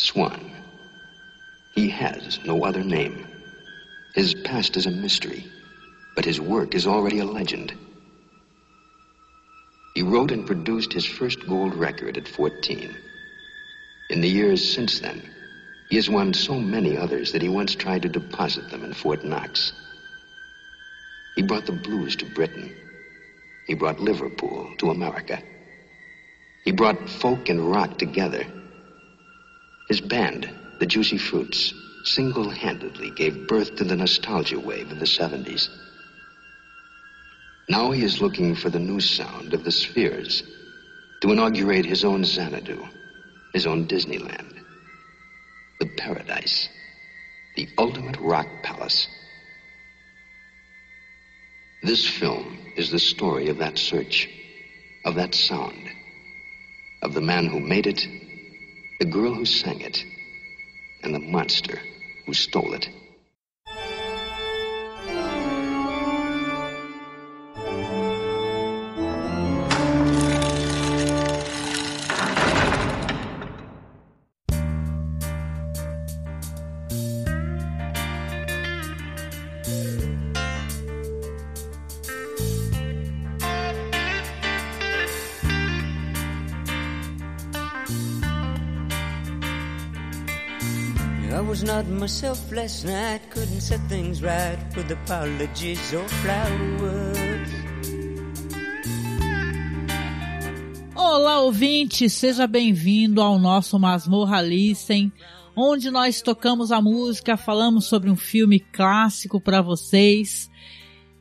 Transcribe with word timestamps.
Swan. 0.00 0.50
He 1.74 1.88
has 1.90 2.40
no 2.44 2.64
other 2.64 2.82
name. 2.82 3.26
His 4.14 4.34
past 4.34 4.76
is 4.76 4.86
a 4.86 4.90
mystery, 4.90 5.44
but 6.16 6.24
his 6.24 6.40
work 6.40 6.74
is 6.74 6.86
already 6.86 7.18
a 7.18 7.24
legend. 7.24 7.74
He 9.94 10.02
wrote 10.02 10.30
and 10.30 10.46
produced 10.46 10.92
his 10.92 11.04
first 11.04 11.46
gold 11.46 11.74
record 11.74 12.16
at 12.16 12.26
14. 12.26 12.96
In 14.08 14.20
the 14.20 14.28
years 14.28 14.74
since 14.74 15.00
then, 15.00 15.22
he 15.90 15.96
has 15.96 16.08
won 16.08 16.32
so 16.32 16.58
many 16.58 16.96
others 16.96 17.32
that 17.32 17.42
he 17.42 17.48
once 17.48 17.74
tried 17.74 18.02
to 18.02 18.08
deposit 18.08 18.70
them 18.70 18.82
in 18.84 18.94
Fort 18.94 19.24
Knox. 19.24 19.72
He 21.36 21.42
brought 21.42 21.66
the 21.66 21.72
blues 21.72 22.16
to 22.16 22.24
Britain. 22.24 22.74
He 23.66 23.74
brought 23.74 24.00
Liverpool 24.00 24.72
to 24.78 24.90
America. 24.90 25.42
He 26.64 26.72
brought 26.72 27.08
folk 27.08 27.48
and 27.48 27.70
rock 27.70 27.98
together. 27.98 28.46
His 29.90 30.00
band, 30.00 30.48
the 30.78 30.86
Juicy 30.86 31.18
Fruits, 31.18 31.74
single 32.04 32.48
handedly 32.48 33.10
gave 33.10 33.48
birth 33.48 33.74
to 33.74 33.82
the 33.82 33.96
nostalgia 33.96 34.60
wave 34.60 34.92
of 34.92 35.00
the 35.00 35.04
70s. 35.04 35.68
Now 37.68 37.90
he 37.90 38.04
is 38.04 38.20
looking 38.20 38.54
for 38.54 38.70
the 38.70 38.78
new 38.78 39.00
sound 39.00 39.52
of 39.52 39.64
the 39.64 39.72
spheres 39.72 40.44
to 41.22 41.32
inaugurate 41.32 41.84
his 41.84 42.04
own 42.04 42.24
Xanadu, 42.24 42.86
his 43.52 43.66
own 43.66 43.88
Disneyland, 43.88 44.54
the 45.80 45.86
paradise, 45.96 46.68
the 47.56 47.66
ultimate 47.76 48.20
rock 48.20 48.46
palace. 48.62 49.08
This 51.82 52.06
film 52.06 52.58
is 52.76 52.92
the 52.92 53.00
story 53.00 53.48
of 53.48 53.58
that 53.58 53.76
search, 53.76 54.28
of 55.04 55.16
that 55.16 55.34
sound, 55.34 55.90
of 57.02 57.12
the 57.12 57.20
man 57.20 57.46
who 57.46 57.58
made 57.58 57.88
it, 57.88 58.19
the 59.00 59.06
girl 59.06 59.32
who 59.32 59.46
sang 59.46 59.80
it, 59.80 60.04
and 61.02 61.14
the 61.14 61.18
monster 61.18 61.80
who 62.26 62.34
stole 62.34 62.74
it. 62.74 62.90
Myself 92.00 92.50
last 92.50 92.86
night, 92.86 93.20
couldn't 93.28 93.60
set 93.60 93.78
things 93.86 94.22
right 94.22 94.58
with 94.74 94.90
apologies 94.90 95.92
or 95.92 96.08
flowers. 96.08 97.50
Olá, 100.94 101.40
ouvinte, 101.40 102.08
seja 102.08 102.46
bem-vindo 102.46 103.20
ao 103.20 103.38
nosso 103.38 103.78
Masmorra 103.78 104.40
Listen, 104.40 105.12
onde 105.54 105.90
nós 105.90 106.22
tocamos 106.22 106.72
a 106.72 106.80
música, 106.80 107.36
falamos 107.36 107.84
sobre 107.84 108.08
um 108.08 108.16
filme 108.16 108.58
clássico 108.58 109.38
para 109.38 109.60
vocês. 109.60 110.50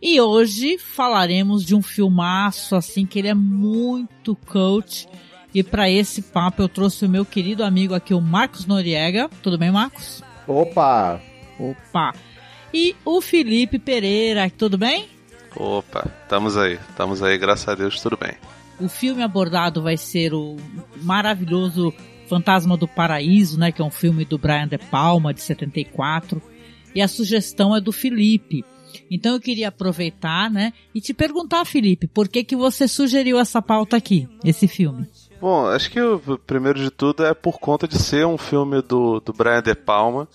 E 0.02 0.22
hoje 0.22 0.78
falaremos 0.78 1.66
de 1.66 1.76
um 1.76 1.82
filmaço 1.82 2.74
assim 2.74 3.06
que 3.06 3.20
ele 3.20 3.28
é 3.28 3.34
muito 3.34 4.34
cult. 4.34 5.10
E 5.54 5.62
para 5.62 5.90
esse 5.90 6.22
papo 6.22 6.62
eu 6.62 6.70
trouxe 6.70 7.06
o 7.06 7.10
meu 7.10 7.26
querido 7.26 7.66
amigo 7.66 7.94
aqui, 7.94 8.14
o 8.14 8.22
Marcos 8.22 8.66
Noriega. 8.66 9.30
Tudo 9.44 9.58
bem, 9.58 9.72
Marcos? 9.72 10.29
Opa! 10.50 11.22
Opa! 11.60 12.12
E 12.74 12.96
o 13.06 13.22
Felipe 13.22 13.78
Pereira, 13.78 14.50
tudo 14.50 14.80
bem? 14.80 15.08
Opa, 15.56 16.12
estamos 16.24 16.58
aí, 16.58 16.80
estamos 16.90 17.22
aí, 17.22 17.38
graças 17.38 17.68
a 17.68 17.76
Deus, 17.76 18.02
tudo 18.02 18.18
bem. 18.18 18.34
O 18.80 18.90
filme 18.90 19.22
abordado 19.22 19.84
vai 19.84 19.96
ser 19.96 20.34
o 20.34 20.58
maravilhoso 21.04 21.94
Fantasma 22.28 22.76
do 22.76 22.88
Paraíso, 22.88 23.60
né, 23.60 23.72
que 23.72 23.80
é 23.80 23.86
um 23.86 23.92
filme 23.92 24.26
do 24.26 24.40
Brian 24.40 24.68
De 24.68 24.80
Palma 24.80 25.36
de 25.36 25.42
74, 25.42 26.42
e 26.96 27.02
a 27.02 27.08
sugestão 27.08 27.76
é 27.76 27.80
do 27.80 27.92
Felipe. 27.92 28.66
Então 29.12 29.34
eu 29.34 29.40
queria 29.40 29.68
aproveitar, 29.68 30.50
né, 30.50 30.74
e 30.96 31.00
te 31.00 31.14
perguntar, 31.14 31.64
Felipe, 31.64 32.08
por 32.08 32.28
que 32.28 32.44
que 32.44 32.56
você 32.56 32.88
sugeriu 32.88 33.38
essa 33.38 33.62
pauta 33.62 33.98
aqui, 33.98 34.28
esse 34.44 34.68
filme? 34.68 35.08
Bom, 35.40 35.68
acho 35.68 35.90
que 35.90 36.02
o 36.02 36.20
primeiro 36.46 36.80
de 36.80 36.92
tudo 36.92 37.26
é 37.26 37.34
por 37.34 37.60
conta 37.60 37.88
de 37.88 37.98
ser 37.98 38.26
um 38.26 38.38
filme 38.38 38.82
do, 38.82 39.22
do 39.22 39.32
Brian 39.32 39.62
De 39.62 39.74
Palma, 39.74 40.28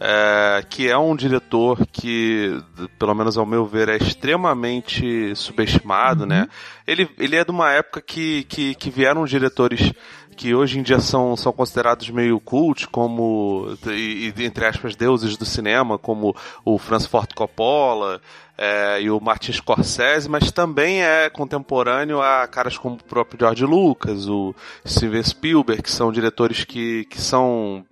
é, 0.00 0.64
que 0.70 0.88
é 0.88 0.96
um 0.96 1.14
diretor 1.14 1.86
que, 1.92 2.58
pelo 2.98 3.14
menos 3.14 3.36
ao 3.36 3.44
meu 3.44 3.66
ver, 3.66 3.90
é 3.90 3.96
extremamente 3.96 5.34
subestimado, 5.36 6.22
Uhum. 6.22 6.28
né? 6.28 6.48
Ele, 6.86 7.08
ele 7.18 7.36
é 7.36 7.44
de 7.44 7.50
uma 7.50 7.70
época 7.72 8.00
que, 8.00 8.44
que, 8.44 8.74
que 8.74 8.90
vieram 8.90 9.26
diretores 9.26 9.92
que 10.38 10.54
hoje 10.54 10.78
em 10.78 10.82
dia 10.82 11.00
são, 11.00 11.36
são 11.36 11.52
considerados 11.52 12.08
meio 12.10 12.38
cult, 12.38 12.86
como, 12.86 13.76
e, 13.88 14.32
e, 14.34 14.44
entre 14.44 14.64
aspas, 14.64 14.94
deuses 14.94 15.36
do 15.36 15.44
cinema, 15.44 15.98
como 15.98 16.34
o 16.64 16.78
Francis 16.78 17.08
Ford 17.08 17.34
Coppola 17.34 18.20
é, 18.56 19.02
e 19.02 19.10
o 19.10 19.18
Martin 19.20 19.52
Scorsese, 19.52 20.28
mas 20.28 20.52
também 20.52 21.02
é 21.02 21.28
contemporâneo 21.28 22.22
a 22.22 22.46
caras 22.46 22.78
como 22.78 22.94
o 22.94 23.04
próprio 23.04 23.40
George 23.40 23.64
Lucas, 23.64 24.28
o 24.28 24.54
Steven 24.86 25.24
Spielberg, 25.24 25.82
que 25.82 25.90
são 25.90 26.12
diretores 26.12 26.64
que, 26.64 27.04
que 27.06 27.20
são 27.20 27.84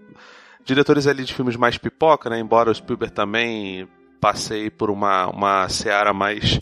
diretores 0.64 1.08
ali 1.08 1.24
de 1.24 1.34
filmes 1.34 1.56
mais 1.56 1.76
pipoca, 1.76 2.30
né? 2.30 2.38
Embora 2.38 2.70
o 2.70 2.74
Spielberg 2.74 3.12
também 3.12 3.88
passei 4.20 4.70
por 4.70 4.88
uma, 4.88 5.26
uma 5.26 5.68
seara 5.68 6.12
mais 6.12 6.60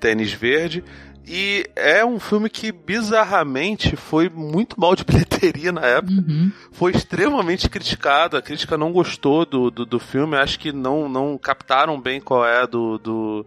tênis 0.00 0.32
verde. 0.32 0.82
E 1.26 1.68
é 1.76 2.04
um 2.04 2.18
filme 2.18 2.48
que 2.48 2.72
bizarramente 2.72 3.94
foi 3.94 4.28
muito 4.28 4.80
mal 4.80 4.96
de 4.96 5.04
bilheteria 5.04 5.70
na 5.70 5.84
época. 5.86 6.12
Uhum. 6.12 6.50
Foi 6.72 6.92
extremamente 6.92 7.68
criticado. 7.68 8.36
A 8.36 8.42
crítica 8.42 8.76
não 8.76 8.92
gostou 8.92 9.44
do, 9.44 9.70
do, 9.70 9.86
do 9.86 9.98
filme. 9.98 10.36
Acho 10.36 10.58
que 10.58 10.72
não, 10.72 11.08
não 11.08 11.38
captaram 11.38 12.00
bem 12.00 12.20
qual 12.20 12.44
é 12.44 12.66
do, 12.66 12.98
do, 12.98 13.46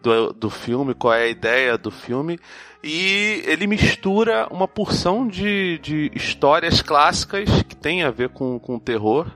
do, 0.00 0.32
do 0.32 0.50
filme, 0.50 0.94
qual 0.94 1.14
é 1.14 1.24
a 1.24 1.28
ideia 1.28 1.76
do 1.76 1.90
filme. 1.90 2.38
E 2.82 3.42
ele 3.44 3.66
mistura 3.66 4.46
uma 4.50 4.68
porção 4.68 5.26
de, 5.26 5.78
de 5.78 6.10
histórias 6.14 6.80
clássicas 6.80 7.62
que 7.62 7.74
tem 7.74 8.04
a 8.04 8.10
ver 8.10 8.28
com, 8.28 8.58
com 8.58 8.78
terror, 8.78 9.26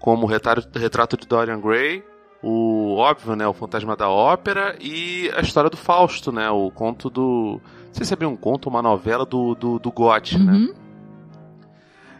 como 0.00 0.24
o 0.24 0.28
retrato, 0.28 0.78
retrato 0.78 1.16
de 1.16 1.26
Dorian 1.26 1.60
Gray, 1.60 2.02
o 2.42 2.96
óbvio, 2.96 3.34
né, 3.34 3.46
o 3.46 3.52
Fantasma 3.52 3.96
da 3.96 4.08
Ópera 4.08 4.76
e 4.80 5.30
a 5.36 5.40
história 5.40 5.68
do 5.68 5.76
Fausto, 5.76 6.30
né, 6.30 6.48
o 6.50 6.70
conto 6.70 7.10
do, 7.10 7.60
não 7.86 7.94
sei 7.94 8.04
se 8.04 8.14
é 8.14 8.16
bem 8.16 8.28
um 8.28 8.36
conto 8.36 8.68
uma 8.68 8.82
novela 8.82 9.26
do, 9.26 9.54
do, 9.54 9.78
do 9.78 9.90
Goethe, 9.90 10.38
né. 10.38 10.52
Uhum. 10.52 10.74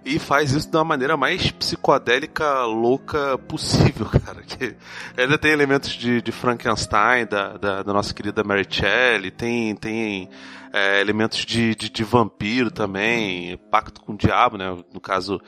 E 0.04 0.18
faz 0.18 0.52
isso 0.52 0.70
de 0.70 0.76
uma 0.76 0.84
maneira 0.84 1.18
mais 1.18 1.50
psicodélica, 1.50 2.64
louca 2.64 3.36
possível, 3.36 4.06
cara. 4.24 4.40
Que 4.42 4.74
ainda 5.14 5.36
tem 5.36 5.50
elementos 5.50 5.90
de, 5.90 6.22
de 6.22 6.32
Frankenstein, 6.32 7.26
da, 7.26 7.58
da, 7.58 7.82
da 7.82 7.92
nossa 7.92 8.14
querida 8.14 8.42
Mary 8.42 8.66
Shelley, 8.66 9.30
tem, 9.30 9.76
tem 9.76 10.30
é, 10.72 11.00
elementos 11.02 11.44
de, 11.44 11.74
de, 11.74 11.90
de 11.90 12.04
vampiro 12.04 12.70
também, 12.70 13.58
pacto 13.70 14.00
com 14.00 14.12
o 14.12 14.16
diabo, 14.16 14.56
né? 14.56 14.74
No 14.94 15.00
caso, 15.00 15.38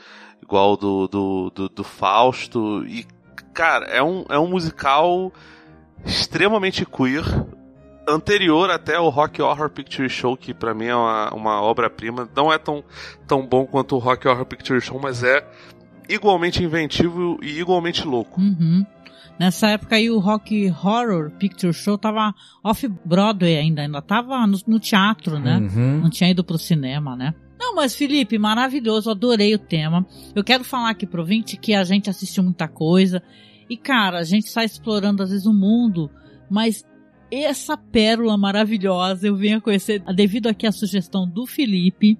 igual 0.43 0.77
do, 0.77 1.07
do, 1.07 1.49
do, 1.49 1.69
do 1.69 1.83
Fausto. 1.83 2.85
E, 2.85 3.07
cara, 3.53 3.85
é 3.85 4.01
um, 4.01 4.25
é 4.29 4.39
um 4.39 4.47
musical 4.47 5.31
extremamente 6.05 6.85
queer, 6.85 7.23
anterior 8.07 8.69
até 8.69 8.99
o 8.99 9.09
Rock 9.09 9.41
Horror 9.41 9.69
Picture 9.69 10.09
Show, 10.09 10.35
que 10.35 10.53
pra 10.53 10.73
mim 10.73 10.85
é 10.85 10.95
uma, 10.95 11.33
uma 11.33 11.61
obra-prima. 11.61 12.27
Não 12.35 12.51
é 12.51 12.57
tão, 12.57 12.83
tão 13.27 13.45
bom 13.45 13.65
quanto 13.65 13.95
o 13.95 13.99
Rock 13.99 14.27
Horror 14.27 14.45
Picture 14.45 14.81
Show, 14.81 14.99
mas 14.99 15.23
é 15.23 15.45
igualmente 16.09 16.63
inventivo 16.63 17.37
e 17.41 17.59
igualmente 17.59 18.05
louco. 18.05 18.41
Uhum. 18.41 18.85
Nessa 19.39 19.69
época 19.69 19.95
aí 19.95 20.09
o 20.09 20.19
Rock 20.19 20.71
Horror 20.83 21.31
Picture 21.31 21.73
Show 21.73 21.97
tava 21.97 22.33
off-Broadway 22.63 23.57
ainda, 23.57 23.81
ainda 23.81 24.01
tava 24.01 24.45
no, 24.45 24.57
no 24.67 24.79
teatro, 24.79 25.39
né? 25.39 25.57
Uhum. 25.57 26.01
Não 26.01 26.09
tinha 26.09 26.29
ido 26.29 26.43
pro 26.43 26.57
cinema, 26.57 27.15
né? 27.15 27.33
Não, 27.61 27.75
mas 27.75 27.93
Felipe, 27.93 28.39
maravilhoso, 28.39 29.11
adorei 29.11 29.53
o 29.53 29.59
tema. 29.59 30.03
Eu 30.35 30.43
quero 30.43 30.63
falar 30.63 30.89
aqui 30.89 31.05
pro 31.05 31.21
ouvinte 31.21 31.57
que 31.57 31.75
a 31.75 31.83
gente 31.83 32.09
assistiu 32.09 32.43
muita 32.43 32.67
coisa. 32.67 33.21
E, 33.69 33.77
cara, 33.77 34.17
a 34.17 34.23
gente 34.23 34.47
está 34.47 34.63
explorando 34.63 35.21
às 35.21 35.29
vezes 35.29 35.45
o 35.45 35.53
mundo, 35.53 36.09
mas 36.49 36.83
essa 37.29 37.77
pérola 37.77 38.35
maravilhosa 38.35 39.27
eu 39.27 39.35
venho 39.35 39.59
a 39.59 39.61
conhecer 39.61 39.99
devido 40.15 40.47
aqui 40.47 40.65
à 40.65 40.71
sugestão 40.71 41.29
do 41.29 41.45
Felipe. 41.45 42.17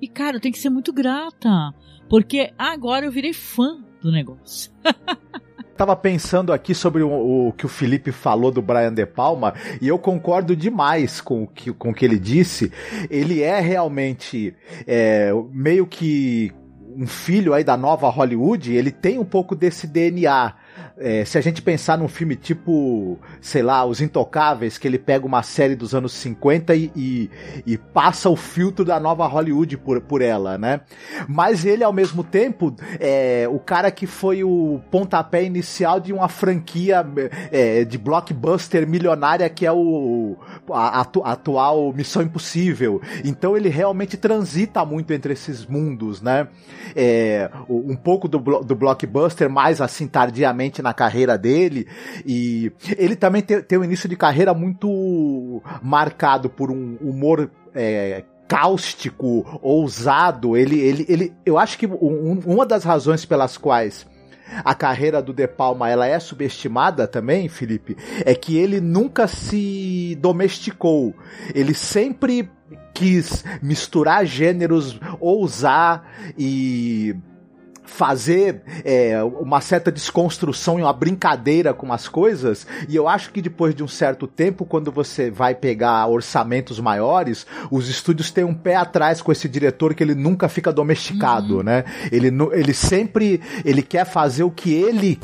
E, 0.00 0.06
cara, 0.06 0.36
eu 0.36 0.40
tenho 0.40 0.54
que 0.54 0.60
ser 0.60 0.70
muito 0.70 0.92
grata. 0.92 1.74
Porque 2.08 2.52
agora 2.56 3.06
eu 3.06 3.10
virei 3.10 3.32
fã 3.32 3.84
do 4.00 4.12
negócio. 4.12 4.70
Tava 5.76 5.94
pensando 5.94 6.52
aqui 6.52 6.74
sobre 6.74 7.02
o, 7.02 7.48
o, 7.48 7.52
que 7.52 7.66
o 7.66 7.68
Felipe 7.68 8.10
falou 8.10 8.50
do 8.50 8.62
Brian 8.62 8.92
De 8.92 9.04
Palma 9.04 9.52
e 9.80 9.86
eu 9.86 9.98
concordo 9.98 10.56
demais 10.56 11.20
com 11.20 11.42
o 11.42 11.46
que, 11.46 11.72
com 11.72 11.90
o 11.90 11.94
que 11.94 12.04
ele 12.04 12.18
disse. 12.18 12.72
Ele 13.10 13.42
é 13.42 13.60
realmente 13.60 14.54
é, 14.86 15.30
meio 15.52 15.86
que 15.86 16.52
um 16.96 17.06
filho 17.06 17.52
aí 17.52 17.62
da 17.62 17.76
nova 17.76 18.08
Hollywood, 18.08 18.74
ele 18.74 18.90
tem 18.90 19.18
um 19.18 19.24
pouco 19.24 19.54
desse 19.54 19.86
DNA. 19.86 20.54
É, 20.98 21.24
se 21.24 21.36
a 21.36 21.40
gente 21.40 21.60
pensar 21.60 21.98
num 21.98 22.08
filme 22.08 22.36
tipo, 22.36 23.18
sei 23.40 23.62
lá, 23.62 23.84
Os 23.84 24.00
Intocáveis, 24.00 24.78
que 24.78 24.88
ele 24.88 24.98
pega 24.98 25.26
uma 25.26 25.42
série 25.42 25.74
dos 25.74 25.94
anos 25.94 26.12
50 26.12 26.74
e, 26.74 26.90
e, 26.96 27.30
e, 27.66 27.76
passa 27.76 28.30
o 28.30 28.36
filtro 28.36 28.84
da 28.84 28.98
nova 28.98 29.26
Hollywood 29.26 29.76
por, 29.76 30.00
por 30.00 30.22
ela, 30.22 30.56
né? 30.56 30.80
Mas 31.28 31.64
ele, 31.64 31.84
ao 31.84 31.92
mesmo 31.92 32.24
tempo, 32.24 32.74
é 32.98 33.46
o 33.50 33.58
cara 33.58 33.90
que 33.90 34.06
foi 34.06 34.42
o 34.42 34.80
pontapé 34.90 35.44
inicial 35.44 36.00
de 36.00 36.12
uma 36.12 36.28
franquia 36.28 37.06
é, 37.52 37.84
de 37.84 37.98
blockbuster 37.98 38.86
milionária 38.86 39.48
que 39.48 39.66
é 39.66 39.72
o 39.72 40.36
a, 40.70 41.00
a, 41.00 41.32
atual 41.32 41.92
Missão 41.92 42.22
Impossível. 42.22 43.00
Então 43.24 43.56
ele 43.56 43.68
realmente 43.68 44.16
transita 44.16 44.84
muito 44.84 45.12
entre 45.12 45.32
esses 45.32 45.66
mundos, 45.66 46.22
né? 46.22 46.48
É, 46.94 47.50
um 47.68 47.96
pouco 47.96 48.28
do, 48.28 48.38
do 48.38 48.74
blockbuster, 48.74 49.50
mais 49.50 49.80
assim, 49.80 50.06
tardiamente 50.06 50.65
na 50.82 50.94
carreira 50.94 51.36
dele. 51.36 51.86
E 52.24 52.72
ele 52.96 53.16
também 53.16 53.42
tem, 53.42 53.62
tem 53.62 53.78
um 53.78 53.84
início 53.84 54.08
de 54.08 54.16
carreira 54.16 54.54
muito 54.54 55.62
marcado 55.82 56.48
por 56.48 56.70
um 56.70 56.96
humor. 57.00 57.50
É, 57.74 58.24
cáustico, 58.48 59.58
ousado, 59.60 60.56
ele, 60.56 60.78
ele, 60.78 61.04
ele, 61.08 61.32
eu 61.44 61.58
acho 61.58 61.76
que 61.76 61.84
um, 61.84 62.40
uma 62.46 62.64
das 62.64 62.84
razões 62.84 63.24
pelas 63.24 63.58
quais 63.58 64.06
a 64.64 64.74
carreira 64.74 65.20
do 65.20 65.32
De 65.32 65.46
Palma 65.46 65.90
ela 65.90 66.06
é 66.06 66.18
subestimada 66.18 67.06
também, 67.06 67.48
Felipe, 67.48 67.96
é 68.24 68.34
que 68.34 68.56
ele 68.56 68.80
nunca 68.80 69.26
se 69.26 70.16
domesticou. 70.20 71.14
Ele 71.54 71.74
sempre 71.74 72.48
quis 72.94 73.44
misturar 73.62 74.24
gêneros, 74.24 74.98
ousar 75.20 76.06
e 76.38 77.14
fazer 77.86 78.62
é, 78.84 79.22
uma 79.22 79.60
certa 79.60 79.90
desconstrução 79.90 80.78
e 80.78 80.82
uma 80.82 80.92
brincadeira 80.92 81.72
com 81.72 81.92
as 81.92 82.08
coisas. 82.08 82.66
E 82.88 82.96
eu 82.96 83.08
acho 83.08 83.30
que 83.32 83.40
depois 83.40 83.74
de 83.74 83.82
um 83.82 83.88
certo 83.88 84.26
tempo, 84.26 84.64
quando 84.64 84.92
você 84.92 85.30
vai 85.30 85.54
pegar 85.54 86.06
orçamentos 86.06 86.78
maiores, 86.80 87.46
os 87.70 87.88
estúdios 87.88 88.30
têm 88.30 88.44
um 88.44 88.54
pé 88.54 88.76
atrás 88.76 89.22
com 89.22 89.32
esse 89.32 89.48
diretor 89.48 89.94
que 89.94 90.02
ele 90.02 90.14
nunca 90.14 90.48
fica 90.48 90.72
domesticado, 90.72 91.58
uhum. 91.58 91.62
né? 91.62 91.84
Ele, 92.10 92.30
ele 92.52 92.74
sempre 92.74 93.40
ele 93.64 93.82
quer 93.82 94.04
fazer 94.04 94.42
o 94.42 94.50
que 94.50 94.72
ele 94.72 95.18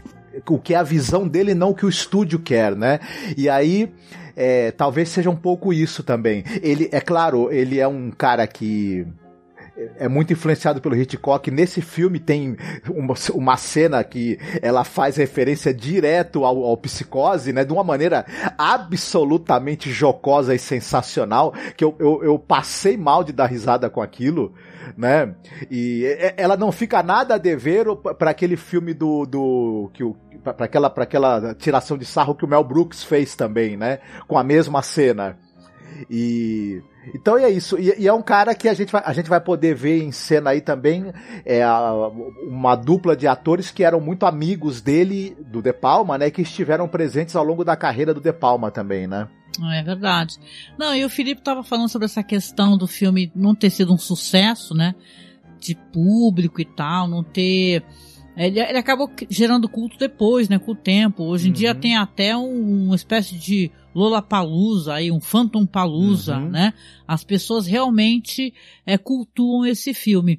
o 0.48 0.58
que 0.58 0.72
é 0.72 0.78
a 0.78 0.82
visão 0.82 1.28
dele, 1.28 1.54
não 1.54 1.70
o 1.70 1.74
que 1.74 1.84
o 1.84 1.90
estúdio 1.90 2.38
quer, 2.38 2.74
né? 2.74 3.00
E 3.36 3.50
aí 3.50 3.92
é, 4.36 4.70
talvez 4.70 5.08
seja 5.08 5.30
um 5.30 5.36
pouco 5.36 5.72
isso 5.72 6.02
também. 6.02 6.44
Ele, 6.62 6.88
é 6.92 7.00
claro, 7.00 7.52
ele 7.52 7.78
é 7.78 7.86
um 7.86 8.10
cara 8.10 8.46
que 8.46 9.06
é 9.76 10.08
muito 10.08 10.32
influenciado 10.32 10.80
pelo 10.80 10.94
Hitchcock. 10.94 11.50
Nesse 11.50 11.80
filme 11.80 12.18
tem 12.18 12.56
uma, 12.88 13.14
uma 13.32 13.56
cena 13.56 14.02
que 14.04 14.38
ela 14.60 14.84
faz 14.84 15.16
referência 15.16 15.72
direto 15.72 16.44
ao, 16.44 16.62
ao, 16.64 16.76
psicose, 16.76 17.52
né? 17.52 17.64
De 17.64 17.72
uma 17.72 17.84
maneira 17.84 18.24
absolutamente 18.58 19.90
jocosa 19.90 20.54
e 20.54 20.58
sensacional, 20.58 21.52
que 21.76 21.84
eu, 21.84 21.94
eu, 21.98 22.22
eu 22.22 22.38
passei 22.38 22.96
mal 22.96 23.24
de 23.24 23.32
dar 23.32 23.46
risada 23.46 23.88
com 23.88 24.02
aquilo, 24.02 24.54
né? 24.96 25.34
E 25.70 26.04
ela 26.36 26.56
não 26.56 26.70
fica 26.70 27.02
nada 27.02 27.34
a 27.34 27.38
dever 27.38 27.86
para 28.18 28.30
aquele 28.30 28.56
filme 28.56 28.92
do, 28.92 29.24
do 29.26 29.90
que 29.92 30.04
o 30.04 30.16
para 30.42 30.64
aquela, 30.64 30.88
aquela 30.88 31.54
tiração 31.54 31.96
de 31.96 32.04
sarro 32.04 32.34
que 32.34 32.44
o 32.44 32.48
Mel 32.48 32.64
Brooks 32.64 33.04
fez 33.04 33.36
também, 33.36 33.76
né? 33.76 34.00
Com 34.26 34.36
a 34.36 34.42
mesma 34.42 34.82
cena. 34.82 35.38
E 36.10 36.82
então 37.14 37.36
é 37.36 37.50
isso. 37.50 37.78
E, 37.78 37.94
e, 37.98 38.06
é 38.06 38.12
um 38.12 38.22
cara 38.22 38.54
que 38.54 38.68
a 38.68 38.74
gente 38.74 38.92
vai, 38.92 39.02
a 39.04 39.12
gente 39.12 39.28
vai 39.28 39.40
poder 39.40 39.74
ver 39.74 40.02
em 40.02 40.12
cena 40.12 40.50
aí 40.50 40.60
também 40.60 41.12
é, 41.44 41.64
uma 42.46 42.76
dupla 42.76 43.16
de 43.16 43.26
atores 43.26 43.70
que 43.70 43.84
eram 43.84 44.00
muito 44.00 44.26
amigos 44.26 44.80
dele, 44.80 45.36
do 45.40 45.60
De 45.60 45.72
Palma, 45.72 46.16
né? 46.16 46.30
Que 46.30 46.42
estiveram 46.42 46.88
presentes 46.88 47.34
ao 47.34 47.44
longo 47.44 47.64
da 47.64 47.76
carreira 47.76 48.14
do 48.14 48.20
De 48.20 48.32
Palma 48.32 48.70
também, 48.70 49.06
né? 49.06 49.28
É 49.74 49.82
verdade. 49.82 50.38
Não, 50.78 50.94
e 50.94 51.04
o 51.04 51.10
Felipe 51.10 51.40
estava 51.40 51.62
falando 51.62 51.88
sobre 51.88 52.06
essa 52.06 52.22
questão 52.22 52.76
do 52.76 52.86
filme 52.86 53.30
não 53.34 53.54
ter 53.54 53.70
sido 53.70 53.92
um 53.92 53.98
sucesso, 53.98 54.74
né? 54.74 54.94
De 55.60 55.74
público 55.74 56.60
e 56.60 56.64
tal, 56.64 57.06
não 57.06 57.22
ter 57.22 57.84
ele, 58.36 58.60
ele 58.60 58.78
acabou 58.78 59.10
gerando 59.28 59.68
culto 59.68 59.98
depois, 59.98 60.48
né? 60.48 60.58
Com 60.58 60.72
o 60.72 60.76
tempo. 60.76 61.24
Hoje 61.24 61.48
em 61.48 61.50
uhum. 61.50 61.54
dia 61.54 61.74
tem 61.74 61.96
até 61.96 62.36
um, 62.36 62.86
uma 62.86 62.96
espécie 62.96 63.36
de 63.36 63.70
Lollapalooza 63.94 64.94
aí, 64.94 65.10
um 65.10 65.20
Phantom 65.20 65.66
Palusa, 65.66 66.38
uhum. 66.38 66.50
né? 66.50 66.74
As 67.06 67.24
pessoas 67.24 67.66
realmente 67.66 68.52
é, 68.86 68.96
cultuam 68.96 69.66
esse 69.66 69.92
filme. 69.92 70.38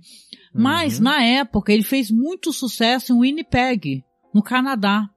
Mas, 0.53 0.97
uhum. 0.97 1.05
na 1.05 1.23
época, 1.23 1.71
ele 1.71 1.83
fez 1.83 2.11
muito 2.11 2.53
sucesso 2.53 3.13
em 3.13 3.19
Winnipeg, 3.19 4.03
no 4.33 4.41
Canadá 4.41 5.09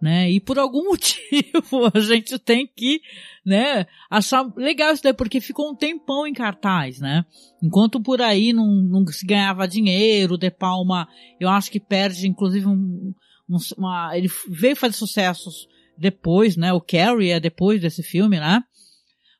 né? 0.00 0.30
E 0.30 0.40
por 0.40 0.58
algum 0.58 0.84
motivo 0.88 1.90
a 1.92 2.00
gente 2.00 2.38
tem 2.38 2.66
que, 2.66 3.00
né, 3.44 3.86
achar 4.10 4.50
legal 4.56 4.92
isso 4.92 5.02
daí, 5.02 5.12
porque 5.12 5.40
ficou 5.40 5.70
um 5.70 5.74
tempão 5.74 6.26
em 6.26 6.32
cartaz, 6.32 7.00
né? 7.00 7.24
Enquanto 7.62 8.00
por 8.00 8.22
aí 8.22 8.52
não, 8.52 8.66
não 8.66 9.06
se 9.06 9.26
ganhava 9.26 9.68
dinheiro, 9.68 10.38
De 10.38 10.50
Palma, 10.50 11.06
eu 11.38 11.48
acho 11.48 11.70
que 11.70 11.78
perde, 11.78 12.26
inclusive, 12.26 12.66
um, 12.66 13.12
um, 13.48 13.56
uma, 13.76 14.16
ele 14.16 14.28
veio 14.48 14.76
fazer 14.76 14.94
sucessos 14.94 15.68
depois, 16.00 16.56
né? 16.56 16.72
O 16.72 16.80
Carrie 16.80 17.30
é 17.30 17.38
depois 17.38 17.80
desse 17.80 18.02
filme, 18.02 18.40
né? 18.40 18.62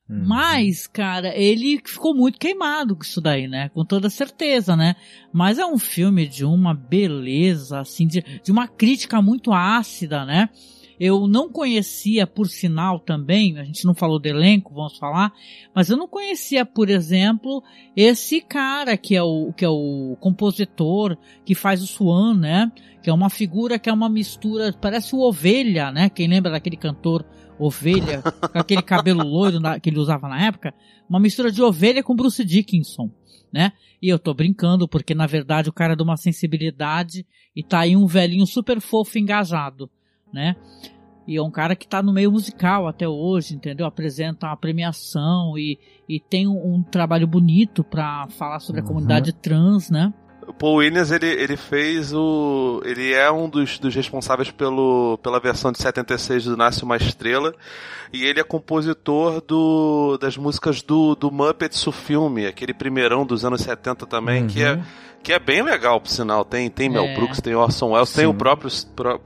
Uhum. 0.09 0.25
Mas, 0.27 0.87
cara, 0.87 1.35
ele 1.37 1.81
ficou 1.85 2.15
muito 2.15 2.39
queimado 2.39 2.95
com 2.95 3.03
isso 3.03 3.21
daí, 3.21 3.49
né? 3.49 3.71
Com 3.71 3.85
toda 3.85 4.11
certeza, 4.11 4.77
né? 4.77 4.95
Mas 5.33 5.59
é 5.59 5.65
um 5.65 5.79
filme 5.79 6.27
de 6.27 6.45
uma 6.45 6.75
beleza, 6.75 7.81
assim, 7.81 8.07
de, 8.07 8.23
de 8.43 8.53
uma 8.53 8.69
crítica 8.69 9.23
muito 9.23 9.53
ácida, 9.53 10.25
né? 10.27 10.51
Eu 11.01 11.27
não 11.27 11.49
conhecia, 11.51 12.27
por 12.27 12.47
sinal 12.47 13.01
também, 13.01 13.59
a 13.59 13.65
gente 13.65 13.87
não 13.87 13.95
falou 13.95 14.19
do 14.19 14.27
elenco, 14.27 14.75
vamos 14.75 14.99
falar, 14.99 15.33
mas 15.75 15.89
eu 15.89 15.97
não 15.97 16.07
conhecia, 16.07 16.67
por 16.67 16.91
exemplo, 16.91 17.63
esse 17.97 18.43
cara 18.43 18.99
que 18.99 19.17
é 19.17 19.23
o, 19.23 19.51
que 19.55 19.65
é 19.65 19.69
o 19.69 20.15
compositor 20.21 21.17
que 21.43 21.55
faz 21.55 21.83
o 21.83 21.87
Swan, 21.87 22.35
né? 22.35 22.71
Que 23.03 23.09
é 23.09 23.13
uma 23.15 23.31
figura 23.31 23.79
que 23.79 23.89
é 23.89 23.93
uma 23.93 24.11
mistura, 24.11 24.75
parece 24.79 25.17
o 25.17 25.21
Ovelha, 25.21 25.91
né? 25.91 26.11
Quem 26.11 26.29
lembra 26.29 26.51
daquele 26.51 26.77
cantor 26.77 27.25
ovelha, 27.59 28.23
com 28.23 28.59
aquele 28.59 28.83
cabelo 28.83 29.23
loiro 29.27 29.59
que 29.83 29.91
ele 29.91 29.99
usava 29.99 30.29
na 30.29 30.47
época, 30.47 30.75
uma 31.09 31.21
mistura 31.21 31.53
de 31.53 31.63
ovelha 31.63 32.03
com 32.03 32.17
Bruce 32.17 32.43
Dickinson, 32.43 33.11
né? 33.53 33.73
E 34.01 34.09
eu 34.09 34.19
tô 34.19 34.33
brincando, 34.33 34.89
porque 34.89 35.15
na 35.15 35.27
verdade 35.27 35.69
o 35.69 35.73
cara 35.73 35.93
é 35.93 35.97
de 35.97 36.03
uma 36.03 36.17
sensibilidade 36.17 37.27
e 37.55 37.63
tá 37.63 37.81
aí 37.81 37.95
um 37.95 38.07
velhinho 38.07 38.47
super 38.47 38.81
fofo 38.81 39.19
engajado, 39.19 39.91
né? 40.33 40.57
E 41.27 41.37
é 41.37 41.43
um 41.43 41.51
cara 41.51 41.77
que 41.77 41.87
tá 41.87 42.03
no 42.03 42.13
meio 42.13 42.33
musical 42.33 42.89
até 42.89 43.07
hoje, 43.07 43.55
entendeu? 43.55 43.87
Apresenta 43.87 44.47
uma 44.47 44.57
premiação 44.57 45.57
e, 45.57 45.79
e 46.09 46.19
tem 46.19 46.49
um, 46.49 46.75
um 46.75 46.83
trabalho 46.83 47.27
bonito 47.27 47.85
para 47.85 48.27
falar 48.31 48.59
sobre 48.59 48.81
a 48.81 48.83
uhum. 48.83 48.89
comunidade 48.89 49.33
trans, 49.33 49.91
né? 49.91 50.13
O 50.49 50.53
Paul 50.53 50.79
Williams, 50.79 51.13
ele, 51.13 51.29
ele 51.29 51.57
fez 51.57 52.13
o. 52.13 52.83
Ele 52.85 53.13
é 53.13 53.31
um 53.31 53.49
dos, 53.49 53.79
dos 53.79 53.95
responsáveis 53.95 54.51
pelo, 54.51 55.17
pela 55.23 55.39
versão 55.39 55.71
de 55.71 55.79
76 55.79 56.47
do 56.47 56.57
Nasce 56.57 56.83
uma 56.83 56.97
Estrela. 56.97 57.55
E 58.13 58.25
ele 58.25 58.41
é 58.41 58.43
compositor 58.43 59.41
do, 59.41 60.19
das 60.19 60.37
músicas 60.37 60.83
do, 60.83 61.15
do 61.15 61.31
Muppets, 61.31 61.87
o 61.87 61.93
filme, 61.93 62.47
aquele 62.47 62.75
primeirão 62.75 63.25
dos 63.25 63.45
anos 63.45 63.61
70 63.61 64.05
também, 64.07 64.43
uhum. 64.43 64.49
que, 64.49 64.61
é, 64.61 64.83
que 65.23 65.33
é 65.33 65.39
bem 65.39 65.63
legal, 65.63 66.01
por 66.01 66.09
sinal. 66.09 66.45
Tem, 66.45 66.69
tem 66.71 66.89
Mel 66.89 67.05
é. 67.05 67.15
Brooks, 67.15 67.41
tem 67.41 67.55
Orson 67.55 67.91
Welles, 67.91 68.09
Sim. 68.09 68.17
tem 68.17 68.27
o 68.27 68.35
próprio, 68.35 68.71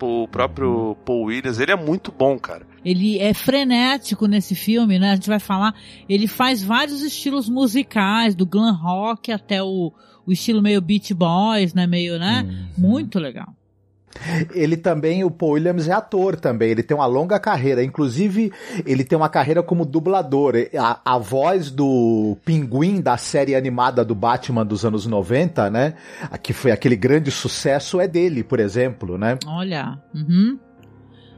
o 0.01 0.29
próprio 0.29 0.97
Paul 1.05 1.25
Williams. 1.25 1.59
Ele 1.59 1.73
é 1.73 1.77
muito 1.77 2.13
bom, 2.13 2.39
cara. 2.39 2.67
Ele 2.85 3.19
é 3.19 3.33
frenético 3.33 4.27
nesse 4.27 4.55
filme, 4.55 4.99
né? 4.99 5.13
A 5.13 5.15
gente 5.15 5.29
vai 5.29 5.39
falar. 5.39 5.75
Ele 6.09 6.27
faz 6.27 6.63
vários 6.63 7.03
estilos 7.03 7.49
musicais, 7.49 8.35
do 8.35 8.45
glam 8.45 8.75
rock 8.75 9.33
até 9.33 9.63
o 9.63 9.93
o 10.27 10.33
estilo 10.33 10.63
meio 10.63 10.81
Beach 10.81 11.13
Boys, 11.15 11.75
né? 11.75 11.87
Meio, 11.87 12.19
né? 12.19 12.47
Uhum. 12.79 12.89
Muito 12.91 13.19
legal. 13.19 13.55
Ele 14.53 14.77
também, 14.77 15.25
o 15.25 15.31
Paul 15.31 15.53
Williams 15.53 15.89
é 15.89 15.93
ator 15.93 16.37
também, 16.37 16.71
ele 16.71 16.83
tem 16.83 16.97
uma 16.97 17.07
longa 17.07 17.39
carreira, 17.39 17.83
inclusive 17.83 18.53
ele 18.87 19.05
tem 19.05 19.17
uma 19.17 19.29
carreira 19.29 19.63
como 19.63 19.85
dublador. 19.85 20.55
A, 20.79 21.15
a 21.15 21.19
voz 21.19 21.71
do 21.71 22.37
Pinguim 22.45 23.01
da 23.01 23.17
série 23.17 23.55
animada 23.55 24.05
do 24.05 24.15
Batman 24.15 24.65
dos 24.65 24.85
anos 24.85 25.07
90, 25.07 25.71
né? 25.71 25.95
Que 26.43 26.53
foi 26.53 26.71
aquele 26.71 26.97
grande 26.97 27.31
sucesso, 27.31 28.01
é 28.01 28.09
dele, 28.09 28.43
por 28.43 28.61
exemplo, 28.61 29.19
né? 29.19 29.39
Olha, 29.47 29.99
uhum. 30.15 30.59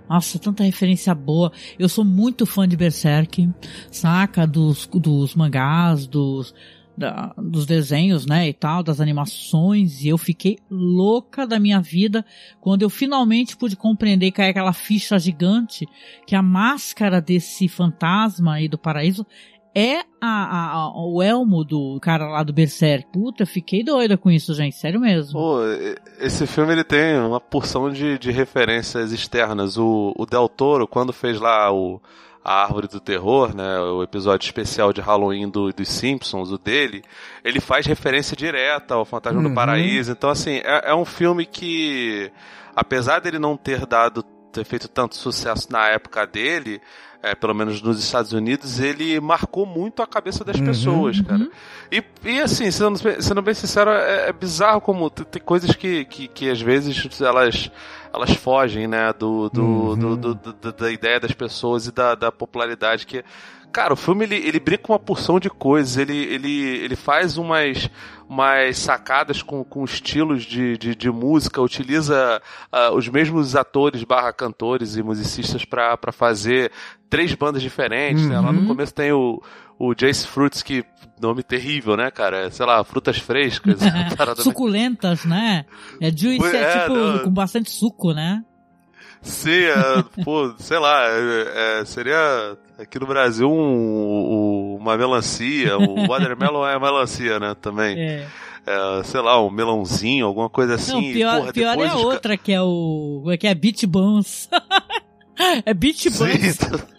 Nossa, 0.08 0.38
tanta 0.38 0.62
referência 0.62 1.14
boa. 1.14 1.50
Eu 1.78 1.88
sou 1.88 2.04
muito 2.04 2.46
fã 2.46 2.66
de 2.66 2.76
Berserk, 2.76 3.48
saca? 3.90 4.46
Dos, 4.46 4.86
dos 4.86 5.34
mangás, 5.34 6.06
dos, 6.06 6.54
da, 6.96 7.34
dos 7.36 7.66
desenhos, 7.66 8.26
né, 8.26 8.48
e 8.48 8.52
tal, 8.54 8.82
das 8.82 9.00
animações, 9.00 10.02
e 10.02 10.08
eu 10.08 10.18
fiquei 10.18 10.58
louca 10.70 11.46
da 11.46 11.58
minha 11.58 11.80
vida 11.80 12.24
quando 12.60 12.82
eu 12.82 12.90
finalmente 12.90 13.56
pude 13.56 13.76
compreender 13.76 14.30
que 14.30 14.40
é 14.40 14.48
aquela 14.48 14.72
ficha 14.72 15.18
gigante 15.18 15.86
que 16.26 16.34
a 16.34 16.42
máscara 16.42 17.20
desse 17.20 17.68
fantasma 17.68 18.54
aí 18.54 18.68
do 18.68 18.78
paraíso 18.78 19.26
é 19.76 19.98
a, 20.18 20.72
a, 20.72 21.06
o 21.06 21.22
elmo 21.22 21.62
do 21.62 21.98
cara 22.00 22.26
lá 22.26 22.42
do 22.42 22.50
Berserk. 22.50 23.12
Puta, 23.12 23.44
fiquei 23.44 23.84
doida 23.84 24.16
com 24.16 24.30
isso, 24.30 24.54
gente. 24.54 24.74
Sério 24.74 24.98
mesmo. 24.98 25.38
Pô, 25.38 25.58
esse 26.18 26.46
filme 26.46 26.72
ele 26.72 26.82
tem 26.82 27.18
uma 27.18 27.38
porção 27.38 27.90
de, 27.90 28.18
de 28.18 28.30
referências 28.30 29.12
externas. 29.12 29.76
O, 29.76 30.14
o 30.16 30.24
Del 30.24 30.48
Toro, 30.48 30.88
quando 30.88 31.12
fez 31.12 31.38
lá 31.38 31.70
o 31.70 32.00
a 32.46 32.62
Árvore 32.62 32.86
do 32.86 33.00
Terror, 33.00 33.52
né, 33.56 33.80
o 33.80 34.04
episódio 34.04 34.46
especial 34.46 34.92
de 34.92 35.00
Halloween 35.00 35.48
do, 35.48 35.72
dos 35.72 35.88
Simpsons, 35.88 36.52
o 36.52 36.56
dele, 36.56 37.02
ele 37.42 37.58
faz 37.58 37.84
referência 37.86 38.36
direta 38.36 38.94
ao 38.94 39.04
Fantasma 39.04 39.42
uhum. 39.42 39.48
do 39.48 39.54
Paraíso. 39.54 40.12
Então, 40.12 40.30
assim, 40.30 40.58
é, 40.58 40.90
é 40.90 40.94
um 40.94 41.04
filme 41.04 41.44
que, 41.44 42.30
apesar 42.76 43.18
dele 43.18 43.40
não 43.40 43.56
ter 43.56 43.84
dado 43.84 44.22
ter 44.52 44.64
feito 44.64 44.86
tanto 44.86 45.16
sucesso 45.16 45.72
na 45.72 45.88
época 45.88 46.24
dele, 46.24 46.80
é, 47.22 47.34
pelo 47.34 47.54
menos 47.54 47.82
nos 47.82 48.02
Estados 48.02 48.32
Unidos, 48.32 48.80
ele 48.80 49.18
marcou 49.20 49.66
muito 49.66 50.02
a 50.02 50.06
cabeça 50.06 50.44
das 50.44 50.58
uhum, 50.58 50.66
pessoas, 50.66 51.20
cara. 51.20 51.40
Uhum. 51.40 51.50
E, 51.90 52.02
e 52.24 52.40
assim, 52.40 52.70
sendo, 52.70 52.98
sendo 53.20 53.42
bem 53.42 53.54
sincero, 53.54 53.90
é, 53.90 54.28
é 54.28 54.32
bizarro 54.32 54.80
como 54.80 55.08
tem, 55.10 55.42
coisas 55.42 55.74
que, 55.74 56.04
que, 56.04 56.28
que, 56.28 56.50
às 56.50 56.60
vezes 56.60 57.20
elas, 57.20 57.70
elas 58.12 58.32
fogem, 58.34 58.86
né, 58.86 59.12
do, 59.12 59.48
do, 59.50 59.62
uhum. 59.62 59.96
do, 59.96 60.16
do, 60.16 60.34
do, 60.34 60.72
da 60.72 60.90
ideia 60.90 61.20
das 61.20 61.32
pessoas 61.32 61.86
e 61.86 61.92
da, 61.92 62.14
da 62.14 62.30
popularidade 62.30 63.06
que 63.06 63.24
Cara, 63.76 63.92
o 63.92 63.96
filme 63.96 64.24
ele, 64.24 64.36
ele 64.36 64.58
brinca 64.58 64.84
com 64.84 64.94
uma 64.94 64.98
porção 64.98 65.38
de 65.38 65.50
coisas, 65.50 65.98
ele, 65.98 66.16
ele, 66.16 66.62
ele 66.78 66.96
faz 66.96 67.36
umas, 67.36 67.90
umas 68.26 68.78
sacadas 68.78 69.42
com, 69.42 69.62
com 69.62 69.84
estilos 69.84 70.44
de, 70.44 70.78
de, 70.78 70.94
de 70.94 71.10
música, 71.10 71.60
utiliza 71.60 72.40
uh, 72.72 72.96
os 72.96 73.06
mesmos 73.06 73.54
atores 73.54 74.02
barra 74.02 74.32
cantores 74.32 74.96
e 74.96 75.02
musicistas 75.02 75.62
para 75.66 76.10
fazer 76.10 76.72
três 77.10 77.34
bandas 77.34 77.60
diferentes, 77.60 78.22
uhum. 78.22 78.30
né? 78.30 78.40
Lá 78.40 78.50
no 78.50 78.60
uhum. 78.60 78.66
começo 78.66 78.94
tem 78.94 79.12
o, 79.12 79.42
o 79.78 79.94
Jace 79.94 80.26
Fruits, 80.26 80.62
que 80.62 80.82
nome 81.20 81.42
terrível, 81.42 81.98
né, 81.98 82.10
cara? 82.10 82.50
Sei 82.50 82.64
lá, 82.64 82.82
frutas 82.82 83.18
frescas. 83.18 83.78
Suculentas, 84.42 85.26
né? 85.26 85.66
É 86.00 86.10
juice, 86.10 86.46
é, 86.46 86.62
é 86.62 86.80
tipo, 86.80 86.94
não... 86.94 87.18
com 87.24 87.30
bastante 87.30 87.70
suco, 87.70 88.14
né? 88.14 88.42
Sim, 89.26 89.64
é, 89.64 90.22
pô, 90.24 90.54
sei 90.58 90.78
lá, 90.78 91.02
é, 91.08 91.80
é, 91.80 91.84
seria 91.84 92.56
aqui 92.78 92.98
no 92.98 93.06
Brasil 93.06 93.50
um, 93.50 93.58
um, 93.60 94.76
uma 94.80 94.96
melancia, 94.96 95.76
o 95.76 96.06
watermelon 96.06 96.66
é 96.66 96.78
melancia, 96.78 97.40
né, 97.40 97.54
também. 97.60 97.98
É. 97.98 98.26
É, 98.66 99.02
sei 99.04 99.20
lá, 99.20 99.40
um 99.44 99.50
melãozinho, 99.50 100.26
alguma 100.26 100.48
coisa 100.48 100.74
assim. 100.74 100.92
Não, 100.92 101.00
pior, 101.12 101.38
porra, 101.38 101.52
pior 101.52 101.78
é 101.78 101.88
a 101.88 101.96
outra, 101.96 102.36
que 102.36 102.52
é 102.52 102.60
o. 102.60 103.22
que 103.38 103.46
é 103.46 103.54
Beach 103.54 103.86
Buns. 103.86 104.48
é 105.64 105.72
Beach 105.72 106.10
Buns. 106.10 106.56
Sim, 106.56 106.96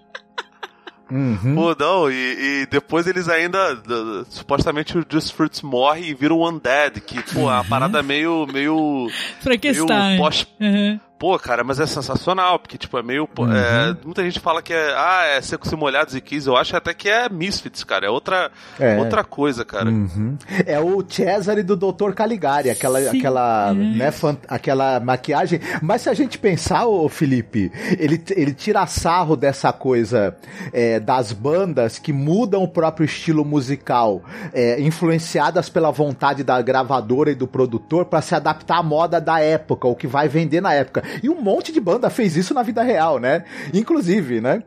Uhum. 1.12 1.56
Pô, 1.56 1.76
não, 1.80 2.12
e, 2.12 2.16
e, 2.16 2.68
depois 2.70 3.08
eles 3.08 3.30
ainda. 3.30 3.82
supostamente 4.30 4.98
o 4.98 5.06
Just 5.10 5.34
Fruits 5.34 5.62
morre 5.62 6.10
e 6.10 6.14
vira 6.14 6.34
um 6.34 6.46
Undead, 6.46 7.00
que, 7.00 7.22
pô, 7.34 7.50
é 7.50 7.54
uma 7.54 7.64
parada 7.64 8.04
meio. 8.04 8.46
meio. 8.52 9.10
Frankenstein. 9.40 9.88
Meio 9.88 10.20
pós, 10.20 10.46
uhum. 10.60 11.00
Pô, 11.20 11.38
cara, 11.40 11.64
mas 11.64 11.80
é 11.80 11.88
sensacional, 11.88 12.60
porque, 12.60 12.78
tipo, 12.78 12.96
é 12.98 13.02
meio. 13.02 13.28
Uhum. 13.38 13.52
É, 13.52 13.96
muita 14.06 14.24
gente 14.24 14.40
fala 14.40 14.62
que 14.62 14.72
é. 14.72 14.94
Ah, 14.96 15.24
é 15.26 15.42
Secos 15.42 15.72
e 15.72 15.76
Molhados 15.76 16.14
e 16.14 16.22
Kiss. 16.22 16.48
Eu 16.48 16.56
acho 16.56 16.76
até 16.76 16.94
que 16.94 17.10
é 17.10 17.28
Misfits, 17.28 17.84
cara. 17.84 18.06
É 18.06 18.10
outra, 18.10 18.52
é. 18.80 18.98
outra 18.98 19.24
coisa, 19.24 19.66
cara. 19.66 19.90
Uhum. 19.90 20.38
É 20.66 20.80
o 20.80 21.04
Cesare 21.08 21.64
do 21.64 21.76
Dr. 21.76 22.12
Caligari, 22.14 22.70
aquela, 22.70 23.00
aquela, 23.00 23.74
né, 23.74 24.12
fant... 24.12 24.38
aquela 24.48 25.00
maquiagem. 25.00 25.60
Mas 25.82 26.04
se 26.04 26.10
a 26.10 26.14
gente 26.14 26.38
pensar, 26.38 26.86
ô 26.86 27.10
Felipe, 27.10 27.72
ele, 27.98 28.24
ele 28.36 28.54
tira 28.54 28.86
sarro 28.86 29.36
dessa 29.36 29.74
coisa 29.74 30.36
é, 30.72 31.00
das 31.00 31.32
bandas 31.32 31.98
que 31.98 32.14
mudam 32.14 32.64
o 32.64 32.68
próprio 32.68 33.06
estilo 33.06 33.44
musical, 33.44 34.22
é, 34.54 34.80
influenciadas 34.82 35.68
pela 35.68 35.90
vontade 35.92 36.44
da 36.44 36.62
gravadora 36.62 37.32
e 37.32 37.36
do 37.36 37.48
produtor 37.48 38.06
para 38.06 38.22
se 38.22 38.36
adaptar 38.36 38.78
à 38.78 38.84
moda 38.84 39.20
da 39.20 39.40
época, 39.40 39.88
o 39.88 39.96
que 39.96 40.06
vai 40.06 40.28
vender 40.28 40.62
na 40.62 40.74
época. 40.74 41.07
E 41.22 41.30
um 41.30 41.42
monte 41.42 41.72
de 41.72 41.80
banda 41.80 42.10
fez 42.10 42.36
isso 42.36 42.54
na 42.54 42.64
vida 42.64 42.84
real, 42.84 43.20
né? 43.20 43.46
Inclusive, 43.74 44.42
né? 44.42 44.64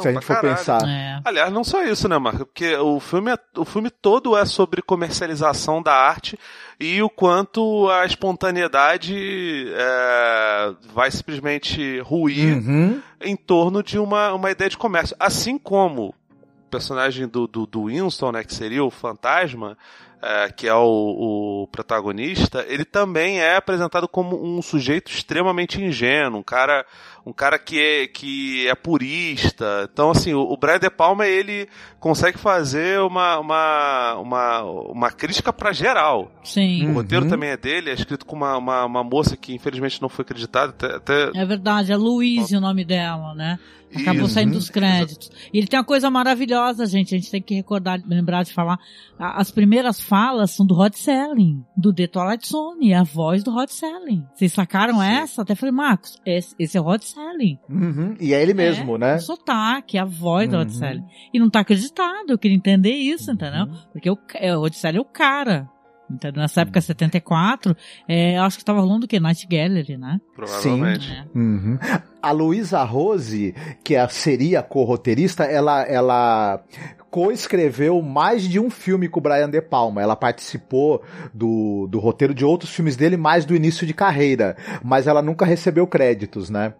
se 0.00 0.08
a 0.08 0.12
gente 0.12 0.24
for 0.24 0.36
caralho. 0.36 0.56
pensar. 0.56 0.88
É. 0.88 1.20
Aliás, 1.24 1.52
não 1.52 1.62
só 1.62 1.82
isso, 1.84 2.08
né, 2.08 2.18
Marco? 2.18 2.46
Porque 2.46 2.74
o 2.76 2.98
filme, 3.00 3.32
é, 3.32 3.38
o 3.56 3.64
filme 3.64 3.90
todo 3.90 4.36
é 4.36 4.44
sobre 4.44 4.82
comercialização 4.82 5.82
da 5.82 5.92
arte 5.92 6.38
e 6.78 7.02
o 7.02 7.10
quanto 7.10 7.88
a 7.90 8.06
espontaneidade 8.06 9.68
é, 9.72 10.74
vai 10.92 11.10
simplesmente 11.10 12.00
ruir 12.00 12.56
uhum. 12.56 13.00
em 13.20 13.36
torno 13.36 13.82
de 13.82 13.98
uma, 13.98 14.32
uma 14.32 14.50
ideia 14.50 14.70
de 14.70 14.78
comércio. 14.78 15.16
Assim 15.18 15.58
como 15.58 16.08
o 16.08 16.70
personagem 16.70 17.28
do, 17.28 17.46
do, 17.46 17.66
do 17.66 17.84
Winston, 17.86 18.32
né, 18.32 18.44
que 18.44 18.54
seria 18.54 18.84
o 18.84 18.90
fantasma, 18.90 19.76
é, 20.22 20.52
que 20.52 20.68
é 20.68 20.74
o, 20.74 21.62
o, 21.62 21.66
protagonista, 21.68 22.64
ele 22.68 22.84
também 22.84 23.40
é 23.40 23.56
apresentado 23.56 24.06
como 24.06 24.36
um 24.36 24.60
sujeito 24.60 25.10
extremamente 25.10 25.82
ingênuo, 25.82 26.40
um 26.40 26.42
cara, 26.42 26.84
um 27.24 27.32
cara 27.32 27.58
que 27.58 27.80
é, 27.80 28.06
que 28.06 28.68
é 28.68 28.74
purista. 28.74 29.88
Então, 29.90 30.10
assim, 30.10 30.34
o, 30.34 30.40
o 30.40 30.56
Brian 30.56 30.78
De 30.78 30.90
Palma, 30.90 31.26
ele 31.26 31.68
consegue 31.98 32.38
fazer 32.38 33.00
uma, 33.00 33.38
uma, 33.38 34.14
uma, 34.16 34.62
uma 34.62 35.10
crítica 35.10 35.52
para 35.52 35.72
geral. 35.72 36.30
Sim. 36.44 36.84
O 36.84 36.88
uhum. 36.88 36.94
roteiro 36.94 37.28
também 37.28 37.50
é 37.50 37.56
dele, 37.56 37.90
é 37.90 37.94
escrito 37.94 38.26
com 38.26 38.36
uma, 38.36 38.58
uma, 38.58 38.84
uma 38.84 39.04
moça 39.04 39.36
que 39.36 39.54
infelizmente 39.54 40.02
não 40.02 40.08
foi 40.08 40.22
acreditada. 40.22 40.70
Até, 40.70 40.96
até... 40.96 41.30
É 41.34 41.46
verdade, 41.46 41.92
é 41.92 41.96
Louise 41.96 42.54
o 42.54 42.60
nome 42.60 42.84
dela, 42.84 43.34
né? 43.34 43.58
Acabou 43.94 44.26
Isso. 44.26 44.34
saindo 44.34 44.52
dos 44.52 44.70
créditos. 44.70 45.30
E 45.52 45.58
ele 45.58 45.66
tem 45.66 45.78
uma 45.78 45.84
coisa 45.84 46.08
maravilhosa, 46.10 46.86
gente. 46.86 47.14
A 47.14 47.18
gente 47.18 47.30
tem 47.30 47.42
que 47.42 47.54
recordar, 47.54 48.00
lembrar 48.06 48.44
de 48.44 48.52
falar. 48.52 48.78
As 49.18 49.50
primeiras 49.50 50.00
falas 50.00 50.52
são 50.52 50.64
do 50.64 50.74
Rod 50.74 50.94
Selling, 50.94 51.64
do 51.76 51.92
The 51.92 52.06
Twilight 52.06 52.48
Zone, 52.48 52.94
a 52.94 53.02
voz 53.02 53.42
do 53.42 53.50
Rod 53.50 53.68
Selling. 53.68 54.24
Vocês 54.34 54.52
sacaram 54.52 55.00
Sim. 55.00 55.06
essa? 55.06 55.42
Até 55.42 55.54
falei, 55.54 55.74
Marcos, 55.74 56.18
esse, 56.24 56.54
esse 56.58 56.78
é 56.78 56.80
o 56.80 56.84
Rod 56.84 57.02
Selling. 57.02 57.58
Uhum. 57.68 58.16
E 58.20 58.32
é 58.32 58.40
ele 58.40 58.54
mesmo, 58.54 58.94
é, 58.94 58.98
né? 58.98 59.16
O 59.16 59.20
sotaque, 59.20 59.98
a 59.98 60.04
voz 60.04 60.46
uhum. 60.46 60.52
do 60.52 60.56
Rod 60.58 60.68
uhum. 60.68 60.74
Selling. 60.74 61.04
E 61.34 61.38
não 61.38 61.50
tá 61.50 61.60
acreditado, 61.60 62.30
eu 62.30 62.38
queria 62.38 62.56
entender 62.56 62.94
isso, 62.94 63.30
uhum. 63.30 63.34
entendeu? 63.34 63.66
Porque 63.92 64.10
o, 64.10 64.18
é, 64.34 64.56
o 64.56 64.60
Rod 64.60 64.72
Selling 64.72 64.98
é 64.98 65.00
o 65.00 65.04
cara. 65.04 65.68
Entendeu? 66.10 66.42
Nessa 66.42 66.62
época, 66.62 66.80
74, 66.80 67.76
é, 68.08 68.36
eu 68.36 68.42
acho 68.42 68.58
que 68.58 68.64
tava 68.64 68.80
rolando 68.80 69.04
o 69.04 69.08
quê? 69.08 69.20
Night 69.20 69.46
Gallery, 69.46 69.96
né? 69.96 70.20
Provavelmente. 70.34 71.06
Sim. 71.06 71.12
É. 71.12 71.38
Uhum. 71.38 71.78
A 72.20 72.32
Luísa 72.32 72.82
Rose, 72.82 73.54
que 73.84 73.94
é, 73.94 74.06
seria 74.08 74.62
co-roteirista, 74.62 75.44
ela, 75.44 75.82
ela 75.82 76.62
co-escreveu 77.10 78.02
mais 78.02 78.42
de 78.48 78.58
um 78.58 78.70
filme 78.70 79.08
com 79.08 79.20
o 79.20 79.22
Brian 79.22 79.48
De 79.48 79.60
Palma. 79.62 80.02
Ela 80.02 80.16
participou 80.16 81.02
do, 81.32 81.86
do 81.88 81.98
roteiro 81.98 82.34
de 82.34 82.44
outros 82.44 82.70
filmes 82.70 82.96
dele, 82.96 83.16
mais 83.16 83.44
do 83.44 83.54
início 83.54 83.86
de 83.86 83.94
carreira. 83.94 84.56
Mas 84.82 85.06
ela 85.06 85.22
nunca 85.22 85.44
recebeu 85.44 85.86
créditos, 85.86 86.50
né? 86.50 86.74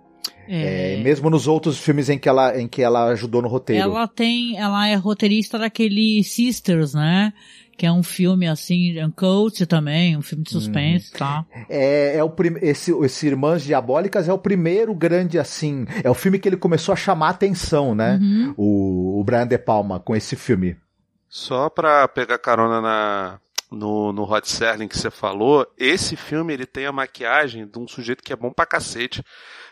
É. 0.52 0.94
É, 0.94 0.96
mesmo 0.96 1.30
nos 1.30 1.46
outros 1.46 1.78
filmes 1.78 2.08
em 2.08 2.18
que, 2.18 2.28
ela, 2.28 2.60
em 2.60 2.66
que 2.66 2.82
ela 2.82 3.04
ajudou 3.10 3.40
no 3.40 3.46
roteiro. 3.46 3.82
Ela 3.82 4.08
tem, 4.08 4.58
ela 4.58 4.88
é 4.88 4.96
roteirista 4.96 5.56
daquele 5.56 6.24
Sisters, 6.24 6.92
né? 6.92 7.32
Que 7.80 7.86
é 7.86 7.90
um 7.90 8.02
filme 8.02 8.46
assim, 8.46 9.02
um 9.02 9.10
coach 9.10 9.64
também, 9.64 10.14
um 10.14 10.20
filme 10.20 10.44
de 10.44 10.50
suspense, 10.50 11.12
hum. 11.14 11.18
tá? 11.18 11.46
É, 11.66 12.18
é 12.18 12.22
o 12.22 12.28
prim... 12.28 12.58
esse, 12.60 12.92
esse 12.92 13.26
Irmãs 13.26 13.62
Diabólicas 13.62 14.28
é 14.28 14.32
o 14.34 14.36
primeiro 14.36 14.94
grande 14.94 15.38
assim, 15.38 15.86
é 16.04 16.10
o 16.10 16.12
filme 16.12 16.38
que 16.38 16.46
ele 16.46 16.58
começou 16.58 16.92
a 16.92 16.96
chamar 16.96 17.30
atenção, 17.30 17.94
né? 17.94 18.18
Uhum. 18.20 18.54
O, 18.54 19.20
o 19.20 19.24
Brian 19.24 19.46
De 19.46 19.56
Palma 19.56 19.98
com 19.98 20.14
esse 20.14 20.36
filme. 20.36 20.76
Só 21.26 21.70
pra 21.70 22.06
pegar 22.06 22.36
carona 22.36 22.82
na, 22.82 23.40
no, 23.72 24.12
no 24.12 24.24
Rod 24.24 24.44
Serling 24.44 24.86
que 24.86 24.98
você 24.98 25.10
falou, 25.10 25.66
esse 25.78 26.16
filme 26.16 26.52
ele 26.52 26.66
tem 26.66 26.84
a 26.84 26.92
maquiagem 26.92 27.66
de 27.66 27.78
um 27.78 27.88
sujeito 27.88 28.22
que 28.22 28.34
é 28.34 28.36
bom 28.36 28.52
pra 28.52 28.66
cacete, 28.66 29.24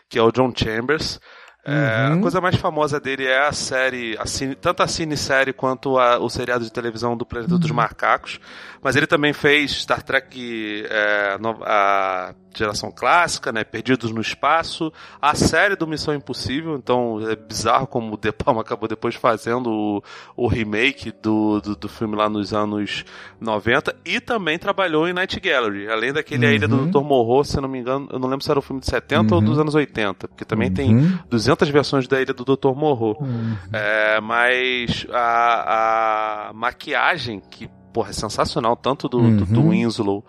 que 0.09 0.17
é 0.17 0.23
o 0.23 0.31
John 0.31 0.51
Chambers. 0.55 1.19
É, 1.65 2.07
uhum. 2.07 2.19
A 2.19 2.21
coisa 2.21 2.39
mais 2.39 2.55
famosa 2.55 2.99
dele 2.99 3.25
é 3.25 3.45
a 3.45 3.51
série, 3.51 4.17
a 4.17 4.25
cine, 4.25 4.55
tanto 4.55 4.81
a 4.81 4.87
cine-série 4.87 5.51
quanto 5.51 5.97
a, 5.97 6.17
o 6.17 6.29
seriado 6.29 6.63
de 6.63 6.71
televisão 6.71 7.17
do 7.17 7.25
Planeta 7.25 7.53
uhum. 7.53 7.59
dos 7.59 7.71
Macacos. 7.71 8.39
Mas 8.81 8.95
ele 8.95 9.05
também 9.05 9.33
fez 9.33 9.71
Star 9.81 10.01
Trek, 10.01 10.85
é, 10.89 11.37
a 11.65 12.33
geração 12.55 12.91
clássica, 12.91 13.51
né? 13.51 13.63
Perdidos 13.63 14.11
no 14.11 14.21
Espaço, 14.21 14.91
a 15.21 15.35
série 15.35 15.75
do 15.75 15.85
Missão 15.85 16.13
Impossível, 16.13 16.75
então 16.75 17.19
é 17.29 17.35
bizarro 17.35 17.85
como 17.85 18.13
o 18.13 18.17
De 18.17 18.31
Palma 18.31 18.61
acabou 18.61 18.87
depois 18.87 19.15
fazendo 19.15 19.69
o, 19.69 20.03
o 20.35 20.47
remake 20.47 21.11
do, 21.21 21.61
do, 21.61 21.75
do, 21.75 21.89
filme 21.89 22.15
lá 22.15 22.29
nos 22.29 22.53
anos 22.53 23.05
90 23.39 23.95
e 24.05 24.19
também 24.19 24.57
trabalhou 24.57 25.07
em 25.07 25.13
Night 25.13 25.39
Gallery, 25.39 25.89
além 25.89 26.11
daquele 26.13 26.45
uhum. 26.45 26.51
A 26.51 26.55
Ilha 26.55 26.67
do 26.67 26.87
Dr. 26.87 27.01
Morro, 27.01 27.43
se 27.43 27.59
não 27.61 27.69
me 27.69 27.79
engano, 27.79 28.07
eu 28.11 28.17
não 28.17 28.27
lembro 28.27 28.43
se 28.43 28.49
era 28.49 28.59
o 28.59 28.63
filme 28.63 28.79
de 28.79 28.87
70 28.87 29.21
uhum. 29.21 29.39
ou 29.39 29.45
dos 29.45 29.59
anos 29.59 29.75
80, 29.75 30.27
porque 30.27 30.45
também 30.45 30.69
uhum. 30.69 30.73
tem 30.73 31.19
200 31.29 31.48
versões 31.69 32.07
da 32.07 32.21
Ilha 32.21 32.33
do 32.33 32.43
Dr. 32.43 32.75
Morro. 32.75 33.17
Uhum. 33.19 33.57
É, 33.73 34.19
mas 34.21 35.05
a, 35.11 36.49
a 36.49 36.53
maquiagem 36.53 37.39
que 37.39 37.69
porra, 37.91 38.09
é 38.09 38.13
sensacional, 38.13 38.75
tanto 38.75 39.09
do, 39.09 39.19
do, 39.19 39.45
do 39.45 39.59
uhum. 39.61 39.69
Winslow 39.69 40.23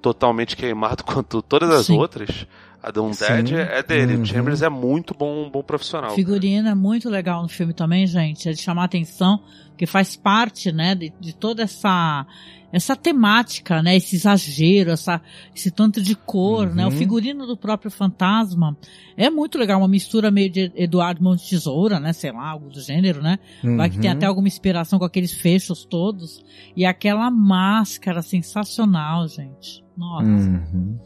totalmente 0.00 0.56
queimado 0.56 1.04
quanto 1.04 1.42
todas 1.42 1.70
as 1.70 1.86
Sim. 1.86 1.98
outras, 1.98 2.46
A 2.82 2.90
The 2.90 3.00
Undead 3.00 3.48
Sim. 3.48 3.54
é 3.56 3.82
dele. 3.82 4.16
Uhum. 4.16 4.22
O 4.22 4.26
Chambers 4.26 4.62
é 4.62 4.68
muito 4.68 5.14
bom, 5.14 5.50
bom 5.50 5.62
profissional. 5.62 6.14
Figurino 6.14 6.68
é 6.68 6.74
muito 6.74 7.08
legal 7.10 7.42
no 7.42 7.48
filme 7.48 7.74
também, 7.74 8.06
gente. 8.06 8.48
É 8.48 8.52
de 8.52 8.60
chamar 8.60 8.84
atenção, 8.84 9.42
que 9.76 9.86
faz 9.86 10.16
parte, 10.16 10.72
né, 10.72 10.94
de, 10.94 11.12
de 11.20 11.34
toda 11.34 11.62
essa 11.62 12.26
essa 12.72 12.94
temática, 12.94 13.82
né, 13.82 13.96
esse 13.96 14.14
exagero, 14.14 14.92
essa, 14.92 15.20
esse 15.52 15.72
tanto 15.72 16.00
de 16.00 16.14
cor, 16.14 16.68
Uhum. 16.68 16.74
né, 16.76 16.86
o 16.86 16.90
figurino 16.92 17.44
do 17.44 17.56
próprio 17.56 17.90
fantasma 17.90 18.76
é 19.16 19.28
muito 19.28 19.58
legal, 19.58 19.80
uma 19.80 19.88
mistura 19.88 20.30
meio 20.30 20.48
de 20.48 20.70
Eduardo 20.76 21.20
Mão 21.20 21.34
de 21.34 21.48
Tesoura, 21.48 21.98
né, 21.98 22.12
sei 22.12 22.30
lá, 22.30 22.48
algo 22.48 22.70
do 22.70 22.80
gênero, 22.80 23.20
né, 23.20 23.40
vai 23.76 23.90
que 23.90 23.98
tem 23.98 24.08
Uhum. 24.08 24.16
até 24.16 24.24
alguma 24.26 24.46
inspiração 24.46 25.00
com 25.00 25.04
aqueles 25.04 25.32
fechos 25.32 25.84
todos, 25.84 26.44
e 26.76 26.86
aquela 26.86 27.28
máscara 27.28 28.22
sensacional, 28.22 29.26
gente, 29.26 29.82
nossa. 30.00 30.24
Uhum. 30.26 30.98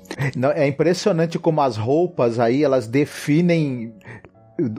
É 0.55 0.69
impressionante 0.69 1.37
como 1.37 1.61
as 1.61 1.77
roupas 1.77 2.39
aí 2.39 2.63
elas 2.63 2.87
definem 2.87 3.93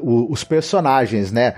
os 0.01 0.41
personagens, 0.45 1.33
né? 1.33 1.53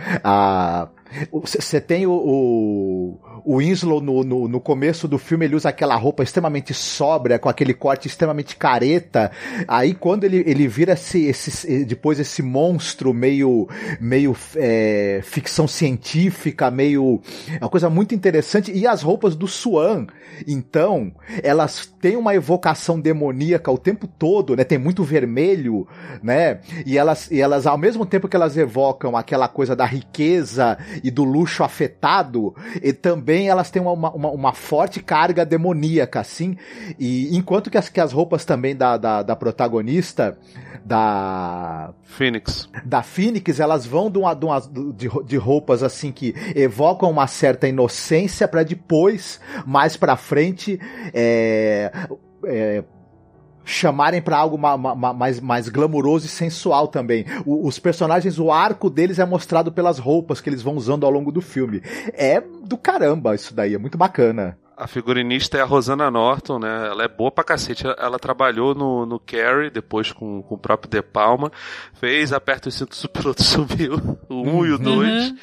Você 1.32 1.80
tem 1.80 2.08
o, 2.08 3.20
o 3.48 3.60
Winslow 3.60 4.02
no, 4.02 4.26
no, 4.26 4.46
no 4.50 4.60
começo 4.60 5.08
do 5.08 5.18
filme, 5.18 5.46
ele 5.46 5.56
usa 5.56 5.70
aquela 5.70 5.96
roupa 5.96 6.22
extremamente 6.22 6.74
sóbria, 6.74 7.40
com 7.40 7.48
aquele 7.48 7.74
corte 7.74 8.06
extremamente 8.06 8.58
careta. 8.58 9.32
Aí 9.66 9.94
quando 9.94 10.26
ele, 10.26 10.44
ele 10.46 10.68
vira 10.68 10.92
esse, 10.92 11.24
esse, 11.28 11.86
depois 11.86 12.20
esse 12.20 12.42
monstro 12.44 13.14
meio, 13.14 13.70
meio 14.02 14.36
é, 14.58 15.22
ficção 15.24 15.66
científica, 15.66 16.70
meio. 16.70 17.22
É 17.50 17.64
uma 17.64 17.70
coisa 17.70 17.90
muito 17.90 18.14
interessante. 18.14 18.70
E 18.70 18.86
as 18.86 19.02
roupas 19.02 19.34
do 19.34 19.48
Swan, 19.48 20.08
então, 20.46 21.14
elas 21.42 21.86
têm 22.02 22.18
uma 22.18 22.36
evocação 22.36 23.00
demoníaca 23.00 23.72
o 23.72 23.78
tempo 23.78 24.08
todo, 24.08 24.58
né? 24.58 24.66
Tem 24.66 24.78
muito 24.78 25.06
vermelho, 25.06 25.88
né? 26.22 26.60
E 26.86 26.98
elas, 26.98 27.32
e 27.32 27.40
elas, 27.40 27.66
ao 27.66 27.78
mesmo 27.78 28.06
tempo 28.06 28.28
que 28.28 28.36
elas 28.36 28.58
evocam 28.58 29.16
aquela 29.16 29.48
coisa 29.48 29.74
da 29.74 29.86
riqueza 29.86 30.78
e 31.02 31.10
do 31.10 31.24
luxo 31.24 31.64
afetado, 31.64 32.54
e 32.84 32.92
também 32.92 33.37
elas 33.46 33.70
têm 33.70 33.82
uma, 33.82 33.92
uma, 33.92 34.30
uma 34.32 34.54
forte 34.54 35.04
carga 35.04 35.46
demoníaca, 35.46 36.20
assim. 36.20 36.58
E 36.98 37.36
enquanto 37.38 37.70
que 37.70 37.78
as, 37.78 37.90
que 37.90 38.00
as 38.00 38.12
roupas 38.14 38.46
também 38.46 38.76
da, 38.76 38.98
da, 38.98 39.22
da 39.22 39.36
protagonista, 39.36 40.38
da 40.86 41.94
Phoenix. 42.04 42.70
da 42.86 43.04
Phoenix, 43.04 43.60
elas 43.60 43.86
vão 43.86 44.10
de, 44.10 44.18
uma, 44.18 44.34
de, 44.34 44.46
uma- 44.46 44.62
de, 44.62 45.10
de 45.26 45.38
roupas 45.38 45.84
assim 45.84 46.12
que 46.12 46.34
evocam 46.56 47.10
uma 47.12 47.28
certa 47.28 47.68
inocência 47.68 48.48
para 48.48 48.64
depois, 48.64 49.40
mais 49.66 49.98
pra 49.98 50.16
frente, 50.16 50.80
é, 51.14 51.92
é, 52.46 52.84
chamarem 53.68 54.22
pra 54.22 54.38
algo 54.38 54.58
ma- 54.58 54.78
ma- 54.78 54.96
ma- 54.96 55.14
mais, 55.14 55.40
mais 55.40 55.70
glamuroso 55.70 56.26
e 56.26 56.30
sensual 56.30 56.88
também. 56.88 57.26
O- 57.46 57.68
os 57.68 57.78
personagens, 57.78 58.40
o 58.40 58.52
arco 58.52 58.90
deles 58.90 59.20
é 59.20 59.26
mostrado 59.26 59.72
pelas 59.72 60.00
roupas 60.00 60.40
que 60.42 60.50
eles 60.50 60.62
vão 60.62 60.76
usando 60.76 61.06
ao 61.06 61.12
longo 61.12 61.32
do 61.32 61.42
filme. 61.42 61.82
É 62.14 62.42
do 62.64 62.78
caramba 62.78 63.36
isso 63.36 63.54
daí, 63.54 63.76
é 63.76 63.78
muito 63.78 63.98
bacana. 63.98 64.58
A 64.76 64.86
figurinista 64.86 65.58
é 65.58 65.62
a 65.62 65.66
Rosana 65.66 66.12
Norton, 66.12 66.60
né? 66.60 66.88
Ela 66.88 67.04
é 67.04 67.08
boa 67.08 67.32
pra 67.32 67.44
cacete. 67.44 67.84
Ela, 67.84 67.96
ela 68.00 68.20
trabalhou 68.20 68.76
no, 68.76 69.08
no 69.08 69.20
Carrie, 69.20 69.72
depois 69.72 70.12
com, 70.12 70.44
com 70.44 70.54
o 70.54 70.58
próprio 70.58 70.88
De 70.90 71.02
Palma. 71.02 71.52
Fez 71.94 72.32
Aperta 72.32 72.70
o 72.70 72.72
Cinto, 72.72 72.94
o 72.94 73.10
Piloto 73.10 73.42
Subiu, 73.44 73.96
o 74.30 74.36
1 74.36 74.56
um 74.56 74.66
e 74.68 74.72
o 74.72 74.78
2. 74.78 75.30
Uhum. 75.32 75.38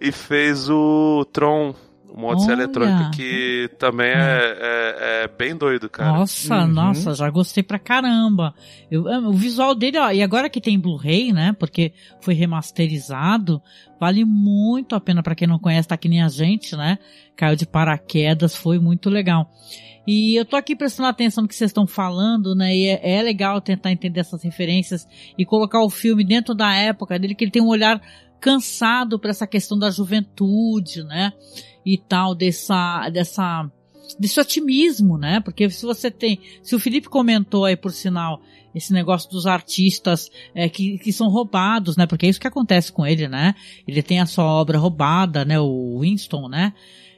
E 0.00 0.10
fez 0.10 0.68
o 0.68 1.24
Tron, 1.32 1.72
o 2.12 2.20
modo 2.20 2.42
Olha. 2.42 2.52
eletrônica, 2.52 3.10
que 3.14 3.70
também 3.78 4.08
é, 4.08 4.12
é, 4.60 5.24
é 5.24 5.28
bem 5.28 5.56
doido, 5.56 5.88
cara. 5.88 6.12
Nossa, 6.12 6.60
Uhum. 6.62 6.66
nossa, 6.68 7.14
já 7.14 7.30
gostei 7.30 7.62
pra 7.62 7.78
caramba. 7.78 8.54
Eu, 8.90 9.04
o 9.04 9.32
visual 9.32 9.74
dele, 9.74 9.98
ó, 9.98 10.10
e 10.10 10.22
agora 10.22 10.50
que 10.50 10.60
tem 10.60 10.78
Blu-ray, 10.78 11.32
né? 11.32 11.54
Porque 11.58 11.92
foi 12.20 12.34
remasterizado, 12.34 13.62
vale 13.98 14.24
muito 14.24 14.94
a 14.94 15.00
pena 15.00 15.22
pra 15.22 15.34
quem 15.34 15.46
não 15.48 15.58
conhece, 15.58 15.88
tá 15.88 15.96
que 15.96 16.08
nem 16.08 16.22
a 16.22 16.28
gente, 16.28 16.76
né? 16.76 16.98
Caiu 17.36 17.56
de 17.56 17.66
paraquedas, 17.66 18.54
foi 18.56 18.78
muito 18.78 19.08
legal. 19.08 19.50
E 20.06 20.34
eu 20.34 20.44
tô 20.44 20.56
aqui 20.56 20.74
prestando 20.74 21.08
atenção 21.08 21.42
no 21.42 21.48
que 21.48 21.54
vocês 21.54 21.70
estão 21.70 21.86
falando, 21.86 22.54
né? 22.54 22.74
E 22.74 22.86
é, 22.86 23.18
é 23.18 23.22
legal 23.22 23.60
tentar 23.60 23.92
entender 23.92 24.20
essas 24.20 24.42
referências 24.42 25.06
e 25.38 25.44
colocar 25.44 25.82
o 25.82 25.90
filme 25.90 26.24
dentro 26.24 26.54
da 26.54 26.74
época 26.74 27.18
dele, 27.18 27.34
que 27.34 27.44
ele 27.44 27.50
tem 27.50 27.62
um 27.62 27.68
olhar 27.68 28.00
cansado 28.40 29.18
pra 29.18 29.30
essa 29.30 29.46
questão 29.46 29.78
da 29.78 29.90
juventude, 29.90 31.04
né? 31.04 31.32
E 31.84 31.96
tal, 31.96 32.34
dessa, 32.34 33.08
dessa, 33.08 33.70
desse 34.18 34.40
otimismo, 34.40 35.16
né? 35.16 35.40
Porque 35.40 35.68
se 35.70 35.84
você 35.84 36.10
tem, 36.10 36.40
se 36.62 36.74
o 36.74 36.78
Felipe 36.80 37.08
comentou 37.08 37.64
aí 37.64 37.76
por 37.76 37.92
sinal 37.92 38.40
esse 38.74 38.92
negócio 38.92 39.30
dos 39.30 39.46
artistas 39.46 40.30
é, 40.54 40.68
que, 40.68 40.98
que 40.98 41.12
são 41.12 41.28
roubados, 41.28 41.96
né? 41.96 42.06
Porque 42.06 42.26
é 42.26 42.28
isso 42.28 42.40
que 42.40 42.46
acontece 42.46 42.92
com 42.92 43.06
ele, 43.06 43.28
né? 43.28 43.54
Ele 43.86 44.02
tem 44.02 44.20
a 44.20 44.26
sua 44.26 44.44
obra 44.44 44.78
roubada, 44.78 45.44
né? 45.44 45.58
O 45.58 46.00
Winston, 46.00 46.48
né? 46.48 46.72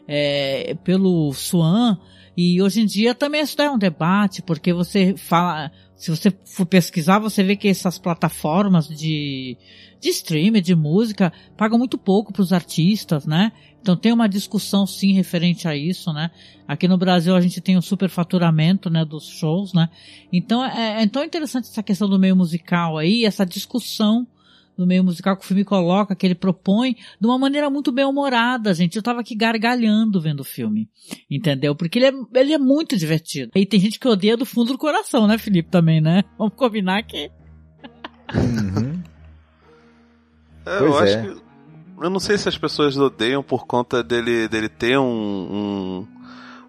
É, 0.06 0.74
pelo 0.82 1.32
Swan. 1.32 1.98
E 2.36 2.62
hoje 2.62 2.80
em 2.80 2.86
dia 2.86 3.14
também 3.14 3.42
isso 3.42 3.60
é 3.60 3.70
um 3.70 3.78
debate, 3.78 4.40
porque 4.40 4.72
você 4.72 5.14
fala, 5.16 5.70
se 5.94 6.10
você 6.10 6.32
for 6.46 6.64
pesquisar, 6.64 7.18
você 7.18 7.42
vê 7.42 7.56
que 7.56 7.68
essas 7.68 7.98
plataformas 7.98 8.88
de, 8.88 9.56
de 10.00 10.08
streaming, 10.08 10.62
de 10.62 10.74
música, 10.74 11.30
pagam 11.56 11.78
muito 11.78 11.98
pouco 11.98 12.32
para 12.32 12.42
os 12.42 12.52
artistas, 12.52 13.26
né? 13.26 13.52
Então 13.82 13.96
tem 13.96 14.12
uma 14.12 14.28
discussão 14.28 14.86
sim 14.86 15.12
referente 15.12 15.66
a 15.66 15.76
isso, 15.76 16.12
né? 16.12 16.30
Aqui 16.68 16.86
no 16.86 16.96
Brasil 16.96 17.34
a 17.34 17.40
gente 17.40 17.60
tem 17.60 17.76
um 17.76 17.82
superfaturamento, 17.82 18.88
né, 18.88 19.04
dos 19.04 19.26
shows, 19.26 19.74
né? 19.74 19.88
Então 20.32 20.64
é, 20.64 21.02
é 21.02 21.06
tão 21.08 21.24
interessante 21.24 21.68
essa 21.68 21.82
questão 21.82 22.08
do 22.08 22.18
meio 22.18 22.36
musical 22.36 22.96
aí, 22.96 23.24
essa 23.24 23.44
discussão 23.44 24.24
do 24.78 24.86
meio 24.86 25.04
musical 25.04 25.36
que 25.36 25.44
o 25.44 25.46
filme 25.46 25.64
coloca, 25.64 26.14
que 26.14 26.24
ele 26.24 26.34
propõe, 26.34 26.94
de 27.20 27.26
uma 27.26 27.36
maneira 27.36 27.68
muito 27.68 27.92
bem 27.92 28.04
humorada, 28.04 28.72
gente. 28.72 28.96
Eu 28.96 29.02
tava 29.02 29.20
aqui 29.20 29.34
gargalhando 29.34 30.20
vendo 30.20 30.40
o 30.40 30.44
filme, 30.44 30.88
entendeu? 31.30 31.74
Porque 31.74 31.98
ele 31.98 32.06
é, 32.06 32.40
ele 32.40 32.52
é 32.54 32.58
muito 32.58 32.96
divertido. 32.96 33.50
E 33.54 33.66
tem 33.66 33.80
gente 33.80 33.98
que 33.98 34.08
odeia 34.08 34.36
do 34.36 34.46
fundo 34.46 34.72
do 34.72 34.78
coração, 34.78 35.26
né, 35.26 35.36
Felipe, 35.36 35.68
também, 35.68 36.00
né? 36.00 36.22
Vamos 36.38 36.54
combinar 36.54 37.02
que... 37.02 37.30
Uhum. 38.34 39.02
É, 40.64 40.78
Pois 40.78 40.90
eu 40.90 40.98
acho 40.98 41.18
é. 41.18 41.22
que. 41.22 41.51
Eu 42.02 42.10
não 42.10 42.18
sei 42.18 42.36
se 42.36 42.48
as 42.48 42.58
pessoas 42.58 42.96
odeiam 42.96 43.44
por 43.44 43.64
conta 43.64 44.02
dele, 44.02 44.48
dele 44.48 44.68
ter 44.68 44.98
um, 44.98 45.04
um, 45.04 46.08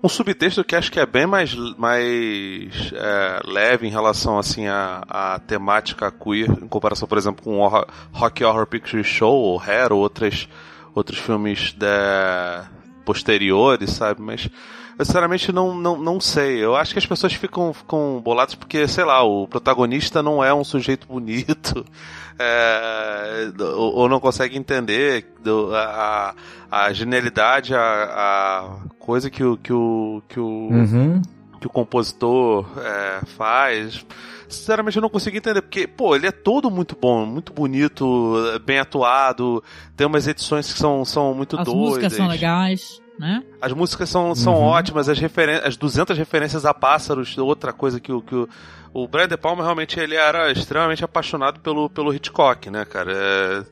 um 0.03 0.07
subtexto 0.07 0.63
que 0.63 0.75
acho 0.75 0.91
que 0.91 0.99
é 0.99 1.07
bem 1.07 1.25
mais, 1.25 1.55
mais 1.75 2.93
é, 2.93 3.41
leve 3.43 3.87
em 3.87 3.89
relação 3.89 4.37
assim 4.37 4.67
à, 4.67 5.01
à 5.09 5.39
temática 5.39 6.11
queer, 6.11 6.51
em 6.61 6.67
comparação, 6.67 7.07
por 7.07 7.17
exemplo, 7.17 7.43
com 7.43 7.57
o 7.57 7.85
Rock 8.11 8.43
Horror 8.43 8.67
Picture 8.67 9.03
Show, 9.03 9.33
ou 9.33 9.59
Hair, 9.59 9.91
ou 9.91 10.01
outras, 10.01 10.47
outros 10.93 11.17
filmes 11.17 11.73
da, 11.73 12.69
posteriores, 13.03 13.89
sabe? 13.89 14.21
Mas 14.21 14.47
eu 14.97 15.05
sinceramente 15.05 15.51
não, 15.51 15.75
não, 15.75 15.97
não 15.97 16.19
sei. 16.19 16.63
Eu 16.63 16.75
acho 16.75 16.93
que 16.93 16.99
as 16.99 17.05
pessoas 17.05 17.33
ficam, 17.33 17.73
ficam 17.73 18.21
boladas 18.23 18.55
porque, 18.55 18.87
sei 18.87 19.03
lá, 19.03 19.23
o 19.23 19.47
protagonista 19.47 20.21
não 20.23 20.43
é 20.43 20.53
um 20.53 20.63
sujeito 20.63 21.07
bonito. 21.07 21.85
é, 22.39 23.51
ou, 23.59 23.95
ou 23.95 24.09
não 24.09 24.19
consegue 24.19 24.57
entender 24.57 25.33
do- 25.43 25.73
a, 25.75 26.33
a, 26.71 26.85
a 26.85 26.93
genialidade, 26.93 27.73
a, 27.75 27.79
a 27.79 28.69
coisa 28.99 29.29
que 29.29 29.43
o, 29.43 29.57
que 29.57 29.71
o, 29.73 30.21
que 30.27 30.39
o, 30.39 30.43
Uhum. 30.71 31.21
que 31.59 31.67
o 31.67 31.69
compositor 31.69 32.65
é, 32.77 33.25
faz. 33.37 34.05
Sinceramente, 34.49 34.97
eu 34.97 35.01
não 35.01 35.09
consigo 35.09 35.35
entender, 35.35 35.61
porque, 35.63 35.87
pô, 35.87 36.15
ele 36.15 36.27
é 36.27 36.31
todo 36.31 36.69
muito 36.69 36.95
bom, 36.99 37.25
muito 37.25 37.51
bonito, 37.51 38.35
bem 38.63 38.77
atuado, 38.77 39.63
tem 39.97 40.05
umas 40.05 40.27
edições 40.27 40.71
que 40.71 40.77
são, 40.77 41.03
são 41.03 41.33
muito 41.33 41.57
As 41.57 41.65
doidas. 41.65 41.81
músicas 41.81 42.13
são 42.13 42.27
legais, 42.27 43.01
né? 43.19 43.43
As 43.61 43.71
músicas 43.73 44.09
são, 44.09 44.33
são 44.35 44.53
Uhum. 44.55 44.61
ótimas, 44.63 45.07
as, 45.09 45.19
referen 45.19 45.61
as 45.63 45.77
200 45.77 46.17
referências 46.17 46.65
a 46.65 46.73
pássaros, 46.73 47.37
outra 47.37 47.71
coisa 47.73 47.99
que 47.99 48.11
o. 48.11 48.21
Que 48.21 48.35
o 48.35 48.49
o 48.95 49.07
Brian 49.07 49.27
De 49.27 49.35
Palma 49.35 49.63
realmente 49.63 49.99
ele 49.99 50.13
era 50.13 50.51
extremamente 50.51 51.03
apaixonado 51.03 51.59
pelo, 51.61 51.89
pelo 51.89 52.13
Hitchcock, 52.13 52.69
né, 52.69 52.85
cara? 52.85 53.11
É, 53.11 53.63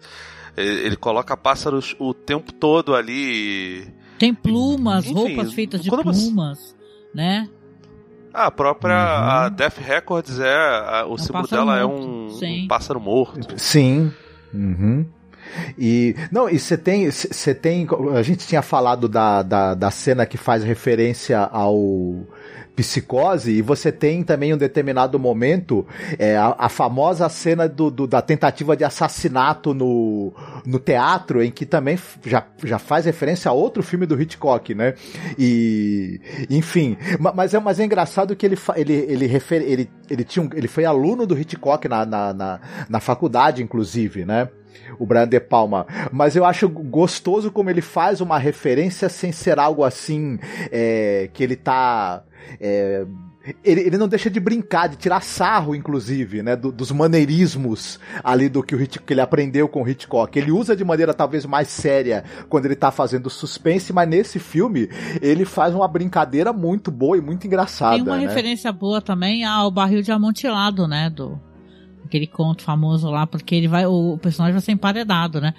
ele, 0.58 0.96
coloca 0.96 1.38
pássaros 1.38 1.96
o 2.00 2.12
tempo 2.12 2.52
todo 2.52 2.96
ali. 2.96 3.88
Tem 4.18 4.34
plumas, 4.34 5.06
Enfim, 5.06 5.14
roupas 5.14 5.54
feitas 5.54 5.82
de 5.84 5.92
quando 5.92 6.06
você- 6.06 6.26
plumas, 6.26 6.76
né? 7.14 7.48
Ah, 8.34 8.48
a 8.48 8.52
própria 8.52 8.96
Uhum. 8.96 9.30
a 9.30 9.50
Death 9.50 9.78
Records 9.78 10.40
é. 10.40 10.56
a- 10.56 11.06
o 11.08 11.14
um 11.14 11.18
símbolo 11.20 11.48
dela 11.48 11.78
é 11.80 11.86
morto, 11.86 12.08
um, 12.08 12.30
sim. 12.32 12.64
um 12.64 12.68
pássaro 12.68 13.00
morto. 13.00 13.60
Sim. 13.60 14.12
Uhum. 14.52 15.06
E 15.78 16.16
não, 16.32 16.50
e 16.50 16.60
você 16.60 16.78
tem, 16.78 17.10
você 17.10 17.54
tem, 17.54 17.88
a 18.16 18.22
gente 18.22 18.48
tinha 18.48 18.62
falado 18.62 19.08
da, 19.08 19.42
da, 19.42 19.74
da 19.74 19.92
cena 19.92 20.26
que 20.26 20.38
faz 20.38 20.64
referência 20.64 21.40
ao 21.40 22.26
psicose, 22.76 23.52
e 23.52 23.62
você 23.62 23.92
tem 23.92 24.24
também 24.24 24.54
um 24.54 24.58
determinado 24.58 25.20
momento, 25.20 25.86
é, 26.18 26.38
a, 26.38 26.56
a 26.58 26.70
famosa 26.70 27.28
cena 27.30 27.68
do, 27.68 27.92
do, 27.92 28.08
da 28.08 28.22
tentativa 28.22 28.76
de 28.76 28.84
assassinato 28.84 29.74
no, 29.74 30.34
no 30.66 30.80
teatro, 30.80 31.44
em 31.44 31.52
que 31.52 31.66
também 31.66 32.00
já, 32.26 32.46
já 32.64 32.80
faz 32.80 33.06
referência 33.06 33.50
a 33.50 33.54
outro 33.54 33.84
filme 33.84 34.06
do 34.06 34.20
Hitchcock, 34.20 34.74
né? 34.74 34.96
E, 35.38 36.20
enfim, 36.50 36.98
mas 37.36 37.54
é, 37.54 37.60
mas 37.60 37.80
é 37.80 37.86
engraçado 37.86 38.36
que 38.36 38.46
ele, 38.46 38.58
ele, 38.76 38.94
ele, 38.94 39.28
refer, 39.28 39.62
ele, 39.62 39.90
ele, 40.10 40.24
tinha 40.24 40.44
um, 40.44 40.50
ele 40.54 40.68
foi 40.68 40.86
aluno 40.86 41.28
do 41.28 41.38
Hitchcock 41.38 41.88
na, 41.88 42.06
na, 42.06 42.34
na, 42.34 42.60
na 42.90 43.00
faculdade, 43.00 43.62
inclusive, 43.62 44.26
né? 44.26 44.50
O 45.00 45.06
Brian 45.06 45.28
De 45.28 45.40
Palma. 45.40 45.86
Mas 46.12 46.36
eu 46.36 46.46
acho 46.46 46.68
gostoso 46.70 47.52
como 47.52 47.70
ele 47.70 47.82
faz 47.82 48.22
uma 48.22 48.38
referência 48.38 49.10
sem 49.10 49.32
ser 49.32 49.60
algo 49.60 49.84
assim 49.84 50.40
é, 50.72 51.30
que 51.34 51.44
ele 51.44 51.56
tá. 51.56 52.24
É, 52.60 53.06
ele, 53.64 53.82
ele 53.82 53.98
não 53.98 54.08
deixa 54.08 54.30
de 54.30 54.40
brincar, 54.40 54.88
de 54.88 54.98
tirar 54.98 55.22
sarro, 55.22 55.74
inclusive, 55.74 56.44
né, 56.44 56.56
do, 56.56 56.72
dos 56.72 56.92
maneirismos 56.92 58.00
ali 58.24 58.48
do 58.48 58.62
que, 58.62 58.76
o 58.76 58.82
Hitchcock, 58.82 59.06
que 59.06 59.14
ele 59.14 59.22
aprendeu 59.22 59.68
com 59.68 59.82
o 59.82 59.90
Hitchcock. 59.90 60.38
Ele 60.38 60.52
usa 60.52 60.76
de 60.76 60.84
maneira 60.84 61.14
talvez 61.14 61.46
mais 61.46 61.68
séria 61.68 62.24
quando 62.50 62.66
ele 62.66 62.76
tá 62.76 62.92
fazendo 62.92 63.30
suspense, 63.30 63.92
mas 63.92 64.08
nesse 64.08 64.40
filme 64.40 64.90
ele 65.22 65.44
faz 65.44 65.74
uma 65.74 65.88
brincadeira 65.88 66.54
muito 66.54 66.92
boa 66.92 67.18
e 67.18 67.22
muito 67.22 67.48
engraçada. 67.48 67.96
Tem 67.96 68.04
uma 68.04 68.18
né? 68.18 68.28
referência 68.28 68.72
boa 68.72 69.02
também 69.02 69.44
ao 69.44 69.72
barril 69.72 70.04
de 70.04 70.12
amontilado, 70.12 70.88
né, 70.88 71.10
do, 71.10 71.40
aquele 72.12 72.28
conto 72.28 72.62
famoso 72.62 73.10
lá, 73.10 73.26
porque 73.26 73.56
ele 73.56 73.70
vai, 73.70 73.86
o 73.86 74.18
personagem 74.18 74.52
vai 74.52 74.62
ser 74.62 74.74
emparedado, 74.74 75.40
né? 75.40 75.54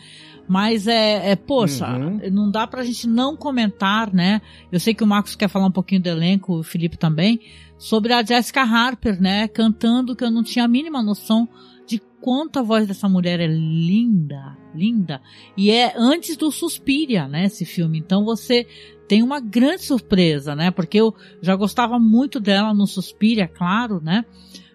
Mas 0.47 0.87
é, 0.87 1.31
é 1.31 1.37
poxa, 1.37 1.89
uhum. 1.89 2.21
não 2.31 2.51
dá 2.51 2.67
pra 2.67 2.85
gente 2.85 3.09
não 3.09 3.35
comentar, 3.35 4.13
né? 4.13 4.43
Eu 4.71 4.79
sei 4.79 4.93
que 4.93 5.03
o 5.03 5.07
Marcos 5.07 5.35
quer 5.35 5.49
falar 5.49 5.67
um 5.67 5.73
pouquinho 5.73 6.03
do 6.03 6.09
elenco, 6.09 6.59
o 6.59 6.63
Felipe 6.63 6.99
também, 6.99 7.41
sobre 7.79 8.13
a 8.13 8.23
Jessica 8.23 8.63
Harper, 8.63 9.21
né? 9.21 9.49
Cantando 9.49 10.15
que 10.15 10.23
eu 10.23 10.31
não 10.31 10.43
tinha 10.43 10.67
a 10.67 10.69
mínima 10.69 11.03
noção 11.03 11.49
de 11.87 11.99
quanto 12.21 12.59
a 12.59 12.63
voz 12.63 12.87
dessa 12.87 13.09
mulher 13.09 13.41
é 13.41 13.47
linda, 13.47 14.59
linda. 14.75 15.23
E 15.57 15.71
é 15.71 15.95
antes 15.97 16.37
do 16.37 16.51
Suspiria, 16.51 17.27
né? 17.27 17.47
Esse 17.47 17.65
filme. 17.65 17.99
Então 17.99 18.25
você 18.25 18.67
tem 19.09 19.23
uma 19.23 19.41
grande 19.41 19.85
surpresa, 19.85 20.55
né? 20.55 20.71
Porque 20.71 21.01
eu 21.01 21.15
já 21.41 21.57
gostava 21.57 21.99
muito 21.99 22.39
dela 22.39 22.75
no 22.75 22.87
Suspiria, 22.87 23.49
claro, 23.49 24.01
né? 24.03 24.25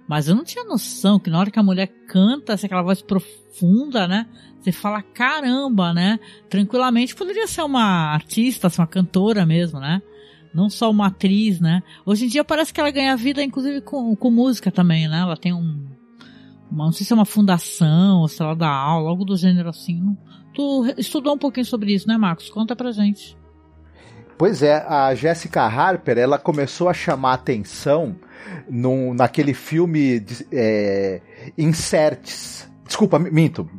Mas 0.08 0.28
eu 0.28 0.36
não 0.36 0.44
tinha 0.44 0.64
noção 0.64 1.20
que 1.20 1.30
na 1.30 1.40
hora 1.40 1.52
que 1.52 1.60
a 1.60 1.64
mulher 1.64 1.88
canta, 2.08 2.54
essa 2.54 2.66
aquela 2.66 2.82
voz 2.82 3.02
profunda, 3.02 4.08
né? 4.08 4.26
Você 4.62 4.72
fala, 4.72 5.02
caramba, 5.02 5.94
né? 5.94 6.20
Tranquilamente 6.50 7.16
poderia 7.16 7.46
ser 7.48 7.62
uma 7.62 8.14
artista, 8.14 8.70
ser 8.70 8.82
uma 8.82 8.88
cantora 8.88 9.46
mesmo, 9.46 9.80
né? 9.80 10.02
Não 10.54 10.70
só 10.70 10.90
uma 10.90 11.08
atriz, 11.08 11.60
né? 11.60 11.84
Hoje 12.06 12.26
em 12.26 12.28
dia 12.30 12.44
parece 12.44 12.74
que 12.74 12.80
ela 12.80 12.90
ganha 12.90 13.16
vida, 13.18 13.44
inclusive, 13.44 13.82
com, 13.82 14.16
com 14.16 14.32
música 14.32 14.72
também, 14.72 15.08
né? 15.08 15.20
Ela 15.20 15.36
tem 15.36 15.54
um. 15.54 15.86
Uma, 16.72 16.86
não 16.86 16.92
sei 16.92 17.06
se 17.06 17.14
é 17.14 17.16
uma 17.16 17.26
fundação, 17.26 18.22
ou 18.22 18.28
se 18.28 18.42
ela 18.42 18.56
dá 18.56 18.70
aula, 18.70 19.10
algo 19.10 19.26
do 19.26 19.38
gênero 19.38 19.70
assim. 19.70 20.18
Tu 20.54 20.94
estudou 20.98 21.36
um 21.36 21.38
pouquinho 21.38 21.66
sobre 21.66 21.94
isso, 21.94 22.08
né, 22.08 22.18
Marcos? 22.18 22.50
Conta 22.50 22.76
pra 22.76 22.92
gente. 22.92 23.38
Pois 24.38 24.62
é, 24.62 24.86
a 24.88 25.14
Jessica 25.16 25.64
Harper, 25.64 26.18
ela 26.18 26.38
começou 26.38 26.90
a 26.90 26.94
chamar 26.94 27.34
atenção 27.34 28.16
num, 28.70 29.14
naquele 29.14 29.54
filme 29.54 30.24
é, 30.52 31.22
Inserts. 31.58 32.68
Desculpa, 32.86 33.20
minto. 33.20 33.70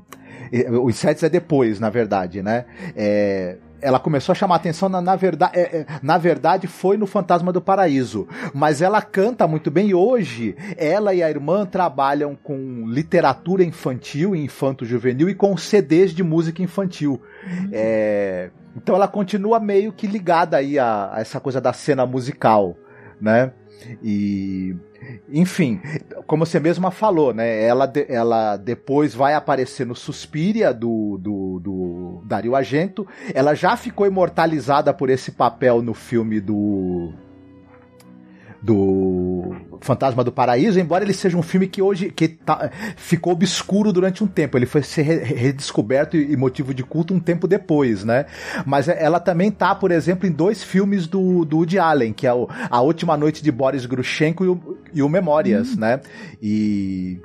O 0.81 0.89
Inserts 0.89 1.23
é 1.23 1.29
depois, 1.29 1.79
na 1.79 1.91
verdade, 1.91 2.43
né? 2.43 2.65
É, 2.97 3.57
ela 3.81 3.99
começou 3.99 4.33
a 4.33 4.37
chamar 4.37 4.57
atenção 4.57 4.89
na, 4.89 5.01
na 5.01 5.17
verdade 5.17 5.59
é, 5.59 5.79
é, 5.79 5.87
na 6.03 6.19
verdade 6.19 6.67
foi 6.67 6.97
no 6.97 7.07
Fantasma 7.07 7.53
do 7.53 7.61
Paraíso 7.61 8.27
mas 8.53 8.83
ela 8.83 9.01
canta 9.01 9.47
muito 9.47 9.71
bem 9.71 9.89
e 9.89 9.95
hoje 9.95 10.57
ela 10.77 11.15
e 11.15 11.23
a 11.23 11.31
irmã 11.31 11.65
trabalham 11.65 12.35
com 12.35 12.85
literatura 12.87 13.63
infantil 13.63 14.35
infanto 14.35 14.85
juvenil 14.85 15.29
e 15.29 15.35
com 15.35 15.57
CDs 15.57 16.13
de 16.13 16.23
música 16.23 16.63
infantil 16.63 17.21
uhum. 17.45 17.71
é, 17.73 18.51
então 18.77 18.95
ela 18.95 19.09
continua 19.09 19.61
meio 19.61 19.93
que 19.93 20.07
ligada 20.07 20.57
aí 20.57 20.79
a, 20.79 21.11
a 21.15 21.21
essa 21.21 21.41
coisa 21.41 21.61
da 21.61 21.73
cena 21.73 22.05
musical 22.05 22.77
né 23.21 23.53
e 24.03 24.77
enfim, 25.29 25.81
como 26.27 26.45
você 26.45 26.59
mesma 26.59 26.91
falou, 26.91 27.33
né? 27.33 27.63
Ela, 27.63 27.91
ela 28.09 28.57
depois 28.57 29.15
vai 29.15 29.35
aparecer 29.35 29.87
no 29.87 29.95
Suspiria 29.95 30.73
do, 30.73 31.19
do, 31.19 31.61
do 31.61 32.23
Dario 32.25 32.57
Argento. 32.57 33.07
Ela 33.33 33.55
já 33.55 33.77
ficou 33.77 34.07
imortalizada 34.07 34.93
por 34.93 35.09
esse 35.11 35.33
papel 35.33 35.81
no 35.81 35.95
filme 35.95 36.41
do 36.41 37.13
do 38.61 39.55
Fantasma 39.81 40.25
do 40.25 40.33
Paraíso, 40.33 40.81
embora 40.81 41.05
ele 41.05 41.13
seja 41.13 41.37
um 41.37 41.43
filme 41.43 41.69
que 41.69 41.81
hoje 41.81 42.11
que 42.11 42.29
tá, 42.29 42.71
ficou 42.97 43.33
obscuro 43.33 43.93
durante 43.93 44.25
um 44.25 44.27
tempo, 44.27 44.59
ele 44.59 44.67
foi 44.67 44.83
ser 44.83 45.03
redescoberto 45.03 46.17
e 46.17 46.37
motivo 46.37 46.75
de 46.75 46.83
culto 46.83 47.15
um 47.15 47.21
tempo 47.21 47.47
depois, 47.47 48.05
né? 48.05 48.27
Mas 48.67 48.89
ela 48.89 49.21
também 49.21 49.51
tá, 49.51 49.75
por 49.75 49.91
exemplo, 49.91 50.27
em 50.29 50.33
dois 50.33 50.63
filmes 50.63 51.07
do, 51.07 51.45
do 51.45 51.59
Woody 51.59 51.79
Allen, 51.79 52.13
que 52.13 52.27
é 52.27 52.35
o, 52.35 52.49
A 52.69 52.81
Última 52.81 53.17
Noite 53.17 53.43
de 53.43 53.53
Boris 53.53 53.87
Grushenko 53.87 54.45
e 54.45 54.49
o, 54.49 54.79
e 54.93 55.03
o 55.03 55.09
Memórias, 55.09 55.75
hum. 55.75 55.81
né? 55.81 56.01
E 56.43 57.21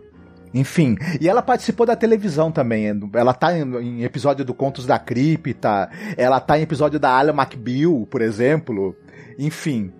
enfim, 0.53 0.95
e 1.19 1.27
ela 1.27 1.41
participou 1.41 1.83
da 1.83 1.95
televisão 1.95 2.51
também. 2.51 2.85
Ela 3.13 3.33
tá 3.33 3.57
em, 3.57 3.63
em, 3.77 4.03
episódio 4.03 4.45
do 4.45 4.53
Contos 4.53 4.85
da 4.85 4.99
Cripta, 4.99 5.89
ela 6.15 6.39
tá 6.39 6.59
em 6.59 6.61
episódio 6.61 6.99
da 6.99 7.09
Alan 7.09 7.33
McBeal, 7.33 8.05
por 8.05 8.21
exemplo. 8.21 8.95
Enfim, 9.39 9.91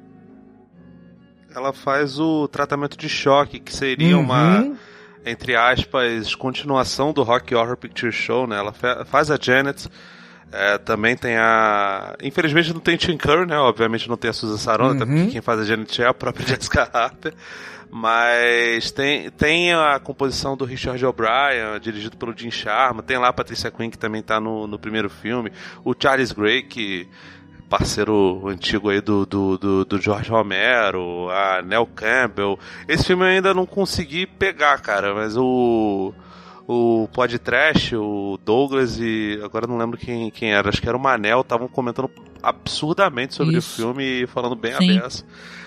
ela 1.56 1.74
faz 1.74 2.20
o 2.20 2.48
tratamento 2.48 2.98
de 2.98 3.08
choque, 3.08 3.60
que 3.60 3.74
seria 3.74 4.18
uhum. 4.18 4.24
uma, 4.24 4.76
entre 5.26 5.56
aspas, 5.56 6.36
continuação 6.36 7.14
do 7.14 7.24
Rock 7.24 7.54
Horror 7.54 7.78
Picture 7.78 8.12
Show, 8.12 8.48
né? 8.48 8.58
Ela 8.58 8.74
faz 9.06 9.30
a 9.32 9.38
Janet. 9.40 9.88
É, 10.52 10.78
também 10.78 11.16
tem 11.16 11.36
a. 11.36 12.16
Infelizmente 12.22 12.74
não 12.74 12.80
tem 12.80 12.96
Tim 12.96 13.18
Curry, 13.18 13.48
né? 13.48 13.58
Obviamente 13.58 14.08
não 14.08 14.18
tem 14.18 14.30
a 14.30 14.34
Susan 14.34 14.58
Sarandon, 14.58 14.92
uhum. 14.92 14.96
até 14.98 15.06
porque 15.06 15.32
quem 15.32 15.42
faz 15.42 15.60
a 15.60 15.64
Janet 15.64 16.02
é 16.02 16.08
a 16.08 16.14
própria 16.14 16.46
Jessica 16.48 16.90
Harper. 16.94 17.34
Mas 17.96 18.90
tem, 18.92 19.30
tem 19.30 19.72
a 19.72 20.00
composição 20.00 20.58
do 20.58 20.66
Richard 20.66 21.04
O'Brien, 21.06 21.80
dirigido 21.80 22.18
pelo 22.18 22.36
Jim 22.36 22.50
Sharma. 22.50 23.04
Tem 23.04 23.20
lá 23.20 23.28
a 23.28 23.34
Patricia 23.34 23.70
Quinn, 23.70 23.92
que 23.92 24.00
também 24.00 24.22
está 24.22 24.40
no, 24.40 24.66
no 24.66 24.80
primeiro 24.80 25.12
filme. 25.12 25.52
O 25.86 25.94
Charles 25.98 26.32
Gray, 26.32 26.64
que 26.64 27.08
parceiro 27.74 28.48
antigo 28.48 28.90
aí 28.90 29.02
do, 29.02 29.26
do, 29.26 29.58
do, 29.58 29.86
do, 29.86 30.00
George 30.00 30.30
Romero, 30.30 31.28
a 31.32 31.64
Nell 31.64 31.88
Campbell. 31.88 32.60
Esse 32.88 33.06
filme 33.06 33.24
eu 33.24 33.30
ainda 33.30 33.52
não 33.52 33.66
consegui 33.66 34.28
pegar, 34.28 34.80
cara, 34.80 35.16
mas 35.16 35.36
o. 35.36 36.14
O 36.66 37.10
podcast, 37.12 37.94
o 37.96 38.40
Douglas 38.46 39.00
e. 39.00 39.40
Agora 39.44 39.66
não 39.66 39.76
lembro 39.76 39.98
quem, 39.98 40.30
quem 40.30 40.54
era, 40.54 40.70
acho 40.70 40.80
que 40.80 40.88
era 40.88 40.96
o 40.96 41.02
Manel, 41.02 41.42
estavam 41.42 41.68
comentando 41.68 42.10
absurdamente 42.44 43.34
sobre 43.34 43.58
Isso. 43.58 43.74
o 43.74 43.76
filme 43.76 44.04
e 44.22 44.28
falando 44.28 44.56
bem 44.56 44.74
Sim. 44.76 44.98
aberto. 44.98 45.26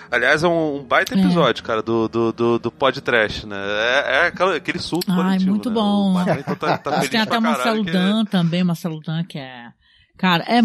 Aliás, 0.09 0.43
é 0.43 0.47
um, 0.47 0.77
um 0.77 0.83
baita 0.83 1.13
é. 1.13 1.19
episódio, 1.19 1.61
é. 1.61 1.65
cara, 1.67 1.81
do, 1.83 2.07
do, 2.07 2.31
do, 2.31 2.57
do 2.57 2.71
podcast, 2.71 3.45
né? 3.45 3.57
É, 3.57 4.15
é 4.15 4.27
aquele, 4.27 4.55
aquele 4.55 4.79
surto 4.79 5.11
Ai, 5.11 5.39
muito 5.39 5.69
né? 5.69 5.75
bom. 5.75 6.15
Então 6.39 6.55
tá, 6.55 6.77
tá 6.77 7.01
Tem 7.05 7.19
até 7.19 7.37
Marcelo 7.37 7.83
Dan 7.83 8.23
que... 8.23 8.31
também, 8.31 8.63
Marcelo 8.63 9.01
Dan, 9.01 9.23
que 9.25 9.37
é... 9.37 9.67
Cara, 10.17 10.43
é 10.47 10.61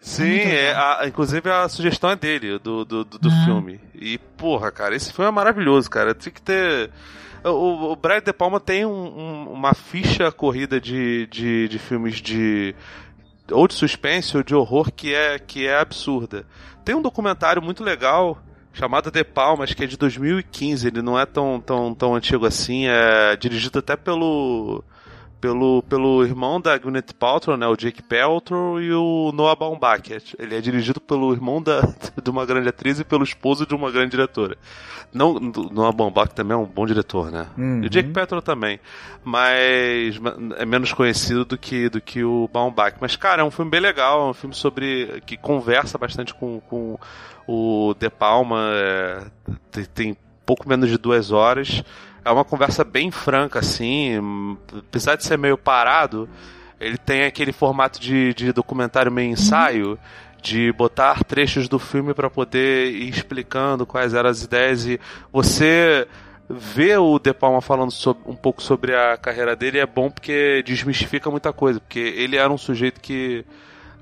Sim, 0.00 0.38
é, 0.38 0.72
a, 0.72 1.02
inclusive 1.06 1.50
a 1.50 1.68
sugestão 1.68 2.10
é 2.10 2.16
dele, 2.16 2.58
do, 2.58 2.84
do, 2.84 3.04
do, 3.04 3.18
do 3.18 3.30
filme. 3.44 3.80
E, 3.94 4.18
porra, 4.18 4.70
cara, 4.70 4.94
esse 4.94 5.12
filme 5.12 5.28
é 5.28 5.32
maravilhoso, 5.32 5.90
cara. 5.90 6.14
Tem 6.14 6.32
que 6.32 6.42
ter. 6.42 6.90
O, 7.44 7.92
o 7.92 7.96
Brian 7.96 8.20
De 8.20 8.32
Palma 8.32 8.60
tem 8.60 8.84
um, 8.84 8.90
um, 8.90 9.52
uma 9.52 9.74
ficha 9.74 10.30
corrida 10.30 10.80
de, 10.80 11.26
de, 11.26 11.68
de 11.68 11.78
filmes 11.78 12.20
de. 12.20 12.74
ou 13.50 13.66
de 13.66 13.74
suspense 13.74 14.36
ou 14.36 14.42
de 14.42 14.54
horror 14.54 14.92
que 14.92 15.14
é, 15.14 15.38
que 15.38 15.66
é 15.66 15.78
absurda. 15.78 16.46
Tem 16.84 16.94
um 16.94 17.02
documentário 17.02 17.62
muito 17.62 17.82
legal 17.82 18.40
chamado 18.72 19.10
De 19.10 19.24
Palmas, 19.24 19.72
que 19.72 19.82
é 19.82 19.86
de 19.86 19.96
2015, 19.96 20.86
ele 20.86 21.00
não 21.00 21.18
é 21.18 21.24
tão, 21.24 21.58
tão, 21.58 21.94
tão 21.94 22.14
antigo 22.14 22.44
assim, 22.44 22.86
é 22.86 23.34
dirigido 23.34 23.78
até 23.78 23.96
pelo 23.96 24.84
pelo, 25.46 25.82
pelo 25.84 26.24
irmão 26.24 26.60
da 26.60 26.76
Gwyneth 26.76 27.14
Paltrow, 27.16 27.56
né, 27.56 27.68
o 27.68 27.76
Jake 27.76 28.02
Paltrow, 28.02 28.80
e 28.80 28.92
o 28.92 29.30
Noah 29.32 29.54
Baumbach. 29.54 30.10
Ele 30.36 30.56
é 30.56 30.60
dirigido 30.60 31.00
pelo 31.00 31.32
irmão 31.32 31.62
da, 31.62 31.80
de 32.20 32.30
uma 32.30 32.44
grande 32.44 32.68
atriz 32.68 32.98
e 32.98 33.04
pelo 33.04 33.22
esposo 33.22 33.64
de 33.64 33.72
uma 33.72 33.92
grande 33.92 34.10
diretora. 34.10 34.58
Não, 35.14 35.38
Noah 35.38 35.92
Baumbach 35.92 36.34
também 36.34 36.56
é 36.56 36.58
um 36.58 36.66
bom 36.66 36.84
diretor, 36.84 37.30
né? 37.30 37.46
Uhum. 37.56 37.84
E 37.84 37.86
o 37.86 37.90
Jake 37.90 38.10
Paltrow 38.10 38.42
também. 38.42 38.80
Mas 39.22 40.20
é 40.58 40.66
menos 40.66 40.92
conhecido 40.92 41.44
do 41.44 41.56
que, 41.56 41.88
do 41.88 42.00
que 42.00 42.24
o 42.24 42.50
Baumbach. 42.52 42.96
Mas, 43.00 43.14
cara, 43.14 43.42
é 43.42 43.44
um 43.44 43.50
filme 43.50 43.70
bem 43.70 43.80
legal, 43.80 44.26
é 44.26 44.30
um 44.30 44.34
filme 44.34 44.54
sobre... 44.54 45.22
que 45.24 45.36
conversa 45.36 45.96
bastante 45.96 46.34
com, 46.34 46.60
com 46.68 46.98
o 47.46 47.94
De 47.96 48.10
Palma. 48.10 48.68
É, 48.72 49.22
tem, 49.70 49.84
tem 49.84 50.16
pouco 50.44 50.68
menos 50.68 50.90
de 50.90 50.98
duas 50.98 51.30
horas 51.30 51.84
é 52.26 52.30
uma 52.30 52.44
conversa 52.44 52.82
bem 52.82 53.10
franca, 53.10 53.60
assim. 53.60 54.58
Apesar 54.76 55.14
de 55.16 55.24
ser 55.24 55.38
meio 55.38 55.56
parado, 55.56 56.28
ele 56.80 56.98
tem 56.98 57.24
aquele 57.24 57.52
formato 57.52 58.00
de, 58.00 58.34
de 58.34 58.52
documentário 58.52 59.12
meio 59.12 59.30
ensaio. 59.30 59.98
de 60.42 60.72
botar 60.72 61.24
trechos 61.24 61.68
do 61.68 61.78
filme 61.78 62.14
para 62.14 62.28
poder 62.30 62.92
ir 62.92 63.08
explicando 63.08 63.86
quais 63.86 64.14
eram 64.14 64.30
as 64.30 64.42
ideias 64.42 64.86
e 64.86 65.00
você 65.32 66.06
ver 66.48 66.98
o 66.98 67.18
De 67.18 67.32
Palma 67.32 67.60
falando 67.60 67.90
sobre, 67.90 68.22
um 68.26 68.36
pouco 68.36 68.62
sobre 68.62 68.94
a 68.94 69.16
carreira 69.16 69.56
dele 69.56 69.78
é 69.78 69.86
bom 69.86 70.08
porque 70.08 70.62
desmistifica 70.64 71.30
muita 71.30 71.52
coisa, 71.52 71.80
porque 71.80 71.98
ele 71.98 72.36
era 72.36 72.52
um 72.52 72.58
sujeito 72.58 73.00
que 73.00 73.44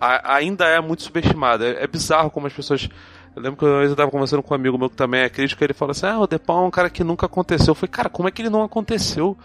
a, 0.00 0.34
ainda 0.34 0.66
é 0.66 0.80
muito 0.80 1.02
subestimado. 1.02 1.64
É, 1.64 1.82
é, 1.82 1.86
bizarro 1.86 2.30
como 2.30 2.46
as 2.46 2.52
pessoas. 2.52 2.88
Eu 3.34 3.42
lembro 3.42 3.58
que 3.58 3.64
uma 3.64 3.78
vez 3.78 3.88
eu 3.88 3.94
estava 3.94 4.10
conversando 4.10 4.42
com 4.42 4.54
um 4.54 4.56
amigo 4.56 4.78
meu 4.78 4.88
que 4.88 4.96
também 4.96 5.22
é 5.22 5.28
crítico, 5.28 5.62
ele 5.64 5.74
falou 5.74 5.90
assim: 5.90 6.06
Ah, 6.06 6.20
o 6.20 6.26
De 6.26 6.38
Palma 6.38 6.64
é 6.64 6.68
um 6.68 6.70
cara 6.70 6.88
que 6.88 7.02
nunca 7.02 7.26
aconteceu. 7.26 7.72
Eu 7.72 7.74
falei, 7.74 7.90
cara, 7.90 8.08
como 8.08 8.28
é 8.28 8.30
que 8.30 8.42
ele 8.42 8.50
não 8.50 8.62
aconteceu? 8.62 9.36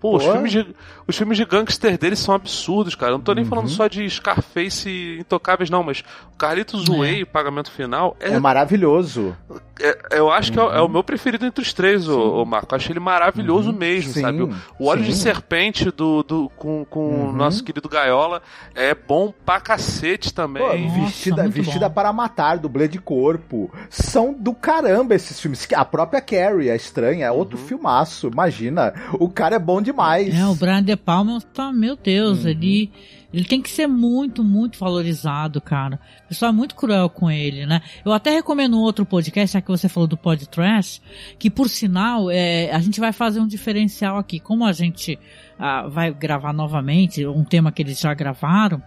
Pô, 0.00 0.16
os 0.16 0.24
filmes, 0.24 0.52
de, 0.52 0.66
os 1.06 1.16
filmes 1.16 1.36
de 1.36 1.44
gangster 1.44 1.98
deles 1.98 2.20
são 2.20 2.34
absurdos, 2.34 2.94
cara. 2.94 3.12
Eu 3.12 3.18
não 3.18 3.24
tô 3.24 3.34
nem 3.34 3.44
uhum. 3.44 3.50
falando 3.50 3.68
só 3.68 3.88
de 3.88 4.08
Scarface 4.08 4.88
e 4.88 5.20
Intocáveis, 5.20 5.70
não, 5.70 5.82
mas 5.82 6.04
o 6.32 6.36
Carlitos 6.36 6.86
Way, 6.86 7.22
é. 7.22 7.24
Pagamento 7.24 7.70
Final, 7.70 8.16
é, 8.20 8.34
é 8.34 8.38
maravilhoso. 8.38 9.36
É, 9.80 10.18
eu 10.18 10.30
acho 10.30 10.50
uhum. 10.50 10.54
que 10.54 10.60
é, 10.60 10.78
é, 10.78 10.80
o 10.80 10.84
uhum. 10.84 10.88
meu 10.88 11.04
preferido 11.04 11.46
entre 11.46 11.62
os 11.62 11.72
três, 11.72 12.08
o, 12.08 12.42
o 12.42 12.44
Marco. 12.44 12.72
Eu 12.72 12.76
acho 12.76 12.92
ele 12.92 13.00
maravilhoso 13.00 13.70
uhum. 13.70 13.76
mesmo, 13.76 14.12
sim, 14.12 14.20
sabe? 14.20 14.42
O, 14.42 14.54
o 14.78 14.86
óleo 14.86 15.04
sim. 15.04 15.10
de 15.10 15.16
serpente 15.16 15.90
do, 15.90 16.22
do, 16.22 16.48
com, 16.56 16.84
com 16.84 17.00
o 17.00 17.26
uhum. 17.26 17.32
nosso 17.32 17.64
querido 17.64 17.88
Gaiola 17.88 18.40
é 18.74 18.94
bom 18.94 19.32
pra 19.44 19.60
cacete 19.60 20.32
também. 20.32 20.62
Pô, 20.62 20.72
Nossa, 20.72 21.00
vestida 21.00 21.48
vestida 21.48 21.90
para 21.90 22.12
matar, 22.12 22.58
dublê 22.58 22.88
de 22.88 22.98
corpo. 22.98 23.70
São 23.90 24.32
do 24.32 24.54
caramba 24.54 25.14
esses 25.14 25.40
filmes. 25.40 25.66
A 25.74 25.84
própria 25.84 26.20
Carrie, 26.20 26.70
a 26.70 26.76
estranha, 26.76 27.26
é 27.26 27.30
outro 27.30 27.58
uhum. 27.58 27.64
filmaço. 27.64 28.28
Imagina. 28.28 28.94
O 29.14 29.28
cara 29.28 29.56
é 29.56 29.58
bom 29.58 29.80
de 29.80 29.87
demais. 29.90 30.34
É, 30.34 30.46
o 30.46 30.54
Brian 30.54 30.82
De 30.82 30.96
Palma 30.96 31.40
tá, 31.52 31.72
meu 31.72 31.96
Deus, 31.96 32.44
uhum. 32.44 32.50
ele 32.50 32.90
ele 33.32 33.44
tem 33.44 33.60
que 33.60 33.68
ser 33.68 33.86
muito, 33.86 34.42
muito 34.42 34.78
valorizado, 34.78 35.60
cara. 35.60 36.00
O 36.24 36.28
pessoal 36.28 36.50
é 36.50 36.54
muito 36.54 36.74
cruel 36.74 37.10
com 37.10 37.30
ele, 37.30 37.66
né? 37.66 37.82
Eu 38.02 38.12
até 38.12 38.30
recomendo 38.30 38.76
um 38.78 38.80
outro 38.80 39.04
podcast, 39.04 39.52
já 39.52 39.60
que 39.60 39.68
você 39.68 39.86
falou 39.86 40.06
do 40.06 40.16
podcast, 40.16 41.02
que 41.38 41.50
por 41.50 41.68
sinal, 41.68 42.30
é, 42.30 42.70
a 42.72 42.80
gente 42.80 42.98
vai 42.98 43.12
fazer 43.12 43.40
um 43.40 43.46
diferencial 43.46 44.16
aqui. 44.16 44.40
Como 44.40 44.64
a 44.64 44.72
gente 44.72 45.18
ah, 45.58 45.86
vai 45.88 46.12
gravar 46.12 46.54
novamente 46.54 47.26
um 47.26 47.44
tema 47.44 47.70
que 47.70 47.82
eles 47.82 48.00
já 48.00 48.14
gravaram, 48.14 48.82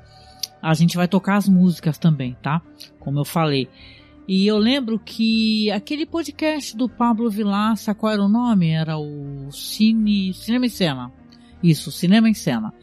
a 0.59 0.73
gente 0.73 0.97
vai 0.97 1.07
tocar 1.07 1.35
as 1.35 1.47
músicas 1.47 1.99
também, 1.99 2.35
tá? 2.41 2.61
Como 2.99 3.19
eu 3.19 3.25
falei. 3.25 3.69
E 4.33 4.47
eu 4.47 4.57
lembro 4.57 4.97
que 4.97 5.69
aquele 5.71 6.05
podcast 6.05 6.77
do 6.77 6.87
Pablo 6.87 7.29
Vilaça, 7.29 7.93
qual 7.93 8.13
era 8.13 8.23
o 8.23 8.29
nome? 8.29 8.69
Era 8.69 8.97
o 8.97 9.51
Cine, 9.51 10.33
Cinema 10.33 10.67
em 10.67 10.69
Cena. 10.69 11.11
Isso, 11.61 11.91
Cinema 11.91 12.29
em 12.29 12.33
Cena. 12.33 12.73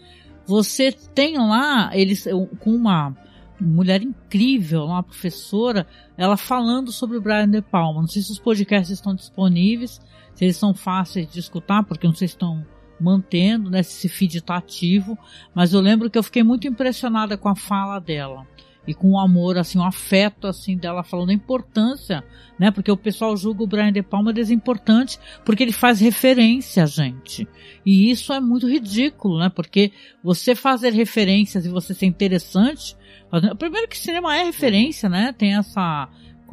Você 0.47 0.93
tem 0.93 1.39
lá, 1.39 1.91
eles, 1.95 2.29
com 2.61 2.75
uma 2.75 3.17
mulher 3.59 4.03
incrível, 4.03 4.85
uma 4.85 5.03
professora, 5.03 5.87
ela 6.19 6.37
falando 6.37 6.93
sobre 6.93 7.17
o 7.17 7.23
Brian 7.23 7.49
De 7.49 7.63
Palma. 7.63 8.03
Não 8.03 8.09
sei 8.09 8.21
se 8.21 8.31
os 8.31 8.39
podcasts 8.39 8.91
estão 8.91 9.15
disponíveis, 9.15 10.03
se 10.35 10.45
eles 10.45 10.57
são 10.59 10.75
fáceis 10.75 11.33
de 11.33 11.41
escutar, 11.41 11.83
porque 11.83 12.07
não 12.07 12.15
sei 12.15 12.29
se 12.29 12.35
estão 12.35 12.63
mantendo, 13.01 13.71
né, 13.71 13.83
se 13.83 13.97
esse 13.97 14.09
feed 14.11 14.37
está 14.37 14.59
ativo, 14.59 15.17
mas 15.55 15.73
eu 15.73 15.81
lembro 15.81 16.11
que 16.11 16.19
eu 16.19 16.23
fiquei 16.23 16.43
muito 16.43 16.69
impressionada 16.69 17.39
com 17.39 17.49
a 17.49 17.57
fala 17.57 17.99
dela 17.99 18.47
e 18.89 18.95
com 18.95 19.11
um 19.11 19.21
amor, 19.21 19.59
assim, 19.59 19.79
um 19.79 19.85
afeto, 19.85 20.47
assim, 20.47 20.75
dela 20.75 21.03
falando 21.03 21.29
a 21.29 21.35
importância, 21.35 22.25
né? 22.59 22.71
Porque 22.71 22.91
o 22.91 22.97
pessoal 22.97 23.37
julga 23.37 23.63
o 23.63 23.67
Brian 23.67 23.93
De 23.93 24.03
Palma 24.03 24.33
desimportante 24.33 25.21
porque 25.45 25.63
ele 25.63 25.73
faz 25.73 26.01
referência 26.01 26.85
a 26.85 26.87
gente. 26.87 27.47
E 27.85 28.11
isso 28.11 28.33
é 28.33 28.41
muito 28.41 28.67
ridículo, 28.67 29.39
né? 29.39 29.51
Porque 29.55 29.93
você 30.25 30.55
fazer 30.55 30.95
referências 30.95 31.67
e 31.67 31.69
você 31.69 31.93
ser 31.93 32.07
interessante, 32.07 32.97
primeiro 33.59 33.89
que 33.89 33.99
cinema 33.99 34.35
é 34.35 34.45
referência, 34.45 35.07
né? 35.07 35.35
Tem 35.37 35.55
essa 35.55 36.09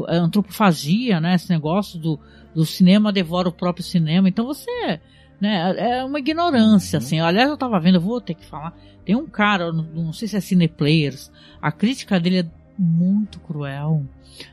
antropofagia, 0.09 1.21
né? 1.21 1.35
Esse 1.35 1.49
negócio 1.49 1.97
do, 1.97 2.19
do 2.53 2.65
cinema 2.65 3.13
devora 3.13 3.47
o 3.47 3.53
próprio 3.53 3.85
cinema. 3.85 4.27
Então 4.27 4.45
você, 4.45 4.99
né? 5.39 5.75
É 5.77 6.03
uma 6.03 6.19
ignorância, 6.19 6.99
uhum. 6.99 7.05
assim. 7.05 7.19
Aliás, 7.19 7.49
eu 7.49 7.57
tava 7.57 7.79
vendo, 7.79 7.95
eu 7.95 8.01
vou 8.01 8.21
ter 8.21 8.33
que 8.33 8.45
falar 8.45 8.73
tem 9.05 9.15
um 9.15 9.27
cara, 9.27 9.71
não 9.71 10.11
sei 10.11 10.27
se 10.27 10.35
é 10.35 10.41
Cineplayers, 10.41 11.31
a 11.61 11.71
crítica 11.71 12.19
dele 12.19 12.39
é 12.39 12.45
muito 12.77 13.39
cruel 13.39 14.03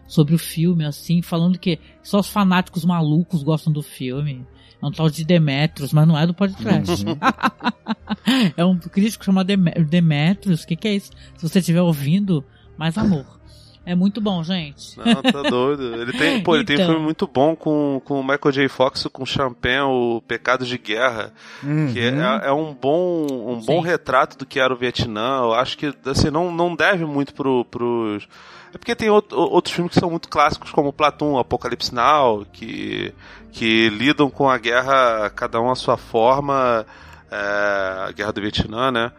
sobre 0.07 0.35
o 0.35 0.39
filme, 0.39 0.85
assim, 0.85 1.23
falando 1.23 1.59
que 1.59 1.81
só 2.03 2.21
os 2.21 2.29
fanáticos 2.29 2.85
malucos 2.85 3.43
gostam 3.43 3.73
do 3.73 3.83
filme. 3.83 4.47
É 4.81 4.87
um 4.87 4.91
tal 4.91 5.09
de 5.09 5.25
Demetrius, 5.25 5.93
mas 5.93 6.07
não 6.07 6.19
é 6.19 6.27
do 6.27 6.35
podcast. 6.35 7.05
Uhum. 7.07 7.17
é 8.57 8.65
um 8.65 8.79
crítico 8.79 9.25
chamado 9.25 9.47
Demetrius. 9.89 10.65
O 10.65 10.67
que, 10.67 10.77
que 10.77 10.89
é 10.89 10.95
isso? 10.97 11.13
Se 11.37 11.49
você 11.49 11.61
estiver 11.61 11.81
ouvindo, 11.81 12.45
mais 12.77 12.99
amor. 12.99 13.41
É 13.85 13.95
muito 13.95 14.21
bom, 14.21 14.43
gente. 14.45 14.97
Não, 14.99 15.23
tá 15.23 15.43
doido. 15.51 15.95
Ele 16.01 16.13
tem, 16.13 16.41
pô, 16.43 16.55
ele 16.55 16.63
então. 16.63 16.77
tem 16.77 16.77
um 16.77 16.83
então. 16.83 16.95
filme 16.95 17.05
muito 17.05 17.27
bom 17.27 17.57
com, 17.57 18.01
com 18.05 18.21
o 18.21 18.23
Michael 18.23 18.53
J. 18.53 18.69
Fox 18.69 19.09
com 19.13 19.27
Champagne, 19.27 19.81
o 19.81 20.23
Pecados 20.27 20.69
de 20.69 20.79
Guerra, 20.79 21.33
uhum. 21.63 21.93
que 21.93 21.99
é, 21.99 22.09
é, 22.09 22.49
é, 22.49 22.53
um 22.53 22.73
bom 22.73 23.27
um 23.51 23.61
bom 23.61 23.81
retrato 23.81 24.39
do 24.39 24.47
que 24.47 24.61
era 24.61 24.73
o 24.73 24.77
Vietnã. 24.77 25.41
Eu 25.43 25.55
acho 25.55 25.77
que 25.77 25.93
assim 26.07 26.31
não, 26.31 26.53
não 26.53 26.75
deve 26.77 27.05
muito 27.05 27.35
pro, 27.35 27.65
pros 27.65 28.29
é 28.75 28.79
porque 28.79 28.97
tem 28.97 29.11
outro, 29.11 29.39
outros 29.39 29.75
filmes 29.75 29.93
que 29.93 30.01
são 30.01 30.11
muito 30.11 30.29
clássicos, 30.29 30.71
como 30.71 30.93
Platão, 30.93 31.39
Apocalipse 31.39 31.95
Now, 31.95 32.47
que, 32.51 33.13
que 33.53 33.91
lidam 33.91 34.31
com 34.31 34.49
a 34.49 34.57
guerra, 34.57 35.31
cada 35.31 35.61
um 35.61 35.71
à 35.71 35.75
sua 35.75 35.99
forma, 35.99 36.87
é, 37.31 38.09
a 38.09 38.13
guerra 38.13 38.33
do 38.33 38.41
Vietnã, 38.41 38.91
né? 38.91 39.13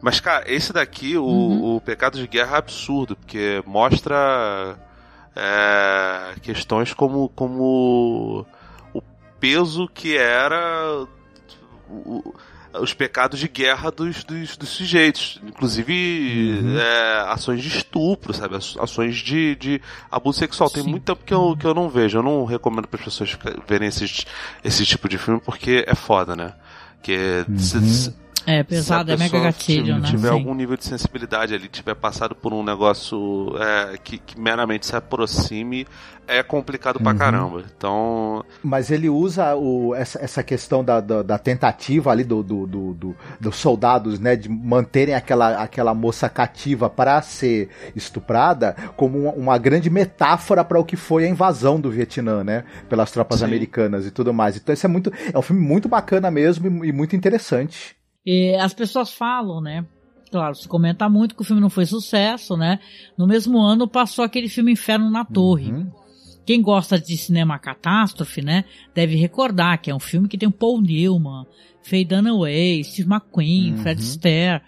Mas, 0.00 0.20
cara, 0.20 0.44
esse 0.50 0.72
daqui, 0.72 1.16
o, 1.16 1.24
uhum. 1.24 1.76
o 1.76 1.80
Pecado 1.80 2.18
de 2.18 2.26
Guerra 2.26 2.56
é 2.56 2.58
absurdo, 2.58 3.16
porque 3.16 3.62
mostra 3.66 4.78
é, 5.34 6.34
questões 6.40 6.94
como, 6.94 7.28
como 7.30 8.46
o 8.94 9.02
peso 9.40 9.88
que 9.88 10.16
era 10.16 11.06
o, 11.88 12.34
os 12.80 12.92
pecados 12.92 13.38
de 13.38 13.48
guerra 13.48 13.90
dos, 13.90 14.24
dos, 14.24 14.56
dos 14.56 14.68
sujeitos. 14.68 15.40
Inclusive 15.46 16.60
uhum. 16.60 16.78
é, 16.78 17.32
ações 17.32 17.62
de 17.62 17.68
estupro, 17.68 18.32
sabe? 18.34 18.56
Ações 18.56 19.16
de, 19.16 19.56
de 19.56 19.80
abuso 20.10 20.38
sexual. 20.38 20.68
Sim. 20.68 20.82
Tem 20.82 20.84
muito 20.84 21.04
tempo 21.04 21.24
que 21.24 21.34
eu, 21.34 21.56
que 21.58 21.66
eu 21.66 21.74
não 21.74 21.88
vejo. 21.88 22.18
Eu 22.18 22.22
não 22.22 22.44
recomendo 22.44 22.86
para 22.86 22.98
as 22.98 23.04
pessoas 23.04 23.36
verem 23.66 23.88
esse, 23.88 24.26
esse 24.62 24.84
tipo 24.84 25.08
de 25.08 25.18
filme 25.18 25.40
porque 25.40 25.84
é 25.86 25.94
foda, 25.94 26.36
né? 26.36 26.54
Que 27.02 27.44
uhum. 27.48 28.14
É, 28.46 28.62
pesado, 28.62 29.12
é 29.12 29.16
mega 29.16 29.40
gatilho, 29.40 29.96
se 29.96 30.00
né? 30.00 30.08
tiver 30.08 30.28
Sim. 30.28 30.34
algum 30.34 30.54
nível 30.54 30.76
de 30.76 30.84
sensibilidade 30.84 31.54
ali, 31.54 31.68
tiver 31.68 31.94
passado 31.94 32.34
por 32.34 32.52
um 32.52 32.62
negócio 32.62 33.54
é, 33.58 33.98
que, 33.98 34.18
que, 34.18 34.40
meramente 34.40 34.86
se 34.86 34.96
aproxime, 34.96 35.86
é 36.26 36.42
complicado 36.42 36.96
uhum. 36.96 37.02
pra 37.02 37.14
caramba. 37.14 37.64
Então. 37.76 38.44
Mas 38.62 38.90
ele 38.90 39.08
usa 39.08 39.54
o, 39.54 39.94
essa, 39.94 40.22
essa 40.22 40.42
questão 40.42 40.84
da, 40.84 41.00
da, 41.00 41.22
da 41.22 41.38
tentativa 41.38 42.10
ali 42.10 42.24
do, 42.24 42.42
do, 42.42 42.66
do, 42.66 42.94
do, 42.94 43.16
dos 43.40 43.56
soldados, 43.56 44.18
né, 44.18 44.36
de 44.36 44.48
manterem 44.48 45.14
aquela, 45.14 45.62
aquela 45.62 45.94
moça 45.94 46.28
cativa 46.28 46.88
para 46.88 47.20
ser 47.22 47.68
estuprada 47.96 48.76
como 48.96 49.18
uma, 49.18 49.32
uma 49.32 49.58
grande 49.58 49.90
metáfora 49.90 50.64
para 50.64 50.78
o 50.78 50.84
que 50.84 50.96
foi 50.96 51.24
a 51.24 51.28
invasão 51.28 51.80
do 51.80 51.90
Vietnã, 51.90 52.44
né, 52.44 52.64
pelas 52.88 53.10
tropas 53.10 53.40
Sim. 53.40 53.46
americanas 53.46 54.06
e 54.06 54.10
tudo 54.10 54.32
mais. 54.32 54.56
Então, 54.56 54.72
isso 54.72 54.86
é 54.86 54.88
muito. 54.88 55.12
É 55.32 55.38
um 55.38 55.42
filme 55.42 55.62
muito 55.62 55.88
bacana 55.88 56.30
mesmo 56.30 56.84
e, 56.84 56.88
e 56.88 56.92
muito 56.92 57.16
interessante. 57.16 57.97
E 58.30 58.54
as 58.56 58.74
pessoas 58.74 59.10
falam, 59.10 59.58
né? 59.58 59.86
Claro, 60.30 60.54
se 60.54 60.68
comenta 60.68 61.08
muito 61.08 61.34
que 61.34 61.40
o 61.40 61.44
filme 61.44 61.62
não 61.62 61.70
foi 61.70 61.86
sucesso, 61.86 62.58
né? 62.58 62.78
No 63.16 63.26
mesmo 63.26 63.58
ano 63.58 63.88
passou 63.88 64.22
aquele 64.22 64.50
filme 64.50 64.70
Inferno 64.70 65.10
na 65.10 65.24
Torre. 65.24 65.72
Uhum. 65.72 65.90
Quem 66.44 66.60
gosta 66.60 67.00
de 67.00 67.16
cinema 67.16 67.58
catástrofe, 67.58 68.42
né? 68.42 68.66
Deve 68.94 69.16
recordar 69.16 69.80
que 69.80 69.90
é 69.90 69.94
um 69.94 69.98
filme 69.98 70.28
que 70.28 70.36
tem 70.36 70.46
o 70.46 70.52
Paul 70.52 70.82
Newman, 70.82 71.46
Faye 71.82 72.04
Dunaway, 72.04 72.84
Steve 72.84 73.08
McQueen, 73.08 73.72
uhum. 73.72 73.78
Fred 73.78 73.98
Astaire. 73.98 74.62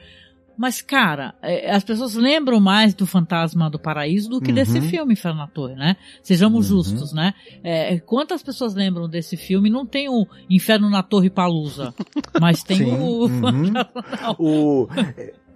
Mas, 0.60 0.82
cara, 0.82 1.34
é, 1.40 1.70
as 1.74 1.82
pessoas 1.82 2.14
lembram 2.14 2.60
mais 2.60 2.92
do 2.92 3.06
Fantasma 3.06 3.70
do 3.70 3.78
Paraíso 3.78 4.28
do 4.28 4.42
que 4.42 4.50
uhum. 4.50 4.54
desse 4.56 4.78
filme, 4.82 5.14
Inferno 5.14 5.38
na 5.38 5.46
Torre, 5.46 5.74
né? 5.74 5.96
Sejamos 6.22 6.70
uhum. 6.70 6.76
justos, 6.76 7.14
né? 7.14 7.32
É, 7.64 7.98
quantas 8.00 8.42
pessoas 8.42 8.74
lembram 8.74 9.08
desse 9.08 9.38
filme? 9.38 9.70
Não 9.70 9.86
tem 9.86 10.10
o 10.10 10.26
Inferno 10.50 10.90
na 10.90 11.02
Torre 11.02 11.30
Palusa, 11.30 11.94
mas 12.38 12.62
tem 12.62 12.76
Sim. 12.76 12.92
o... 12.92 13.24
Uhum. 13.24 13.72
o... 14.38 14.88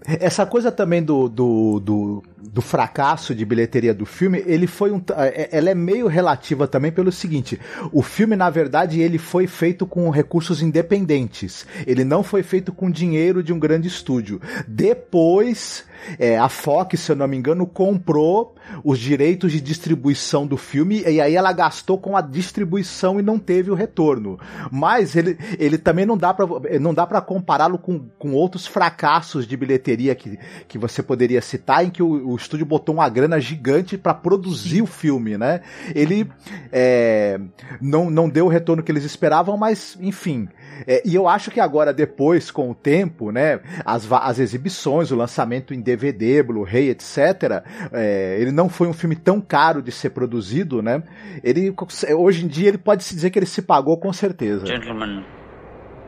Essa 0.07 0.47
coisa 0.47 0.73
também 0.73 1.03
do, 1.03 1.29
do, 1.29 1.81
do, 1.81 2.23
do, 2.51 2.61
fracasso 2.61 3.35
de 3.35 3.45
bilheteria 3.45 3.95
do 3.95 4.07
filme, 4.07 4.43
ele 4.47 4.67
foi 4.67 4.91
um, 4.91 5.01
é, 5.17 5.49
ela 5.53 5.71
é 5.71 5.75
meio 5.75 6.07
relativa 6.07 6.67
também 6.67 6.91
pelo 6.91 7.13
seguinte, 7.13 7.61
o 7.93 8.03
filme 8.03 8.37
na 8.37 8.51
verdade 8.51 9.01
ele 9.01 9.19
foi 9.19 9.47
feito 9.47 9.87
com 9.87 10.11
recursos 10.11 10.63
independentes, 10.63 11.67
ele 11.87 12.05
não 12.05 12.23
foi 12.23 12.43
feito 12.43 12.73
com 12.73 12.91
dinheiro 12.91 13.43
de 13.43 13.53
um 13.53 13.59
grande 13.59 13.89
estúdio. 13.89 14.41
Depois 14.67 15.85
é, 16.19 16.39
a 16.39 16.49
Fox, 16.49 17.01
se 17.01 17.13
eu 17.13 17.17
não 17.17 17.29
me 17.29 17.37
engano, 17.37 17.67
comprou 17.67 18.55
os 18.83 18.99
direitos 18.99 19.53
de 19.53 19.61
distribuição 19.61 20.47
do 20.47 20.57
filme 20.57 21.03
e 21.03 21.21
aí 21.21 21.35
ela 21.35 21.53
gastou 21.53 21.99
com 21.99 22.17
a 22.17 22.21
distribuição 22.21 23.19
e 23.19 23.23
não 23.23 23.39
teve 23.39 23.71
o 23.71 23.75
retorno. 23.75 24.39
Mas 24.71 25.17
ele, 25.17 25.39
ele 25.59 25.79
também 25.79 26.05
não 26.05 26.17
dá 26.17 26.33
para 26.35 26.47
não 26.81 26.93
dá 26.93 27.07
para 27.07 27.21
compará-lo 27.21 27.79
com, 27.79 28.01
com 28.19 28.33
outros 28.33 28.67
fracassos 28.67 29.47
de 29.47 29.57
bilheteria 29.57 29.75
bilheteria 29.75 30.15
que, 30.15 30.39
que 30.67 30.79
você 30.79 31.03
poderia 31.03 31.41
citar, 31.41 31.85
em 31.85 31.91
que 31.91 32.03
o, 32.03 32.34
o 32.35 32.37
estúdio 32.37 32.67
botou 32.67 32.97
uma 32.97 33.09
grana 33.09 33.41
gigante 33.41 33.97
para 33.97 34.13
produzir 34.13 34.83
o 34.83 34.87
filme, 34.87 35.39
né? 35.39 35.61
Ele 35.95 36.29
é, 36.73 37.39
não, 37.81 38.11
não 38.11 38.29
deu 38.29 38.47
o 38.47 38.49
retorno 38.49 38.83
que 38.83 38.91
eles 38.91 39.05
esperavam, 39.05 39.57
mas 39.57 39.97
enfim. 40.01 40.49
É, 40.85 41.01
e 41.05 41.15
eu 41.15 41.29
acho 41.29 41.51
que 41.53 41.61
agora, 41.61 41.93
depois, 41.93 42.51
com 42.51 42.71
o 42.71 42.75
tempo, 42.75 43.31
né, 43.31 43.61
as, 43.85 44.11
as 44.11 44.41
exibições, 44.41 45.13
o 45.13 45.17
lançamento 45.17 45.73
em 45.73 45.81
DVD, 45.81 46.43
Blu-ray, 46.43 46.91
etc., 46.91 47.63
é, 47.93 48.37
ele 48.41 48.51
não 48.51 48.69
foi 48.69 48.89
um 48.89 48.93
filme 48.93 49.15
tão 49.15 49.41
caro 49.41 49.81
de 49.81 49.93
ser 49.93 50.11
produzido, 50.11 50.83
né? 50.83 51.05
Ele, 51.43 51.73
hoje 52.17 52.45
em 52.45 52.49
dia, 52.49 52.69
ele 52.69 52.79
pode 52.79 53.05
se 53.05 53.15
dizer 53.15 53.31
que 53.31 53.39
ele 53.39 53.47
se 53.47 53.63
pagou 53.63 53.97
com 53.99 54.13
certeza. 54.13 54.67
Gentlemen, 54.67 55.25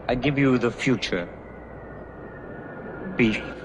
I 0.09 0.19
give 0.21 0.41
you 0.41 0.59
the 0.59 0.71
future. 0.71 1.29
Beef. 3.17 3.56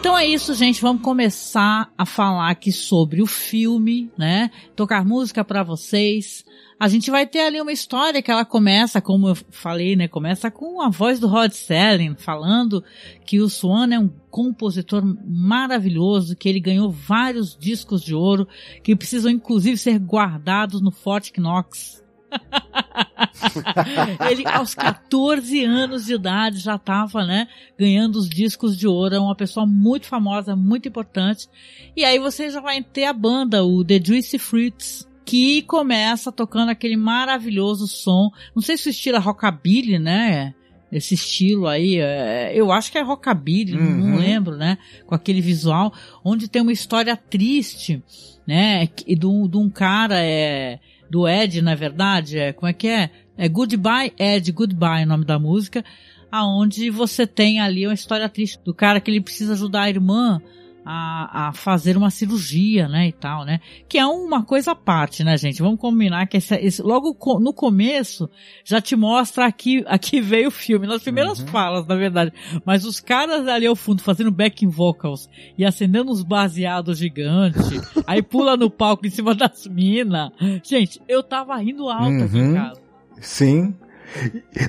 Então 0.00 0.16
é 0.16 0.26
isso, 0.26 0.54
gente. 0.54 0.80
Vamos 0.80 1.02
começar 1.02 1.92
a 1.96 2.06
falar 2.06 2.48
aqui 2.48 2.72
sobre 2.72 3.20
o 3.20 3.26
filme, 3.26 4.10
né? 4.16 4.50
Tocar 4.74 5.04
música 5.04 5.44
para 5.44 5.62
vocês. 5.62 6.42
A 6.78 6.88
gente 6.88 7.10
vai 7.10 7.26
ter 7.26 7.40
ali 7.40 7.60
uma 7.60 7.70
história 7.70 8.22
que 8.22 8.30
ela 8.30 8.46
começa, 8.46 9.02
como 9.02 9.28
eu 9.28 9.34
falei, 9.50 9.94
né? 9.96 10.08
Começa 10.08 10.50
com 10.50 10.80
a 10.80 10.88
voz 10.88 11.20
do 11.20 11.28
Rod 11.28 11.52
Selling 11.52 12.14
falando 12.16 12.82
que 13.26 13.42
o 13.42 13.48
Swan 13.50 13.92
é 13.92 13.98
um 13.98 14.08
compositor 14.30 15.02
maravilhoso, 15.26 16.34
que 16.34 16.48
ele 16.48 16.60
ganhou 16.60 16.90
vários 16.90 17.54
discos 17.54 18.02
de 18.02 18.14
ouro, 18.14 18.48
que 18.82 18.96
precisam 18.96 19.30
inclusive 19.30 19.76
ser 19.76 19.98
guardados 19.98 20.80
no 20.80 20.90
Fort 20.90 21.30
Knox. 21.36 22.02
ele, 24.30 24.46
aos 24.46 24.74
14 24.74 25.64
anos 25.64 26.06
de 26.06 26.14
idade, 26.14 26.58
já 26.58 26.76
estava, 26.76 27.24
né, 27.24 27.48
ganhando 27.78 28.16
os 28.16 28.28
discos 28.28 28.76
de 28.76 28.86
ouro. 28.86 29.14
É 29.14 29.20
uma 29.20 29.34
pessoa 29.34 29.66
muito 29.66 30.06
famosa, 30.06 30.56
muito 30.56 30.88
importante. 30.88 31.48
E 31.96 32.04
aí 32.04 32.18
você 32.18 32.50
já 32.50 32.60
vai 32.60 32.82
ter 32.82 33.04
a 33.04 33.12
banda, 33.12 33.64
o 33.64 33.84
The 33.84 34.00
Juicy 34.02 34.38
Fruits, 34.38 35.08
que 35.24 35.62
começa 35.62 36.32
tocando 36.32 36.70
aquele 36.70 36.96
maravilhoso 36.96 37.86
som. 37.86 38.30
Não 38.54 38.62
sei 38.62 38.76
se 38.76 38.88
o 38.88 38.90
estilo 38.90 39.16
é 39.16 39.20
rockabilly, 39.20 39.98
né? 39.98 40.54
Esse 40.90 41.14
estilo 41.14 41.68
aí, 41.68 42.00
é, 42.00 42.50
eu 42.52 42.72
acho 42.72 42.90
que 42.90 42.98
é 42.98 43.00
rockabilly, 43.00 43.76
uhum. 43.76 43.96
não 43.96 44.18
lembro, 44.18 44.56
né? 44.56 44.76
Com 45.06 45.14
aquele 45.14 45.40
visual, 45.40 45.92
onde 46.24 46.48
tem 46.48 46.62
uma 46.62 46.72
história 46.72 47.16
triste, 47.16 48.02
né? 48.44 48.88
De, 49.06 49.14
de 49.14 49.56
um 49.56 49.70
cara, 49.70 50.18
é, 50.18 50.80
do 51.10 51.28
Ed, 51.28 51.60
na 51.60 51.74
verdade, 51.74 52.38
é, 52.38 52.52
como 52.52 52.68
é 52.68 52.72
que 52.72 52.86
é? 52.86 53.10
É 53.36 53.48
Goodbye 53.48 54.12
Ed, 54.18 54.52
Goodbye, 54.52 55.04
o 55.04 55.08
nome 55.08 55.24
da 55.24 55.38
música, 55.38 55.84
aonde 56.30 56.88
você 56.88 57.26
tem 57.26 57.60
ali 57.60 57.86
uma 57.86 57.94
história 57.94 58.28
triste 58.28 58.60
do 58.64 58.72
cara 58.72 59.00
que 59.00 59.10
ele 59.10 59.20
precisa 59.20 59.54
ajudar 59.54 59.82
a 59.82 59.90
irmã 59.90 60.40
a, 60.84 61.48
a, 61.48 61.52
fazer 61.52 61.96
uma 61.96 62.10
cirurgia, 62.10 62.88
né, 62.88 63.08
e 63.08 63.12
tal, 63.12 63.44
né? 63.44 63.60
Que 63.88 63.98
é 63.98 64.06
uma 64.06 64.42
coisa 64.42 64.72
à 64.72 64.74
parte, 64.74 65.22
né, 65.22 65.36
gente? 65.36 65.62
Vamos 65.62 65.78
combinar 65.78 66.26
que 66.26 66.36
esse, 66.36 66.54
esse, 66.56 66.82
logo 66.82 67.16
no 67.40 67.52
começo 67.52 68.28
já 68.64 68.80
te 68.80 68.96
mostra 68.96 69.46
aqui, 69.46 69.84
aqui 69.86 70.20
veio 70.20 70.48
o 70.48 70.52
filme, 70.52 70.86
nas 70.86 71.02
primeiras 71.02 71.40
uhum. 71.40 71.46
falas, 71.46 71.86
na 71.86 71.94
verdade. 71.94 72.32
Mas 72.64 72.84
os 72.84 73.00
caras 73.00 73.46
ali 73.46 73.66
ao 73.66 73.76
fundo 73.76 74.02
fazendo 74.02 74.30
backing 74.30 74.68
vocals 74.68 75.28
e 75.56 75.64
acendendo 75.64 76.10
uns 76.10 76.22
baseados 76.22 76.98
gigantes, 76.98 77.62
aí 78.06 78.22
pula 78.22 78.56
no 78.56 78.70
palco 78.70 79.06
em 79.06 79.10
cima 79.10 79.34
das 79.34 79.66
minas. 79.66 80.30
Gente, 80.62 81.00
eu 81.08 81.22
tava 81.22 81.56
rindo 81.56 81.88
alto 81.88 82.10
uhum. 82.10 82.24
aqui 82.24 82.38
em 82.38 82.54
casa. 82.54 82.80
Sim. 83.20 83.74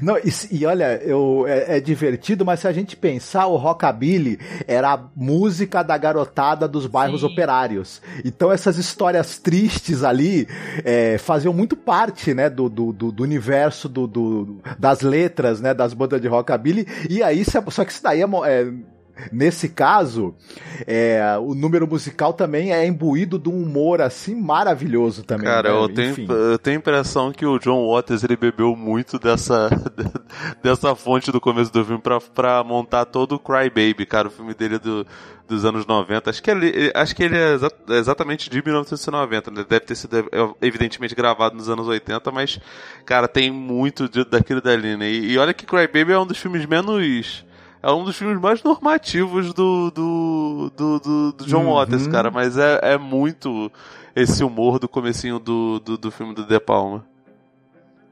Não, 0.01 0.17
e, 0.17 0.31
e, 0.51 0.65
olha, 0.65 1.01
eu, 1.03 1.45
é, 1.47 1.77
é, 1.77 1.79
divertido, 1.79 2.45
mas 2.45 2.59
se 2.59 2.67
a 2.67 2.71
gente 2.71 2.95
pensar, 2.95 3.47
o 3.47 3.57
rockabilly 3.57 4.39
era 4.67 4.93
a 4.93 5.03
música 5.15 5.83
da 5.83 5.97
garotada 5.97 6.67
dos 6.67 6.85
bairros 6.85 7.21
Sim. 7.21 7.27
operários. 7.27 8.01
Então 8.23 8.51
essas 8.51 8.77
histórias 8.77 9.37
tristes 9.37 10.03
ali 10.03 10.47
é, 10.83 11.17
faziam 11.17 11.53
muito 11.53 11.75
parte, 11.75 12.33
né, 12.33 12.49
do, 12.49 12.69
do, 12.69 12.91
do 12.91 13.23
universo 13.23 13.89
do, 13.89 14.07
do, 14.07 14.61
das 14.77 15.01
letras, 15.01 15.61
né, 15.61 15.73
das 15.73 15.93
bandas 15.93 16.21
de 16.21 16.27
rockabilly. 16.27 16.87
E 17.09 17.21
aí, 17.23 17.43
só 17.45 17.85
que 17.85 17.91
isso 17.91 18.03
daí 18.03 18.21
é, 18.21 18.25
é 18.25 18.71
Nesse 19.31 19.69
caso, 19.69 20.33
é, 20.87 21.37
o 21.39 21.53
número 21.53 21.87
musical 21.87 22.33
também 22.33 22.73
é 22.73 22.85
imbuído 22.85 23.37
de 23.37 23.49
um 23.49 23.61
humor 23.61 24.01
assim 24.01 24.35
maravilhoso 24.35 25.23
também. 25.23 25.45
Cara, 25.45 25.69
né? 25.69 25.75
eu, 25.75 25.89
tenho, 25.89 26.31
eu 26.31 26.57
tenho 26.57 26.77
a 26.77 26.79
impressão 26.79 27.31
que 27.31 27.45
o 27.45 27.59
John 27.59 27.93
Waters 27.93 28.23
ele 28.23 28.35
bebeu 28.35 28.75
muito 28.75 29.19
dessa, 29.19 29.69
dessa 30.63 30.95
fonte 30.95 31.31
do 31.31 31.41
começo 31.41 31.71
do 31.71 31.83
filme 31.83 32.01
pra, 32.01 32.19
pra 32.19 32.63
montar 32.63 33.05
todo 33.05 33.35
o 33.35 33.39
Cry 33.39 33.69
Baby, 33.69 34.05
cara, 34.05 34.27
o 34.27 34.31
filme 34.31 34.53
dele 34.53 34.79
do, 34.79 35.05
dos 35.47 35.65
anos 35.65 35.85
90. 35.85 36.29
Acho 36.29 36.41
que 36.41 36.49
ele, 36.49 36.91
acho 36.95 37.15
que 37.15 37.23
ele 37.23 37.37
é 37.37 37.57
exatamente 37.89 38.49
de 38.49 38.63
1990, 38.63 39.51
né? 39.51 39.65
Deve 39.67 39.85
ter 39.85 39.95
sido 39.95 40.17
é, 40.17 40.25
evidentemente 40.61 41.13
gravado 41.13 41.55
nos 41.55 41.69
anos 41.69 41.87
80, 41.87 42.31
mas, 42.31 42.59
cara, 43.05 43.27
tem 43.27 43.51
muito 43.51 44.07
daquilo 44.25 44.61
dali, 44.61 44.95
né? 44.95 45.09
E, 45.09 45.33
e 45.33 45.37
olha 45.37 45.53
que 45.53 45.65
Cry 45.65 45.87
Baby 45.87 46.13
é 46.13 46.19
um 46.19 46.25
dos 46.25 46.37
filmes 46.37 46.65
menos 46.65 47.43
é 47.81 47.91
um 47.91 48.03
dos 48.03 48.17
filmes 48.17 48.39
mais 48.39 48.61
normativos 48.63 49.53
do, 49.53 49.91
do, 49.91 50.71
do, 50.75 50.99
do, 50.99 51.31
do 51.33 51.45
John 51.45 51.65
uhum. 51.65 51.73
Waters, 51.73 52.07
cara, 52.07 52.29
mas 52.29 52.57
é, 52.57 52.79
é 52.81 52.97
muito 52.97 53.71
esse 54.15 54.43
humor 54.43 54.79
do 54.79 54.87
comecinho 54.87 55.39
do, 55.39 55.79
do, 55.79 55.97
do 55.97 56.11
filme 56.11 56.35
do 56.35 56.45
De 56.45 56.59
Palma. 56.59 57.05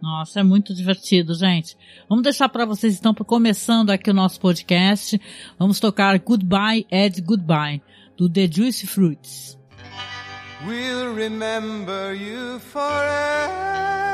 Nossa, 0.01 0.39
é 0.39 0.43
muito 0.43 0.73
divertido, 0.73 1.33
gente. 1.33 1.77
Vamos 2.07 2.23
deixar 2.23 2.47
para 2.47 2.65
vocês 2.65 2.97
então, 2.97 3.13
começando 3.13 3.89
aqui 3.89 4.09
o 4.09 4.13
nosso 4.13 4.39
podcast. 4.39 5.19
Vamos 5.57 5.79
tocar 5.79 6.17
Goodbye 6.19 6.87
Ed 6.89 7.21
Goodbye, 7.21 7.81
do 8.17 8.29
The 8.29 8.47
Juicy 8.49 8.87
Fruits. 8.87 9.59
We'll 10.65 11.13
remember 11.13 12.13
you 12.13 12.59
forever. 12.59 14.08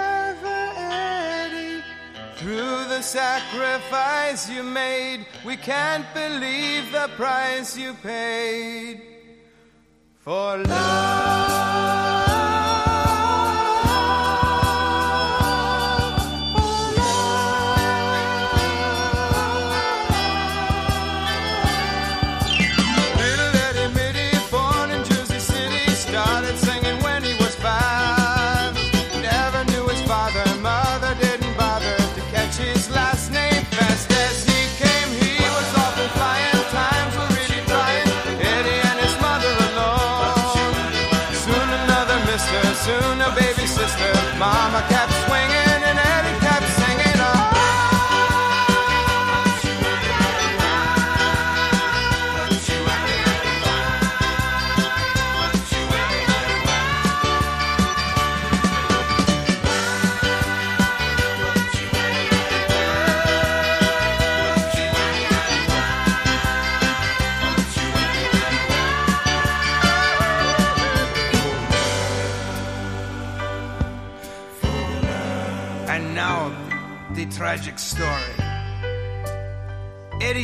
Through 2.45 2.85
the 2.89 3.01
sacrifice 3.01 4.47
you 4.47 4.61
made, 4.61 5.25
we 5.43 5.57
can't 5.57 6.05
believe 6.13 6.91
the 6.91 7.09
price 7.15 7.75
you 7.75 7.95
paid 8.03 9.01
for 10.21 10.57
love. 10.57 11.74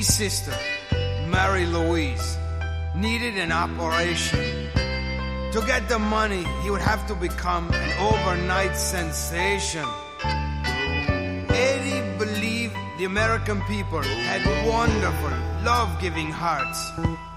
Eddie's 0.01 0.15
sister, 0.15 0.57
Mary 1.27 1.67
Louise, 1.67 2.35
needed 2.95 3.37
an 3.37 3.51
operation. 3.51 4.39
To 5.51 5.61
get 5.67 5.89
the 5.89 5.99
money, 5.99 6.43
he 6.63 6.71
would 6.71 6.81
have 6.81 7.05
to 7.05 7.13
become 7.13 7.69
an 7.71 7.91
overnight 7.99 8.75
sensation. 8.75 9.85
Eddie 11.53 12.17
believed 12.17 12.75
the 12.97 13.05
American 13.05 13.61
people 13.65 14.01
had 14.01 14.41
wonderful, 14.67 15.37
love 15.63 16.01
giving 16.01 16.31
hearts. 16.31 16.79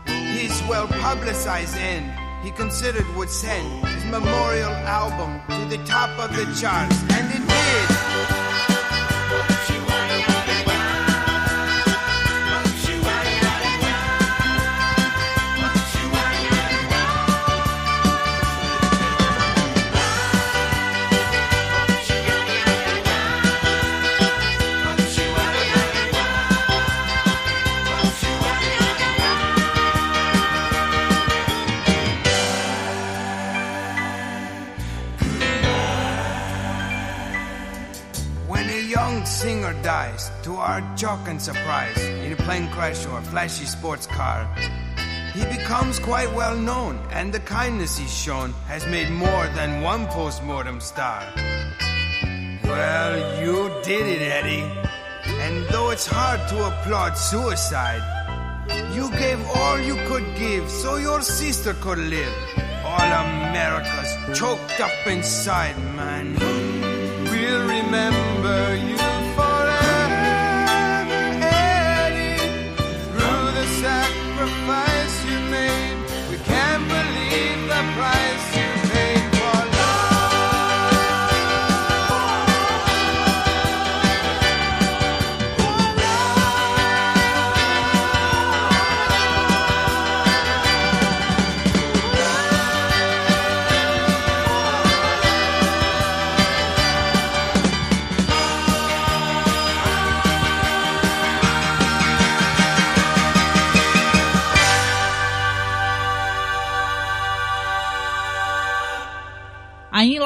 His 0.06 0.62
well 0.66 0.86
publicized 0.86 1.76
end, 1.76 2.10
he 2.42 2.50
considered 2.50 3.06
would 3.14 3.28
send 3.28 3.86
his 3.88 4.06
memorial 4.06 4.72
album 4.88 5.38
to 5.50 5.76
the 5.76 5.84
top 5.84 6.08
of 6.18 6.34
the 6.34 6.46
charts, 6.58 6.96
and 7.12 7.33
our 40.74 40.98
shock 40.98 41.28
and 41.28 41.40
surprise, 41.40 41.96
in 42.24 42.32
a 42.32 42.36
plane 42.36 42.68
crash 42.70 43.06
or 43.06 43.18
a 43.18 43.22
flashy 43.22 43.64
sports 43.64 44.08
car, 44.08 44.42
he 45.32 45.44
becomes 45.56 46.00
quite 46.00 46.32
well 46.34 46.56
known, 46.56 46.98
and 47.12 47.32
the 47.32 47.38
kindness 47.38 47.96
he's 47.96 48.12
shown 48.12 48.52
has 48.66 48.84
made 48.86 49.08
more 49.08 49.46
than 49.54 49.82
one 49.82 50.04
post-mortem 50.08 50.80
star. 50.80 51.22
Well, 52.64 53.14
you 53.40 53.70
did 53.84 54.04
it, 54.14 54.22
Eddie. 54.22 54.66
And 55.44 55.64
though 55.68 55.90
it's 55.90 56.08
hard 56.08 56.40
to 56.48 56.66
applaud 56.66 57.16
suicide, 57.16 58.02
you 58.96 59.08
gave 59.12 59.40
all 59.54 59.78
you 59.78 59.94
could 60.08 60.26
give 60.36 60.68
so 60.68 60.96
your 60.96 61.22
sister 61.22 61.74
could 61.74 61.98
live. 61.98 62.34
All 62.84 63.10
America's 63.26 64.36
choked 64.36 64.80
up 64.80 65.06
inside, 65.06 65.78
man. 65.94 66.34
We'll 67.30 67.62
remember 67.68 68.74
you 68.74 69.13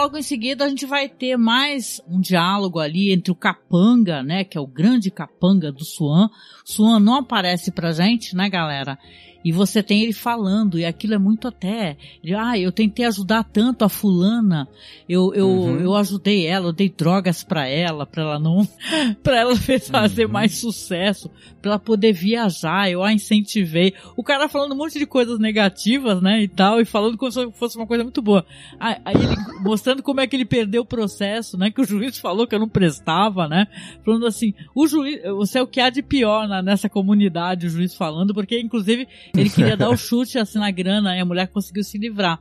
logo 0.08 0.16
em 0.16 0.22
seguida 0.22 0.64
a 0.64 0.68
gente 0.70 0.86
vai 0.86 1.06
ter 1.06 1.36
mais 1.36 2.00
um 2.08 2.18
diálogo 2.18 2.78
ali 2.78 3.12
entre 3.12 3.30
o 3.30 3.34
Capanga, 3.34 4.22
né, 4.22 4.42
que 4.42 4.56
é 4.56 4.60
o 4.60 4.66
grande 4.66 5.10
Capanga 5.10 5.70
do 5.70 5.84
Swan. 5.84 6.30
Swan 6.64 6.98
não 6.98 7.16
aparece 7.16 7.70
pra 7.70 7.92
gente, 7.92 8.34
né, 8.34 8.48
galera? 8.48 8.98
E 9.44 9.52
você 9.52 9.82
tem 9.82 10.02
ele 10.02 10.12
falando, 10.12 10.78
e 10.78 10.84
aquilo 10.84 11.14
é 11.14 11.18
muito 11.18 11.46
até. 11.46 11.96
Ele, 12.24 12.34
ah, 12.34 12.58
eu 12.58 12.72
tentei 12.72 13.04
ajudar 13.06 13.44
tanto 13.44 13.84
a 13.84 13.88
fulana, 13.88 14.68
eu, 15.08 15.32
eu, 15.32 15.48
Uhum. 15.48 15.78
eu 15.80 15.94
ajudei 15.94 16.44
ela, 16.46 16.66
eu 16.66 16.72
dei 16.72 16.88
drogas 16.88 17.44
pra 17.44 17.66
ela, 17.66 18.04
pra 18.04 18.22
ela 18.24 18.38
não. 18.38 18.66
pra 19.22 19.36
ela 19.38 19.54
fazer 19.56 20.26
Uhum. 20.26 20.32
mais 20.32 20.56
sucesso, 20.58 21.30
pra 21.62 21.70
ela 21.72 21.78
poder 21.78 22.12
viajar, 22.12 22.90
eu 22.90 23.02
a 23.02 23.12
incentivei. 23.12 23.94
O 24.16 24.24
cara 24.24 24.48
falando 24.48 24.72
um 24.72 24.76
monte 24.76 24.98
de 24.98 25.06
coisas 25.06 25.38
negativas, 25.38 26.20
né, 26.20 26.42
e 26.42 26.48
tal, 26.48 26.80
e 26.80 26.84
falando 26.84 27.16
como 27.16 27.30
se 27.30 27.50
fosse 27.52 27.76
uma 27.76 27.86
coisa 27.86 28.02
muito 28.02 28.20
boa. 28.20 28.44
Aí 28.80 28.96
aí 29.04 29.14
ele 29.14 29.36
mostrando 29.62 30.02
como 30.02 30.20
é 30.20 30.26
que 30.26 30.34
ele 30.34 30.44
perdeu 30.44 30.82
o 30.82 30.86
processo, 30.86 31.56
né, 31.56 31.70
que 31.70 31.80
o 31.80 31.84
juiz 31.84 32.18
falou 32.18 32.46
que 32.46 32.54
eu 32.54 32.58
não 32.60 32.68
prestava, 32.68 33.46
né, 33.48 33.66
falando 34.04 34.26
assim, 34.26 34.52
o 34.74 34.86
juiz, 34.86 35.22
você 35.36 35.58
é 35.58 35.62
o 35.62 35.66
que 35.66 35.80
há 35.80 35.90
de 35.90 36.02
pior 36.02 36.48
na- 36.48 36.60
nessa 36.62 36.88
comunidade, 36.88 37.66
o 37.66 37.70
juiz 37.70 37.94
falando, 37.94 38.34
porque 38.34 38.58
inclusive 38.60 39.06
ele 39.34 39.50
queria 39.50 39.76
dar 39.76 39.90
o 39.90 39.96
chute 39.98 40.38
assim 40.38 40.58
na 40.58 40.70
grana 40.70 41.16
e 41.16 41.20
a 41.20 41.24
mulher 41.24 41.48
conseguiu 41.48 41.84
se 41.84 41.98
livrar. 41.98 42.40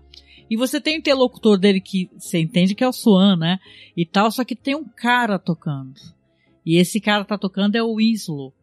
E 0.50 0.56
você 0.56 0.80
tem 0.80 0.96
o 0.96 1.00
interlocutor 1.00 1.58
dele 1.58 1.82
que 1.82 2.10
você 2.18 2.40
entende 2.40 2.74
que 2.74 2.84
é 2.84 2.88
o 2.88 2.94
Swan, 2.94 3.36
né? 3.36 3.60
E 3.96 4.06
tal, 4.06 4.32
só 4.32 4.44
que 4.44 4.56
tem 4.56 4.76
um 4.76 4.86
cara 4.86 5.38
tocando. 5.38 5.96
E 6.66 6.78
esse 6.78 7.00
cara 7.00 7.26
tá 7.26 7.38
tocando 7.38 7.76
é 7.76 7.84
o 7.84 7.96
Winslow, 7.96 8.54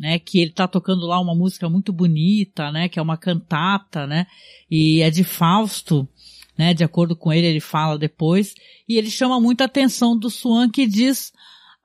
né? 0.00 0.18
Que 0.18 0.40
ele 0.40 0.50
tá 0.50 0.66
tocando 0.66 1.06
lá 1.06 1.20
uma 1.20 1.34
música 1.34 1.68
muito 1.68 1.92
bonita, 1.92 2.72
né? 2.72 2.88
Que 2.88 2.98
é 2.98 3.02
uma 3.02 3.16
cantata, 3.16 4.06
né? 4.06 4.26
E 4.70 5.00
é 5.00 5.10
de 5.10 5.22
Fausto, 5.22 6.08
né? 6.56 6.74
De 6.74 6.82
acordo 6.82 7.14
com 7.14 7.32
ele, 7.32 7.46
ele 7.46 7.60
fala 7.60 7.96
depois. 7.96 8.54
E 8.88 8.96
ele 8.96 9.10
chama 9.10 9.40
muita 9.40 9.64
atenção 9.64 10.18
do 10.18 10.28
Swan 10.28 10.68
que 10.68 10.86
diz 10.86 11.32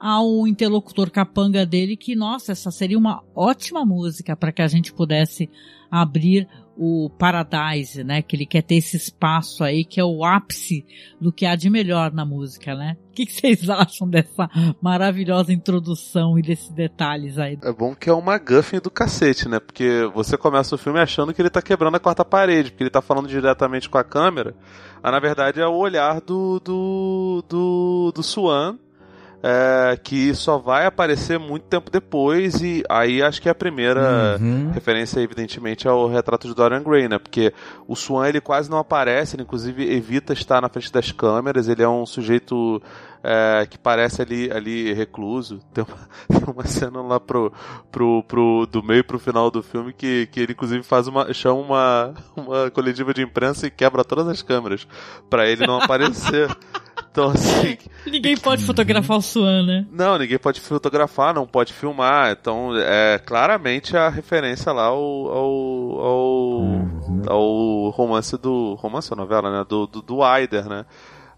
ao 0.04 0.45
interlocutor 0.45 1.10
capanga 1.10 1.66
dele 1.66 1.95
que, 1.95 2.14
nossa, 2.14 2.51
essa 2.51 2.70
seria 2.70 2.97
uma 2.97 3.24
ótima 3.34 3.86
música 3.86 4.36
para 4.36 4.51
que 4.51 4.62
a 4.62 4.68
gente 4.68 4.91
pudesse 4.91 5.49
abrir 5.89 6.45
o 6.76 7.10
Paradise, 7.18 8.04
né? 8.04 8.22
Que 8.22 8.36
ele 8.36 8.45
quer 8.45 8.64
ter 8.64 8.76
esse 8.76 8.97
espaço 8.97 9.64
aí 9.64 9.86
que 9.86 10.01
é 10.01 10.04
o 10.04 10.26
ápice 10.26 10.86
do 11.22 11.32
que 11.32 11.45
há 11.45 11.56
de 11.56 11.70
melhor 11.70 12.12
na 12.12 12.26
música, 12.26 12.76
né? 12.76 12.97
O 13.12 13.14
que, 13.14 13.26
vocês 13.26 13.70
acham 13.72 14.10
dessa 14.10 14.49
maravilhosa 14.82 15.54
introdução 15.54 16.38
e 16.38 16.41
desses 16.41 16.70
detalhes 16.72 17.38
aí? 17.38 17.58
É 17.64 17.72
bom 17.72 17.95
que 17.95 18.10
é 18.10 18.14
uma 18.14 18.38
guffin 18.38 18.82
do 18.82 18.91
cacete, 18.91 19.47
né? 19.47 19.58
Porque 19.58 20.12
você 20.14 20.38
começa 20.38 20.76
o 20.76 20.78
filme 20.78 20.99
achando 20.99 21.34
que 21.34 21.41
ele 21.41 21.49
tá 21.49 21.62
quebrando 21.62 21.95
a 21.95 21.99
quarta 21.99 22.26
parede, 22.26 22.72
porque 22.72 22.84
ele 22.84 22.89
tá 22.89 23.01
falando 23.01 23.30
diretamente 23.30 23.89
com 23.89 23.97
a 23.97 24.04
câmera. 24.04 24.54
Mas 25.01 25.14
na 25.14 25.20
verdade 25.22 25.62
é 25.62 25.66
o 25.66 25.78
olhar 25.78 26.20
do. 26.20 26.60
do. 26.60 27.45
do, 27.47 28.12
do 28.14 28.22
Swan. 28.22 28.78
É, 29.44 29.98
que 30.02 30.34
só 30.34 30.58
vai 30.58 30.86
aparecer 30.86 31.38
muito 31.38 31.64
tempo 31.64 31.91
depois, 31.91 32.62
e 32.62 32.82
aí 32.89 33.22
acho 33.22 33.41
que 33.41 33.50
é 33.50 33.52
a 33.52 33.56
primeira 33.56 34.38
Uhum. 34.39 34.72
referência, 34.72 35.20
evidentemente, 35.20 35.86
ao 35.86 36.08
retrato 36.08 36.48
de 36.48 36.56
Dorian 36.56 36.82
Gray, 36.82 37.10
né? 37.10 37.20
Porque 37.20 37.54
o 37.86 37.94
Swan 37.96 38.28
ele 38.30 38.39
quase 38.39 38.72
não 38.72 38.78
aparece, 38.78 39.36
ele 39.36 39.44
inclusive 39.44 39.84
evita 39.94 40.32
estar 40.32 40.62
na 40.62 40.70
frente 40.70 40.91
das 40.94 41.12
câmeras, 41.12 41.68
ele 41.68 41.84
é 41.84 41.89
um 41.89 42.06
sujeito 42.06 42.82
é, 43.22 43.66
que 43.70 43.78
parece 43.78 44.22
ali, 44.22 44.50
ali 44.52 44.94
recluso. 44.94 45.60
Tem 45.74 45.84
uma, 45.84 46.39
tem 46.39 46.54
uma 46.54 46.66
cena 46.66 47.02
lá 47.02 47.20
pro, 47.20 47.52
pro, 47.91 48.24
pro, 48.24 48.66
do 48.66 48.82
meio 48.84 49.04
pro 49.04 49.18
final 49.20 49.50
do 49.52 49.62
filme 49.64 49.91
que, 49.94 50.28
que 50.32 50.39
ele 50.39 50.54
inclusive 50.54 50.84
faz 50.84 51.08
uma. 51.08 51.34
chama 51.34 51.60
uma, 51.60 52.14
uma 52.36 52.72
coletiva 52.72 53.14
de 53.14 53.22
imprensa 53.24 53.68
e 53.68 53.72
quebra 53.72 54.04
todas 54.04 54.28
as 54.28 54.41
câmeras 54.41 54.88
pra 55.30 55.48
ele 55.48 55.66
não 55.68 55.80
aparecer. 55.84 56.50
Então 57.14 57.30
assim. 57.30 57.78
Ninguém 58.09 58.36
pode 58.36 58.66
fotografar 58.66 59.18
o 59.18 59.22
Swan, 59.22 59.66
né? 59.66 59.86
Não, 59.91 60.18
ninguém 60.18 60.38
pode 60.38 60.59
fotografar, 60.59 61.34
não 61.34 61.47
pode 61.47 61.72
filmar. 61.72 62.32
Então, 62.32 62.76
é 62.76 63.18
claramente 63.18 63.95
a 63.95 64.09
referência 64.09 64.74
lá 64.74 64.86
ao, 64.86 65.30
ao, 65.30 65.99
ao, 66.01 66.61
ao 67.28 67.89
romance 67.91 68.36
do. 68.38 68.74
Romance 68.74 69.09
ou 69.14 69.18
novela, 69.18 69.59
né? 69.59 69.66
Do, 69.70 69.88
do, 69.88 70.01
do 70.01 70.24
Aider, 70.24 70.68
né? 70.68 70.86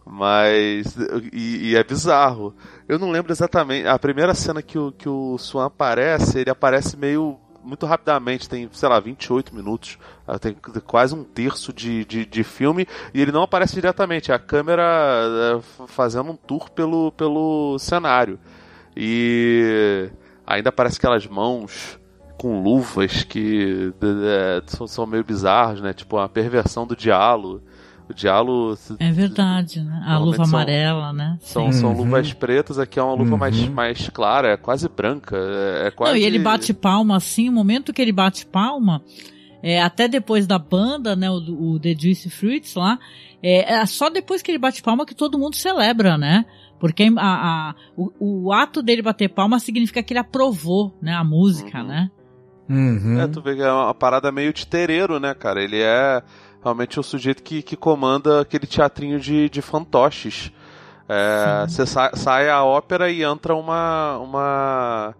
Mas. 0.06 0.96
E, 1.32 1.72
e 1.72 1.76
é 1.76 1.84
bizarro. 1.84 2.56
Eu 2.88 2.98
não 2.98 3.12
lembro 3.12 3.32
exatamente. 3.32 3.88
A 3.88 4.00
primeira 4.00 4.34
cena 4.34 4.62
que 4.62 4.80
o, 4.80 4.92
que 4.92 5.10
o 5.10 5.38
Swan 5.38 5.66
aparece, 5.66 6.40
ele 6.40 6.50
aparece 6.50 6.98
meio. 6.98 7.38
Muito 7.64 7.86
rapidamente, 7.88 8.48
tem, 8.48 8.70
sei 8.72 8.88
lá, 8.88 9.00
28 9.00 9.56
minutos, 9.56 9.98
tem 10.40 10.56
quase 10.86 11.14
um 11.14 11.24
terço 11.24 11.72
de, 11.72 12.04
de, 12.06 12.26
de 12.26 12.44
filme, 12.44 12.88
e 13.14 13.22
ele 13.22 13.32
não 13.32 13.44
aparece 13.44 13.76
diretamente, 13.76 14.32
é 14.32 14.36
a 14.36 14.40
câmera 14.40 14.84
é, 14.84 15.86
fazendo 15.88 16.32
um 16.32 16.36
tour 16.36 16.70
pelo, 16.72 17.12
pelo 17.12 17.78
cenário. 17.80 18.40
E 18.96 20.10
ainda 20.46 20.70
aparece 20.70 20.98
aquelas 20.98 21.28
mãos 21.28 22.00
com 22.38 22.62
luvas 22.62 23.24
que 23.24 23.94
é, 24.02 24.62
são, 24.68 24.88
são 24.88 25.06
meio 25.06 25.24
bizarros, 25.24 25.82
né? 25.82 25.94
Tipo, 25.94 26.18
a 26.18 26.28
perversão 26.28 26.86
do 26.88 26.96
diálogo. 26.96 27.62
O 28.08 28.14
diálogo 28.14 28.78
É 29.00 29.12
verdade, 29.12 29.82
né? 29.82 30.04
A 30.06 30.18
luva 30.20 30.38
são- 30.38 30.46
amarela, 30.46 31.12
né? 31.12 31.38
são, 31.42 31.72
Sim. 31.72 31.80
são 31.80 31.92
Uhum. 31.92 31.98
luvas 32.04 32.34
pretas, 32.34 32.78
aqui 32.78 33.00
é 33.00 33.04
uma 33.04 33.16
luva 33.16 33.36
mais, 33.36 33.58
Uhum. 33.60 33.72
mais 33.72 34.10
clara, 34.10 34.50
é 34.50 34.58
quase 34.58 34.88
branca. 34.88 35.36
É, 35.36 35.88
é 35.88 35.92
quase... 35.92 36.14
Não, 36.14 36.20
e 36.20 36.24
ele 36.24 36.38
bate 36.38 36.72
palma 36.74 37.16
assim, 37.18 37.50
o 37.50 37.52
momento 37.52 37.92
que 37.92 38.00
ele 38.02 38.12
bate 38.12 38.46
palma, 38.46 39.02
é, 39.68 39.82
até 39.82 40.08
depois 40.08 40.46
da 40.46 40.60
banda, 40.60 41.16
né, 41.16 41.28
o, 41.30 41.38
o 41.74 41.80
The 41.80 41.96
Juicy 41.98 42.30
Fruits 42.30 42.76
lá, 42.76 43.00
é, 43.42 43.74
é 43.74 43.86
só 43.88 44.10
depois 44.12 44.42
que 44.44 44.52
ele 44.52 44.60
bate 44.60 44.84
palma 44.84 45.06
que 45.06 45.16
todo 45.16 45.40
mundo 45.40 45.56
celebra, 45.56 46.18
né? 46.18 46.46
Porque 46.80 47.10
a, 47.18 47.70
a- 47.70 47.76
o, 47.98 48.46
o 48.48 48.54
ato 48.54 48.84
dele 48.84 49.02
bater 49.02 49.30
palma 49.30 49.58
significa 49.60 50.04
que 50.04 50.14
ele 50.14 50.20
aprovou, 50.20 50.96
né, 51.02 51.14
a 51.16 51.24
música, 51.24 51.80
Uhum. 51.80 51.88
né? 51.88 52.12
Uhum. 52.70 53.20
É, 53.20 53.28
tu 53.28 53.42
vê 53.42 53.56
que 53.56 53.62
é 53.62 53.72
uma 53.72 53.94
parada 53.94 54.32
meio 54.32 54.52
titereiro, 54.54 55.20
né, 55.20 55.34
cara? 55.34 55.64
Ele 55.64 55.82
é 55.82 56.22
realmente 56.64 57.00
o 57.00 57.04
sujeito 57.04 57.42
que, 57.44 57.62
que 57.62 57.76
comanda 57.76 58.42
aquele 58.42 58.66
teatrinho 58.68 59.20
de, 59.20 59.50
de 59.50 59.62
fantoches. 59.62 60.52
É, 61.08 61.66
Você 61.68 61.86
sa- 61.86 62.12
sai 62.16 62.50
a 62.50 62.64
ópera 62.64 63.10
e 63.12 63.24
entra 63.24 63.56
uma. 63.56 64.18
uma 64.18 65.16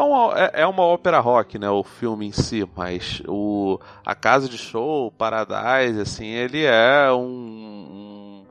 é 0.00 0.04
uma, 0.04 0.38
é- 0.40 0.50
é 0.62 0.66
uma 0.66 0.82
ópera 0.82 1.20
rock, 1.20 1.58
né? 1.58 1.68
O 1.70 1.82
filme 1.84 2.26
em 2.26 2.32
si, 2.32 2.68
mas 2.76 3.22
o, 3.28 3.78
a 4.04 4.14
casa 4.14 4.48
de 4.48 4.58
show, 4.58 5.06
o 5.08 5.12
Paradise, 5.12 6.00
assim, 6.00 6.26
ele 6.26 6.64
é 6.64 7.12
um, 7.12 7.22
um, 7.22 8.44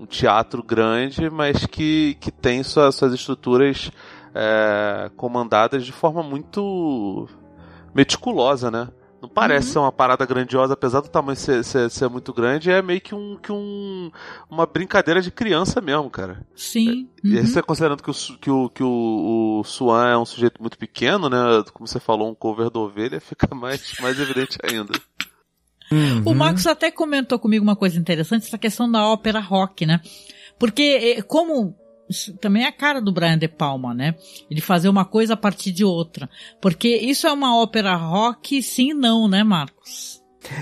um 0.00 0.06
teatro 0.06 0.62
grande, 0.62 1.30
mas 1.30 1.66
que, 1.66 2.16
que 2.20 2.30
tem 2.30 2.62
sua- 2.62 2.92
suas 2.92 3.12
estruturas 3.14 3.90
é, 4.34 5.10
comandadas 5.16 5.84
de 5.84 5.92
forma 5.92 6.22
muito 6.22 7.28
meticulosa, 7.94 8.70
né? 8.70 8.88
Não 9.26 9.28
parece 9.28 9.66
uhum. 9.66 9.72
ser 9.72 9.78
uma 9.80 9.90
parada 9.90 10.24
grandiosa, 10.24 10.74
apesar 10.74 11.00
do 11.00 11.08
tamanho 11.08 11.36
ser, 11.36 11.64
ser, 11.64 11.90
ser, 11.90 12.08
muito 12.08 12.32
grande, 12.32 12.70
é 12.70 12.80
meio 12.80 13.00
que, 13.00 13.12
um, 13.12 13.36
que 13.36 13.50
um, 13.50 14.08
uma 14.48 14.64
brincadeira 14.66 15.20
de 15.20 15.32
criança 15.32 15.80
mesmo, 15.80 16.08
cara. 16.08 16.46
Sim. 16.54 17.08
Uhum. 17.24 17.32
E 17.32 17.38
aí 17.38 17.44
você 17.46 17.60
considerando 17.60 18.04
que, 18.04 18.10
o, 18.10 18.14
que, 18.38 18.50
o, 18.50 18.68
que 18.70 18.82
o, 18.84 19.58
o 19.58 19.64
Swan 19.64 20.08
é 20.08 20.16
um 20.16 20.24
sujeito 20.24 20.60
muito 20.60 20.78
pequeno, 20.78 21.28
né? 21.28 21.38
Como 21.72 21.88
você 21.88 21.98
falou, 21.98 22.30
um 22.30 22.34
cover 22.36 22.70
da 22.70 22.78
ovelha, 22.78 23.18
fica 23.20 23.52
mais, 23.52 23.94
mais 24.00 24.20
evidente 24.20 24.58
ainda. 24.62 24.92
Uhum. 25.90 26.22
O 26.24 26.34
Marcos 26.34 26.66
até 26.68 26.92
comentou 26.92 27.38
comigo 27.38 27.64
uma 27.64 27.76
coisa 27.76 27.98
interessante, 27.98 28.46
essa 28.46 28.58
questão 28.58 28.88
da 28.88 29.04
ópera 29.08 29.40
rock, 29.40 29.84
né? 29.84 30.00
Porque 30.56 31.16
eh, 31.18 31.22
como 31.22 31.76
também 32.40 32.64
é 32.64 32.68
a 32.68 32.72
cara 32.72 33.00
do 33.00 33.12
Brian 33.12 33.38
De 33.38 33.48
Palma, 33.48 33.92
né? 33.92 34.14
Ele 34.50 34.60
fazer 34.60 34.88
uma 34.88 35.04
coisa 35.04 35.34
a 35.34 35.36
partir 35.36 35.72
de 35.72 35.84
outra. 35.84 36.28
Porque 36.60 36.88
isso 36.88 37.26
é 37.26 37.32
uma 37.32 37.56
ópera 37.56 37.94
rock, 37.94 38.62
sim 38.62 38.90
e 38.90 38.94
não, 38.94 39.28
né, 39.28 39.42
Marcos? 39.42 40.15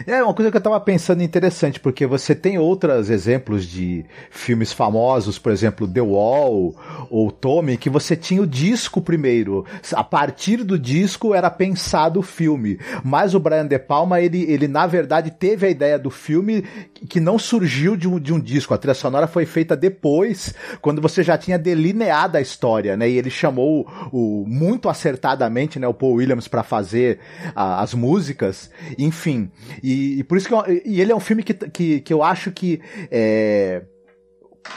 É 0.07 0.22
uma 0.22 0.35
coisa 0.35 0.51
que 0.51 0.57
eu 0.57 0.61
tava 0.61 0.80
pensando 0.80 1.22
interessante, 1.22 1.80
porque 1.80 2.07
você 2.07 2.35
tem 2.35 2.59
outros 2.59 3.11
exemplos 3.11 3.66
de 3.66 4.05
filmes 4.30 4.72
famosos, 4.72 5.39
por 5.39 5.53
exemplo, 5.53 5.87
The 5.87 6.01
Wall 6.01 6.74
ou 7.11 7.30
Tommy, 7.30 7.76
que 7.76 7.91
você 7.91 8.16
tinha 8.16 8.43
o 8.43 8.47
disco 8.47 9.01
primeiro. 9.01 9.64
A 9.93 10.05
partir 10.05 10.59
do 10.59 10.78
disco 10.78 11.35
era 11.35 11.51
pensado 11.51 12.20
o 12.20 12.22
filme. 12.22 12.78
Mas 13.03 13.35
o 13.35 13.41
Brian 13.41 13.66
De 13.66 13.78
Palma, 13.78 14.20
ele, 14.20 14.43
ele 14.51 14.68
na 14.68 14.87
verdade 14.87 15.30
teve 15.30 15.66
a 15.66 15.70
ideia 15.70 15.99
do 15.99 16.11
filme 16.11 16.64
que 17.09 17.20
não 17.20 17.39
surgiu 17.39 17.97
de 17.97 18.09
um, 18.09 18.18
de 18.18 18.32
um 18.32 18.41
disco. 18.41 18.74
A 18.74 18.78
trilha 18.78 18.95
sonora 18.95 19.26
foi 19.26 19.47
feita 19.47 19.76
depois, 19.76 20.55
quando 20.80 21.01
você 21.01 21.22
já 21.22 21.37
tinha 21.37 21.59
delineado 21.59 22.37
a 22.37 22.41
história, 22.41 22.97
né? 22.97 23.09
E 23.09 23.18
ele 23.18 23.30
chamou 23.30 23.87
o, 24.12 24.45
muito 24.47 24.89
acertadamente, 24.89 25.78
né, 25.78 25.87
o 25.87 25.95
Paul 25.95 26.14
Williams 26.14 26.49
para 26.49 26.62
fazer 26.62 27.18
a, 27.55 27.82
as 27.82 27.95
músicas. 27.95 28.70
Enfim. 28.99 29.51
E, 29.83 30.20
e 30.20 30.25
por 30.25 30.37
isso 30.39 30.49
que 30.49 30.55
eu, 30.55 30.62
e 30.85 31.01
ele 31.01 31.12
é 31.12 31.16
um 31.16 31.20
filme 31.20 31.43
que, 31.43 31.55
que, 31.55 32.01
que 32.01 32.12
eu 32.12 32.22
acho 32.22 32.51
que 32.51 32.81
é, 33.11 33.83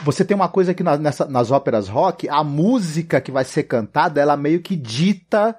você 0.02 0.24
tem 0.24 0.34
uma 0.34 0.48
coisa 0.48 0.74
que 0.74 0.82
na, 0.82 0.96
nessa, 0.96 1.26
nas 1.26 1.50
óperas 1.50 1.88
rock, 1.88 2.28
a 2.28 2.44
música 2.44 3.20
que 3.20 3.32
vai 3.32 3.44
ser 3.44 3.64
cantada, 3.64 4.20
ela 4.20 4.36
meio 4.36 4.60
que 4.60 4.76
dita 4.76 5.56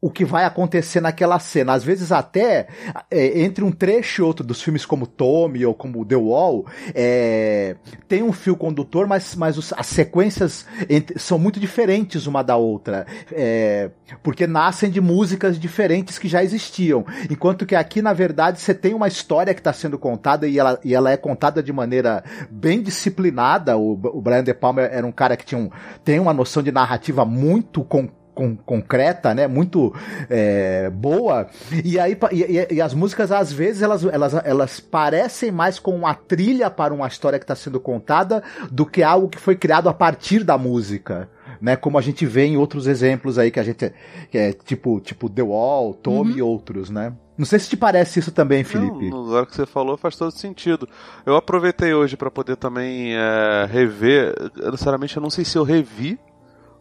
o 0.00 0.10
que 0.10 0.24
vai 0.24 0.44
acontecer 0.44 1.00
naquela 1.00 1.38
cena. 1.38 1.72
Às 1.72 1.84
vezes 1.84 2.12
até 2.12 2.68
é, 3.10 3.42
entre 3.42 3.64
um 3.64 3.72
trecho 3.72 4.22
e 4.22 4.24
outro 4.24 4.44
dos 4.44 4.62
filmes 4.62 4.86
como 4.86 5.06
Tommy 5.06 5.64
ou 5.64 5.74
como 5.74 6.04
The 6.04 6.16
Wall, 6.16 6.66
é, 6.94 7.76
tem 8.06 8.22
um 8.22 8.32
fio 8.32 8.56
condutor, 8.56 9.06
mas, 9.06 9.34
mas 9.34 9.58
os, 9.58 9.72
as 9.72 9.86
sequências 9.86 10.66
entre, 10.88 11.18
são 11.18 11.38
muito 11.38 11.60
diferentes 11.60 12.26
uma 12.26 12.42
da 12.42 12.56
outra, 12.56 13.06
é, 13.32 13.90
porque 14.22 14.46
nascem 14.46 14.90
de 14.90 15.00
músicas 15.00 15.58
diferentes 15.58 16.18
que 16.18 16.28
já 16.28 16.42
existiam. 16.42 17.04
Enquanto 17.30 17.66
que 17.66 17.74
aqui, 17.74 18.00
na 18.00 18.12
verdade, 18.12 18.60
você 18.60 18.74
tem 18.74 18.94
uma 18.94 19.08
história 19.08 19.54
que 19.54 19.60
está 19.60 19.72
sendo 19.72 19.98
contada 19.98 20.46
e 20.46 20.58
ela, 20.58 20.78
e 20.84 20.94
ela 20.94 21.10
é 21.10 21.16
contada 21.16 21.62
de 21.62 21.72
maneira 21.72 22.22
bem 22.50 22.82
disciplinada. 22.82 23.76
O, 23.76 23.92
o 23.92 24.20
Brian 24.20 24.44
De 24.44 24.54
Palma 24.54 24.82
era 24.82 25.06
um 25.06 25.12
cara 25.12 25.36
que 25.36 25.44
tinha 25.44 25.60
um, 25.60 25.70
tem 26.04 26.18
uma 26.18 26.32
noção 26.32 26.62
de 26.62 26.72
narrativa 26.72 27.24
muito 27.24 27.84
com, 27.84 28.08
com, 28.38 28.54
concreta, 28.54 29.34
né? 29.34 29.48
Muito 29.48 29.92
é, 30.30 30.88
boa. 30.90 31.48
E 31.84 31.98
aí 31.98 32.16
e, 32.30 32.74
e, 32.74 32.80
as 32.80 32.94
músicas 32.94 33.32
às 33.32 33.52
vezes 33.52 33.82
elas, 33.82 34.04
elas, 34.04 34.34
elas 34.44 34.78
parecem 34.78 35.50
mais 35.50 35.80
com 35.80 35.90
uma 35.90 36.14
trilha 36.14 36.70
para 36.70 36.94
uma 36.94 37.08
história 37.08 37.36
que 37.36 37.44
está 37.44 37.56
sendo 37.56 37.80
contada 37.80 38.40
do 38.70 38.86
que 38.86 39.02
algo 39.02 39.28
que 39.28 39.38
foi 39.38 39.56
criado 39.56 39.88
a 39.88 39.92
partir 39.92 40.44
da 40.44 40.56
música. 40.56 41.28
Né, 41.60 41.74
como 41.74 41.98
a 41.98 42.00
gente 42.00 42.24
vê 42.24 42.44
em 42.44 42.56
outros 42.56 42.86
exemplos 42.86 43.36
aí 43.36 43.50
que 43.50 43.58
a 43.58 43.64
gente 43.64 43.92
que 44.30 44.38
é 44.38 44.52
tipo 44.52 45.00
tipo 45.00 45.28
The 45.28 45.42
Wall, 45.42 45.92
Tommy 45.92 46.34
uhum. 46.34 46.38
e 46.38 46.42
outros, 46.42 46.88
né? 46.88 47.12
Não 47.36 47.44
sei 47.44 47.58
se 47.58 47.68
te 47.68 47.76
parece 47.76 48.20
isso 48.20 48.30
também, 48.30 48.62
Felipe. 48.62 49.10
Não, 49.10 49.26
agora 49.26 49.46
que 49.46 49.56
você 49.56 49.66
falou 49.66 49.96
faz 49.96 50.14
todo 50.14 50.30
sentido. 50.30 50.88
Eu 51.26 51.34
aproveitei 51.34 51.92
hoje 51.92 52.16
para 52.16 52.30
poder 52.30 52.56
também 52.56 53.16
é, 53.16 53.66
rever. 53.68 54.36
Sinceramente, 54.70 55.16
eu 55.16 55.22
não 55.22 55.30
sei 55.30 55.44
se 55.44 55.58
eu 55.58 55.64
revi 55.64 56.16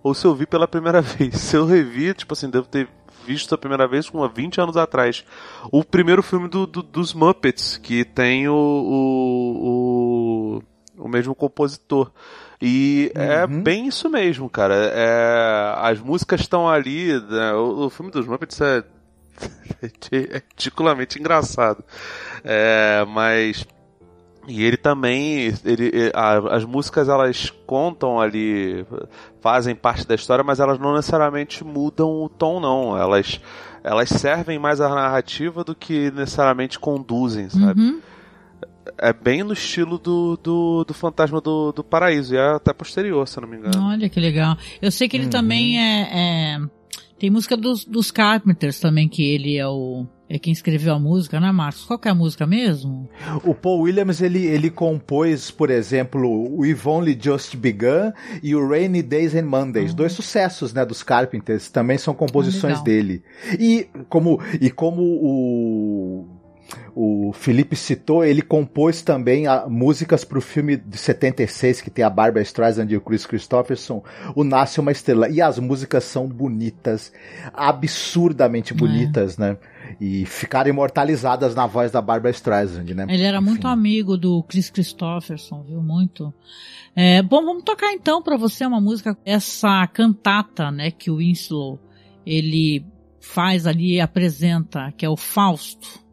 ou 0.03 0.13
se 0.13 0.25
eu 0.25 0.35
vi 0.35 0.45
pela 0.45 0.67
primeira 0.67 0.99
vez. 1.01 1.35
Se 1.35 1.55
eu 1.55 1.65
revi, 1.65 2.13
tipo 2.13 2.33
assim, 2.33 2.49
devo 2.49 2.67
ter 2.67 2.87
visto 3.25 3.53
a 3.53 3.57
primeira 3.57 3.87
vez 3.87 4.09
com 4.09 4.27
20 4.27 4.61
anos 4.61 4.77
atrás. 4.77 5.23
O 5.71 5.83
primeiro 5.83 6.23
filme 6.23 6.47
do, 6.47 6.65
do 6.65 6.81
dos 6.81 7.13
Muppets, 7.13 7.77
que 7.77 8.05
tem 8.05 8.47
o, 8.47 8.53
o, 8.53 10.61
o, 10.97 11.03
o 11.03 11.09
mesmo 11.09 11.35
compositor. 11.35 12.11
E 12.61 13.11
é 13.13 13.45
uhum. 13.45 13.57
é 13.57 13.57
bem 13.61 13.87
isso 13.87 14.09
mesmo, 14.09 14.49
cara. 14.49 14.75
É, 14.75 15.73
as 15.77 15.99
músicas 15.99 16.41
estão 16.41 16.67
ali. 16.67 17.13
Né? 17.21 17.53
O, 17.53 17.85
o, 17.85 17.89
filme 17.89 18.11
dos 18.11 18.25
Muppets 18.25 18.59
é, 18.61 18.83
é 20.11 20.41
ridiculamente 20.49 21.19
engraçado. 21.19 21.83
É, 22.43 23.05
mas 23.07 23.65
e 24.47 24.63
ele 24.63 24.77
também, 24.77 25.53
ele, 25.65 26.11
a, 26.13 26.55
as 26.55 26.63
músicas 26.63 27.09
elas 27.09 27.49
contam 27.65 28.17
ali, 28.17 28.85
fazem 29.41 29.75
parte 29.75 30.07
da 30.07 30.15
história, 30.15 30.41
mas 30.41 30.61
elas 30.61 30.79
não 30.79 30.95
necessariamente 30.95 31.65
mudam 31.65 32.23
o 32.23 32.29
tom, 32.29 32.61
não. 32.61 32.97
Elas, 32.97 33.41
elas 33.83 34.07
servem 34.07 34.57
mais 34.57 34.79
à 34.79 34.87
narrativa 34.87 35.65
do 35.65 35.75
que 35.75 36.09
necessariamente 36.11 36.79
conduzem, 36.79 37.49
sabe? 37.49 37.81
Uhum. 37.81 37.99
É 38.97 39.11
bem 39.11 39.43
no 39.43 39.51
estilo 39.51 39.97
do, 39.97 40.39
do, 40.41 40.85
do 40.85 40.93
Fantasma 40.93 41.41
do, 41.41 41.73
do 41.73 41.83
Paraíso, 41.83 42.33
e 42.33 42.37
é 42.37 42.55
até 42.55 42.71
posterior, 42.71 43.27
se 43.27 43.37
eu 43.37 43.41
não 43.41 43.49
me 43.49 43.57
engano. 43.57 43.85
Olha 43.85 44.07
que 44.07 44.19
legal. 44.19 44.55
Eu 44.81 44.91
sei 44.91 45.09
que 45.09 45.17
ele 45.17 45.25
uhum. 45.25 45.29
também 45.29 45.77
é, 45.77 46.55
é, 46.55 46.59
Tem 47.19 47.29
música 47.29 47.57
dos, 47.57 47.83
dos 47.83 48.11
Carpenters 48.11 48.79
também, 48.79 49.09
que 49.09 49.21
ele 49.21 49.57
é 49.57 49.67
o 49.67 50.05
é 50.29 50.37
quem 50.37 50.51
escreveu 50.51 50.93
a 50.93 50.99
música, 50.99 51.39
né, 51.39 51.51
Marcos? 51.51 51.85
Qual 51.85 51.97
que 51.97 52.07
é 52.07 52.11
a 52.11 52.15
música 52.15 52.45
mesmo? 52.45 53.09
O 53.43 53.53
Paul 53.53 53.81
Williams, 53.81 54.21
ele, 54.21 54.45
ele 54.45 54.69
compôs, 54.69 55.49
por 55.49 55.69
exemplo, 55.69 56.27
o 56.27 56.59
We've 56.59 56.87
Only 56.87 57.17
Just 57.19 57.55
Begun 57.55 58.11
e 58.43 58.53
o 58.53 58.67
Rainy 58.67 59.01
Days 59.01 59.33
and 59.33 59.45
Mondays, 59.45 59.91
uhum. 59.91 59.97
dois 59.97 60.11
sucessos, 60.11 60.73
né, 60.73 60.85
dos 60.85 61.01
Carpenters, 61.01 61.69
também 61.69 61.97
são 61.97 62.13
composições 62.13 62.79
ah, 62.79 62.83
dele. 62.83 63.23
E 63.57 63.87
como, 64.09 64.41
e 64.59 64.69
como 64.69 65.01
o 65.01 66.37
o 66.99 67.31
Felipe 67.31 67.75
citou, 67.75 68.25
ele 68.25 68.41
compôs 68.41 69.01
também 69.01 69.45
a, 69.45 69.67
músicas 69.67 70.25
para 70.25 70.39
o 70.39 70.41
filme 70.41 70.75
de 70.75 70.97
76 70.97 71.79
que 71.79 71.89
tem 71.89 72.03
a 72.03 72.09
Barbara 72.09 72.41
Streisand 72.41 72.87
e 72.89 72.97
o 72.97 73.01
Chris 73.01 73.25
Christopherson, 73.25 74.03
O 74.35 74.43
Nasce 74.43 74.79
uma 74.79 74.91
Estrela. 74.91 75.29
E 75.29 75.39
as 75.39 75.59
músicas 75.59 76.03
são 76.03 76.27
bonitas, 76.27 77.11
absurdamente 77.53 78.73
bonitas, 78.73 79.37
é. 79.37 79.41
né? 79.41 79.57
E 79.99 80.25
ficaram 80.25 80.69
imortalizadas 80.69 81.55
na 81.55 81.65
voz 81.65 81.91
da 81.91 82.01
Barbara 82.01 82.31
Streisand, 82.31 82.93
né? 82.93 83.05
Ele 83.09 83.23
era 83.23 83.37
Enfim. 83.37 83.45
muito 83.45 83.67
amigo 83.67 84.17
do 84.17 84.43
Chris 84.43 84.69
Christopherson, 84.69 85.63
viu? 85.63 85.81
Muito. 85.81 86.33
É, 86.95 87.21
bom, 87.21 87.43
vamos 87.43 87.63
tocar 87.63 87.93
então 87.93 88.21
para 88.21 88.37
você 88.37 88.65
uma 88.65 88.81
música, 88.81 89.17
essa 89.25 89.85
cantata, 89.87 90.71
né, 90.71 90.91
que 90.91 91.11
o 91.11 91.17
Winslow 91.17 91.79
ele 92.25 92.85
faz 93.19 93.67
ali 93.67 93.95
e 93.95 94.01
apresenta, 94.01 94.91
que 94.97 95.05
é 95.05 95.09
o 95.09 95.17
Fausto. 95.17 96.07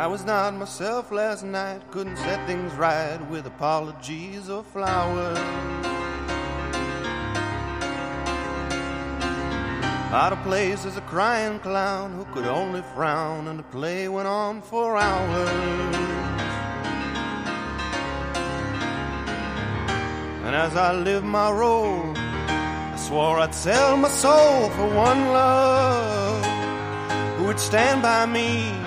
I 0.00 0.06
was 0.06 0.24
not 0.24 0.54
myself 0.54 1.12
last 1.12 1.44
night, 1.44 1.82
couldn't 1.90 2.16
set 2.16 2.46
things 2.46 2.72
right 2.72 3.20
with 3.30 3.44
apologies 3.44 4.48
or 4.48 4.62
flowers. 4.62 5.36
Out 10.10 10.32
of 10.32 10.42
place 10.42 10.86
as 10.86 10.96
a 10.96 11.02
crying 11.02 11.58
clown 11.60 12.14
who 12.14 12.24
could 12.32 12.46
only 12.46 12.80
frown, 12.94 13.46
and 13.48 13.58
the 13.58 13.62
play 13.64 14.08
went 14.08 14.26
on 14.26 14.62
for 14.62 14.96
hours. 14.96 15.50
And 20.46 20.56
as 20.56 20.76
I 20.76 20.94
lived 20.94 21.26
my 21.26 21.50
role, 21.50 22.14
I 22.16 22.96
swore 22.96 23.38
I'd 23.38 23.54
sell 23.54 23.98
my 23.98 24.08
soul 24.08 24.70
for 24.70 24.88
one 24.94 25.20
love 25.28 26.42
who 27.36 27.44
would 27.44 27.60
stand 27.60 28.00
by 28.00 28.24
me 28.24 28.79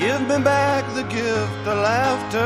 Give 0.00 0.20
me 0.22 0.42
back 0.42 0.86
the 0.94 1.02
gift 1.02 1.68
of 1.68 1.76
laughter, 1.76 2.38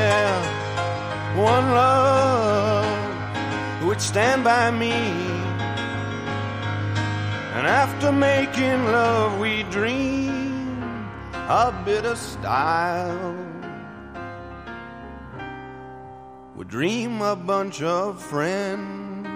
yeah. 0.00 1.36
One 1.36 1.70
love 1.70 3.84
would 3.84 4.00
stand 4.00 4.42
by 4.42 4.70
me. 4.70 4.94
And 7.54 7.66
after 7.66 8.10
making 8.10 8.86
love, 8.86 9.38
we 9.38 9.64
dream 9.64 10.82
a 11.34 11.74
bit 11.84 12.06
of 12.06 12.16
style. 12.16 13.36
We 16.56 16.64
dream 16.64 17.20
a 17.20 17.36
bunch 17.36 17.82
of 17.82 18.22
friends 18.22 19.28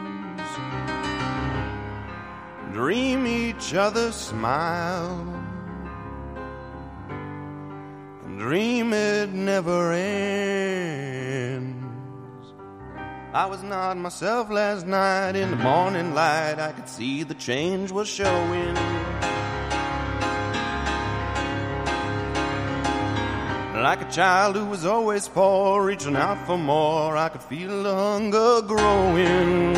dream 2.72 3.26
each 3.26 3.74
other 3.74 4.10
smile. 4.12 5.45
Dream 8.38 8.92
it 8.92 9.32
never 9.32 9.92
ends. 9.92 11.74
I 13.32 13.46
was 13.46 13.62
not 13.62 13.96
myself 13.96 14.50
last 14.50 14.86
night 14.86 15.36
in 15.36 15.50
the 15.50 15.56
morning 15.56 16.12
light. 16.14 16.58
I 16.58 16.72
could 16.72 16.86
see 16.86 17.22
the 17.22 17.32
change 17.32 17.90
was 17.90 18.08
showing. 18.08 18.74
Like 23.82 24.02
a 24.02 24.10
child 24.10 24.56
who 24.56 24.66
was 24.66 24.84
always 24.84 25.28
poor, 25.28 25.82
reaching 25.82 26.16
out 26.16 26.46
for 26.46 26.58
more, 26.58 27.16
I 27.16 27.30
could 27.30 27.42
feel 27.42 27.84
the 27.84 27.94
hunger 27.94 28.60
growing. 28.60 29.74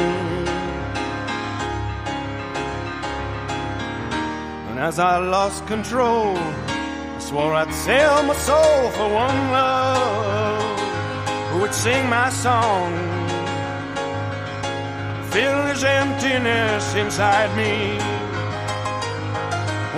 And 4.68 4.80
as 4.80 4.98
I 4.98 5.18
lost 5.18 5.64
control, 5.68 6.36
swore 7.28 7.52
I'd 7.52 7.70
sell 7.74 8.22
my 8.22 8.34
soul 8.36 8.90
for 8.96 9.08
one 9.12 9.40
love 9.52 10.80
who 11.50 11.60
would 11.60 11.74
sing 11.74 12.08
my 12.08 12.30
song, 12.30 12.90
fill 15.32 15.58
this 15.68 15.82
emptiness 15.84 16.94
inside 16.94 17.50
me. 17.54 17.98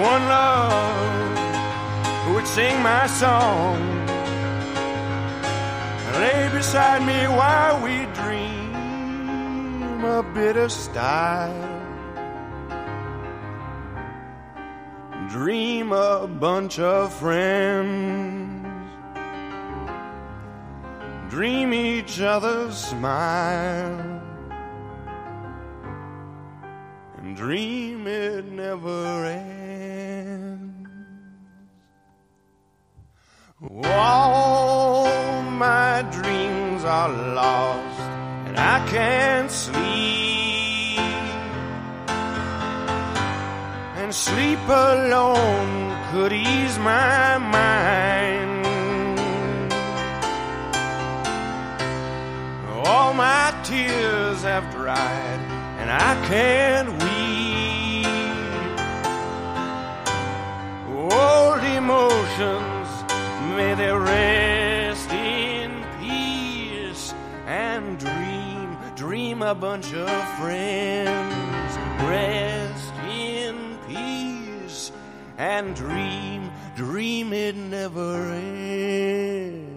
One 0.02 0.24
love 0.36 1.38
who 2.24 2.34
would 2.34 2.48
sing 2.48 2.82
my 2.82 3.06
song 3.06 3.78
lay 6.18 6.50
beside 6.52 7.02
me 7.10 7.20
while 7.38 7.76
we 7.86 7.94
dream 8.20 8.74
a 10.04 10.22
bitter 10.34 10.68
style. 10.68 11.69
Dream 15.30 15.92
a 15.92 16.26
bunch 16.26 16.80
of 16.80 17.14
friends. 17.14 18.66
Dream 21.30 21.72
each 21.72 22.20
other's 22.20 22.76
smile. 22.76 24.20
And 27.18 27.36
dream 27.36 28.08
it 28.08 28.46
never 28.46 29.24
ends. 29.24 30.88
All 33.84 35.42
my 35.42 36.02
dreams 36.10 36.82
are 36.82 37.08
lost, 37.08 38.00
and 38.48 38.58
I 38.58 38.84
can't 38.88 39.48
sleep. 39.48 40.59
And 44.10 44.16
sleep 44.16 44.58
alone 44.66 45.96
could 46.10 46.32
ease 46.32 46.76
my 46.80 47.38
mind. 47.38 48.66
All 52.84 53.14
my 53.14 53.54
tears 53.62 54.42
have 54.42 54.68
dried, 54.72 55.40
and 55.78 55.88
I 55.92 56.26
can't 56.26 56.88
weep. 57.04 58.04
Old 60.88 61.62
emotions 61.62 62.88
may 63.54 63.74
they 63.74 63.92
rest 63.92 65.08
in 65.12 65.84
peace 66.00 67.14
and 67.46 67.96
dream, 67.96 68.76
dream 68.96 69.42
a 69.42 69.54
bunch 69.54 69.94
of 69.94 70.10
friends. 70.36 71.76
Rest 72.08 72.59
and 75.40 75.72
dream, 75.74 76.50
dream 76.76 77.32
it 77.32 77.56
never 77.56 78.34
ends. 78.34 79.70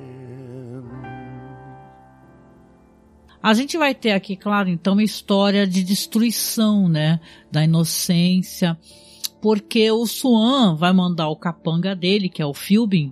A 3.41 3.53
gente 3.53 3.77
vai 3.77 3.93
ter 3.93 4.11
aqui, 4.11 4.35
claro, 4.37 4.69
então, 4.69 4.93
uma 4.93 5.03
história 5.03 5.67
de 5.67 5.83
destruição, 5.83 6.87
né? 6.87 7.19
Da 7.51 7.63
inocência. 7.63 8.77
Porque 9.41 9.91
o 9.91 10.05
Swan 10.05 10.75
vai 10.75 10.93
mandar 10.93 11.27
o 11.27 11.35
capanga 11.35 11.93
dele, 11.93 12.29
que 12.29 12.41
é 12.41 12.45
o 12.45 12.53
Philbin, 12.53 13.11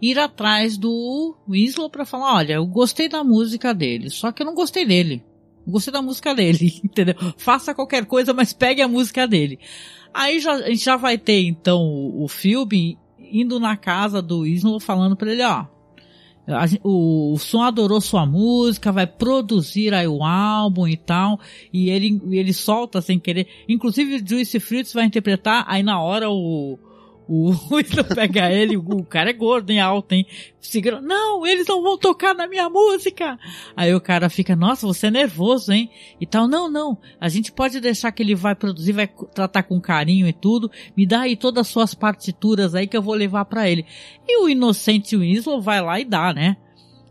ir 0.00 0.18
atrás 0.18 0.78
do 0.78 1.36
Winslow 1.48 1.90
para 1.90 2.06
falar, 2.06 2.36
olha, 2.36 2.54
eu 2.54 2.66
gostei 2.66 3.08
da 3.08 3.22
música 3.22 3.74
dele, 3.74 4.08
só 4.08 4.32
que 4.32 4.42
eu 4.42 4.46
não 4.46 4.54
gostei 4.54 4.86
dele. 4.86 5.22
Gostei 5.66 5.92
da 5.92 6.02
música 6.02 6.34
dele, 6.34 6.80
entendeu? 6.84 7.14
Faça 7.36 7.74
qualquer 7.74 8.06
coisa, 8.06 8.32
mas 8.32 8.52
pegue 8.52 8.82
a 8.82 8.88
música 8.88 9.26
dele. 9.26 9.58
Aí 10.14 10.40
já, 10.40 10.52
a 10.52 10.70
gente 10.70 10.84
já 10.84 10.96
vai 10.96 11.18
ter, 11.18 11.42
então, 11.44 11.82
o, 11.82 12.24
o 12.24 12.28
Philbin 12.28 12.96
indo 13.18 13.58
na 13.58 13.76
casa 13.76 14.22
do 14.22 14.42
Winslow 14.42 14.78
falando 14.78 15.16
para 15.16 15.32
ele, 15.32 15.42
ó, 15.42 15.66
o, 16.82 17.32
o 17.34 17.38
som 17.38 17.62
adorou 17.62 18.00
sua 18.00 18.24
música, 18.24 18.92
vai 18.92 19.06
produzir 19.06 19.92
aí 19.92 20.06
o 20.06 20.22
álbum 20.22 20.86
e 20.86 20.96
tal, 20.96 21.40
e 21.72 21.90
ele, 21.90 22.20
ele 22.30 22.52
solta 22.52 23.00
sem 23.00 23.18
querer. 23.18 23.48
Inclusive, 23.68 24.22
Juice 24.24 24.60
Fruits 24.60 24.92
vai 24.92 25.04
interpretar, 25.04 25.64
aí 25.66 25.82
na 25.82 26.00
hora 26.00 26.30
o, 26.30 26.78
o 27.28 27.50
Winslow 27.50 28.04
pega 28.14 28.50
ele, 28.50 28.76
o 28.76 29.04
cara 29.04 29.30
é 29.30 29.32
gordo, 29.32 29.70
em 29.70 29.80
alto, 29.80 30.12
hein? 30.12 30.26
Segura, 30.60 31.00
não, 31.00 31.46
eles 31.46 31.66
não 31.66 31.82
vão 31.82 31.98
tocar 31.98 32.34
na 32.34 32.46
minha 32.46 32.68
música. 32.68 33.38
Aí 33.76 33.94
o 33.94 34.00
cara 34.00 34.28
fica, 34.28 34.54
nossa, 34.54 34.86
você 34.86 35.08
é 35.08 35.10
nervoso, 35.10 35.72
hein? 35.72 35.90
E 36.20 36.26
tal, 36.26 36.46
não, 36.46 36.70
não, 36.70 36.98
a 37.20 37.28
gente 37.28 37.52
pode 37.52 37.80
deixar 37.80 38.12
que 38.12 38.22
ele 38.22 38.34
vai 38.34 38.54
produzir, 38.54 38.92
vai 38.92 39.08
tratar 39.34 39.64
com 39.64 39.80
carinho 39.80 40.26
e 40.26 40.32
tudo, 40.32 40.70
me 40.96 41.06
dá 41.06 41.22
aí 41.22 41.36
todas 41.36 41.62
as 41.62 41.68
suas 41.68 41.94
partituras 41.94 42.74
aí 42.74 42.86
que 42.86 42.96
eu 42.96 43.02
vou 43.02 43.14
levar 43.14 43.44
para 43.44 43.68
ele. 43.68 43.84
E 44.26 44.42
o 44.42 44.48
inocente 44.48 45.16
Winslow 45.16 45.60
vai 45.60 45.80
lá 45.80 46.00
e 46.00 46.04
dá, 46.04 46.32
né? 46.32 46.56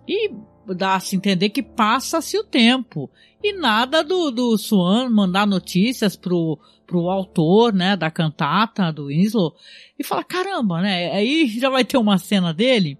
E 0.07 0.31
dá 0.73 0.95
a 0.95 0.99
se 0.99 1.15
entender 1.15 1.49
que 1.49 1.61
passa-se 1.61 2.37
o 2.37 2.43
tempo. 2.43 3.09
E 3.43 3.53
nada 3.53 4.03
do, 4.03 4.31
do 4.31 4.57
Swan 4.57 5.09
mandar 5.09 5.45
notícias 5.45 6.15
pro, 6.15 6.57
pro 6.87 7.09
autor, 7.09 7.73
né, 7.73 7.95
da 7.95 8.09
cantata 8.09 8.91
do 8.91 9.07
Winslow 9.07 9.55
e 9.97 10.03
fala, 10.03 10.23
caramba, 10.23 10.81
né, 10.81 11.11
aí 11.11 11.47
já 11.47 11.69
vai 11.69 11.83
ter 11.83 11.97
uma 11.97 12.17
cena 12.17 12.53
dele 12.53 12.97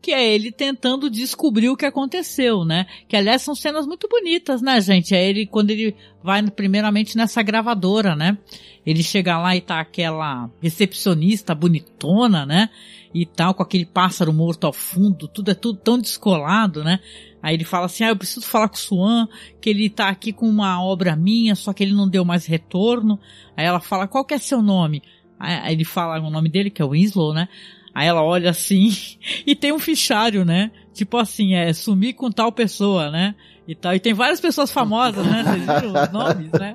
que 0.00 0.12
é 0.12 0.34
ele 0.34 0.50
tentando 0.52 1.10
descobrir 1.10 1.68
o 1.68 1.76
que 1.76 1.84
aconteceu, 1.84 2.64
né? 2.64 2.86
Que 3.08 3.16
aliás 3.16 3.42
são 3.42 3.54
cenas 3.54 3.86
muito 3.86 4.08
bonitas, 4.08 4.62
né, 4.62 4.80
gente? 4.80 5.14
É 5.14 5.28
ele 5.28 5.46
quando 5.46 5.70
ele 5.70 5.94
vai 6.22 6.42
primeiramente 6.50 7.16
nessa 7.16 7.42
gravadora, 7.42 8.14
né? 8.14 8.38
Ele 8.86 9.02
chega 9.02 9.38
lá 9.38 9.56
e 9.56 9.60
tá 9.60 9.80
aquela 9.80 10.48
recepcionista 10.62 11.54
bonitona, 11.54 12.46
né? 12.46 12.70
E 13.14 13.24
tal, 13.24 13.54
com 13.54 13.62
aquele 13.62 13.86
pássaro 13.86 14.32
morto 14.32 14.66
ao 14.66 14.72
fundo, 14.72 15.26
tudo 15.28 15.50
é 15.50 15.54
tudo 15.54 15.78
tão 15.78 15.98
descolado, 15.98 16.84
né? 16.84 17.00
Aí 17.42 17.54
ele 17.54 17.64
fala 17.64 17.86
assim: 17.86 18.04
Ah, 18.04 18.08
eu 18.08 18.16
preciso 18.16 18.44
falar 18.46 18.68
com 18.68 18.76
o 18.76 18.78
Swan, 18.78 19.26
que 19.60 19.70
ele 19.70 19.88
tá 19.88 20.08
aqui 20.08 20.32
com 20.32 20.48
uma 20.48 20.82
obra 20.84 21.16
minha, 21.16 21.54
só 21.54 21.72
que 21.72 21.82
ele 21.82 21.94
não 21.94 22.08
deu 22.08 22.24
mais 22.24 22.44
retorno. 22.46 23.18
Aí 23.56 23.64
ela 23.64 23.80
fala: 23.80 24.06
Qual 24.06 24.24
que 24.24 24.34
é 24.34 24.38
seu 24.38 24.60
nome? 24.60 25.02
Aí 25.38 25.72
ele 25.72 25.84
fala 25.84 26.20
o 26.20 26.30
nome 26.30 26.48
dele, 26.48 26.68
que 26.70 26.82
é 26.82 26.84
Winslow, 26.84 27.32
né? 27.32 27.48
Aí 27.94 28.06
ela 28.06 28.22
olha 28.22 28.50
assim 28.50 28.90
e 29.46 29.56
tem 29.56 29.72
um 29.72 29.78
fichário, 29.78 30.44
né? 30.44 30.70
Tipo 30.92 31.16
assim, 31.16 31.54
é 31.54 31.72
sumir 31.72 32.12
com 32.14 32.30
tal 32.30 32.52
pessoa, 32.52 33.10
né? 33.10 33.34
E 33.66 33.74
tal. 33.74 33.94
E 33.94 34.00
tem 34.00 34.12
várias 34.12 34.40
pessoas 34.40 34.70
famosas, 34.70 35.24
né? 35.26 35.44
Vocês 35.44 35.64
viram 35.64 36.02
os 36.02 36.12
nomes, 36.12 36.52
né? 36.52 36.74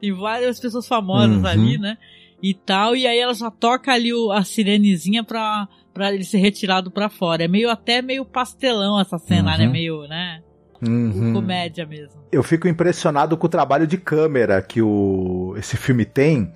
Tem 0.00 0.12
várias 0.12 0.60
pessoas 0.60 0.86
famosas 0.86 1.38
Uhum. 1.38 1.46
ali, 1.46 1.78
né? 1.78 1.98
E 2.42 2.54
tal. 2.54 2.94
E 2.94 3.06
aí 3.06 3.18
ela 3.18 3.34
já 3.34 3.50
toca 3.50 3.92
ali 3.92 4.12
o, 4.12 4.30
a 4.30 4.42
sirenezinha 4.42 5.24
pra, 5.24 5.68
pra 5.92 6.12
ele 6.12 6.24
ser 6.24 6.38
retirado 6.38 6.90
pra 6.90 7.08
fora. 7.08 7.44
É 7.44 7.48
meio 7.48 7.70
até 7.70 8.02
meio 8.02 8.24
pastelão 8.24 9.00
essa 9.00 9.18
cena, 9.18 9.56
né? 9.56 9.66
Uhum. 9.66 9.72
Meio, 9.72 10.02
né? 10.08 10.42
Uhum. 10.86 11.32
Comédia 11.32 11.86
mesmo. 11.86 12.22
Eu 12.30 12.42
fico 12.42 12.66
impressionado 12.66 13.36
com 13.36 13.46
o 13.46 13.50
trabalho 13.50 13.86
de 13.86 13.96
câmera 13.96 14.60
que 14.60 14.82
o, 14.82 15.54
esse 15.56 15.76
filme 15.76 16.04
tem 16.04 16.52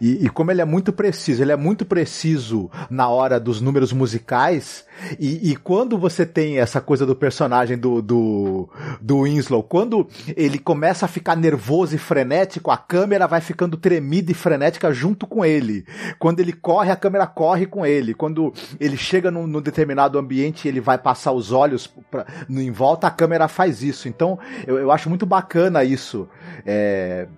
e, 0.00 0.26
e 0.26 0.28
como 0.28 0.50
ele 0.50 0.60
é 0.60 0.64
muito 0.64 0.92
preciso. 0.92 1.42
Ele 1.42 1.52
é 1.52 1.56
muito 1.56 1.84
preciso 1.84 2.70
na 2.90 3.08
hora 3.08 3.40
dos 3.40 3.60
números 3.60 3.92
musicais 3.92 4.84
e, 5.18 5.50
e 5.50 5.56
quando 5.56 5.98
você 5.98 6.24
tem 6.24 6.58
essa 6.58 6.80
coisa 6.80 7.04
do 7.06 7.16
personagem 7.16 7.78
do, 7.78 8.02
do, 8.02 8.68
do 9.00 9.22
Winslow, 9.22 9.62
quando 9.62 10.06
ele 10.36 10.58
começa 10.58 11.06
a 11.06 11.08
ficar 11.08 11.36
nervoso 11.36 11.94
e 11.94 11.98
frenético, 11.98 12.70
a 12.70 12.76
câmera 12.76 13.26
vai 13.26 13.40
ficando 13.40 13.76
tremida 13.76 14.30
e 14.30 14.34
frenética 14.34 14.92
junto 14.92 15.26
com 15.26 15.44
ele. 15.44 15.84
Quando 16.18 16.40
ele 16.40 16.52
corre, 16.52 16.90
a 16.90 16.96
câmera 16.96 17.26
corre 17.26 17.66
com 17.66 17.84
ele. 17.86 18.14
Quando 18.14 18.52
ele 18.78 18.96
chega 18.96 19.30
num, 19.30 19.46
num 19.46 19.60
determinado 19.60 20.18
ambiente 20.18 20.64
e 20.64 20.68
ele 20.68 20.80
vai 20.80 20.98
passar 20.98 21.32
os 21.32 21.52
olhos 21.52 21.86
pra, 22.10 22.26
no, 22.48 22.60
em 22.60 22.70
volta, 22.70 23.06
a 23.06 23.10
câmera 23.10 23.48
faz 23.48 23.71
isso. 23.80 24.08
Então, 24.08 24.38
eu, 24.66 24.76
eu 24.76 24.90
acho 24.90 25.08
muito 25.08 25.24
bacana 25.24 25.84
isso. 25.84 26.28
É, 26.66 27.28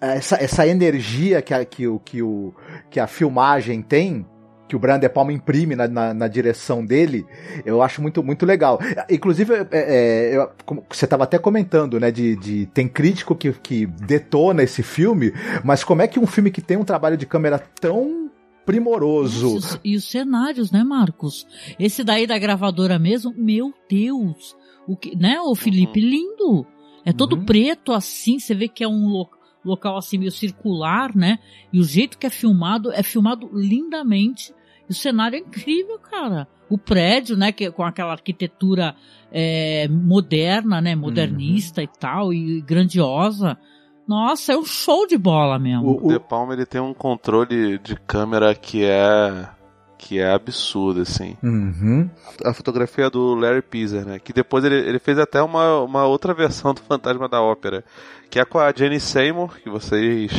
essa, 0.00 0.36
essa 0.36 0.66
energia 0.66 1.40
que 1.40 1.54
a, 1.54 1.64
que, 1.64 1.86
o, 1.86 1.98
que, 2.00 2.20
o, 2.20 2.52
que 2.90 3.00
a 3.00 3.06
filmagem 3.06 3.80
tem 3.80 4.26
que 4.68 4.74
o 4.74 4.78
Brian 4.78 4.98
De 4.98 5.08
Palma 5.08 5.32
imprime 5.32 5.76
na, 5.76 5.86
na, 5.86 6.12
na, 6.12 6.28
direção 6.28 6.84
dele, 6.84 7.24
eu 7.64 7.82
acho 7.82 8.02
muito, 8.02 8.22
muito 8.22 8.44
legal. 8.44 8.80
Inclusive, 9.08 9.54
é, 9.54 9.66
é, 9.70 10.36
eu, 10.36 10.50
você 10.90 11.04
estava 11.04 11.24
até 11.24 11.38
comentando, 11.38 12.00
né, 12.00 12.10
de, 12.10 12.36
de 12.36 12.66
tem 12.66 12.88
crítico 12.88 13.34
que, 13.34 13.52
que 13.52 13.86
detona 13.86 14.62
esse 14.62 14.82
filme, 14.82 15.32
mas 15.64 15.84
como 15.84 16.02
é 16.02 16.08
que 16.08 16.18
um 16.18 16.26
filme 16.26 16.50
que 16.50 16.60
tem 16.60 16.76
um 16.76 16.84
trabalho 16.84 17.16
de 17.16 17.26
câmera 17.26 17.58
tão 17.80 18.28
primoroso. 18.64 19.58
Isso, 19.58 19.80
e 19.84 19.96
os 19.96 20.10
cenários, 20.10 20.72
né, 20.72 20.82
Marcos? 20.82 21.46
Esse 21.78 22.02
daí 22.02 22.26
da 22.26 22.36
gravadora 22.36 22.98
mesmo, 22.98 23.32
meu 23.36 23.72
Deus! 23.88 24.56
O 24.86 24.96
que, 24.96 25.16
né, 25.16 25.40
o 25.40 25.54
Felipe, 25.54 26.00
uhum. 26.00 26.08
lindo! 26.08 26.66
É 27.04 27.12
todo 27.12 27.36
uhum. 27.36 27.44
preto 27.44 27.92
assim, 27.92 28.38
você 28.38 28.54
vê 28.54 28.68
que 28.68 28.82
é 28.82 28.88
um 28.88 29.08
lo 29.08 29.28
local 29.64 29.96
assim 29.96 30.16
meio 30.16 30.30
circular, 30.30 31.14
né? 31.14 31.40
E 31.72 31.80
o 31.80 31.84
jeito 31.84 32.16
que 32.18 32.26
é 32.26 32.30
filmado, 32.30 32.92
é 32.92 33.02
filmado 33.02 33.50
lindamente. 33.52 34.54
E 34.88 34.92
o 34.92 34.94
cenário 34.94 35.36
é 35.36 35.40
incrível, 35.40 35.98
cara. 35.98 36.46
O 36.70 36.78
prédio, 36.78 37.36
né, 37.36 37.50
que, 37.50 37.70
com 37.70 37.82
aquela 37.82 38.12
arquitetura 38.12 38.94
é, 39.32 39.88
moderna, 39.88 40.80
né, 40.80 40.94
modernista 40.94 41.80
uhum. 41.80 41.84
e 41.84 41.98
tal, 41.98 42.32
e 42.32 42.60
grandiosa. 42.60 43.58
Nossa, 44.06 44.52
é 44.52 44.56
um 44.56 44.64
show 44.64 45.06
de 45.06 45.18
bola 45.18 45.58
mesmo. 45.58 45.88
O, 45.88 46.06
o 46.06 46.12
De 46.12 46.20
Palma 46.20 46.54
ele 46.54 46.64
tem 46.64 46.80
um 46.80 46.94
controle 46.94 47.78
de 47.78 47.96
câmera 47.96 48.54
que 48.54 48.84
é 48.84 49.48
que 49.98 50.18
é 50.18 50.30
absurdo, 50.30 51.00
assim. 51.00 51.36
Uhum. 51.42 52.08
A 52.44 52.52
fotografia 52.52 53.06
é 53.06 53.10
do 53.10 53.34
Larry 53.34 53.62
Pizzer, 53.62 54.04
né? 54.04 54.18
Que 54.18 54.32
depois 54.32 54.64
ele, 54.64 54.76
ele 54.76 54.98
fez 54.98 55.18
até 55.18 55.42
uma, 55.42 55.80
uma 55.80 56.04
outra 56.04 56.34
versão 56.34 56.74
do 56.74 56.80
Fantasma 56.80 57.28
da 57.28 57.40
Ópera, 57.40 57.84
que 58.30 58.38
é 58.38 58.44
com 58.44 58.58
a 58.58 58.72
Jenny 58.72 59.00
Seymour, 59.00 59.56
que 59.62 59.70
vocês 59.70 60.30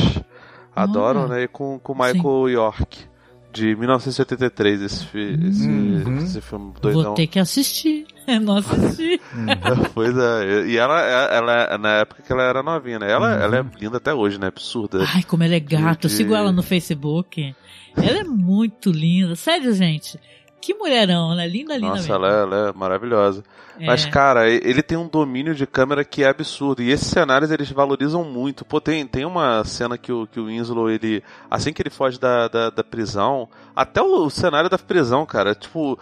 adoram, 0.74 1.28
né? 1.28 1.42
E 1.44 1.48
com, 1.48 1.78
com 1.78 1.92
o 1.92 1.96
Michael 1.96 2.46
Sim. 2.46 2.52
York 2.52 3.08
de 3.52 3.74
1983, 3.74 4.82
esse, 4.82 5.04
esse, 5.04 5.66
uhum. 5.66 6.18
esse 6.18 6.40
filme 6.40 6.72
doidão. 6.80 7.02
Vou 7.02 7.14
ter 7.14 7.26
que 7.26 7.38
assistir. 7.38 8.06
Não 8.42 8.58
assisti. 8.58 9.20
pois 9.94 10.16
é. 10.16 10.66
E 10.66 10.76
ela, 10.76 11.00
ela, 11.00 11.78
na 11.78 11.94
época 11.96 12.22
que 12.22 12.32
ela 12.32 12.42
era 12.42 12.62
novinha, 12.62 12.98
né? 12.98 13.10
Ela, 13.10 13.36
uhum. 13.36 13.42
ela 13.42 13.56
é 13.58 13.64
linda 13.80 13.96
até 13.96 14.12
hoje, 14.12 14.38
né? 14.38 14.48
Absurda. 14.48 15.04
Ai, 15.14 15.22
como 15.22 15.42
ela 15.42 15.54
é 15.54 15.60
gata. 15.60 16.06
De... 16.06 16.06
Eu 16.06 16.10
sigo 16.10 16.34
ela 16.34 16.52
no 16.52 16.62
Facebook. 16.62 17.54
Ela 18.02 18.20
é 18.20 18.24
muito 18.24 18.90
linda. 18.90 19.34
Sério, 19.36 19.72
gente. 19.72 20.18
Que 20.60 20.74
mulherão, 20.74 21.34
né? 21.34 21.46
Linda, 21.46 21.74
linda 21.74 21.88
Nossa, 21.88 22.00
mesmo. 22.00 22.14
Ela, 22.14 22.28
é, 22.28 22.42
ela 22.42 22.68
é 22.68 22.72
maravilhosa. 22.72 23.44
É. 23.78 23.86
Mas, 23.86 24.04
cara, 24.04 24.48
ele 24.50 24.82
tem 24.82 24.98
um 24.98 25.06
domínio 25.08 25.54
de 25.54 25.66
câmera 25.66 26.04
que 26.04 26.24
é 26.24 26.28
absurdo. 26.28 26.82
E 26.82 26.90
esses 26.90 27.06
cenários 27.06 27.50
eles 27.50 27.70
valorizam 27.70 28.24
muito. 28.24 28.64
Pô, 28.64 28.80
tem, 28.80 29.06
tem 29.06 29.24
uma 29.24 29.64
cena 29.64 29.96
que 29.96 30.12
o, 30.12 30.26
que 30.26 30.40
o 30.40 30.46
Winslow, 30.46 30.90
ele. 30.90 31.22
Assim 31.50 31.72
que 31.72 31.80
ele 31.80 31.90
foge 31.90 32.18
da, 32.18 32.48
da, 32.48 32.70
da 32.70 32.84
prisão. 32.84 33.48
Até 33.74 34.02
o 34.02 34.28
cenário 34.28 34.68
da 34.68 34.78
prisão, 34.78 35.24
cara. 35.24 35.54
Tipo. 35.54 35.98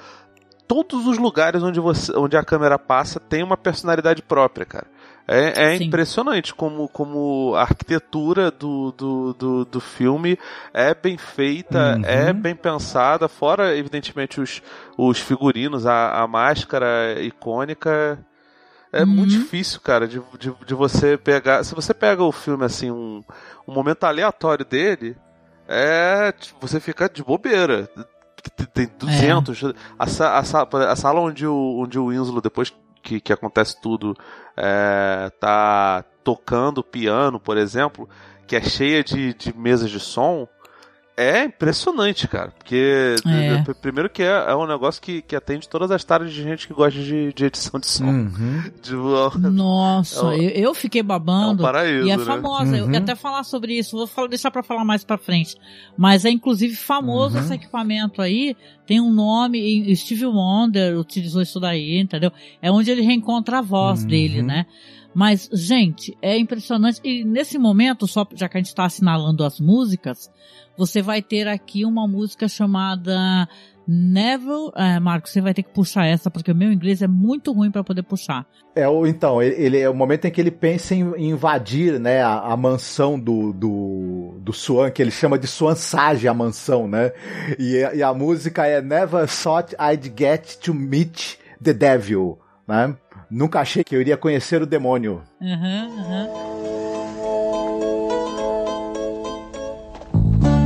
Todos 0.68 1.06
os 1.06 1.16
lugares 1.16 1.62
onde, 1.62 1.78
você, 1.78 2.10
onde 2.16 2.36
a 2.36 2.42
câmera 2.42 2.76
passa 2.76 3.20
tem 3.20 3.40
uma 3.40 3.56
personalidade 3.56 4.20
própria, 4.20 4.66
cara. 4.66 4.88
É, 5.28 5.72
é 5.72 5.76
impressionante 5.76 6.54
como, 6.54 6.88
como 6.88 7.54
a 7.56 7.62
arquitetura 7.62 8.48
do, 8.50 8.92
do, 8.92 9.32
do, 9.34 9.64
do 9.64 9.80
filme 9.80 10.38
é 10.72 10.94
bem 10.94 11.18
feita, 11.18 11.96
uhum. 11.96 12.04
é 12.04 12.32
bem 12.32 12.54
pensada, 12.54 13.28
fora, 13.28 13.76
evidentemente, 13.76 14.40
os, 14.40 14.62
os 14.96 15.18
figurinos, 15.18 15.84
a, 15.84 16.22
a 16.22 16.28
máscara 16.28 17.20
icônica. 17.20 18.18
É 18.92 19.00
uhum. 19.00 19.06
muito 19.08 19.30
difícil, 19.30 19.80
cara, 19.80 20.06
de, 20.06 20.22
de, 20.38 20.54
de, 20.64 20.74
você 20.74 21.18
pegar. 21.18 21.64
Se 21.64 21.74
você 21.74 21.92
pega 21.92 22.22
o 22.22 22.30
filme 22.30 22.64
assim, 22.64 22.90
um, 22.90 23.22
um 23.66 23.74
momento 23.74 24.04
aleatório 24.04 24.64
dele, 24.64 25.16
é. 25.68 26.32
Você 26.60 26.78
fica 26.78 27.08
de 27.08 27.22
bobeira. 27.22 27.90
Tem 28.72 28.88
200. 28.96 29.64
É. 29.64 29.66
A, 29.98 30.04
a, 30.04 30.40
a, 30.40 30.92
a, 30.92 30.96
sala 30.96 31.20
onde 31.20 31.44
o, 31.46 31.80
onde 31.80 31.98
o 31.98 32.08
Winslow, 32.08 32.40
depois 32.40 32.72
que, 33.06 33.20
que 33.20 33.32
acontece 33.32 33.80
tudo, 33.80 34.16
é, 34.56 35.30
tá 35.38 36.04
tocando 36.24 36.82
piano, 36.82 37.38
por 37.38 37.56
exemplo, 37.56 38.08
que 38.48 38.56
é 38.56 38.60
cheia 38.60 39.04
de, 39.04 39.32
de 39.32 39.56
mesas 39.56 39.90
de 39.90 40.00
som, 40.00 40.48
é 41.16 41.44
impressionante, 41.44 42.28
cara. 42.28 42.50
Porque, 42.50 43.16
é. 43.26 43.72
primeiro 43.80 44.10
que 44.10 44.22
é, 44.22 44.44
é 44.48 44.54
um 44.54 44.66
negócio 44.66 45.00
que, 45.00 45.22
que 45.22 45.34
atende 45.34 45.66
todas 45.66 45.90
as 45.90 46.04
taras 46.04 46.30
de 46.30 46.42
gente 46.42 46.68
que 46.68 46.74
gosta 46.74 47.00
de, 47.00 47.32
de 47.32 47.44
edição 47.44 47.80
de 47.80 47.86
som. 47.86 48.04
Uhum. 48.04 48.62
De, 48.82 48.94
Nossa, 49.50 50.34
é, 50.34 50.38
eu, 50.38 50.50
eu 50.50 50.74
fiquei 50.74 51.02
babando. 51.02 51.62
É 51.62 51.66
um 51.66 51.72
paraíso, 51.72 52.06
e 52.06 52.10
é 52.10 52.16
né? 52.16 52.24
famosa. 52.24 52.72
Uhum. 52.72 52.76
Eu 52.76 52.90
quero 52.90 53.04
até 53.04 53.14
falar 53.14 53.44
sobre 53.44 53.78
isso. 53.78 53.96
Vou 53.96 54.06
falar, 54.06 54.28
deixar 54.28 54.50
pra 54.50 54.62
falar 54.62 54.84
mais 54.84 55.04
pra 55.04 55.16
frente. 55.16 55.56
Mas 55.96 56.24
é 56.24 56.30
inclusive 56.30 56.76
famoso 56.76 57.36
uhum. 57.36 57.44
esse 57.44 57.54
equipamento 57.54 58.20
aí. 58.20 58.54
Tem 58.86 59.00
um 59.00 59.12
nome, 59.12 59.94
Steve 59.96 60.26
Wonder 60.26 60.98
utilizou 60.98 61.42
isso 61.42 61.58
daí, 61.58 61.98
entendeu? 61.98 62.30
É 62.60 62.70
onde 62.70 62.90
ele 62.90 63.02
reencontra 63.02 63.58
a 63.58 63.62
voz 63.62 64.02
uhum. 64.02 64.08
dele, 64.08 64.42
né? 64.42 64.66
Mas, 65.16 65.48
gente, 65.50 66.14
é 66.20 66.36
impressionante. 66.36 67.00
E 67.02 67.24
nesse 67.24 67.56
momento, 67.56 68.06
só 68.06 68.28
já 68.34 68.50
que 68.50 68.58
a 68.58 68.60
gente 68.60 68.66
está 68.66 68.84
assinalando 68.84 69.44
as 69.44 69.58
músicas, 69.58 70.30
você 70.76 71.00
vai 71.00 71.22
ter 71.22 71.48
aqui 71.48 71.86
uma 71.86 72.06
música 72.06 72.46
chamada 72.46 73.48
Neville. 73.88 74.70
É, 74.76 75.00
Marcos, 75.00 75.32
você 75.32 75.40
vai 75.40 75.54
ter 75.54 75.62
que 75.62 75.72
puxar 75.72 76.04
essa, 76.04 76.30
porque 76.30 76.52
o 76.52 76.54
meu 76.54 76.70
inglês 76.70 77.00
é 77.00 77.06
muito 77.06 77.50
ruim 77.50 77.70
para 77.70 77.82
poder 77.82 78.02
puxar. 78.02 78.46
É, 78.74 78.84
então, 79.08 79.42
ele, 79.42 79.54
ele, 79.54 79.78
é 79.78 79.88
o 79.88 79.94
momento 79.94 80.26
em 80.26 80.30
que 80.30 80.38
ele 80.38 80.50
pensa 80.50 80.94
em 80.94 81.30
invadir, 81.30 81.98
né, 81.98 82.20
a, 82.20 82.52
a, 82.52 82.54
mansão 82.54 83.18
do, 83.18 83.54
do, 83.54 84.34
do 84.42 84.52
Swan, 84.52 84.90
que 84.90 85.00
ele 85.00 85.10
chama 85.10 85.38
de 85.38 85.46
Swan 85.46 85.76
Sage, 85.76 86.28
a 86.28 86.34
mansão, 86.34 86.86
né? 86.86 87.10
E, 87.58 87.76
e 87.94 88.02
a 88.02 88.12
música 88.12 88.66
é 88.66 88.82
Never 88.82 89.26
Thought 89.26 89.74
I'd 89.80 90.12
Get 90.14 90.58
to 90.58 90.74
Meet 90.74 91.38
the 91.62 91.72
Devil, 91.72 92.38
né? 92.68 92.94
Nunca 93.30 93.60
achei 93.60 93.82
que 93.82 93.96
eu 93.96 94.00
iria 94.00 94.16
conhecer 94.16 94.62
o 94.62 94.66
demônio. 94.66 95.22
Uhum, 95.40 95.88
uhum. 95.98 96.46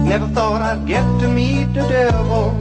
Never 0.05 0.27
thought 0.35 0.61
I'd 0.61 0.87
get 0.87 1.05
to 1.21 1.29
meet 1.29 1.73
the 1.73 1.83
devil. 1.89 2.53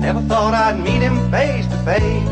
Never 0.00 0.20
thought 0.28 0.54
I'd 0.54 0.78
meet 0.78 1.02
him 1.02 1.28
face 1.30 1.66
to 1.66 1.76
face. 1.84 2.28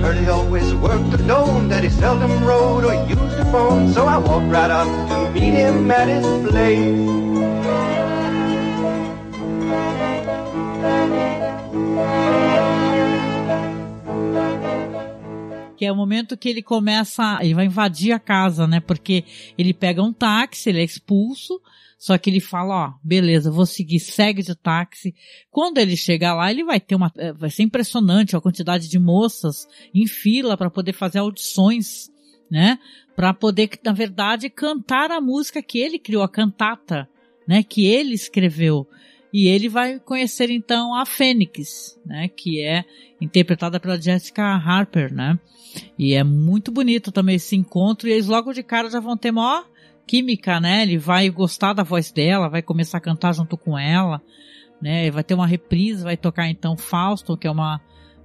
Heard 0.00 0.16
he 0.16 0.28
always 0.28 0.72
worked 0.74 1.10
the 1.10 1.18
dome, 1.18 1.68
that 1.68 1.84
he 1.84 1.90
seldom 1.90 2.42
rode 2.44 2.84
or 2.84 2.94
used 3.06 3.38
a 3.38 3.44
phone. 3.52 3.92
So 3.92 4.06
I 4.06 4.16
walked 4.16 4.50
right 4.50 4.70
up 4.70 4.88
to 5.10 5.30
meet 5.32 5.54
him 5.54 5.90
at 5.90 6.08
his 6.08 6.26
place. 6.48 7.22
Que 15.76 15.84
é 15.84 15.92
o 15.92 15.96
momento 15.96 16.36
que 16.36 16.48
ele 16.48 16.62
começa, 16.62 17.38
ele 17.42 17.54
vai 17.54 17.66
invadir 17.66 18.12
a 18.12 18.18
casa, 18.18 18.66
né? 18.66 18.80
Porque 18.80 19.24
ele 19.56 19.72
pega 19.72 20.02
um 20.02 20.12
táxi, 20.12 20.68
ele 20.68 20.80
é 20.80 20.84
expulso, 20.84 21.60
só 22.02 22.18
que 22.18 22.28
ele 22.28 22.40
fala, 22.40 22.86
ó, 22.86 22.92
beleza, 23.00 23.48
vou 23.48 23.64
seguir, 23.64 24.00
segue 24.00 24.42
de 24.42 24.56
táxi. 24.56 25.14
Quando 25.52 25.78
ele 25.78 25.96
chegar 25.96 26.34
lá, 26.34 26.50
ele 26.50 26.64
vai 26.64 26.80
ter 26.80 26.96
uma, 26.96 27.12
eh, 27.16 27.32
vai 27.32 27.48
ser 27.48 27.62
impressionante 27.62 28.34
a 28.34 28.40
quantidade 28.40 28.88
de 28.88 28.98
moças 28.98 29.68
em 29.94 30.04
fila 30.06 30.56
para 30.56 30.68
poder 30.68 30.94
fazer 30.94 31.20
audições, 31.20 32.10
né? 32.50 32.78
Para 33.14 33.32
poder, 33.32 33.70
na 33.84 33.92
verdade, 33.92 34.50
cantar 34.50 35.12
a 35.12 35.20
música 35.20 35.62
que 35.62 35.78
ele 35.78 35.96
criou, 35.96 36.24
a 36.24 36.28
cantata, 36.28 37.08
né? 37.46 37.62
Que 37.62 37.86
ele 37.86 38.14
escreveu. 38.14 38.84
E 39.32 39.46
ele 39.46 39.68
vai 39.68 40.00
conhecer 40.00 40.50
então 40.50 40.94
a 40.94 41.06
Fênix, 41.06 41.96
né? 42.04 42.28
Que 42.28 42.60
é 42.60 42.84
interpretada 43.20 43.78
pela 43.78 44.00
Jessica 44.00 44.42
Harper, 44.42 45.14
né? 45.14 45.38
E 45.98 46.14
é 46.14 46.24
muito 46.24 46.70
bonito 46.70 47.12
também 47.12 47.36
esse 47.36 47.56
encontro. 47.56 48.08
E 48.08 48.12
eles 48.12 48.26
logo 48.26 48.52
de 48.52 48.62
cara 48.62 48.90
já 48.90 49.00
vão 49.00 49.16
ter 49.16 49.30
maior 49.30 49.66
química, 50.06 50.60
né? 50.60 50.82
Ele 50.82 50.98
vai 50.98 51.28
gostar 51.30 51.72
da 51.72 51.82
voz 51.82 52.10
dela, 52.10 52.48
vai 52.48 52.62
começar 52.62 52.98
a 52.98 53.00
cantar 53.00 53.34
junto 53.34 53.56
com 53.56 53.78
ela, 53.78 54.20
né? 54.80 55.10
Vai 55.10 55.24
ter 55.24 55.34
uma 55.34 55.46
reprise, 55.46 56.04
vai 56.04 56.16
tocar 56.16 56.48
então 56.48 56.76
Fausto, 56.76 57.36
que 57.36 57.46
é 57.46 57.50
uma 57.50 57.80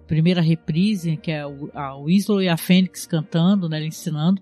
primeira 0.08 0.42
reprise, 0.42 1.18
que 1.18 1.32
é 1.32 1.42
a 1.74 1.96
Winslow 1.96 2.42
e 2.42 2.50
a 2.50 2.58
Fênix 2.58 3.06
cantando, 3.06 3.70
né? 3.70 3.78
Ele 3.78 3.88
ensinando. 3.88 4.42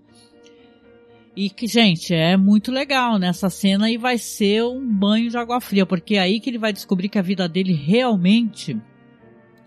E 1.36 1.50
que, 1.50 1.66
gente, 1.66 2.14
é 2.14 2.34
muito 2.34 2.72
legal 2.72 3.18
nessa 3.18 3.50
cena 3.50 3.90
e 3.90 3.98
vai 3.98 4.16
ser 4.16 4.64
um 4.64 4.90
banho 4.90 5.28
de 5.28 5.36
água 5.36 5.60
fria, 5.60 5.84
porque 5.84 6.14
é 6.14 6.20
aí 6.20 6.40
que 6.40 6.48
ele 6.48 6.56
vai 6.56 6.72
descobrir 6.72 7.10
que 7.10 7.18
a 7.18 7.22
vida 7.22 7.46
dele 7.46 7.74
realmente, 7.74 8.80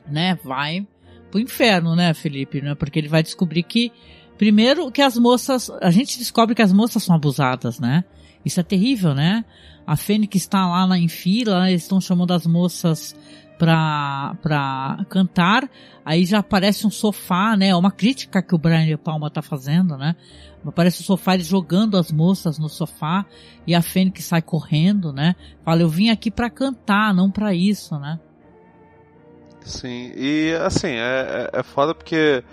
né, 0.07 0.33
vai 0.43 0.87
pro 1.29 1.39
inferno, 1.39 1.95
né, 1.95 2.13
Felipe? 2.13 2.61
Né? 2.61 2.75
Porque 2.75 2.99
ele 2.99 3.07
vai 3.07 3.23
descobrir 3.23 3.63
que, 3.63 3.91
primeiro, 4.37 4.91
que 4.91 5.01
as 5.01 5.17
moças, 5.17 5.69
a 5.81 5.91
gente 5.91 6.17
descobre 6.17 6.55
que 6.55 6.61
as 6.61 6.73
moças 6.73 7.03
são 7.03 7.15
abusadas, 7.15 7.79
né? 7.79 8.03
Isso 8.43 8.59
é 8.59 8.63
terrível, 8.63 9.13
né? 9.13 9.43
A 9.85 9.95
Fênix 9.95 10.35
está 10.35 10.67
lá 10.67 10.87
na, 10.87 10.97
em 10.97 11.07
fila, 11.07 11.61
né? 11.61 11.71
eles 11.71 11.83
estão 11.83 11.99
chamando 11.99 12.31
as 12.31 12.45
moças 12.45 13.15
pra, 13.57 14.35
pra 14.41 15.05
cantar, 15.09 15.69
aí 16.05 16.25
já 16.25 16.39
aparece 16.39 16.87
um 16.87 16.89
sofá, 16.89 17.57
né? 17.57 17.67
É 17.67 17.75
uma 17.75 17.91
crítica 17.91 18.41
que 18.41 18.55
o 18.55 18.57
Brian 18.57 18.85
De 18.85 18.95
Palma 18.97 19.29
tá 19.29 19.41
fazendo, 19.41 19.97
né? 19.97 20.15
Aparece 20.65 21.01
o 21.01 21.03
sofá, 21.03 21.33
ele 21.33 21.43
jogando 21.43 21.97
as 21.97 22.11
moças 22.11 22.57
no 22.57 22.69
sofá 22.69 23.25
e 23.67 23.75
a 23.75 23.81
Fênix 23.81 24.23
sai 24.25 24.41
correndo, 24.41 25.11
né? 25.11 25.35
Fala, 25.63 25.81
eu 25.81 25.89
vim 25.89 26.09
aqui 26.09 26.31
para 26.31 26.49
cantar, 26.49 27.13
não 27.13 27.29
para 27.29 27.53
isso, 27.53 27.97
né? 27.99 28.19
Sim, 29.69 30.11
e 30.15 30.51
assim, 30.65 30.87
é, 30.87 31.49
é, 31.53 31.59
é 31.59 31.63
foda 31.63 31.93
porque 31.93 32.43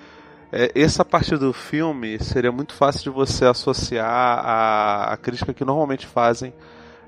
é, 0.52 0.70
essa 0.74 1.02
parte 1.02 1.34
do 1.34 1.50
filme 1.50 2.18
seria 2.22 2.52
muito 2.52 2.74
fácil 2.74 3.04
de 3.04 3.10
você 3.10 3.46
associar 3.46 4.06
à, 4.06 5.12
à 5.14 5.16
crítica 5.16 5.54
que 5.54 5.64
normalmente 5.64 6.06
fazem 6.06 6.52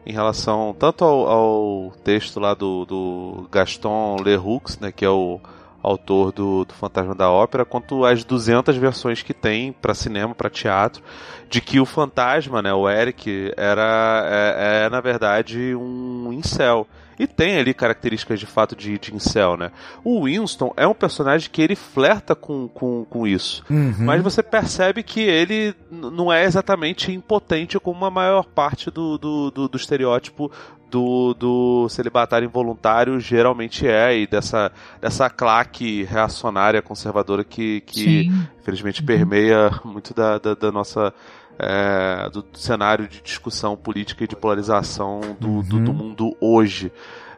em 0.06 0.12
relação 0.12 0.74
tanto 0.78 1.04
ao, 1.04 1.28
ao 1.28 1.92
texto 2.02 2.40
lá 2.40 2.54
do, 2.54 2.86
do 2.86 3.48
Gaston 3.52 4.16
Leroux, 4.22 4.78
né, 4.80 4.90
que 4.90 5.04
é 5.04 5.10
o 5.10 5.38
autor 5.82 6.32
do, 6.32 6.64
do 6.64 6.72
Fantasma 6.72 7.14
da 7.14 7.30
Ópera, 7.30 7.66
quanto 7.66 8.06
às 8.06 8.24
200 8.24 8.76
versões 8.76 9.22
que 9.22 9.34
tem 9.34 9.72
para 9.72 9.92
cinema, 9.92 10.34
para 10.34 10.48
teatro, 10.48 11.02
de 11.50 11.60
que 11.60 11.78
o 11.78 11.84
fantasma, 11.84 12.62
né, 12.62 12.72
o 12.72 12.88
Eric, 12.88 13.52
era 13.58 14.22
é, 14.24 14.86
é 14.86 14.88
na 14.88 15.02
verdade 15.02 15.74
um 15.74 16.32
incel. 16.32 16.86
E 17.18 17.26
tem 17.26 17.58
ali 17.58 17.74
características 17.74 18.38
de 18.38 18.46
fato 18.46 18.76
de, 18.76 18.98
de 18.98 19.14
incel, 19.14 19.56
né? 19.56 19.70
O 20.04 20.24
Winston 20.24 20.72
é 20.76 20.86
um 20.86 20.94
personagem 20.94 21.50
que 21.50 21.60
ele 21.60 21.74
flerta 21.74 22.34
com, 22.34 22.68
com, 22.68 23.04
com 23.04 23.26
isso. 23.26 23.64
Uhum. 23.68 23.94
Mas 23.98 24.22
você 24.22 24.42
percebe 24.42 25.02
que 25.02 25.20
ele 25.20 25.74
não 25.90 26.32
é 26.32 26.44
exatamente 26.44 27.12
impotente 27.12 27.78
como 27.78 28.04
a 28.04 28.10
maior 28.10 28.44
parte 28.44 28.90
do, 28.90 29.18
do, 29.18 29.50
do, 29.50 29.68
do 29.68 29.76
estereótipo 29.76 30.50
do, 30.90 31.34
do 31.34 31.88
celibatário 31.88 32.46
involuntário 32.46 33.20
geralmente 33.20 33.86
é, 33.86 34.18
e 34.18 34.26
dessa, 34.26 34.72
dessa 35.00 35.28
claque 35.28 36.04
reacionária 36.04 36.80
conservadora 36.80 37.44
que, 37.44 37.82
que 37.82 38.30
infelizmente 38.60 39.02
permeia 39.02 39.70
muito 39.84 40.14
da, 40.14 40.38
da, 40.38 40.54
da 40.54 40.72
nossa 40.72 41.12
é, 41.58 42.30
do, 42.30 42.44
cenário 42.54 43.08
de 43.08 43.20
discussão 43.20 43.76
política 43.76 44.24
e 44.24 44.28
de 44.28 44.36
polarização 44.36 45.20
do, 45.40 45.48
uhum. 45.48 45.62
do, 45.62 45.80
do, 45.80 45.92
mundo 45.92 46.36
hoje. 46.40 46.92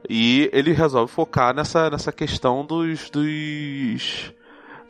E 0.08 0.50
ele 0.52 0.72
resolve 0.72 1.12
focar 1.12 1.54
nessa, 1.54 1.88
nessa 1.90 2.12
questão 2.12 2.64
dos, 2.64 3.10
dos 3.10 4.32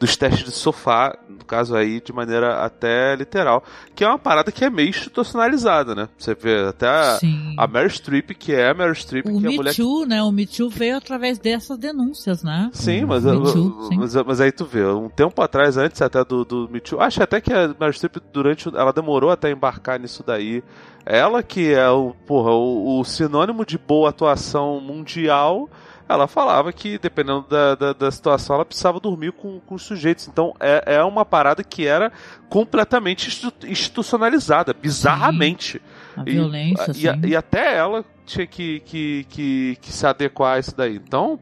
dos 0.01 0.17
testes 0.17 0.45
de 0.47 0.51
sofá, 0.51 1.15
no 1.29 1.45
caso 1.45 1.77
aí 1.77 2.01
de 2.01 2.11
maneira 2.11 2.65
até 2.65 3.15
literal, 3.15 3.63
que 3.95 4.03
é 4.03 4.09
uma 4.09 4.19
parada 4.19 4.51
que 4.51 4.65
é 4.65 4.71
meio 4.71 4.89
institucionalizada, 4.89 5.95
né? 5.95 6.09
Você 6.17 6.35
vê 6.35 6.67
até 6.67 6.89
a, 6.89 7.19
a 7.59 7.67
Mary 7.67 7.91
Streep, 7.91 8.31
que 8.31 8.55
é 8.55 8.71
a 8.71 8.75
Mary 8.75 8.97
Streep, 8.97 9.27
o 9.27 9.39
que 9.39 9.47
é 9.47 9.51
a 9.51 9.53
mulher... 9.53 9.75
Too, 9.75 10.07
né? 10.07 10.23
O 10.23 10.33
Me 10.33 10.47
Too 10.47 10.71
veio 10.71 10.97
através 10.97 11.39
dessas 11.39 11.77
denúncias, 11.77 12.43
né? 12.43 12.71
Sim, 12.73 13.05
mas, 13.05 13.25
Too, 13.25 13.89
sim. 13.89 13.99
mas, 13.99 14.15
mas, 14.15 14.41
aí 14.41 14.51
tu 14.51 14.65
vê, 14.65 14.87
um 14.87 15.11
tempo 15.11 15.43
atrás, 15.43 15.77
antes 15.77 16.01
até 16.01 16.25
do, 16.25 16.47
do 16.47 16.67
Me 16.73 16.81
Too, 16.81 16.99
acho 16.99 17.23
até 17.23 17.39
que 17.39 17.53
a 17.53 17.75
Mary 17.79 17.93
Streep, 17.93 18.17
durante, 18.33 18.75
ela 18.75 18.95
demorou 18.95 19.31
até 19.31 19.51
embarcar 19.51 20.01
nisso 20.01 20.25
daí, 20.27 20.65
ela 21.05 21.43
que 21.43 21.75
é 21.75 21.91
o, 21.91 22.15
porra, 22.27 22.53
o, 22.53 23.01
o 23.01 23.05
sinônimo 23.05 23.67
de 23.67 23.77
boa 23.77 24.09
atuação 24.09 24.81
mundial 24.81 25.69
ela 26.11 26.27
falava 26.27 26.73
que, 26.73 26.99
dependendo 26.99 27.47
da, 27.49 27.75
da, 27.75 27.93
da, 27.93 28.11
situação, 28.11 28.57
ela 28.57 28.65
precisava 28.65 28.99
dormir 28.99 29.33
com, 29.33 29.61
com 29.61 29.75
os 29.77 29.83
sujeitos. 29.83 30.27
Então, 30.27 30.55
é, 30.59 30.97
é 30.97 31.05
uma 31.05 31.25
parada 31.25 31.63
que 31.63 31.87
era 31.87 32.11
completamente 32.49 33.29
institucionalizada, 33.65 34.75
bizarramente. 34.75 35.81
Sim. 36.15 36.21
A 36.21 36.25
violência, 36.25 36.93
e, 36.97 37.27
e, 37.27 37.31
e, 37.31 37.37
até 37.37 37.77
ela 37.77 38.05
tinha 38.27 38.47
que, 38.47 38.81
que, 38.81 39.27
que, 39.29 39.79
que 39.81 39.93
se 39.93 40.07
adequar 40.07 40.57
a 40.57 40.59
isso 40.59 40.77
daí. 40.77 40.97
Então, 40.97 41.39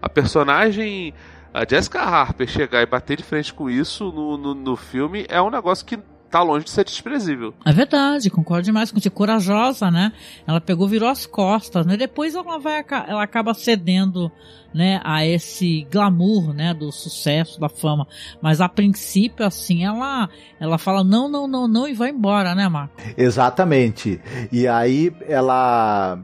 a 0.00 0.08
personagem 0.08 1.12
a 1.52 1.66
Jessica 1.68 2.00
Harper 2.00 2.46
chegar 2.46 2.82
e 2.82 2.86
bater 2.86 3.16
de 3.16 3.22
frente 3.22 3.52
com 3.52 3.70
isso 3.70 4.12
no, 4.12 4.36
no, 4.36 4.54
no 4.54 4.76
filme 4.76 5.24
é 5.28 5.40
um 5.40 5.48
negócio 5.48 5.86
que 5.86 5.98
tá 6.36 6.42
longe 6.42 6.64
de 6.64 6.70
ser 6.70 6.84
desprezível. 6.84 7.54
É 7.64 7.72
verdade, 7.72 8.28
concordo 8.28 8.64
demais 8.64 8.90
com 8.90 9.00
você. 9.00 9.08
Corajosa, 9.08 9.90
né? 9.90 10.12
Ela 10.46 10.60
pegou, 10.60 10.86
virou 10.86 11.08
as 11.08 11.24
costas, 11.24 11.86
né? 11.86 11.96
Depois 11.96 12.34
ela 12.34 12.58
vai, 12.58 12.84
ela 13.08 13.22
acaba 13.22 13.54
cedendo, 13.54 14.30
né, 14.74 15.00
a 15.02 15.24
esse 15.24 15.86
glamour, 15.90 16.52
né, 16.52 16.74
do 16.74 16.92
sucesso, 16.92 17.58
da 17.58 17.68
fama. 17.68 18.06
Mas 18.42 18.60
a 18.60 18.68
princípio, 18.68 19.46
assim, 19.46 19.84
ela, 19.84 20.28
ela 20.60 20.76
fala 20.76 21.02
não, 21.02 21.28
não, 21.28 21.48
não, 21.48 21.66
não 21.66 21.88
e 21.88 21.94
vai 21.94 22.10
embora, 22.10 22.54
né, 22.54 22.68
Marco? 22.68 22.94
Exatamente. 23.16 24.20
E 24.52 24.68
aí 24.68 25.10
ela 25.26 26.18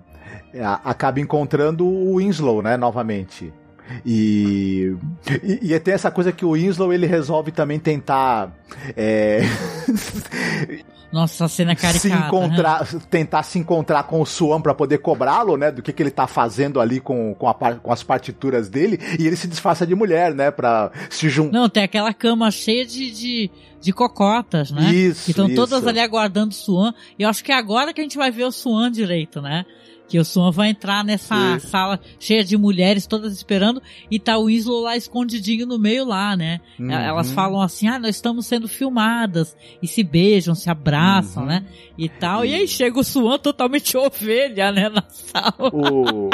acaba 0.84 1.20
encontrando 1.20 1.86
o 1.86 2.16
Winslow, 2.16 2.60
né, 2.60 2.76
novamente. 2.76 3.52
E, 4.04 4.94
e, 5.42 5.72
e, 5.72 5.80
tem 5.80 5.94
essa 5.94 6.10
coisa 6.10 6.32
que 6.32 6.44
o 6.44 6.52
Winslow 6.52 6.92
ele 6.92 7.06
resolve 7.06 7.50
também 7.50 7.78
tentar. 7.78 8.52
É... 8.96 9.42
Nossa, 11.12 11.44
a 11.44 11.48
cena 11.48 11.76
caricata. 11.76 11.98
Se 11.98 12.10
encontrar, 12.10 12.80
né? 12.90 13.00
Tentar 13.10 13.42
se 13.42 13.58
encontrar 13.58 14.04
com 14.04 14.22
o 14.22 14.24
Swan 14.24 14.62
para 14.62 14.74
poder 14.74 14.98
cobrá-lo, 14.98 15.58
né? 15.58 15.70
Do 15.70 15.82
que, 15.82 15.92
que 15.92 16.02
ele 16.02 16.10
tá 16.10 16.26
fazendo 16.26 16.80
ali 16.80 17.00
com, 17.00 17.34
com, 17.34 17.46
a, 17.46 17.54
com 17.54 17.92
as 17.92 18.02
partituras 18.02 18.70
dele. 18.70 18.98
E 19.18 19.26
ele 19.26 19.36
se 19.36 19.46
disfarça 19.46 19.86
de 19.86 19.94
mulher, 19.94 20.34
né? 20.34 20.50
Pra 20.50 20.90
se 21.10 21.28
juntar. 21.28 21.52
Não, 21.52 21.68
tem 21.68 21.82
aquela 21.82 22.14
cama 22.14 22.50
cheia 22.50 22.86
de, 22.86 23.10
de, 23.10 23.50
de 23.78 23.92
cocotas, 23.92 24.70
né? 24.70 24.90
Isso. 24.90 25.26
Que 25.26 25.32
estão 25.32 25.54
todas 25.54 25.86
ali 25.86 26.00
aguardando 26.00 26.52
o 26.52 26.54
Swan. 26.54 26.94
E 27.18 27.24
eu 27.24 27.28
acho 27.28 27.44
que 27.44 27.52
é 27.52 27.56
agora 27.56 27.92
que 27.92 28.00
a 28.00 28.04
gente 28.04 28.16
vai 28.16 28.30
ver 28.30 28.44
o 28.44 28.52
Swan 28.52 28.90
direito, 28.90 29.42
né? 29.42 29.66
Que 30.12 30.18
o 30.18 30.24
Swan 30.26 30.50
vai 30.50 30.68
entrar 30.68 31.02
nessa 31.02 31.58
Sim. 31.58 31.68
sala 31.68 31.98
cheia 32.20 32.44
de 32.44 32.54
mulheres, 32.54 33.06
todas 33.06 33.32
esperando, 33.32 33.80
e 34.10 34.18
tá 34.18 34.36
o 34.36 34.44
Winslow 34.44 34.82
lá 34.82 34.94
escondidinho 34.94 35.64
no 35.66 35.78
meio 35.78 36.04
lá, 36.04 36.36
né? 36.36 36.60
Uhum. 36.78 36.90
Elas 36.90 37.32
falam 37.32 37.62
assim, 37.62 37.88
ah, 37.88 37.98
nós 37.98 38.16
estamos 38.16 38.44
sendo 38.44 38.68
filmadas, 38.68 39.56
e 39.82 39.88
se 39.88 40.02
beijam, 40.02 40.54
se 40.54 40.68
abraçam, 40.68 41.44
uhum. 41.44 41.48
né? 41.48 41.64
E 41.96 42.10
tal, 42.10 42.44
e... 42.44 42.50
e 42.50 42.54
aí 42.56 42.68
chega 42.68 43.00
o 43.00 43.02
Swan 43.02 43.38
totalmente 43.38 43.96
ovelha, 43.96 44.70
né, 44.70 44.90
na 44.90 45.02
sala. 45.08 45.70
O... 45.72 46.28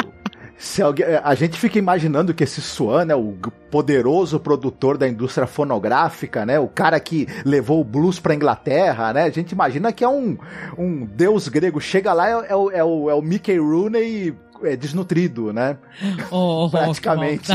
Se 0.59 0.81
alguém, 0.81 1.05
a 1.23 1.33
gente 1.35 1.57
fica 1.57 1.79
imaginando 1.79 2.33
que 2.33 2.43
esse 2.43 2.61
Swan, 2.61 3.05
né, 3.05 3.15
o 3.15 3.33
poderoso 3.71 4.37
produtor 4.41 4.97
da 4.97 5.07
indústria 5.07 5.47
fonográfica, 5.47 6.45
né, 6.45 6.59
o 6.59 6.67
cara 6.67 6.99
que 6.99 7.25
levou 7.45 7.79
o 7.79 7.83
blues 7.83 8.19
pra 8.19 8.35
Inglaterra, 8.35 9.13
né, 9.13 9.23
a 9.23 9.29
gente 9.29 9.53
imagina 9.53 9.93
que 9.93 10.03
é 10.03 10.09
um, 10.09 10.37
um 10.77 11.05
deus 11.05 11.47
grego. 11.47 11.79
Chega 11.79 12.11
lá, 12.11 12.27
é, 12.27 12.51
é, 12.51 12.55
o, 12.57 12.71
é, 12.71 12.83
o, 12.83 13.09
é 13.09 13.13
o 13.13 13.21
Mickey 13.21 13.57
Rooney 13.57 14.35
é, 14.61 14.75
desnutrido, 14.75 15.53
né? 15.53 15.77
Oh, 16.29 16.67
Praticamente. 16.69 17.53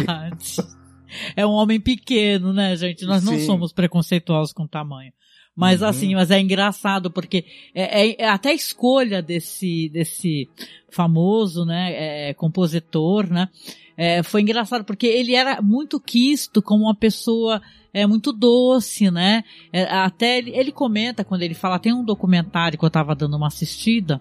é 1.36 1.46
um 1.46 1.52
homem 1.52 1.78
pequeno, 1.78 2.54
né, 2.54 2.74
gente? 2.74 3.04
Nós 3.04 3.22
não 3.22 3.34
Sim. 3.34 3.44
somos 3.44 3.70
preconceituosos 3.70 4.54
com 4.54 4.66
tamanho. 4.66 5.12
Mas 5.56 5.82
uhum. 5.82 5.88
assim, 5.88 6.14
mas 6.14 6.30
é 6.30 6.40
engraçado 6.40 7.10
porque 7.10 7.44
é, 7.74 8.08
é, 8.08 8.22
é, 8.22 8.28
até 8.28 8.50
a 8.50 8.54
escolha 8.54 9.22
desse, 9.22 9.88
desse 9.88 10.48
famoso, 10.90 11.64
né, 11.64 12.30
é, 12.30 12.34
compositor, 12.34 13.28
né, 13.28 13.48
é, 13.96 14.22
foi 14.22 14.40
engraçado 14.40 14.84
porque 14.84 15.06
ele 15.06 15.34
era 15.34 15.62
muito 15.62 16.00
quisto 16.00 16.60
como 16.60 16.84
uma 16.84 16.94
pessoa 16.94 17.62
é 17.92 18.08
muito 18.08 18.32
doce, 18.32 19.08
né? 19.08 19.44
É, 19.72 19.84
até 19.84 20.38
ele, 20.38 20.50
ele 20.50 20.72
comenta 20.72 21.22
quando 21.22 21.42
ele 21.42 21.54
fala, 21.54 21.78
tem 21.78 21.92
um 21.94 22.04
documentário 22.04 22.76
que 22.76 22.84
eu 22.84 22.90
tava 22.90 23.14
dando 23.14 23.36
uma 23.36 23.46
assistida, 23.46 24.20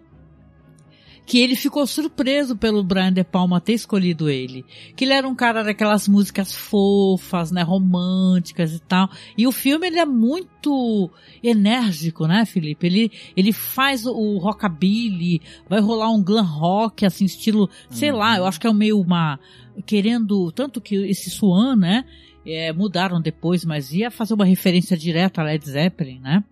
que 1.25 1.39
ele 1.39 1.55
ficou 1.55 1.87
surpreso 1.87 2.55
pelo 2.55 2.83
Brian 2.83 3.13
De 3.13 3.23
Palma 3.23 3.61
ter 3.61 3.73
escolhido 3.73 4.29
ele. 4.29 4.65
Que 4.95 5.05
ele 5.05 5.13
era 5.13 5.27
um 5.27 5.35
cara 5.35 5.63
daquelas 5.63 6.07
músicas 6.07 6.53
fofas, 6.53 7.51
né, 7.51 7.61
românticas 7.61 8.73
e 8.73 8.79
tal. 8.79 9.09
E 9.37 9.47
o 9.47 9.51
filme 9.51 9.87
ele 9.87 9.99
é 9.99 10.05
muito 10.05 11.09
enérgico, 11.41 12.27
né, 12.27 12.45
Felipe? 12.45 12.87
Ele 12.87 13.11
ele 13.37 13.53
faz 13.53 14.05
o 14.05 14.37
rockabilly, 14.37 15.41
vai 15.67 15.79
rolar 15.79 16.09
um 16.09 16.23
glam 16.23 16.45
rock 16.45 17.05
assim 17.05 17.25
estilo, 17.25 17.69
sei 17.89 18.11
uhum. 18.11 18.17
lá, 18.17 18.37
eu 18.37 18.45
acho 18.45 18.59
que 18.59 18.67
é 18.67 18.73
meio 18.73 18.99
uma 18.99 19.39
querendo 19.85 20.51
tanto 20.51 20.81
que 20.81 20.95
esse 20.95 21.29
Swan, 21.29 21.75
né, 21.75 22.05
é, 22.45 22.73
mudaram 22.73 23.21
depois, 23.21 23.63
mas 23.63 23.93
ia 23.93 24.11
fazer 24.11 24.33
uma 24.33 24.45
referência 24.45 24.97
direta 24.97 25.41
a 25.41 25.45
Led 25.45 25.65
Zeppelin, 25.65 26.19
né? 26.19 26.43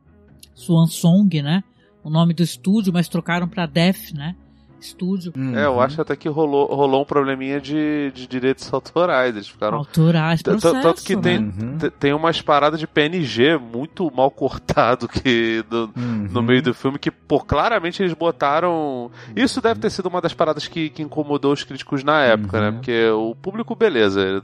Swan 0.54 0.88
Song, 0.88 1.42
né? 1.42 1.64
O 2.04 2.10
nome 2.10 2.34
do 2.34 2.44
estúdio, 2.44 2.94
mas 2.94 3.08
trocaram 3.08 3.48
para 3.48 3.66
Def, 3.66 4.12
né? 4.14 4.36
Estúdio. 4.82 5.32
Uhum. 5.36 5.58
É, 5.58 5.66
eu 5.66 5.80
acho 5.80 6.02
até 6.02 6.16
que 6.16 6.28
rolou, 6.28 6.68
rolou 6.68 7.02
um 7.02 7.06
probleminha 7.06 7.60
de, 7.60 8.12
de 8.14 8.28
direitos 8.28 8.72
autorais. 8.74 9.36
Eles 9.36 9.48
ficaram. 9.48 9.78
Autorais, 9.78 10.42
processo, 10.42 10.82
Tanto 10.82 11.04
que 11.04 11.16
tem, 11.16 11.38
uhum. 11.38 11.78
tem 12.00 12.14
umas 12.14 12.42
paradas 12.42 12.80
de 12.80 12.88
PNG 12.88 13.58
muito 13.58 14.12
mal 14.14 14.32
cortado 14.32 15.08
que 15.08 15.64
no, 15.70 15.92
uhum. 15.96 16.28
no 16.32 16.42
meio 16.42 16.62
do 16.62 16.74
filme 16.74 16.98
que, 16.98 17.12
pô, 17.12 17.40
claramente 17.40 18.02
eles 18.02 18.14
botaram. 18.14 19.12
Isso 19.36 19.62
deve 19.62 19.80
ter 19.80 19.90
sido 19.90 20.08
uma 20.08 20.22
das 20.22 20.34
paradas 20.34 20.68
que, 20.68 20.90
que 20.90 21.02
incomodou 21.02 21.54
os 21.54 21.64
críticos 21.64 22.04
na 22.04 22.22
época, 22.22 22.60
né? 22.60 22.70
Uhum. 22.70 22.74
Porque 22.76 23.10
o 23.10 23.36
público, 23.36 23.76
beleza. 23.76 24.42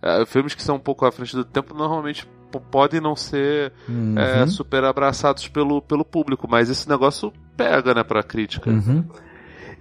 É, 0.00 0.24
filmes 0.26 0.54
que 0.54 0.62
são 0.62 0.76
um 0.76 0.80
pouco 0.80 1.04
à 1.04 1.12
frente 1.12 1.34
do 1.34 1.44
tempo 1.44 1.74
normalmente 1.74 2.26
podem 2.70 3.00
não 3.00 3.14
ser 3.14 3.72
uhum. 3.88 4.18
é, 4.18 4.46
super 4.46 4.84
abraçados 4.84 5.48
pelo, 5.48 5.82
pelo 5.82 6.04
público, 6.04 6.46
mas 6.48 6.70
esse 6.70 6.88
negócio 6.88 7.32
pega, 7.56 7.94
né, 7.94 8.02
pra 8.02 8.22
crítica. 8.22 8.70
Uhum. 8.70 9.04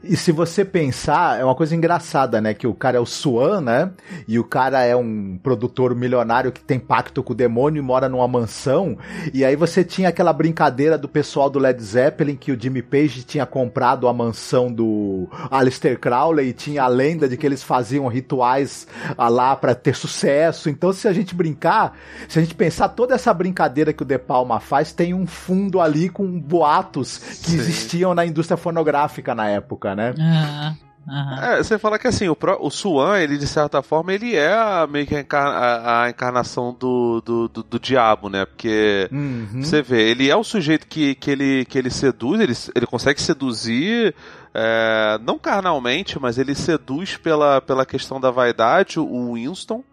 E 0.03 0.15
se 0.15 0.31
você 0.31 0.63
pensar, 0.63 1.39
é 1.39 1.43
uma 1.43 1.55
coisa 1.55 1.75
engraçada, 1.75 2.39
né? 2.39 2.53
Que 2.53 2.67
o 2.67 2.73
cara 2.73 2.97
é 2.97 2.99
o 2.99 3.05
Swan, 3.05 3.61
né? 3.61 3.91
E 4.27 4.37
o 4.39 4.43
cara 4.43 4.83
é 4.83 4.95
um 4.95 5.37
produtor 5.41 5.95
milionário 5.95 6.51
que 6.51 6.61
tem 6.61 6.79
pacto 6.79 7.23
com 7.23 7.33
o 7.33 7.35
demônio 7.35 7.79
e 7.79 7.83
mora 7.83 8.07
numa 8.07 8.27
mansão. 8.27 8.97
E 9.33 9.43
aí 9.43 9.55
você 9.55 9.83
tinha 9.83 10.09
aquela 10.09 10.31
brincadeira 10.31 10.97
do 10.97 11.09
pessoal 11.09 11.49
do 11.49 11.59
Led 11.59 11.81
Zeppelin 11.81 12.35
que 12.35 12.51
o 12.51 12.59
Jimmy 12.59 12.81
Page 12.81 13.23
tinha 13.23 13.45
comprado 13.45 14.07
a 14.07 14.13
mansão 14.13 14.71
do 14.71 15.27
Aleister 15.49 15.99
Crowley 15.99 16.49
e 16.49 16.53
tinha 16.53 16.83
a 16.83 16.87
lenda 16.87 17.27
de 17.27 17.35
que 17.35 17.45
eles 17.45 17.63
faziam 17.63 18.07
rituais 18.07 18.87
ah, 19.17 19.29
lá 19.29 19.55
para 19.55 19.75
ter 19.75 19.95
sucesso. 19.95 20.69
Então, 20.69 20.93
se 20.93 21.07
a 21.07 21.13
gente 21.13 21.35
brincar, 21.35 21.97
se 22.27 22.39
a 22.39 22.41
gente 22.41 22.55
pensar 22.55 22.89
toda 22.89 23.15
essa 23.15 23.33
brincadeira 23.33 23.91
que 23.91 24.03
o 24.03 24.05
De 24.05 24.17
Palma 24.17 24.59
faz, 24.59 24.93
tem 24.93 25.13
um 25.13 25.25
fundo 25.25 25.81
ali 25.81 26.09
com 26.09 26.39
boatos 26.39 27.17
que 27.17 27.51
Sim. 27.51 27.57
existiam 27.57 28.13
na 28.13 28.25
indústria 28.25 28.57
fonográfica 28.57 29.33
na 29.33 29.47
época, 29.47 29.86
né? 29.95 30.13
Ah, 30.19 30.73
aham. 31.09 31.45
É, 31.53 31.57
você 31.63 31.77
fala 31.79 31.97
que 31.97 32.07
assim, 32.07 32.27
o, 32.27 32.35
pró- 32.35 32.57
o 32.59 32.69
Swan, 32.69 33.17
ele 33.19 33.37
de 33.37 33.47
certa 33.47 33.81
forma, 33.81 34.13
ele 34.13 34.35
é 34.35 34.53
a, 34.53 34.85
meio 34.89 35.07
que 35.07 35.15
a, 35.15 35.19
encar- 35.21 35.47
a- 35.47 36.03
a 36.03 36.09
encarnação 36.09 36.75
do, 36.77 37.21
do, 37.21 37.47
do, 37.47 37.63
do 37.63 37.79
diabo, 37.79 38.29
né? 38.29 38.45
Porque 38.45 39.07
Uhum. 39.11 39.61
você 39.63 39.81
vê, 39.81 40.09
ele 40.09 40.29
é 40.29 40.35
o 40.35 40.43
sujeito 40.43 40.85
que, 40.87 41.15
que, 41.15 41.31
ele, 41.31 41.65
que 41.65 41.77
ele 41.77 41.89
seduz, 41.89 42.39
ele, 42.41 42.53
ele 42.75 42.85
consegue 42.85 43.21
seduzir, 43.21 44.13
é, 44.53 45.19
não 45.23 45.37
carnalmente, 45.39 46.19
mas 46.19 46.37
ele 46.37 46.53
seduz 46.55 47.15
pela, 47.17 47.61
pela 47.61 47.85
questão 47.85 48.19
da 48.19 48.31
vaidade 48.31 48.99
o 48.99 49.33
Winston. 49.33 49.83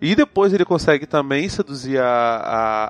E 0.00 0.14
depois 0.14 0.52
ele 0.52 0.64
consegue 0.64 1.06
também 1.06 1.48
seduzir 1.48 1.98
a, 2.00 2.06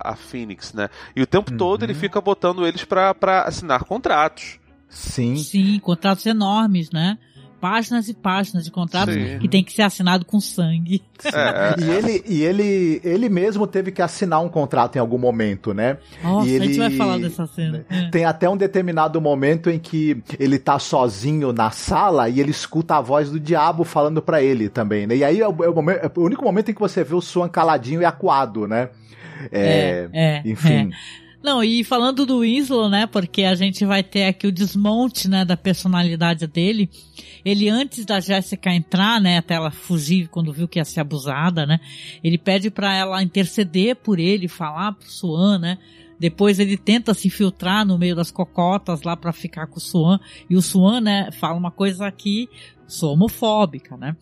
a, 0.04 0.10
a 0.10 0.14
Phoenix, 0.14 0.74
né? 0.74 0.90
E 1.16 1.22
o 1.22 1.26
tempo 1.26 1.50
todo 1.56 1.82
ele 1.82 1.94
fica 1.94 2.20
botando 2.20 2.66
eles 2.66 2.84
pra, 2.84 3.14
pra 3.14 3.44
assinar 3.44 3.84
contratos. 3.84 4.58
Sim. 4.88 5.36
Sim, 5.36 5.78
contratos 5.80 6.24
enormes, 6.26 6.90
né? 6.90 7.18
Páginas 7.60 8.08
e 8.08 8.14
páginas 8.14 8.64
de 8.64 8.70
contratos 8.70 9.14
Sim. 9.16 9.40
que 9.40 9.48
tem 9.48 9.64
que 9.64 9.72
ser 9.72 9.82
assinado 9.82 10.24
com 10.24 10.38
sangue. 10.38 11.02
É, 11.24 11.74
E 11.82 11.90
ele, 11.90 12.24
e 12.24 12.42
ele, 12.44 13.00
ele 13.02 13.28
mesmo 13.28 13.66
teve 13.66 13.90
que 13.90 14.00
assinar 14.00 14.40
um 14.40 14.48
contrato 14.48 14.94
em 14.94 15.00
algum 15.00 15.18
momento, 15.18 15.74
né? 15.74 15.98
Nossa, 16.22 16.48
E 16.48 16.54
a 16.56 16.60
gente 16.60 16.70
ele- 16.70 16.78
vai 16.78 16.90
falar 16.92 17.18
dessa 17.18 17.46
cena. 17.48 17.84
É. 17.90 18.10
Tem 18.10 18.24
até 18.24 18.48
um 18.48 18.56
determinado 18.56 19.20
momento 19.20 19.68
em 19.70 19.78
que 19.80 20.22
ele 20.38 20.56
tá 20.56 20.78
sozinho 20.78 21.52
na 21.52 21.72
sala 21.72 22.28
e 22.28 22.38
ele 22.38 22.52
escuta 22.52 22.94
a 22.94 23.00
voz 23.00 23.28
do 23.28 23.40
diabo 23.40 23.82
falando 23.82 24.22
pra 24.22 24.40
ele 24.40 24.68
também, 24.68 25.08
né? 25.08 25.16
E 25.16 25.24
aí 25.24 25.40
é 25.40 25.48
o, 25.48 25.64
é 25.64 25.68
o 25.68 25.74
momen- 25.74 25.96
é 26.00 26.08
o 26.14 26.22
único 26.22 26.44
momento 26.44 26.70
em 26.70 26.74
que 26.74 26.80
você 26.80 27.02
vê 27.02 27.16
o 27.16 27.20
Swan 27.20 27.48
caladinho 27.48 28.00
e 28.00 28.04
acuado, 28.04 28.68
né? 28.68 28.88
É, 29.50 30.08
é, 30.12 30.42
enfim. 30.44 30.90
Não, 31.40 31.62
e 31.62 31.84
falando 31.84 32.26
do 32.26 32.40
Winslow, 32.40 32.88
né, 32.88 33.06
porque 33.06 33.44
a 33.44 33.54
gente 33.54 33.84
vai 33.84 34.02
ter 34.02 34.26
aqui 34.26 34.48
o 34.48 34.52
desmonte, 34.52 35.28
né, 35.28 35.44
da 35.44 35.56
personalidade 35.56 36.48
dele. 36.48 36.90
Ele, 37.44 37.68
antes 37.68 38.04
da 38.04 38.18
Jéssica 38.18 38.74
entrar, 38.74 39.20
né, 39.20 39.38
até 39.38 39.54
ela 39.54 39.70
fugir 39.70 40.28
quando 40.28 40.52
viu 40.52 40.66
que 40.66 40.80
ia 40.80 40.84
ser 40.84 41.00
abusada, 41.00 41.64
né, 41.64 41.78
ele 42.24 42.38
pede 42.38 42.70
pra 42.70 42.94
ela 42.94 43.22
interceder 43.22 43.94
por 43.94 44.18
ele, 44.18 44.48
falar 44.48 44.92
pro 44.92 45.08
Swan, 45.08 45.58
né, 45.60 45.78
depois 46.18 46.58
ele 46.58 46.76
tenta 46.76 47.14
se 47.14 47.28
infiltrar 47.28 47.86
no 47.86 47.96
meio 47.96 48.16
das 48.16 48.32
cocotas 48.32 49.02
lá 49.02 49.16
pra 49.16 49.32
ficar 49.32 49.68
com 49.68 49.78
o 49.78 49.80
Swan, 49.80 50.18
e 50.50 50.56
o 50.56 50.62
Swan, 50.62 51.00
né, 51.00 51.30
fala 51.30 51.56
uma 51.56 51.70
coisa 51.70 52.04
aqui, 52.04 52.48
sou 52.88 53.12
homofóbica, 53.12 53.96
né, 53.96 54.16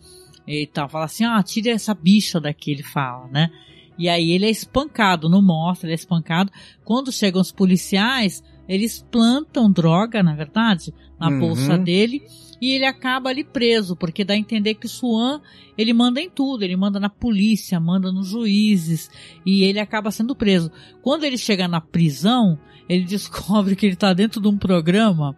e 0.45 0.67
tal, 0.67 0.87
fala 0.87 1.05
assim, 1.05 1.25
ah, 1.25 1.41
tire 1.41 1.69
essa 1.69 1.95
bicha 1.95 2.39
daqui, 2.39 2.71
ele 2.71 2.83
fala, 2.83 3.27
né, 3.29 3.49
e 3.97 4.07
aí 4.07 4.31
ele 4.31 4.45
é 4.45 4.49
espancado, 4.49 5.29
não 5.29 5.41
mostra, 5.41 5.87
ele 5.87 5.93
é 5.93 5.95
espancado. 5.95 6.51
Quando 6.83 7.11
chegam 7.11 7.41
os 7.41 7.51
policiais, 7.51 8.43
eles 8.67 9.05
plantam 9.11 9.71
droga, 9.71 10.21
na 10.21 10.35
verdade, 10.35 10.93
na 11.19 11.29
Uhum. 11.29 11.39
bolsa 11.39 11.77
dele 11.77 12.21
e 12.61 12.71
ele 12.71 12.85
acaba 12.85 13.29
ali 13.29 13.43
preso, 13.43 13.95
porque 13.95 14.23
dá 14.25 14.33
a 14.33 14.37
entender 14.37 14.73
que 14.75 14.87
o 14.87 14.89
Swan, 14.89 15.39
ele 15.77 15.93
manda 15.93 16.19
em 16.19 16.29
tudo, 16.29 16.63
ele 16.63 16.75
manda 16.75 16.99
na 16.99 17.09
polícia, 17.09 17.79
manda 17.79 18.11
nos 18.11 18.27
juízes 18.27 19.09
e 19.45 19.63
ele 19.63 19.79
acaba 19.79 20.09
sendo 20.11 20.35
preso. 20.35 20.71
Quando 21.01 21.23
ele 21.23 21.37
chega 21.37 21.67
na 21.67 21.79
prisão, 21.79 22.57
ele 22.89 23.03
descobre 23.05 23.75
que 23.75 23.85
ele 23.85 23.93
está 23.93 24.13
dentro 24.13 24.41
de 24.41 24.47
um 24.47 24.57
programa 24.57 25.35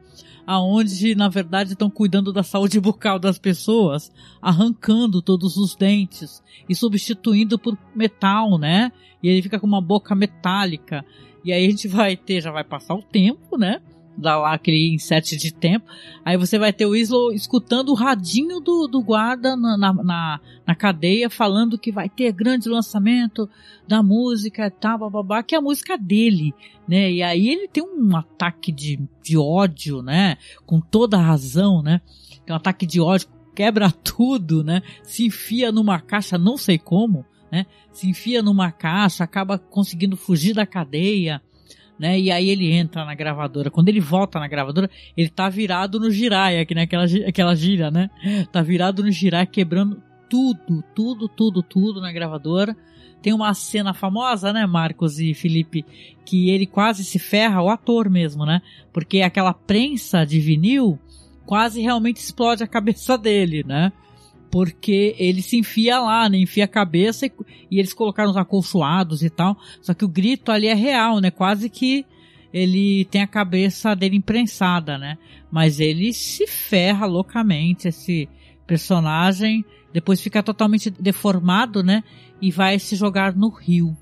aonde 0.49 1.13
na 1.13 1.29
verdade 1.29 1.73
estão 1.73 1.91
cuidando 1.91 2.33
da 2.33 2.41
saúde 2.41 2.79
bucal 2.79 3.19
das 3.19 3.37
pessoas, 3.37 4.11
arrancando 4.41 5.21
todos 5.21 5.57
os 5.57 5.75
dentes 5.75 6.41
e 6.67 6.73
substituindo 6.73 7.59
por 7.59 7.77
metal, 7.93 8.57
né? 8.57 8.91
E 9.21 9.29
ele 9.29 9.43
fica 9.43 9.59
com 9.59 9.67
uma 9.67 9.79
boca 9.79 10.15
metálica. 10.15 11.05
E 11.45 11.53
aí 11.53 11.67
a 11.67 11.69
gente 11.69 11.87
vai 11.87 12.17
ter, 12.17 12.41
já 12.41 12.51
vai 12.51 12.63
passar 12.63 12.95
o 12.95 13.03
tempo, 13.03 13.59
né? 13.59 13.79
Dá 14.19 14.37
lá 14.37 14.53
aquele 14.53 14.93
inset 14.93 15.37
de 15.37 15.53
tempo. 15.53 15.89
Aí 16.25 16.35
você 16.35 16.59
vai 16.59 16.73
ter 16.73 16.85
o 16.85 16.93
Islo 16.93 17.31
escutando 17.31 17.89
o 17.89 17.95
radinho 17.95 18.59
do, 18.59 18.85
do 18.85 19.01
guarda 19.01 19.55
na, 19.55 19.77
na, 19.77 19.93
na, 19.93 20.39
na 20.67 20.75
cadeia 20.75 21.29
falando 21.29 21.77
que 21.77 21.89
vai 21.89 22.09
ter 22.09 22.33
grande 22.33 22.67
lançamento 22.67 23.49
da 23.87 24.03
música 24.03 24.67
e 24.67 24.71
tal, 24.71 24.99
bababá, 24.99 25.41
que 25.41 25.55
é 25.55 25.57
a 25.57 25.61
música 25.61 25.97
dele, 25.97 26.53
né? 26.85 27.09
E 27.09 27.23
aí 27.23 27.47
ele 27.47 27.69
tem 27.69 27.81
um 27.81 28.13
ataque 28.17 28.73
de, 28.73 28.99
de 29.23 29.37
ódio, 29.37 30.01
né? 30.01 30.37
Com 30.65 30.81
toda 30.81 31.17
a 31.17 31.21
razão, 31.21 31.81
né? 31.81 32.01
Tem 32.45 32.53
um 32.53 32.57
ataque 32.57 32.85
de 32.85 32.99
ódio, 32.99 33.29
quebra 33.55 33.89
tudo, 34.03 34.65
né? 34.65 34.81
Se 35.01 35.25
enfia 35.25 35.71
numa 35.71 36.01
caixa, 36.01 36.37
não 36.37 36.57
sei 36.57 36.77
como, 36.77 37.25
né? 37.49 37.65
Se 37.93 38.09
enfia 38.09 38.43
numa 38.43 38.69
caixa, 38.69 39.23
acaba 39.23 39.57
conseguindo 39.57 40.17
fugir 40.17 40.53
da 40.53 40.65
cadeia, 40.65 41.41
né? 41.99 42.17
E 42.17 42.31
aí 42.31 42.49
ele 42.49 42.71
entra 42.71 43.03
na 43.03 43.13
gravadora. 43.13 43.69
Quando 43.69 43.89
ele 43.89 43.99
volta 43.99 44.39
na 44.39 44.47
gravadora, 44.47 44.89
ele 45.17 45.29
tá 45.29 45.49
virado 45.49 45.99
no 45.99 46.09
giraia, 46.09 46.65
que 46.65 46.73
naquela 46.73 47.05
aquela 47.27 47.53
gira, 47.55 47.91
né? 47.91 48.09
Tá 48.51 48.61
virado 48.61 49.03
no 49.03 49.11
giraia, 49.11 49.45
quebrando 49.45 50.01
tudo, 50.29 50.83
tudo, 50.95 51.27
tudo, 51.27 51.61
tudo 51.61 51.99
na 51.99 52.11
gravadora. 52.13 52.75
Tem 53.21 53.33
uma 53.33 53.53
cena 53.53 53.93
famosa, 53.93 54.53
né, 54.53 54.65
Marcos 54.65 55.19
e 55.19 55.33
Felipe, 55.33 55.85
que 56.23 56.49
ele 56.49 56.65
quase 56.65 57.03
se 57.03 57.19
ferra, 57.19 57.61
o 57.61 57.69
ator 57.69 58.09
mesmo, 58.09 58.45
né? 58.45 58.61
Porque 58.93 59.21
aquela 59.21 59.53
prensa 59.53 60.25
de 60.25 60.39
vinil 60.39 60.97
quase 61.45 61.81
realmente 61.81 62.17
explode 62.17 62.63
a 62.63 62.67
cabeça 62.67 63.17
dele, 63.19 63.65
né? 63.67 63.91
Porque 64.51 65.15
ele 65.19 65.41
se 65.41 65.57
enfia 65.57 65.99
lá, 65.99 66.27
né? 66.27 66.37
Enfia 66.37 66.65
a 66.65 66.67
cabeça 66.67 67.25
e, 67.25 67.31
e 67.69 67.79
eles 67.79 67.93
colocaram 67.93 68.31
os 68.31 68.37
acolchoados 68.37 69.21
e 69.23 69.29
tal. 69.29 69.57
Só 69.81 69.93
que 69.93 70.03
o 70.05 70.09
grito 70.09 70.51
ali 70.51 70.67
é 70.67 70.73
real, 70.73 71.19
né? 71.19 71.29
Quase 71.29 71.69
que 71.69 72.05
ele 72.51 73.05
tem 73.05 73.21
a 73.21 73.27
cabeça 73.27 73.95
dele 73.95 74.17
imprensada, 74.17 74.97
né? 74.97 75.17
Mas 75.51 75.79
ele 75.79 76.11
se 76.13 76.47
ferra 76.47 77.05
loucamente, 77.05 77.87
esse 77.87 78.27
personagem. 78.65 79.63
Depois 79.93 80.21
fica 80.21 80.41
totalmente 80.41 80.89
deformado, 80.89 81.83
né? 81.83 82.03
E 82.41 82.51
vai 82.51 82.79
se 82.79 82.95
jogar 82.95 83.35
no 83.35 83.49
rio. 83.49 83.95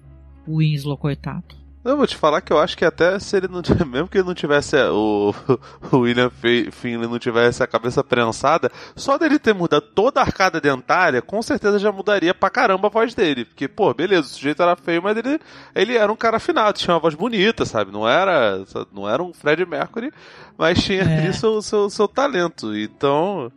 O 0.47 0.57
Winslow, 0.57 0.97
coitado. 0.97 1.66
Eu 1.87 1.95
vou 1.95 2.05
te 2.05 2.17
falar 2.17 2.41
que 2.41 2.51
eu 2.51 2.59
acho 2.59 2.77
que 2.77 2.83
até 2.83 3.17
se 3.17 3.37
ele 3.37 3.47
não 3.47 3.61
tivesse, 3.61 3.85
mesmo 3.87 4.07
que 4.09 4.17
ele 4.17 4.27
não 4.27 4.33
tivesse 4.33 4.75
o, 4.75 5.33
o 5.91 5.99
William 5.99 6.29
Finley 6.29 7.07
não 7.07 7.17
tivesse 7.17 7.63
a 7.63 7.67
cabeça 7.67 8.03
prensada, 8.03 8.69
só 8.93 9.17
dele 9.17 9.39
ter 9.39 9.53
mudado 9.53 9.83
toda 9.95 10.19
a 10.19 10.23
arcada 10.23 10.59
dentária, 10.59 11.21
com 11.21 11.41
certeza 11.41 11.79
já 11.79 11.89
mudaria 11.89 12.33
pra 12.33 12.49
caramba 12.49 12.87
a 12.87 12.91
voz 12.91 13.15
dele. 13.15 13.45
Porque, 13.45 13.69
pô, 13.69 13.93
beleza, 13.93 14.23
o 14.23 14.29
sujeito 14.29 14.61
era 14.61 14.75
feio, 14.75 15.01
mas 15.01 15.15
ele, 15.15 15.39
ele 15.73 15.95
era 15.95 16.11
um 16.11 16.15
cara 16.15 16.35
afinado, 16.37 16.77
tinha 16.77 16.93
uma 16.93 16.99
voz 16.99 17.15
bonita, 17.15 17.65
sabe? 17.65 17.89
Não 17.91 18.07
era, 18.07 18.63
não 18.91 19.09
era 19.09 19.23
um 19.23 19.33
Fred 19.33 19.65
Mercury, 19.65 20.11
mas 20.57 20.83
tinha 20.83 21.03
É. 21.03 21.19
ali 21.19 21.33
seu, 21.33 21.61
seu, 21.61 21.89
seu 21.89 22.07
talento. 22.07 22.75
Então. 22.75 23.49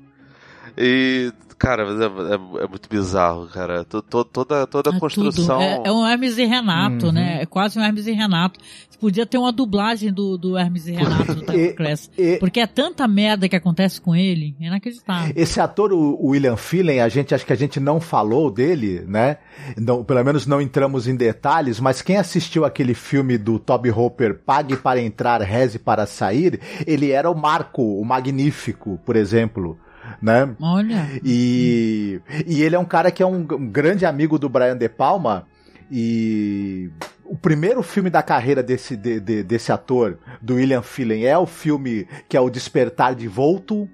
E. 0.78 1.32
Cara, 1.60 1.84
mas 1.84 2.00
é, 2.00 2.04
é- 2.06 2.64
é 2.64 2.66
muito 2.66 2.88
bizarro, 2.88 3.46
cara. 3.48 3.84
To- 3.84 4.00
to- 4.00 4.24
Toda, 4.24 4.66
toda 4.66 4.90
a 4.90 4.96
É 4.96 4.98
construção. 4.98 5.60
É, 5.60 5.82
é 5.84 5.92
um 5.92 6.06
Hermes 6.06 6.38
e 6.38 6.46
Renato, 6.46 7.06
Uhum. 7.06 7.12
né? 7.12 7.42
É 7.42 7.44
quase 7.44 7.78
um 7.78 7.82
Hermes 7.82 8.06
e 8.06 8.12
Renato. 8.12 8.58
Podia 8.98 9.26
ter 9.26 9.36
uma 9.38 9.52
dublagem 9.52 10.10
do, 10.12 10.38
do 10.38 10.56
Hermes 10.56 10.86
e 10.86 10.92
Renato 10.92 11.34
do 11.34 11.42
E- 11.42 11.44
Tyler 11.44 11.76
Class. 11.76 12.10
e- 12.16 12.38
Porque 12.38 12.60
é 12.60 12.66
tanta 12.66 13.06
merda 13.06 13.46
que 13.46 13.54
acontece 13.56 14.00
com 14.00 14.16
ele, 14.16 14.56
é 14.58 14.66
inacreditável. 14.68 15.32
Esse 15.36 15.60
ator, 15.60 15.92
o 15.92 16.14
o 16.20 16.28
William 16.28 16.56
Phelan, 16.56 17.02
a 17.04 17.08
gente 17.10 17.34
acho 17.34 17.44
que 17.44 17.52
a 17.52 17.56
gente 17.56 17.78
não 17.78 18.00
falou 18.00 18.50
dele, 18.50 19.04
né? 19.06 19.36
Não, 19.76 20.02
pelo 20.02 20.24
menos 20.24 20.46
não 20.46 20.62
entramos 20.62 21.06
em 21.06 21.14
detalhes, 21.14 21.78
mas 21.78 22.00
quem 22.00 22.16
assistiu 22.16 22.64
aquele 22.64 22.94
filme 22.94 23.36
do 23.36 23.58
Toby 23.58 23.90
Hopper, 23.90 24.40
Pague 24.46 24.76
para 24.76 24.98
entrar, 25.00 25.40
reze 25.42 25.78
para 25.78 26.06
sair, 26.06 26.58
ele 26.86 27.10
era 27.10 27.30
o 27.30 27.34
Marco, 27.34 27.82
o 27.82 28.04
Magnífico, 28.04 28.98
por 29.04 29.14
exemplo, 29.16 29.78
né? 30.20 30.54
Olha. 30.60 31.06
E, 31.24 32.20
e 32.46 32.62
ele 32.62 32.76
é 32.76 32.78
um 32.78 32.84
cara 32.84 33.10
que 33.10 33.22
é 33.22 33.26
um, 33.26 33.40
um 33.40 33.66
grande 33.68 34.04
amigo 34.06 34.38
do 34.38 34.48
Brian 34.48 34.76
De 34.76 34.88
Palma. 34.88 35.46
E 35.90 36.90
o 37.24 37.36
primeiro 37.36 37.82
filme 37.82 38.08
da 38.10 38.22
carreira 38.22 38.62
desse, 38.62 38.96
de- 38.96 39.18
de- 39.20 39.42
desse 39.42 39.72
ator, 39.72 40.18
do 40.40 40.54
William 40.54 40.82
Phelan, 40.82 41.20
é 41.26 41.36
o 41.36 41.46
filme 41.46 42.06
que 42.28 42.36
é 42.36 42.40
o 42.40 42.48
Despertar 42.50 43.14
de 43.14 43.26
Volto, 43.26 43.88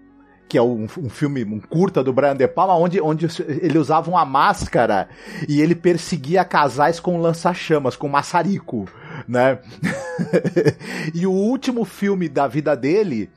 que 0.49 0.57
é 0.59 0.63
um, 0.63 0.87
um 0.99 1.09
filme, 1.09 1.43
um 1.45 1.59
curta 1.59 2.05
do 2.05 2.13
Brian 2.13 2.37
De 2.37 2.47
Palma, 2.47 2.77
onde, 2.77 3.01
onde 3.01 3.27
ele 3.49 3.79
usava 3.79 4.11
uma 4.11 4.25
máscara 4.25 5.09
e 5.49 5.61
ele 5.61 5.75
perseguia 5.75 6.45
casais 6.45 7.01
com 7.01 7.19
lança-chamas, 7.21 7.97
com 7.97 8.09
maçarico, 8.09 8.87
né? 9.27 9.59
e 11.15 11.27
o 11.27 11.33
último 11.33 11.85
filme 11.85 12.29
da 12.29 12.47
vida 12.47 12.77
dele 12.77 13.29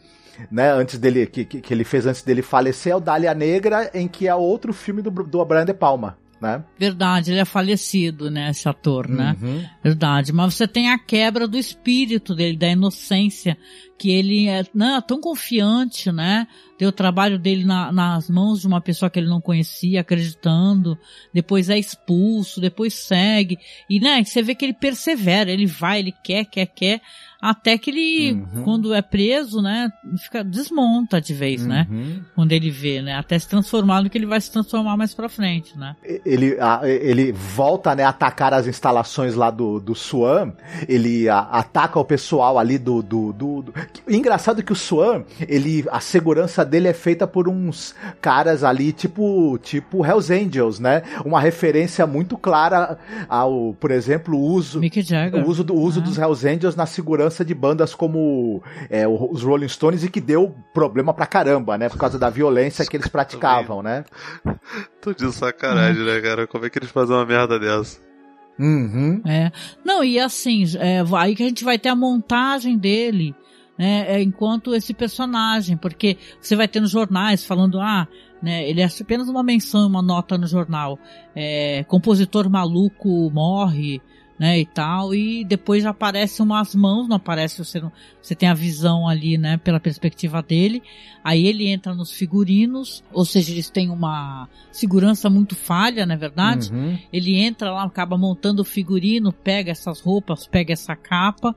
né, 0.51 0.71
antes 0.71 0.97
dele, 0.97 1.25
que, 1.25 1.45
que 1.45 1.73
ele 1.73 1.83
fez 1.83 2.05
antes 2.05 2.23
dele 2.23 2.41
falecer, 2.41 2.93
é 2.93 2.95
o 2.95 2.99
Dália 2.99 3.33
Negra, 3.33 3.89
em 3.93 4.07
que 4.07 4.27
é 4.27 4.35
outro 4.35 4.73
filme 4.73 5.01
do, 5.01 5.09
do 5.09 5.45
Brian 5.45 5.65
De 5.65 5.73
Palma. 5.73 6.17
Né? 6.41 6.63
Verdade, 6.77 7.31
ele 7.31 7.41
é 7.41 7.45
falecido, 7.45 8.31
né, 8.31 8.49
esse 8.51 8.67
ator, 8.69 9.09
né? 9.09 9.35
Uhum. 9.41 9.65
Verdade, 9.83 10.31
mas 10.31 10.53
você 10.53 10.65
tem 10.65 10.89
a 10.89 10.97
quebra 10.97 11.45
do 11.45 11.57
espírito 11.57 12.33
dele, 12.33 12.55
da 12.55 12.69
inocência, 12.69 13.57
que 13.97 14.09
ele 14.09 14.47
é 14.47 14.63
né, 14.73 15.03
tão 15.05 15.19
confiante, 15.19 16.09
né? 16.13 16.47
Tem 16.77 16.87
o 16.87 16.93
trabalho 16.93 17.37
dele 17.37 17.65
na, 17.65 17.91
nas 17.91 18.29
mãos 18.29 18.61
de 18.61 18.67
uma 18.67 18.79
pessoa 18.79 19.09
que 19.09 19.19
ele 19.19 19.27
não 19.27 19.41
conhecia, 19.41 19.99
acreditando, 19.99 20.97
depois 21.33 21.69
é 21.69 21.77
expulso, 21.77 22.61
depois 22.61 22.93
segue, 22.93 23.57
e 23.89 23.99
né, 23.99 24.23
você 24.23 24.41
vê 24.41 24.55
que 24.55 24.63
ele 24.63 24.73
persevera, 24.73 25.51
ele 25.51 25.65
vai, 25.65 25.99
ele 25.99 26.13
quer, 26.23 26.45
quer, 26.45 26.67
quer, 26.67 27.01
até 27.41 27.77
que 27.77 27.89
ele, 27.89 28.33
Uhum. 28.55 28.63
quando 28.63 28.93
é 28.93 29.01
preso, 29.01 29.61
né, 29.61 29.89
fica, 30.17 30.43
desmonta 30.43 31.21
de 31.21 31.33
vez, 31.33 31.65
né? 31.65 31.87
Uhum. 31.89 32.21
Quando 32.35 32.51
ele 32.51 32.69
vê, 32.69 33.01
né? 33.01 33.13
Até 33.15 33.37
se 33.39 33.47
transformar 33.47 34.01
no 34.03 34.09
que 34.09 34.17
ele 34.17 34.25
vai 34.25 34.41
se 34.41 34.51
transformar 34.51 34.97
mais 34.97 35.13
pra 35.13 35.29
frente, 35.29 35.77
né? 35.77 35.95
Ele, 36.25 36.57
ele 37.01 37.31
volta 37.31 37.95
né, 37.95 38.03
a 38.03 38.09
atacar 38.09 38.53
as 38.53 38.67
instalações 38.67 39.35
lá 39.35 39.49
do, 39.49 39.79
do 39.79 39.95
Swan, 39.95 40.51
ele 40.87 41.29
a- 41.29 41.39
ataca 41.39 41.97
o 41.99 42.03
pessoal 42.05 42.57
ali 42.59 42.77
do. 42.77 43.01
do, 43.01 43.31
do, 43.31 43.61
do- 43.61 43.73
Engraçado 44.07 44.61
que 44.63 44.73
o 44.73 44.75
Swan, 44.75 45.23
ele, 45.47 45.85
a 45.91 45.99
segurança 45.99 46.65
dele 46.65 46.87
é 46.89 46.93
feita 46.93 47.25
por 47.25 47.47
uns 47.47 47.95
caras 48.21 48.63
ali, 48.63 48.91
tipo, 48.91 49.57
tipo 49.61 50.05
Hells 50.05 50.33
Angels, 50.33 50.79
né? 50.79 51.03
Uma 51.23 51.39
referência 51.39 52.05
muito 52.05 52.37
clara 52.37 52.97
ao, 53.29 53.73
por 53.79 53.91
exemplo, 53.91 54.35
o 54.35 54.41
uso. 54.41 54.79
Mick 54.79 55.01
Jagger. 55.01 55.41
O 55.45 55.49
uso, 55.49 55.63
do, 55.63 55.73
uso 55.75 55.99
Ah. 55.99 56.03
dos 56.03 56.17
Hells 56.17 56.45
Angels 56.47 56.75
na 56.75 56.85
segurança 56.85 57.28
de 57.45 57.53
bandas 57.53 57.95
como 57.95 58.61
é, 58.89 59.07
os 59.07 59.43
Rolling 59.43 59.67
Stones 59.67 60.03
e 60.03 60.09
que 60.09 60.19
deu 60.19 60.55
problema 60.73 61.13
pra 61.13 61.25
caramba, 61.25 61.77
né? 61.77 61.89
Por 61.89 61.97
causa 61.97 62.17
da 62.17 62.29
violência 62.29 62.85
que 62.85 62.97
eles 62.97 63.07
praticavam, 63.09 63.81
né? 63.81 64.03
Tô 65.01 65.13
de 65.13 65.31
sacanagem, 65.31 66.03
né, 66.03 66.19
cara? 66.21 66.47
Como 66.47 66.65
é 66.65 66.69
que 66.69 66.79
eles 66.79 66.91
fazem 66.91 67.15
uma 67.15 67.25
merda 67.25 67.59
dessa? 67.59 67.99
Uhum. 68.59 69.21
É. 69.25 69.51
Não, 69.85 70.03
e 70.03 70.19
assim, 70.19 70.65
é, 70.77 71.01
aí 71.17 71.35
que 71.35 71.43
a 71.43 71.47
gente 71.47 71.63
vai 71.63 71.79
ter 71.79 71.89
a 71.89 71.95
montagem 71.95 72.77
dele, 72.77 73.33
né, 73.77 74.05
é, 74.15 74.21
enquanto 74.21 74.75
esse 74.75 74.93
personagem, 74.93 75.77
porque 75.77 76.17
você 76.41 76.57
vai 76.57 76.67
ter 76.67 76.81
nos 76.81 76.91
jornais 76.91 77.45
falando, 77.45 77.79
ah, 77.79 78.05
né, 78.43 78.69
ele 78.69 78.81
é 78.81 78.89
apenas 78.99 79.29
uma 79.29 79.41
menção, 79.41 79.87
uma 79.87 80.01
nota 80.01 80.37
no 80.37 80.45
jornal, 80.45 80.99
é, 81.33 81.85
compositor 81.85 82.49
maluco 82.49 83.31
morre, 83.31 84.01
né, 84.39 84.57
e 84.57 84.65
tal, 84.65 85.13
e 85.13 85.43
depois 85.43 85.85
aparece 85.85 86.41
umas 86.41 86.73
mãos, 86.73 87.09
não 87.09 87.17
aparece, 87.17 87.57
você 87.63 87.81
não, 87.81 87.91
você 88.21 88.33
tem 88.33 88.47
a 88.47 88.53
visão 88.53 89.05
ali, 89.05 89.37
né, 89.37 89.57
pela 89.57 89.81
perspectiva 89.81 90.41
dele, 90.41 90.81
aí 91.21 91.45
ele 91.45 91.67
entra 91.67 91.93
nos 91.93 92.09
figurinos, 92.13 93.03
ou 93.11 93.25
seja, 93.25 93.51
eles 93.51 93.69
têm 93.69 93.89
uma 93.89 94.47
segurança 94.71 95.29
muito 95.29 95.55
falha, 95.55 96.05
não 96.05 96.15
é 96.15 96.17
verdade? 96.17 96.71
Uhum. 96.71 96.97
Ele 97.11 97.35
entra 97.35 97.69
lá, 97.69 97.83
acaba 97.83 98.17
montando 98.17 98.61
o 98.61 98.65
figurino, 98.65 99.33
pega 99.33 99.71
essas 99.71 99.99
roupas, 99.99 100.47
pega 100.47 100.71
essa 100.71 100.95
capa, 100.95 101.53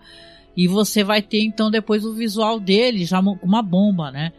e 0.56 0.66
você 0.66 1.04
vai 1.04 1.22
ter 1.22 1.40
então 1.42 1.70
depois 1.70 2.04
o 2.04 2.12
visual 2.12 2.58
dele 2.58 3.04
já 3.04 3.20
uma 3.20 3.62
bomba, 3.62 4.10
né? 4.10 4.32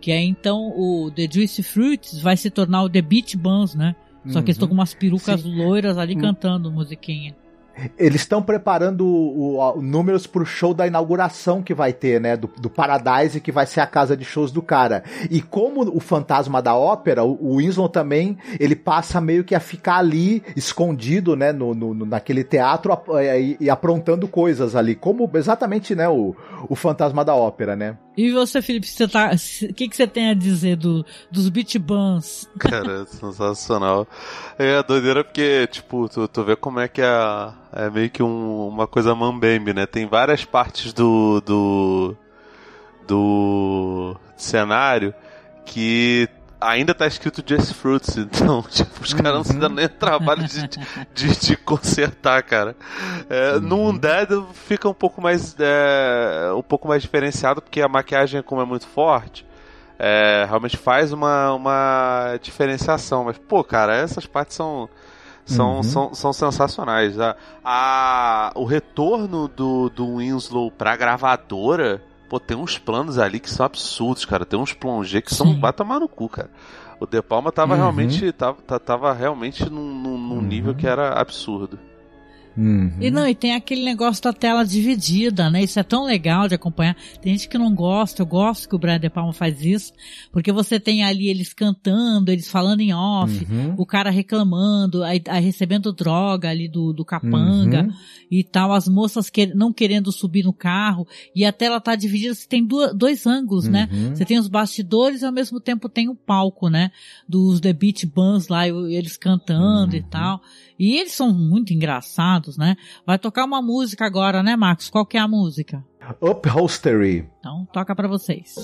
Que 0.00 0.12
é 0.12 0.22
então 0.22 0.72
o 0.74 1.10
The 1.10 1.28
Juicy 1.30 1.62
Fruits 1.64 2.20
vai 2.20 2.36
se 2.36 2.48
tornar 2.48 2.84
o 2.84 2.88
The 2.88 3.02
Beach 3.02 3.36
Buns, 3.36 3.74
né? 3.74 3.96
Só 4.26 4.40
que 4.40 4.46
eles 4.46 4.56
estão 4.56 4.68
com 4.68 4.74
umas 4.74 4.94
perucas 4.94 5.42
loiras 5.44 5.98
ali 5.98 6.14
Hum. 6.14 6.20
cantando 6.20 6.70
musiquinha. 6.70 7.34
Eles 7.98 8.22
estão 8.22 8.42
preparando 8.42 9.06
o, 9.06 9.56
o- 9.58 9.78
o- 9.78 9.82
números 9.82 10.26
pro 10.26 10.44
show 10.44 10.74
da 10.74 10.86
inauguração 10.86 11.62
que 11.62 11.74
vai 11.74 11.92
ter, 11.92 12.20
né? 12.20 12.36
Do, 12.36 12.48
do 12.58 12.68
Paradise, 12.70 13.40
que 13.40 13.52
vai 13.52 13.66
ser 13.66 13.80
a 13.80 13.86
casa 13.86 14.16
de 14.16 14.24
shows 14.24 14.50
do 14.50 14.60
cara. 14.62 15.04
E 15.30 15.40
como 15.40 15.82
o 15.94 16.00
fantasma 16.00 16.60
da 16.60 16.74
ópera, 16.74 17.24
o, 17.24 17.38
o 17.40 17.56
Winslow 17.56 17.88
também, 17.88 18.36
ele 18.58 18.74
passa 18.76 19.20
meio 19.20 19.44
que 19.44 19.54
a 19.54 19.60
ficar 19.60 19.96
ali, 19.98 20.42
escondido, 20.56 21.36
né? 21.36 21.52
No, 21.52 21.74
no- 21.74 21.94
naquele 22.06 22.44
teatro 22.44 22.92
eh, 23.18 23.40
e, 23.40 23.56
e 23.60 23.70
aprontando 23.70 24.26
coisas 24.28 24.74
ali. 24.74 24.94
Como 24.94 25.30
exatamente, 25.34 25.94
né? 25.94 26.08
O, 26.08 26.34
o 26.68 26.74
fantasma 26.74 27.24
da 27.24 27.34
ópera, 27.34 27.76
né? 27.76 27.96
E 28.20 28.32
você, 28.32 28.60
Felipe, 28.60 28.88
tá, 29.06 29.30
o 29.62 29.72
que, 29.74 29.88
que 29.88 29.96
você 29.96 30.04
tem 30.04 30.30
a 30.30 30.34
dizer 30.34 30.74
do, 30.76 31.06
dos 31.30 31.48
Beach 31.48 31.78
Buns? 31.78 32.48
Cara, 32.58 33.06
sensacional. 33.06 34.08
É 34.58 34.82
doideira 34.82 35.22
porque, 35.22 35.68
tipo, 35.68 36.08
tu, 36.08 36.26
tu 36.26 36.42
vê 36.42 36.56
como 36.56 36.80
é 36.80 36.88
que 36.88 37.00
é, 37.00 37.06
é 37.72 37.88
meio 37.88 38.10
que 38.10 38.20
um- 38.20 38.66
uma 38.66 38.88
coisa 38.88 39.14
mambembe, 39.14 39.72
né? 39.72 39.86
Tem 39.86 40.04
várias 40.04 40.44
partes 40.44 40.92
do, 40.92 41.40
do, 41.42 42.16
do 43.06 44.16
cenário 44.36 45.14
que 45.64 46.28
ainda 46.60 46.94
tá 46.94 47.06
escrito 47.06 47.42
Just 47.46 47.72
Fruits, 47.74 48.16
então, 48.16 48.62
tipo, 48.68 49.02
os 49.02 49.12
caras 49.14 49.34
não 49.34 49.44
se 49.44 49.56
dão 49.58 49.68
nem 49.68 49.86
o 49.86 49.88
trabalho 49.88 50.44
de, 50.46 50.68
de, 51.14 51.36
de 51.40 51.56
consertar, 51.56 52.42
cara. 52.42 52.76
É, 53.28 53.58
No 53.60 53.88
Undead 53.88 54.30
fica 54.54 54.88
um 54.88 54.94
pouco 54.94 55.20
mais 55.22 55.54
é, 55.58 56.50
um 56.56 56.62
pouco 56.62 56.88
mais 56.88 57.02
diferenciado, 57.02 57.62
porque 57.62 57.80
a 57.80 57.88
maquiagem, 57.88 58.42
como 58.42 58.60
é 58.60 58.64
muito 58.64 58.86
forte, 58.86 59.46
é, 59.98 60.44
realmente 60.48 60.76
faz 60.76 61.12
uma, 61.12 61.52
uma 61.54 62.36
diferenciação. 62.42 63.24
Mas, 63.24 63.36
pô, 63.38 63.62
cara, 63.64 63.94
essas 63.96 64.26
partes 64.26 64.56
são. 64.56 64.88
São, 65.46 65.76
Uhum. 65.76 65.82
são, 65.82 66.14
são 66.14 66.30
sensacionais. 66.30 67.18
A, 67.18 67.34
a- 67.64 68.52
o 68.54 68.64
retorno 68.66 69.48
do, 69.48 69.88
do 69.88 70.16
Winslow 70.18 70.70
pra 70.70 70.94
gravadora, 70.94 72.02
pô, 72.28 72.38
tem 72.38 72.56
uns 72.56 72.78
planos 72.78 73.18
ali 73.18 73.40
que 73.40 73.50
são 73.50 73.64
absurdos, 73.66 74.24
cara. 74.24 74.44
Tem 74.44 74.58
uns 74.58 74.72
plongés 74.72 75.22
que 75.22 75.34
são. 75.34 75.58
Vai 75.58 75.72
tomar 75.72 76.00
no 76.00 76.08
cu, 76.08 76.28
cara. 76.28 76.50
O 77.00 77.06
De 77.06 77.22
Palma 77.22 77.52
tava 77.52 77.74
Uhum. 77.74 77.78
realmente. 77.80 78.32
Tava, 78.32 78.58
ta- 78.66 78.78
tava 78.78 79.12
realmente 79.12 79.68
num, 79.70 79.94
num- 79.94 80.18
num 80.18 80.42
nível 80.42 80.74
que 80.74 80.86
era 80.86 81.12
absurdo. 81.20 81.78
E 83.00 83.10
não, 83.10 83.26
e 83.28 83.34
tem 83.34 83.54
aquele 83.54 83.84
negócio 83.84 84.22
da 84.22 84.32
tela 84.32 84.64
dividida, 84.64 85.48
né? 85.48 85.62
Isso 85.62 85.78
é 85.78 85.82
tão 85.82 86.04
legal 86.04 86.48
de 86.48 86.54
acompanhar. 86.54 86.96
Tem 87.22 87.32
gente 87.36 87.48
que 87.48 87.56
não 87.56 87.72
gosta, 87.74 88.22
eu 88.22 88.26
gosto 88.26 88.68
que 88.68 88.74
o 88.74 88.78
Brad 88.78 89.00
De 89.00 89.08
Palma 89.08 89.32
faz 89.32 89.62
isso, 89.64 89.92
porque 90.32 90.50
você 90.50 90.80
tem 90.80 91.04
ali 91.04 91.28
eles 91.28 91.52
cantando, 91.54 92.30
eles 92.32 92.48
falando 92.50 92.80
em 92.80 92.92
off, 92.92 93.46
Uhum. 93.48 93.74
o 93.78 93.86
cara 93.86 94.10
reclamando, 94.10 95.04
aí, 95.04 95.22
aí 95.28 95.42
recebendo 95.44 95.92
droga 95.92 96.48
ali 96.50 96.68
do, 96.68 96.92
do 96.92 97.04
capanga 97.04 97.82
Uhum. 97.82 97.92
e 98.30 98.42
tal, 98.42 98.72
as 98.72 98.88
moças 98.88 99.30
que, 99.30 99.46
não 99.46 99.72
querendo 99.72 100.10
subir 100.10 100.44
no 100.44 100.52
carro, 100.52 101.06
e 101.34 101.44
a 101.44 101.52
tela 101.52 101.80
tá 101.80 101.94
dividida, 101.94 102.34
você 102.34 102.48
tem 102.48 102.64
duas, 102.66 102.92
dois 102.96 103.26
ângulos, 103.26 103.68
né? 103.68 103.88
Uhum. 103.92 104.16
Você 104.16 104.24
tem 104.24 104.38
os 104.38 104.48
bastidores 104.48 105.22
e 105.22 105.26
ao 105.26 105.32
mesmo 105.32 105.60
tempo 105.60 105.88
tem 105.88 106.08
o 106.08 106.14
palco, 106.14 106.68
né? 106.68 106.90
Dos 107.28 107.60
The 107.60 107.72
Beat 107.72 108.04
Bands 108.06 108.48
lá, 108.48 108.66
eles 108.66 109.16
cantando 109.16 109.94
e 109.96 110.02
tal. 110.02 110.40
E 110.78 110.96
eles 110.96 111.12
são 111.12 111.32
muito 111.32 111.72
engraçados, 111.72 112.47
né? 112.56 112.76
Vai 113.06 113.18
tocar 113.18 113.44
uma 113.44 113.60
música 113.60 114.06
agora, 114.06 114.42
né, 114.42 114.56
Marcos? 114.56 114.88
Qual 114.90 115.04
que 115.04 115.16
é 115.16 115.20
a 115.20 115.28
música? 115.28 115.84
Upholstery. 116.20 117.28
Então, 117.38 117.66
toca 117.72 117.94
pra 117.94 118.08
vocês. 118.08 118.54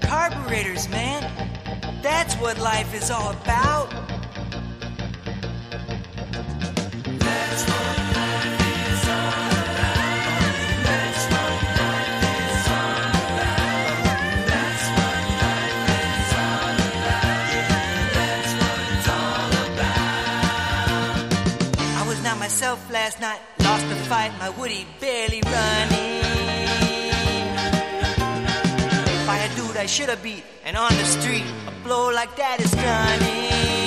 Carburetors, 0.00 0.88
man. 0.88 1.22
That's 2.02 2.34
what 2.36 2.60
life 2.60 2.94
is 2.94 3.10
all 3.10 3.30
about. 3.30 4.06
I 7.68 8.05
Woody 24.66 24.84
barely 24.98 25.40
running. 25.42 26.24
If 29.14 29.28
I 29.28 29.36
had 29.36 29.56
dude 29.56 29.76
I 29.76 29.86
should 29.86 30.08
have 30.08 30.20
beat, 30.24 30.42
and 30.64 30.76
on 30.76 30.90
the 30.90 31.04
street, 31.04 31.44
a 31.68 31.84
blow 31.84 32.10
like 32.10 32.34
that 32.34 32.58
is 32.58 32.72
stunning. 32.72 33.85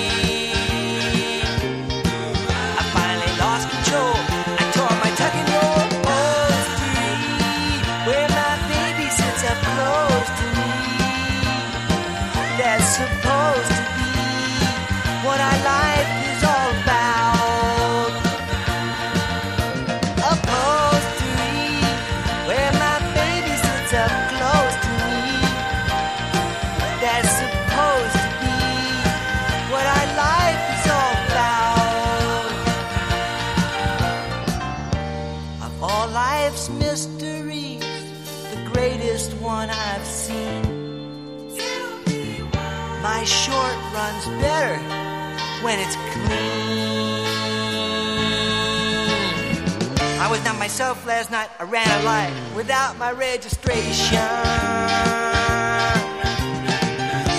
I 50.21 50.29
was 50.29 50.43
not 50.43 50.59
myself 50.59 51.05
last 51.07 51.31
night. 51.31 51.49
I 51.59 51.63
ran 51.63 51.87
a 51.87 52.03
light 52.03 52.33
without 52.53 52.97
my 52.97 53.11
registration. 53.13 54.19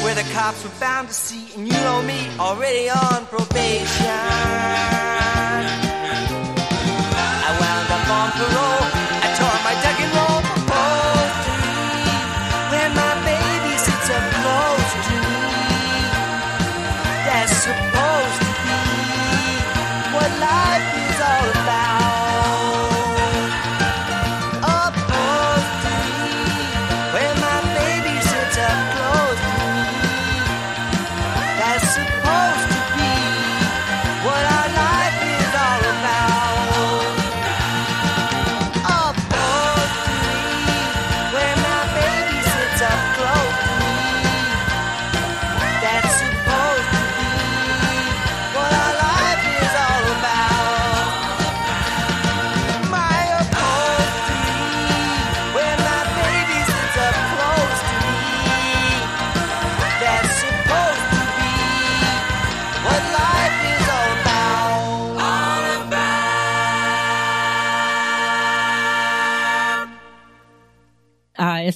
Where 0.02 0.14
the 0.14 0.26
cops 0.32 0.64
were 0.64 0.70
bound 0.80 1.08
to 1.08 1.14
see, 1.14 1.54
and 1.54 1.68
you 1.68 1.74
know 1.74 2.02
me, 2.02 2.26
already 2.38 2.88
on 2.88 3.26
probation. 3.26 5.09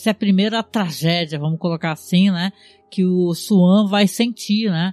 Essa 0.05 0.11
é 0.11 0.13
a 0.13 0.15
primeira 0.15 0.63
tragédia, 0.63 1.39
vamos 1.39 1.59
colocar 1.59 1.93
assim, 1.93 2.31
né? 2.31 2.53
Que 2.91 3.07
o 3.07 3.33
Swan 3.35 3.87
vai 3.89 4.07
sentir, 4.07 4.71
né? 4.71 4.93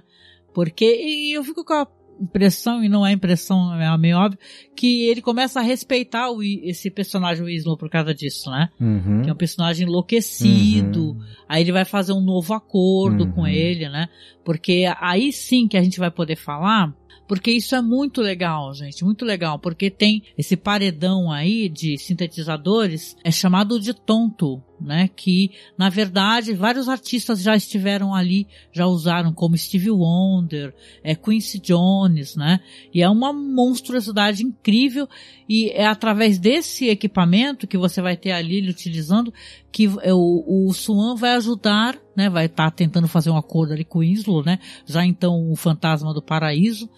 Porque 0.54 0.84
e 0.86 1.32
eu 1.36 1.44
fico 1.44 1.62
com 1.64 1.74
a 1.74 1.86
impressão, 2.18 2.82
e 2.82 2.88
não 2.88 3.06
é 3.06 3.12
impressão, 3.12 3.74
é 3.74 3.98
meio 3.98 4.16
óbvio, 4.16 4.38
que 4.74 5.04
ele 5.04 5.20
começa 5.20 5.60
a 5.60 5.62
respeitar 5.62 6.30
o, 6.30 6.42
esse 6.42 6.90
personagem 6.90 7.44
Winslow 7.44 7.76
por 7.76 7.90
causa 7.90 8.14
disso, 8.14 8.50
né? 8.50 8.70
Uhum. 8.80 9.22
Que 9.22 9.28
é 9.28 9.32
um 9.32 9.36
personagem 9.36 9.86
enlouquecido. 9.86 11.16
Aí 11.46 11.62
ele 11.62 11.72
vai 11.72 11.84
fazer 11.84 12.12
um 12.12 12.20
novo 12.22 12.54
acordo 12.54 13.24
Uhum. 13.24 13.32
com 13.32 13.46
ele, 13.46 13.88
né? 13.90 14.08
Porque 14.44 14.84
aí 14.98 15.30
sim 15.30 15.68
que 15.68 15.76
a 15.76 15.82
gente 15.82 15.98
vai 15.98 16.10
poder 16.10 16.36
falar. 16.36 16.94
Porque 17.28 17.50
isso 17.50 17.74
é 17.74 17.80
muito 17.80 18.20
legal, 18.20 18.74
gente, 18.74 19.04
muito 19.04 19.24
legal, 19.24 19.58
porque 19.58 19.88
tem 19.90 20.22
esse 20.36 20.54
paredão 20.56 21.30
aí 21.30 21.68
de 21.68 21.96
sintetizadores, 21.96 23.16
é 23.24 23.30
chamado 23.30 23.80
de 23.80 23.94
tonto, 23.94 24.60
né? 24.82 25.08
Que, 25.14 25.50
na 25.76 25.88
verdade, 25.88 26.52
vários 26.54 26.88
artistas 26.88 27.42
já 27.42 27.56
estiveram 27.56 28.14
ali, 28.14 28.46
já 28.72 28.86
usaram, 28.86 29.32
como 29.32 29.56
Stevie 29.56 29.90
Wonder, 29.90 30.74
é, 31.02 31.14
Quincy 31.14 31.58
Jones, 31.58 32.36
né? 32.36 32.60
E 32.92 33.02
é 33.02 33.08
uma 33.08 33.32
monstruosidade 33.32 34.42
incrível, 34.42 35.08
e 35.48 35.70
é 35.70 35.86
através 35.86 36.38
desse 36.38 36.88
equipamento 36.88 37.66
que 37.66 37.78
você 37.78 38.02
vai 38.02 38.16
ter 38.16 38.32
ali 38.32 38.56
ele 38.56 38.70
utilizando 38.70 39.32
que 39.70 39.86
é, 40.02 40.12
o, 40.12 40.44
o 40.46 40.72
Swan 40.72 41.16
vai 41.16 41.32
ajudar, 41.36 41.98
né? 42.14 42.28
Vai 42.28 42.46
estar 42.46 42.70
tentando 42.70 43.08
fazer 43.08 43.30
um 43.30 43.36
acordo 43.36 43.72
ali 43.72 43.84
com 43.84 43.98
o 43.98 44.02
Winslow, 44.02 44.44
né? 44.44 44.58
Já 44.86 45.04
então 45.04 45.50
o 45.50 45.56
fantasma 45.56 46.12
do 46.12 46.22
paraíso 46.22 46.88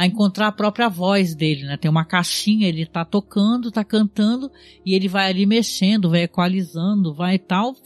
a 0.00 0.06
encontrar 0.06 0.46
a 0.46 0.52
própria 0.52 0.88
voz 0.88 1.34
dele, 1.34 1.64
né? 1.64 1.76
Tem 1.76 1.90
uma 1.90 2.06
caixinha, 2.06 2.66
ele 2.66 2.86
tá 2.86 3.04
tocando, 3.04 3.70
tá 3.70 3.84
cantando 3.84 4.50
e 4.84 4.94
ele 4.94 5.08
vai 5.08 5.28
ali 5.28 5.44
mexendo, 5.44 6.08
vai 6.08 6.22
equalizando, 6.22 7.12
vai 7.12 7.34
e 7.34 7.38
tal, 7.38 7.76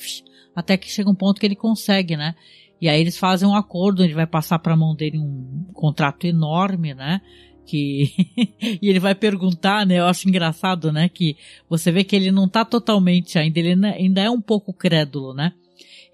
até 0.54 0.76
que 0.76 0.88
chega 0.88 1.10
um 1.10 1.14
ponto 1.14 1.40
que 1.40 1.46
ele 1.46 1.56
consegue, 1.56 2.16
né? 2.16 2.36
E 2.80 2.88
aí 2.88 3.00
eles 3.00 3.18
fazem 3.18 3.48
um 3.48 3.56
acordo, 3.56 4.04
ele 4.04 4.14
vai 4.14 4.28
passar 4.28 4.60
para 4.60 4.74
a 4.74 4.76
mão 4.76 4.94
dele 4.94 5.18
um 5.18 5.66
contrato 5.72 6.24
enorme, 6.24 6.94
né? 6.94 7.20
Que 7.66 8.12
e 8.80 8.88
ele 8.88 9.00
vai 9.00 9.16
perguntar, 9.16 9.84
né? 9.84 9.98
Eu 9.98 10.06
acho 10.06 10.28
engraçado, 10.28 10.92
né? 10.92 11.08
Que 11.08 11.36
você 11.68 11.90
vê 11.90 12.04
que 12.04 12.14
ele 12.14 12.30
não 12.30 12.48
tá 12.48 12.64
totalmente 12.64 13.40
ainda, 13.40 13.58
ele 13.58 13.70
ainda- 13.70 13.88
ainda 13.88 14.20
é 14.20 14.30
um 14.30 14.40
pouco 14.40 14.72
crédulo, 14.72 15.34
né? 15.34 15.52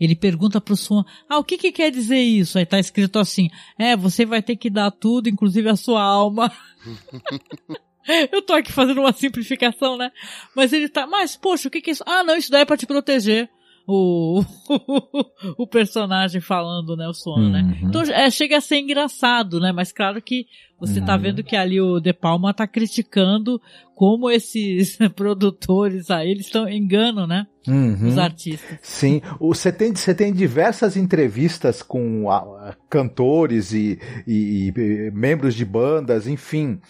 Ele 0.01 0.17
pergunta 0.17 0.61
pro 0.61 0.77
Swan, 0.77 1.05
ah, 1.29 1.39
o 1.39 1.45
que 1.45 1.59
que 1.59 1.71
quer 1.71 1.91
dizer 1.91 2.19
isso? 2.19 2.59
Aí 2.59 2.65
tá 2.65 2.79
escrito 2.81 3.19
assim, 3.19 3.51
é, 3.79 3.95
você 3.95 4.25
vai 4.25 4.43
ter 4.43 4.57
que 4.57 4.71
dar 4.71 4.91
tudo, 4.91 5.29
inclusive 5.29 5.69
a 5.69 5.77
sua 5.77 6.03
alma. 6.03 6.51
Eu 8.33 8.41
tô 8.43 8.55
aqui 8.55 8.73
fazendo 8.73 9.03
uma 9.03 9.13
simplificação, 9.13 9.97
né? 9.97 10.11
Mas 10.57 10.73
ele 10.73 10.89
tá, 10.89 11.07
mas 11.07 11.37
poxa, 11.37 11.69
o 11.69 11.71
que 11.71 11.83
que 11.83 11.91
é 11.91 11.93
isso? 11.93 12.05
Ah, 12.07 12.25
não, 12.25 12.35
isso 12.35 12.51
daí 12.51 12.63
é 12.63 12.65
pra 12.65 12.77
te 12.77 12.87
proteger. 12.87 13.49
O, 13.87 14.43
o 15.59 15.67
personagem 15.67 16.41
falando, 16.41 16.97
né, 16.97 17.09
o 17.09 17.13
Swan, 17.15 17.51
né? 17.51 17.63
Uhum. 17.83 17.89
Então, 17.89 18.03
é, 18.03 18.31
chega 18.31 18.59
a 18.59 18.61
ser 18.61 18.79
engraçado, 18.79 19.59
né? 19.59 19.73
Mas 19.73 19.91
claro 19.93 20.21
que 20.23 20.47
você 20.79 21.01
tá 21.01 21.15
Uhum. 21.17 21.21
vendo 21.23 21.43
que 21.45 21.57
ali 21.57 21.81
o 21.81 22.01
De 22.01 22.13
Palma 22.13 22.55
tá 22.55 22.67
criticando 22.67 23.61
como 23.95 24.31
esses 24.31 24.97
produtores 25.17 26.11
aí, 26.11 26.31
eles 26.31 26.47
estão 26.47 26.69
enganam, 26.69 27.27
né? 27.27 27.47
Uhum. 27.69 28.09
Os 28.09 28.17
artistas. 28.17 28.79
Sim, 28.81 29.21
você 29.39 29.71
tem, 29.71 29.95
você 29.95 30.15
tem 30.15 30.33
diversas 30.33 30.97
entrevistas 30.97 31.83
com 31.83 32.31
ah, 32.31 32.75
cantores 32.89 33.73
e, 33.73 33.99
e- 34.27 34.73
e 34.77 35.11
membros 35.13 35.55
de 35.55 35.65
bandas, 35.65 36.27
enfim, 36.27 36.81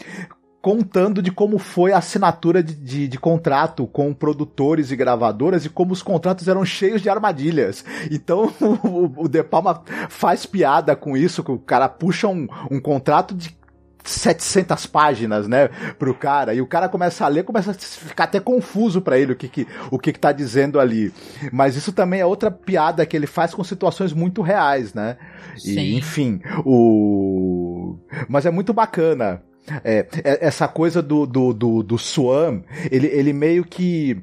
contando 0.62 1.22
de 1.22 1.30
como 1.30 1.58
foi 1.58 1.92
a 1.92 1.98
assinatura 1.98 2.62
de, 2.62 2.74
de- 2.74 3.08
de 3.08 3.18
contrato 3.18 3.86
com 3.86 4.12
produtores 4.12 4.90
e 4.90 4.96
gravadoras 4.96 5.64
e 5.64 5.70
como 5.70 5.92
os 5.92 6.02
contratos 6.02 6.46
eram 6.48 6.64
cheios 6.64 7.00
de 7.00 7.08
armadilhas. 7.08 7.84
Então 8.10 8.52
o, 8.60 9.24
o 9.24 9.28
De 9.28 9.42
Palma 9.42 9.82
faz 10.08 10.44
piada 10.44 10.94
com 10.94 11.16
isso, 11.16 11.42
que 11.42 11.50
o 11.50 11.58
cara 11.58 11.88
puxa 11.88 12.28
um, 12.28 12.46
um 12.70 12.78
contrato 12.80 13.34
de 13.34 13.58
700 14.02 14.86
páginas, 14.86 15.46
né, 15.46 15.68
pro 15.98 16.14
cara, 16.14 16.54
e 16.54 16.60
o 16.62 16.66
cara 16.66 16.88
começa 16.88 17.24
a 17.24 17.28
ler, 17.28 17.44
começa 17.44 17.70
a 17.70 17.74
ficar 17.74 18.24
até 18.24 18.40
confuso 18.40 19.02
pra 19.02 19.18
ele 19.18 19.34
o 19.34 19.36
que 19.36 19.46
que, 19.46 19.66
o 19.90 19.98
que 19.98 20.10
que 20.12 20.18
tá 20.18 20.32
dizendo 20.32 20.80
ali. 20.80 21.12
Mas 21.52 21.76
isso 21.76 21.92
também 21.92 22.20
é 22.20 22.26
outra 22.26 22.50
piada 22.50 23.04
que 23.04 23.14
ele 23.14 23.26
faz 23.26 23.54
com 23.54 23.62
situações 23.62 24.12
muito 24.14 24.40
reais, 24.40 24.94
né? 24.94 25.18
E, 25.56 25.74
Sim. 25.74 25.96
enfim, 25.98 26.40
o... 26.64 27.98
Mas 28.28 28.46
é 28.46 28.50
muito 28.50 28.72
bacana. 28.72 29.42
É, 29.84 30.06
é- 30.24 30.46
essa 30.46 30.66
coisa 30.66 31.02
do, 31.02 31.26
do, 31.26 31.52
do, 31.52 31.82
do 31.82 31.98
Swan, 31.98 32.62
ele, 32.90 33.06
ele 33.06 33.32
meio 33.32 33.64
que 33.64 34.20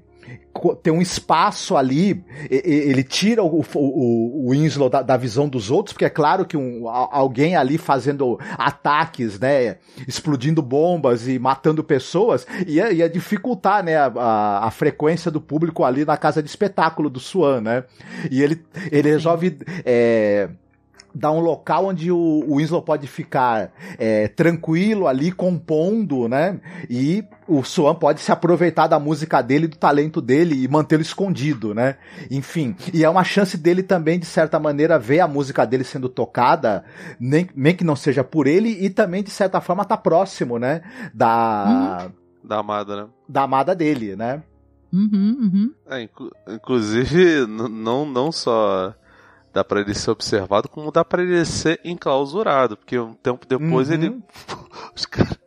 tem 0.81 0.91
um 0.91 1.01
espaço 1.01 1.77
ali, 1.77 2.23
ele 2.49 3.03
tira 3.03 3.43
o, 3.43 3.63
o, 3.75 4.47
o 4.47 4.49
Winslow 4.49 4.89
da, 4.89 5.01
da 5.01 5.15
visão 5.15 5.47
dos 5.47 5.69
outros, 5.69 5.93
porque 5.93 6.05
é 6.05 6.09
claro 6.09 6.45
que 6.45 6.57
um, 6.57 6.87
alguém 6.89 7.55
ali 7.55 7.77
fazendo 7.77 8.39
ataques, 8.57 9.39
né, 9.39 9.77
explodindo 10.07 10.61
bombas 10.61 11.27
e 11.27 11.37
matando 11.37 11.83
pessoas, 11.83 12.45
ia, 12.65 12.91
ia 12.91 13.09
dificultar, 13.09 13.83
né, 13.83 13.97
a, 13.97 14.07
a, 14.07 14.67
a 14.67 14.71
frequência 14.71 15.29
do 15.29 15.39
público 15.39 15.83
ali 15.83 16.03
na 16.03 16.17
casa 16.17 16.41
de 16.41 16.49
espetáculo 16.49 17.09
do 17.09 17.19
Swan, 17.19 17.61
né, 17.61 17.83
e 18.31 18.41
ele, 18.41 18.61
ele 18.91 19.09
resolve, 19.09 19.57
é, 19.85 20.49
dar 21.17 21.31
um 21.31 21.39
local 21.39 21.87
onde 21.87 22.11
o, 22.11 22.17
o 22.17 22.57
Winslow 22.57 22.81
pode 22.81 23.07
ficar 23.07 23.71
é, 23.97 24.27
tranquilo 24.27 25.07
ali, 25.07 25.31
compondo, 25.31 26.27
né? 26.27 26.59
E 26.89 27.23
o 27.47 27.63
Swan 27.63 27.95
pode 27.95 28.19
se 28.21 28.31
aproveitar 28.31 28.87
da 28.87 28.99
música 28.99 29.41
dele, 29.41 29.67
do 29.67 29.77
talento 29.77 30.21
dele 30.21 30.63
e 30.63 30.67
mantê-lo 30.67 31.01
escondido, 31.01 31.73
né? 31.73 31.95
Enfim, 32.29 32.75
e 32.93 33.03
é 33.03 33.09
uma 33.09 33.23
chance 33.23 33.57
dele 33.57 33.81
também, 33.83 34.19
de 34.19 34.25
certa 34.25 34.59
maneira, 34.59 34.99
ver 34.99 35.19
a 35.21 35.27
música 35.27 35.65
dele 35.65 35.83
sendo 35.83 36.07
tocada, 36.09 36.83
nem, 37.19 37.47
nem 37.55 37.75
que 37.75 37.83
não 37.83 37.95
seja 37.95 38.23
por 38.23 38.47
ele, 38.47 38.69
e 38.69 38.89
também, 38.89 39.23
de 39.23 39.29
certa 39.31 39.59
forma, 39.61 39.83
tá 39.85 39.97
próximo, 39.97 40.59
né? 40.59 40.81
Da, 41.13 42.09
Da 42.43 42.59
amada, 42.59 42.95
né? 42.95 43.07
da 43.27 43.43
amada 43.43 43.75
dele, 43.75 44.15
né? 44.15 44.43
Uhum, 44.93 45.37
uhum. 45.41 45.73
É, 45.89 46.01
inclu- 46.03 46.31
inclusive, 46.47 47.45
não, 47.47 48.05
não 48.05 48.31
só 48.31 48.93
dá 49.57 49.63
pra 49.63 49.81
ele 49.81 49.93
ser 49.95 50.11
observado, 50.11 50.69
como 50.69 50.91
dá 50.91 51.03
pra 51.03 51.21
ele 51.23 51.43
ser 51.45 51.79
enclausurado, 51.83 52.77
porque 52.77 52.97
um 52.99 53.13
tempo 53.15 53.45
depois 53.47 53.87
Uhum. 53.89 53.93
ele. 53.95 54.17
Os 54.95 55.05
caras. 55.05 55.37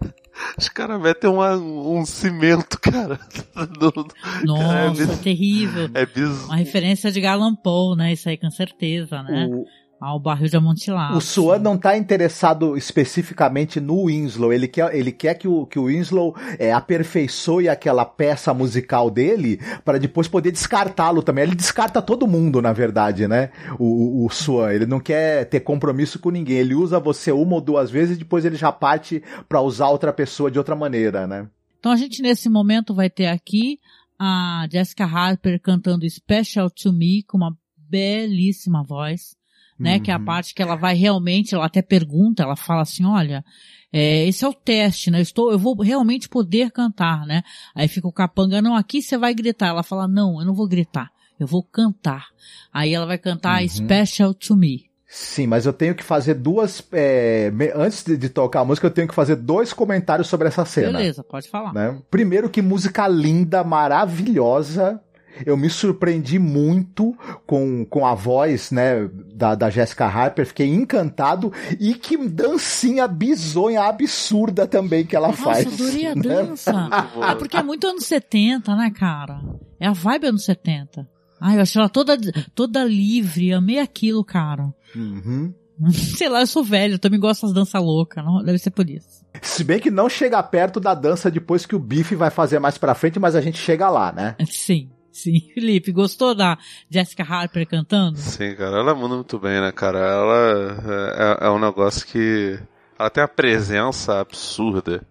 Os 0.58 0.68
caras 0.70 1.00
metem 1.00 1.28
uma- 1.30 1.54
um 1.56 2.04
cimento, 2.04 2.80
cara. 2.80 3.20
no- 3.78 4.06
Nossa, 4.44 4.78
é, 4.78 4.86
é 4.86 4.90
biz- 4.90 5.18
terrível. 5.20 5.90
é 5.94 6.06
bizarro. 6.06 6.46
Uma 6.46 6.56
referência 6.56 7.12
de 7.12 7.20
Gallan 7.20 7.54
Poe, 7.54 7.96
né? 7.96 8.12
Isso 8.14 8.28
aí 8.28 8.36
com 8.38 8.50
certeza, 8.50 9.22
né? 9.22 9.46
O, 9.50 9.66
ao 10.00 10.18
barril 10.18 10.48
de 10.48 10.56
amontilado. 10.56 11.18
O 11.18 11.20
Swan 11.20 11.58
não 11.58 11.76
tá 11.76 11.96
interessado 11.96 12.76
especificamente 12.76 13.78
no 13.78 14.06
Winslow, 14.06 14.52
ele 14.52 14.66
quer, 14.66 14.94
ele 14.94 15.12
quer 15.12 15.34
que 15.34 15.46
o, 15.46 15.66
que 15.66 15.78
o 15.78 15.86
Winslow 15.86 16.34
é, 16.58 16.72
aperfeiçoe 16.72 17.68
aquela 17.68 18.06
peça 18.06 18.54
musical 18.54 19.10
dele 19.10 19.60
para 19.84 19.98
depois 19.98 20.26
poder 20.26 20.52
descartá-lo 20.52 21.22
também. 21.22 21.44
Ele 21.44 21.54
descarta 21.54 22.00
todo 22.00 22.26
mundo, 22.26 22.62
na 22.62 22.72
verdade, 22.72 23.28
né? 23.28 23.50
O, 23.78 24.22
o, 24.22 24.26
o 24.26 24.30
Swan, 24.30 24.72
ele 24.72 24.86
não 24.86 24.98
quer 24.98 25.44
ter 25.44 25.60
compromisso 25.60 26.18
com 26.18 26.30
ninguém, 26.30 26.56
ele 26.56 26.74
usa 26.74 26.98
você 26.98 27.30
uma 27.30 27.56
ou 27.56 27.60
duas 27.60 27.90
vezes 27.90 28.16
e 28.16 28.20
depois 28.20 28.44
ele 28.46 28.56
já 28.56 28.72
parte 28.72 29.22
para 29.48 29.60
usar 29.60 29.88
outra 29.88 30.12
pessoa 30.12 30.50
de 30.50 30.58
outra 30.58 30.74
maneira, 30.74 31.26
né? 31.26 31.46
Então 31.78 31.92
a 31.92 31.96
gente 31.96 32.22
nesse 32.22 32.48
momento 32.48 32.94
vai 32.94 33.10
ter 33.10 33.26
aqui 33.26 33.78
a 34.18 34.66
Jessica 34.70 35.04
Harper 35.04 35.60
cantando 35.60 36.08
Special 36.08 36.70
to 36.70 36.92
Me 36.92 37.22
com 37.22 37.36
uma 37.36 37.56
belíssima 37.76 38.82
voz 38.82 39.39
né? 39.80 39.98
Que 39.98 40.10
é 40.10 40.14
a 40.14 40.18
Uhum. 40.18 40.24
parte 40.24 40.54
que 40.54 40.62
ela 40.62 40.76
vai 40.76 40.94
realmente, 40.94 41.54
ela 41.54 41.66
até 41.66 41.80
pergunta, 41.82 42.42
ela 42.42 42.54
fala 42.56 42.82
assim, 42.82 43.04
olha, 43.04 43.44
é, 43.92 44.26
esse 44.28 44.44
é 44.44 44.48
o 44.48 44.52
teste, 44.54 45.10
né? 45.10 45.18
Eu 45.18 45.22
estou, 45.22 45.50
eu 45.50 45.58
vou 45.58 45.74
realmente 45.82 46.28
poder 46.28 46.70
cantar, 46.70 47.26
né? 47.26 47.42
Aí 47.74 47.88
fica 47.88 48.06
o 48.06 48.12
capanga, 48.12 48.62
não, 48.62 48.76
aqui 48.76 49.02
você 49.02 49.16
vai 49.18 49.34
gritar. 49.34 49.68
Ela 49.68 49.82
fala, 49.82 50.06
não, 50.06 50.38
eu 50.40 50.46
não 50.46 50.54
vou 50.54 50.68
gritar, 50.68 51.10
eu 51.40 51.46
vou 51.46 51.62
cantar. 51.64 52.26
Aí 52.72 52.94
ela 52.94 53.06
vai 53.06 53.18
cantar 53.18 53.60
Uhum. 53.62 53.68
Special 53.68 54.34
to 54.34 54.54
Me. 54.56 54.88
Sim, 55.12 55.48
mas 55.48 55.66
eu 55.66 55.72
tenho 55.72 55.92
que 55.92 56.04
fazer 56.04 56.34
duas. 56.34 56.80
é, 56.92 57.50
antes 57.74 58.04
de, 58.04 58.16
de 58.16 58.28
tocar 58.28 58.60
a 58.60 58.64
música, 58.64 58.86
eu 58.86 58.92
tenho 58.92 59.08
que 59.08 59.14
fazer 59.14 59.34
dois 59.34 59.72
comentários 59.72 60.28
sobre 60.28 60.46
essa 60.46 60.64
cena. 60.64 60.92
Beleza, 60.98 61.24
pode 61.24 61.48
falar. 61.48 61.74
né? 61.74 61.98
Primeiro 62.08 62.48
que 62.48 62.62
música 62.62 63.08
linda, 63.08 63.64
maravilhosa. 63.64 65.00
Eu 65.44 65.56
me 65.56 65.70
surpreendi 65.70 66.38
muito 66.38 67.16
com, 67.46 67.84
com 67.84 68.06
a 68.06 68.14
voz, 68.14 68.70
né, 68.70 69.08
da, 69.34 69.54
da 69.54 69.70
Jessica 69.70 70.06
Harper, 70.06 70.46
fiquei 70.46 70.68
encantado 70.68 71.52
e 71.78 71.94
que 71.94 72.16
dancinha 72.16 73.06
bizonha, 73.08 73.82
absurda 73.82 74.66
também 74.66 75.06
que 75.06 75.16
ela 75.16 75.28
Nossa, 75.28 75.42
faz. 75.42 75.66
adorei 75.66 76.06
a 76.06 76.14
né? 76.14 76.22
dança. 76.22 76.88
é 77.30 77.34
porque 77.34 77.56
é 77.56 77.62
muito 77.62 77.86
anos 77.86 78.04
70, 78.04 78.74
né, 78.76 78.90
cara? 78.90 79.40
É 79.78 79.86
a 79.86 79.92
vibe 79.92 80.26
anos 80.26 80.44
70. 80.44 81.08
Ai, 81.40 81.56
eu 81.56 81.62
achei 81.62 81.80
ela 81.80 81.88
toda, 81.88 82.18
toda 82.54 82.84
livre, 82.84 83.52
amei 83.52 83.78
aquilo, 83.78 84.22
cara. 84.22 84.74
Uhum. 84.94 85.54
Sei 85.90 86.28
lá, 86.28 86.40
eu 86.40 86.46
sou 86.46 86.62
velho, 86.62 86.94
eu 86.94 86.98
também 86.98 87.18
gosto 87.18 87.46
das 87.46 87.54
danças 87.54 87.82
loucas, 87.82 88.22
não? 88.22 88.42
Deve 88.44 88.58
ser 88.58 88.70
por 88.70 88.88
isso. 88.88 89.24
Se 89.40 89.64
bem 89.64 89.80
que 89.80 89.90
não 89.90 90.08
chega 90.08 90.42
perto 90.42 90.78
da 90.78 90.94
dança 90.94 91.30
depois 91.30 91.64
que 91.64 91.74
o 91.74 91.78
Biff 91.78 92.14
vai 92.14 92.30
fazer 92.30 92.58
mais 92.58 92.76
pra 92.76 92.94
frente, 92.94 93.18
mas 93.18 93.34
a 93.34 93.40
gente 93.40 93.58
chega 93.58 93.88
lá, 93.88 94.12
né? 94.12 94.36
Sim, 94.46 94.90
sim. 95.12 95.40
Felipe, 95.54 95.92
gostou 95.92 96.34
da 96.34 96.58
Jessica 96.88 97.22
Harper 97.22 97.66
cantando? 97.66 98.18
Sim, 98.18 98.54
cara, 98.54 98.78
ela 98.78 98.94
manda 98.94 99.14
muito 99.14 99.38
bem, 99.38 99.60
né, 99.60 99.72
cara? 99.72 99.98
Ela 99.98 101.38
é, 101.40 101.46
é 101.46 101.50
um 101.50 101.58
negócio 101.58 102.06
que. 102.06 102.58
Ela 102.98 103.10
tem 103.10 103.22
uma 103.22 103.28
presença 103.28 104.20
absurda. 104.20 105.06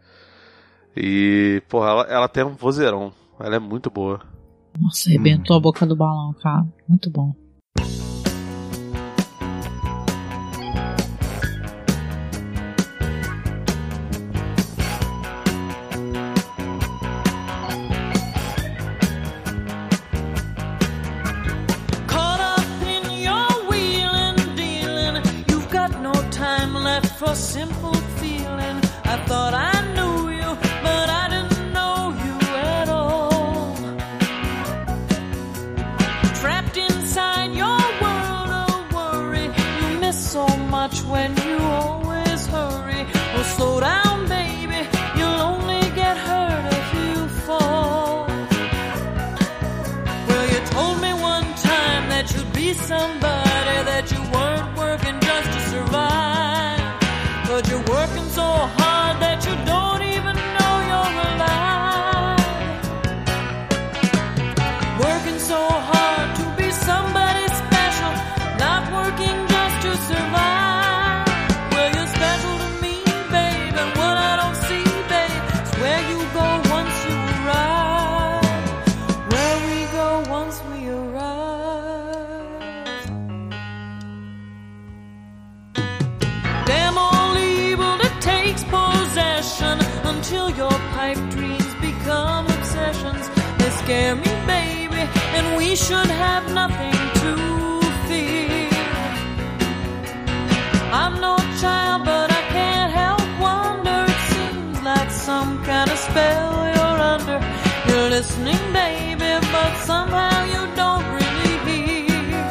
E, 0.96 1.62
porra, 1.68 1.90
ela, 1.90 2.04
ela 2.04 2.28
tem 2.28 2.44
um 2.44 2.56
vozeirão. 2.56 3.12
Ela 3.40 3.56
é 3.56 3.60
muito 3.60 3.90
boa. 3.90 4.22
Nossa, 4.80 5.10
arrebentou 5.10 5.58
a 5.58 5.60
boca 5.60 5.86
do 5.86 5.96
balão, 5.96 6.34
cara. 6.42 6.66
Muito 6.88 7.10
bom. 7.10 7.34
Scare 93.90 94.16
me, 94.16 94.34
baby, 94.46 95.04
and 95.36 95.58
we 95.58 95.76
should 95.76 96.12
have 96.26 96.46
nothing 96.54 96.94
to 97.22 97.32
fear. 98.06 98.70
I'm 101.02 101.20
no 101.20 101.36
child, 101.60 102.06
but 102.06 102.30
I 102.40 102.42
can't 102.56 102.92
help 103.04 103.26
wonder. 103.48 104.00
It 104.14 104.22
seems 104.34 104.80
like 104.84 105.10
some 105.10 105.64
kind 105.64 105.90
of 105.90 105.98
spell 105.98 106.52
you're 106.76 107.00
under. 107.14 107.40
You're 107.88 108.10
listening, 108.18 108.62
baby, 108.72 109.32
but 109.56 109.74
somehow 109.90 110.38
you 110.54 110.62
don't 110.82 111.06
really 111.20 111.56
hear. 111.68 112.44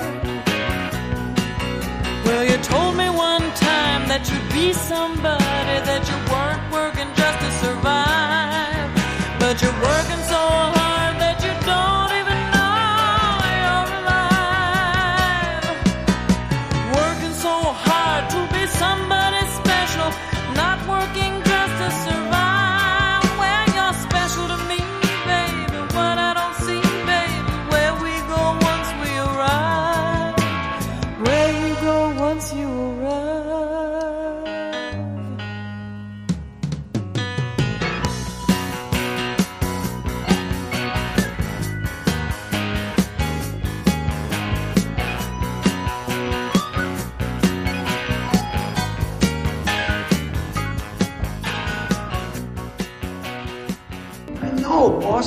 Well, 2.25 2.45
you 2.51 2.57
told 2.75 2.97
me 2.97 3.09
one 3.11 3.47
time 3.71 4.03
that 4.11 4.23
you'd 4.29 4.51
be 4.53 4.73
somebody, 4.73 5.77
that 5.91 6.03
you 6.11 6.19
weren't 6.33 6.65
working 6.79 7.11
just 7.21 7.39
to 7.45 7.51
survive. 7.65 8.91
But 9.39 9.63
you're 9.63 9.81
working 9.91 10.28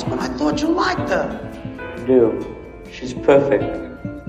No, 0.02 0.16
boss, 0.16 0.18
but 0.18 0.18
I 0.18 0.28
thought 0.36 0.60
you 0.60 0.68
liked 0.68 1.10
her. 1.10 2.04
do. 2.06 2.56
She's 2.90 3.14
perfect. 3.14 3.88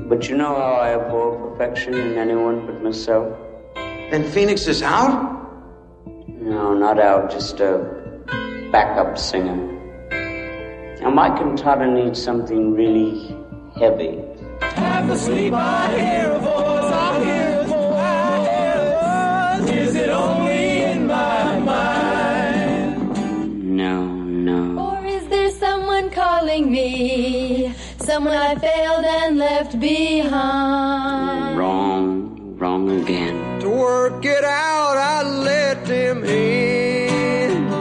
But 0.10 0.30
you 0.30 0.38
know 0.38 0.56
how 0.56 0.74
I 0.76 0.94
abhor 0.96 1.50
perfection 1.50 1.94
in 1.94 2.18
anyone 2.18 2.66
but 2.66 2.84
myself? 2.84 3.38
Then 3.76 4.30
Phoenix 4.32 4.68
is 4.68 4.82
out? 4.84 5.40
No, 6.28 6.74
not 6.74 7.00
out, 7.00 7.32
just 7.32 7.60
a 7.60 7.80
backup 8.72 9.18
singer. 9.18 9.56
Now, 11.02 11.10
my 11.10 11.30
cantata 11.30 11.88
needs 11.88 12.22
something 12.22 12.74
really 12.74 13.36
heavy. 13.80 14.22
Half 14.62 15.10
asleep, 15.10 15.54
I 15.54 16.00
hear 16.00 16.32
a 16.32 16.40
voice, 16.40 16.53
me? 26.74 27.74
Someone 28.00 28.34
I 28.34 28.56
failed 28.56 29.06
and 29.06 29.38
left 29.38 29.80
behind. 29.80 31.58
Wrong, 31.58 32.58
wrong 32.58 32.90
again. 33.02 33.60
To 33.62 33.70
work 33.70 34.26
it 34.26 34.44
out, 34.44 34.98
I 34.98 35.22
let 35.52 35.86
them 35.86 36.24
in. 36.24 37.72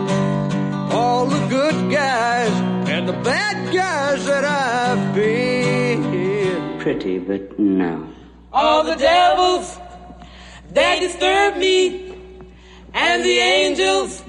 All 0.92 1.24
the 1.26 1.42
good 1.48 1.90
guys 1.90 2.52
and 2.92 3.08
the 3.08 3.18
bad 3.30 3.56
guys 3.74 4.26
that 4.26 4.44
I've 4.44 5.14
been. 5.14 6.78
Pretty, 6.78 7.18
but 7.18 7.58
no. 7.58 8.06
All 8.52 8.84
the 8.84 8.96
devils 8.96 9.78
that 10.74 11.00
disturbed 11.00 11.56
me 11.56 12.12
and 12.92 13.24
the 13.24 13.38
angels 13.38 14.22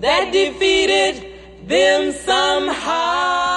that 0.00 0.32
defeated 0.32 1.14
them 1.66 2.12
somehow. 2.12 3.53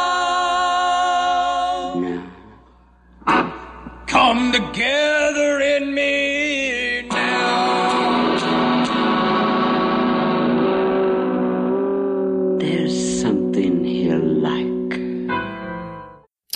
Come 4.07 4.53
together 4.53 5.59
in 5.59 5.93
me 5.93 7.01
now. 7.09 8.37
There's 12.57 13.21
something 13.21 13.83
here 13.83 14.17
like. 14.17 14.77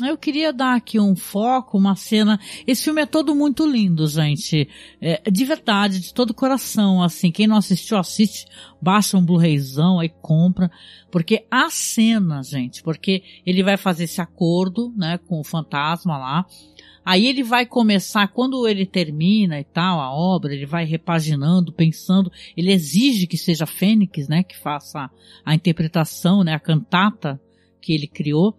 Eu 0.01 0.17
queria 0.17 0.51
dar 0.53 0.75
aqui 0.75 0.97
um 0.99 1.15
foco, 1.15 1.77
uma 1.77 1.95
cena. 1.95 2.39
Esse 2.65 2.85
filme 2.85 3.01
é 3.01 3.05
todo 3.05 3.35
muito 3.35 3.65
lindo, 3.69 4.07
gente. 4.07 4.67
É, 5.01 5.21
de 5.29 5.45
verdade, 5.45 5.99
de 5.99 6.13
todo 6.13 6.33
coração, 6.33 7.03
assim. 7.03 7.31
Quem 7.31 7.47
não 7.47 7.57
assistiu, 7.57 7.97
assiste, 7.97 8.45
baixa 8.81 9.17
um 9.17 9.23
Blu-rayzão, 9.25 9.99
aí 9.99 10.09
compra. 10.21 10.71
Porque 11.11 11.45
a 11.51 11.69
cena, 11.69 12.41
gente, 12.41 12.81
porque 12.81 13.21
ele 13.45 13.61
vai 13.61 13.75
fazer 13.77 14.05
esse 14.05 14.21
acordo, 14.21 14.93
né, 14.95 15.19
com 15.27 15.39
o 15.39 15.43
fantasma 15.43 16.17
lá. 16.17 16.45
Aí 17.03 17.25
ele 17.25 17.43
vai 17.43 17.65
começar, 17.65 18.27
quando 18.27 18.67
ele 18.67 18.85
termina 18.85 19.59
e 19.59 19.63
tal, 19.63 19.99
a 19.99 20.13
obra, 20.13 20.53
ele 20.53 20.65
vai 20.65 20.85
repaginando, 20.85 21.73
pensando, 21.73 22.31
ele 22.55 22.71
exige 22.71 23.25
que 23.25 23.37
seja 23.37 23.65
Fênix, 23.65 24.27
né, 24.27 24.43
que 24.43 24.57
faça 24.57 25.09
a 25.43 25.55
interpretação, 25.55 26.43
né, 26.43 26.53
a 26.53 26.59
cantata 26.59 27.41
que 27.81 27.93
ele 27.93 28.07
criou. 28.07 28.55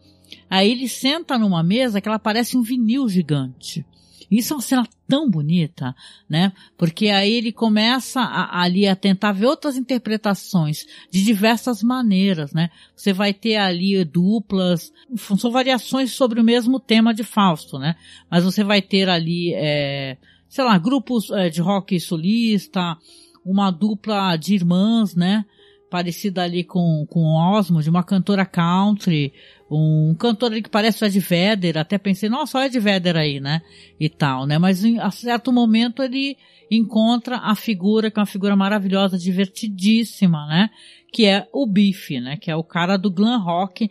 Aí 0.51 0.71
ele 0.71 0.89
senta 0.89 1.39
numa 1.39 1.63
mesa 1.63 2.01
que 2.01 2.09
ela 2.09 2.19
parece 2.19 2.57
um 2.57 2.63
vinil 2.63 3.09
gigante. 3.09 3.85
Isso 4.33 4.55
é 4.55 4.57
uma 4.57 4.63
cena 4.63 4.89
tão 5.07 5.29
bonita, 5.29 5.95
né? 6.27 6.55
Porque 6.79 7.09
aí 7.09 7.35
ele 7.35 7.53
começa 7.53 8.23
a, 8.23 8.63
ali 8.63 8.89
a 8.89 8.97
tentar 8.97 9.33
ver 9.33 9.45
outras 9.45 9.77
interpretações 9.77 10.87
de 11.11 11.23
diversas 11.23 11.83
maneiras, 11.83 12.51
né? 12.55 12.71
Você 12.97 13.13
vai 13.13 13.35
ter 13.35 13.57
ali 13.57 14.03
duplas, 14.07 14.91
são 15.37 15.51
variações 15.51 16.13
sobre 16.13 16.41
o 16.41 16.45
mesmo 16.45 16.81
tema 16.81 17.13
de 17.13 17.23
Fausto, 17.23 17.79
né? 17.79 17.95
Mas 18.31 18.43
você 18.43 18.65
vai 18.65 18.81
ter 18.81 19.07
ali, 19.07 19.53
é, 19.55 20.17
sei 20.49 20.65
lá, 20.65 20.79
grupos 20.79 21.31
é, 21.31 21.51
de 21.51 21.61
rock 21.61 22.01
solista, 22.01 22.97
uma 23.45 23.71
dupla 23.71 24.35
de 24.39 24.55
irmãs, 24.55 25.15
né? 25.15 25.45
Parecida 25.93 26.43
ali 26.43 26.65
com, 26.65 27.07
com 27.07 27.35
Osmo, 27.35 27.83
de 27.83 27.91
uma 27.91 28.03
cantora 28.03 28.47
country, 28.47 29.31
um 29.71 30.15
cantor 30.19 30.51
ali 30.51 30.63
que 30.63 30.71
parece 30.71 31.05
o 31.05 31.07
Ed 31.07 31.21
Vedder, 31.21 31.77
até 31.77 31.99
pensei, 31.99 32.31
nossa, 32.31 32.57
olha 32.57 32.65
o 32.65 32.69
Ed 32.69 32.81
Vedder 32.81 33.15
aí, 33.15 33.39
né? 33.41 33.61
E 34.01 34.09
tal, 34.09 34.47
né? 34.47 34.57
Mas 34.57 34.83
em 34.83 34.99
a 34.99 35.11
certo 35.11 35.53
momento 35.53 36.03
ele 36.03 36.39
encontra 36.71 37.37
a 37.37 37.55
figura, 37.55 38.11
que 38.11 38.19
é 38.19 38.23
uma 38.23 38.27
figura 38.27 38.57
maravilhosa, 38.57 39.19
divertidíssima, 39.19 40.47
né? 40.47 40.71
Que 41.13 41.27
é 41.27 41.47
o 41.53 41.67
Biff, 41.67 42.19
né? 42.19 42.39
Que 42.39 42.51
é 42.51 42.57
o 42.57 42.65
cara 42.65 42.97
do 42.97 43.11
glam 43.11 43.39
rock, 43.39 43.91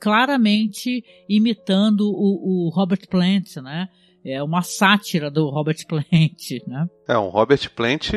claramente 0.00 1.04
imitando 1.28 2.08
o, 2.08 2.66
o 2.66 2.70
Robert 2.70 3.06
Plant, 3.10 3.56
né? 3.56 3.90
É 4.28 4.42
uma 4.42 4.60
sátira 4.60 5.30
do 5.30 5.48
Robert 5.48 5.86
Plant, 5.86 6.64
né? 6.66 6.88
É, 7.06 7.16
um 7.16 7.28
Robert 7.28 7.70
Plant 7.76 8.10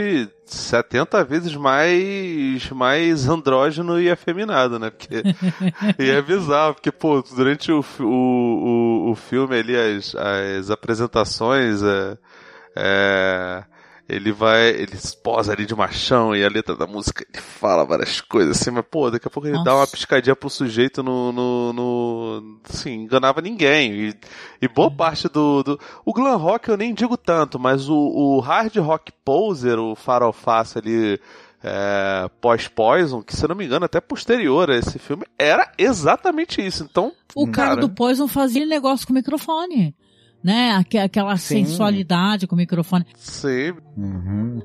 70 0.43 1.23
vezes 1.23 1.55
mais, 1.55 2.67
mais 2.71 3.29
andrógeno 3.29 4.01
e 4.01 4.09
afeminado, 4.09 4.79
né? 4.79 4.89
Porque, 4.89 5.21
e 5.99 6.09
é 6.09 6.19
bizarro, 6.19 6.73
porque, 6.73 6.91
pô, 6.91 7.21
durante 7.21 7.71
o, 7.71 7.85
o, 7.99 8.03
o, 8.03 9.11
o 9.11 9.15
filme 9.15 9.55
ali, 9.55 9.75
as, 9.75 10.15
as 10.15 10.71
apresentações, 10.71 11.83
é, 11.83 12.17
é, 12.75 13.63
ele 14.09 14.31
vai, 14.31 14.69
ele 14.69 14.97
posa 15.23 15.53
ali 15.53 15.67
de 15.67 15.75
machão 15.75 16.35
e 16.35 16.43
a 16.43 16.49
letra 16.49 16.75
da 16.75 16.87
música 16.87 17.23
ele 17.31 17.39
fala 17.41 17.85
várias 17.85 18.19
coisas 18.19 18.59
assim, 18.59 18.71
mas 18.71 18.83
pô, 18.89 19.11
daqui 19.11 19.27
a 19.27 19.29
pouco 19.29 19.47
ele 19.47 19.53
Nossa. 19.53 19.65
dá 19.65 19.75
uma 19.75 19.85
piscadinha 19.87 20.35
pro 20.35 20.49
sujeito 20.49 21.03
no, 21.03 21.31
no, 21.31 21.73
no 21.73 22.59
assim, 22.67 23.03
enganava 23.03 23.39
ninguém. 23.39 23.93
E, 23.93 24.15
e 24.63 24.67
boa 24.67 24.89
parte 24.89 25.29
do, 25.29 25.61
do, 25.61 25.79
o 26.03 26.11
glam 26.11 26.37
rock 26.37 26.69
eu 26.69 26.77
nem 26.77 26.91
digo 26.91 27.15
tanto, 27.15 27.59
mas 27.59 27.87
o, 27.87 27.95
o 27.95 28.39
hard 28.39 28.75
rock 28.77 29.11
poser, 29.23 29.77
o 29.77 29.93
faroface 29.95 30.79
ali, 30.79 31.19
é, 31.63 32.27
pós-Poison, 32.41 33.21
que 33.21 33.35
se 33.35 33.47
não 33.47 33.55
me 33.55 33.65
engano 33.65 33.85
até 33.85 34.01
posterior 34.01 34.71
a 34.71 34.75
esse 34.75 34.97
filme, 34.97 35.23
era 35.37 35.71
exatamente 35.77 36.65
isso. 36.65 36.83
Então, 36.89 37.11
O 37.35 37.51
cara, 37.51 37.75
do 37.75 37.89
Poison 37.89 38.27
fazia 38.27 38.65
negócio 38.65 39.05
com 39.05 39.13
o 39.13 39.15
microfone. 39.15 39.93
Né? 40.43 40.71
Aque- 40.71 40.97
Aquela 40.97 41.35
Sim. 41.37 41.65
sensualidade 41.65 42.47
com 42.47 42.55
o 42.55 42.57
microfone. 42.57 43.05
Sim. 43.17 43.73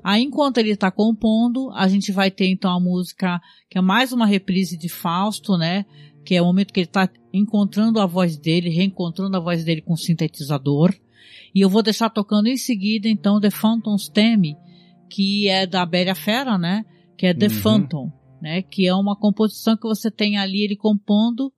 Aí, 0.05 0.23
enquanto 0.23 0.59
ele 0.59 0.77
tá 0.77 0.91
compondo, 0.91 1.71
a 1.75 1.89
gente 1.89 2.13
vai 2.13 2.31
ter 2.31 2.49
então 2.49 2.71
a 2.71 2.79
música 2.81 3.41
que 3.69 3.77
é 3.79 3.81
mais 3.81 4.13
uma 4.13 4.27
reprise 4.27 4.77
de 4.77 4.89
Fausto, 4.89 5.57
né? 5.59 5.85
Que 6.25 6.37
é 6.37 6.43
o 6.43 6.45
momento 6.47 6.73
que 6.73 6.81
ele 6.81 6.87
tá 6.87 7.09
encontrando 7.33 8.01
a 8.01 8.07
voz 8.07 8.37
dele, 8.39 8.71
reencontrando 8.71 9.37
a 9.37 9.41
voz 9.41 9.65
dele 9.65 9.81
com 9.83 9.95
o 9.95 9.99
sintetizador. 9.99 10.95
E 11.55 11.61
eu 11.61 11.69
vou 11.69 11.83
deixar 11.83 12.09
tocando 12.11 12.47
em 12.49 12.57
seguida, 12.57 13.09
então, 13.09 13.41
The 13.41 13.51
Phantom's 13.51 14.09
Theme, 14.09 14.57
que 15.11 15.49
é 15.49 15.67
da 15.67 15.85
Bélia 15.85 16.15
Fera, 16.15 16.57
né? 16.57 16.85
Que 17.19 17.27
é 17.27 17.35
The 17.35 17.47
Uhum. 17.47 17.53
Phantom, 17.53 18.13
né? 18.41 18.63
Que 18.63 18.87
é 18.87 18.95
uma 18.95 19.17
composição 19.17 19.77
que 19.77 19.89
você 19.89 20.11
tem 20.11 20.37
ali 20.39 20.63
ele 20.63 20.77
compondo, 20.77 21.53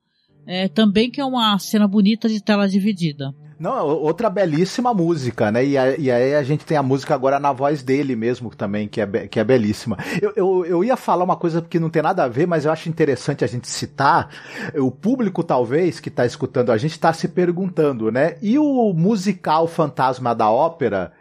é, 0.47 0.69
também 0.69 1.11
que 1.11 1.21
é 1.21 1.25
uma 1.25 1.59
cena 1.59 1.87
bonita 1.87 2.29
de 2.29 2.43
tela 2.43 2.67
dividida. 2.69 3.35
Não, 3.59 3.87
outra 3.89 4.29
belíssima 4.29 4.93
música, 4.93 5.51
né? 5.51 5.65
E, 5.65 5.79
a- 5.79 5.97
e 5.97 6.11
aí 6.11 6.35
a 6.35 6.43
gente 6.43 6.67
tem 6.67 6.77
a 6.77 6.83
música 6.83 7.15
agora 7.15 7.41
na 7.41 7.53
voz 7.55 7.83
dele 7.83 8.15
mesmo 8.15 8.55
também, 8.55 8.87
que 8.87 9.01
é, 9.01 9.07
be- 9.07 9.29
que 9.29 9.41
é 9.41 9.45
belíssima. 9.45 9.97
Eu, 10.21 10.33
eu, 10.37 10.67
eu 10.67 10.85
ia 10.85 10.95
falar 10.95 11.25
uma 11.25 11.37
coisa 11.37 11.63
que 11.63 11.81
não 11.81 11.89
tem 11.89 12.03
nada 12.03 12.25
a 12.25 12.29
ver, 12.29 12.47
mas 12.47 12.67
eu 12.67 12.71
acho 12.73 12.91
interessante 12.91 13.43
a 13.45 13.47
gente 13.47 13.67
citar. 13.67 14.29
O 14.75 14.91
público, 14.91 15.43
talvez, 15.43 15.99
que 16.01 16.11
está 16.11 16.27
escutando 16.27 16.71
a 16.71 16.77
gente, 16.77 16.93
está 16.93 17.15
se 17.15 17.29
perguntando, 17.29 18.13
né? 18.13 18.37
E 18.43 18.59
o 18.59 18.93
musical 18.93 19.67
Fantasma 19.67 20.35
da 20.35 20.51
Ópera? 20.51 21.13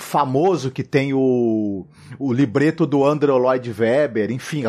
Famoso 0.00 0.70
que 0.70 0.82
tem 0.82 1.12
o, 1.12 1.86
o 2.18 2.32
libreto 2.32 2.86
do 2.86 3.04
Andrew 3.04 3.36
Lloyd 3.38 3.74
Webber, 3.78 4.30
enfim, 4.30 4.62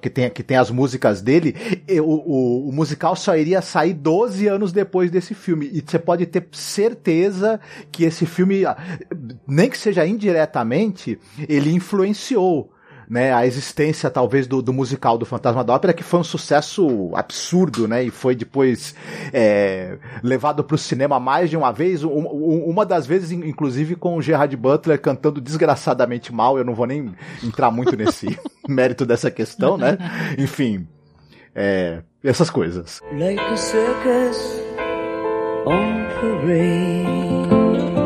que 0.00 0.10
tem, 0.10 0.30
que 0.30 0.42
tem 0.42 0.56
as 0.56 0.70
músicas 0.70 1.20
dele, 1.20 1.54
o, 2.00 2.02
o, 2.02 2.68
o 2.68 2.72
musical 2.72 3.16
só 3.16 3.36
iria 3.36 3.62
sair 3.62 3.94
12 3.94 4.46
anos 4.46 4.72
depois 4.72 5.10
desse 5.10 5.34
filme. 5.34 5.70
E 5.72 5.82
você 5.84 5.98
pode 5.98 6.26
ter 6.26 6.48
certeza 6.52 7.60
que 7.90 8.04
esse 8.04 8.26
filme, 8.26 8.62
nem 9.46 9.70
que 9.70 9.78
seja 9.78 10.06
indiretamente, 10.06 11.18
ele 11.48 11.72
influenciou 11.72 12.73
né, 13.08 13.32
a 13.32 13.46
existência 13.46 14.10
talvez 14.10 14.46
do, 14.46 14.60
do 14.62 14.72
musical 14.72 15.16
do 15.18 15.26
Fantasma 15.26 15.62
da 15.64 15.74
Ópera, 15.74 15.92
que 15.92 16.02
foi 16.02 16.20
um 16.20 16.24
sucesso 16.24 17.10
absurdo, 17.14 17.86
né, 17.88 18.02
e 18.04 18.10
foi 18.10 18.34
depois 18.34 18.94
é, 19.32 19.98
levado 20.22 20.62
para 20.64 20.74
o 20.74 20.78
cinema 20.78 21.18
mais 21.20 21.50
de 21.50 21.56
uma 21.56 21.72
vez, 21.72 22.02
um- 22.04 22.10
um- 22.10 22.64
uma 22.68 22.84
das 22.86 23.06
vezes, 23.06 23.30
in- 23.32 23.46
inclusive, 23.48 23.96
com 23.96 24.16
o 24.16 24.22
Gerard 24.22 24.56
Butler 24.56 25.00
cantando 25.00 25.40
desgraçadamente 25.40 26.32
mal, 26.32 26.58
eu 26.58 26.64
não 26.64 26.74
vou 26.74 26.86
nem 26.86 27.14
entrar 27.42 27.70
muito 27.70 27.96
nesse 27.96 28.26
mérito 28.68 29.04
dessa 29.06 29.30
questão, 29.30 29.76
né, 29.76 29.98
enfim, 30.38 30.86
é, 31.54 32.02
essas 32.22 32.50
coisas. 32.50 33.00
like 33.12 33.38
a 33.40 33.56
circus 33.56 34.60
on 35.66 36.04
parade. 36.20 38.03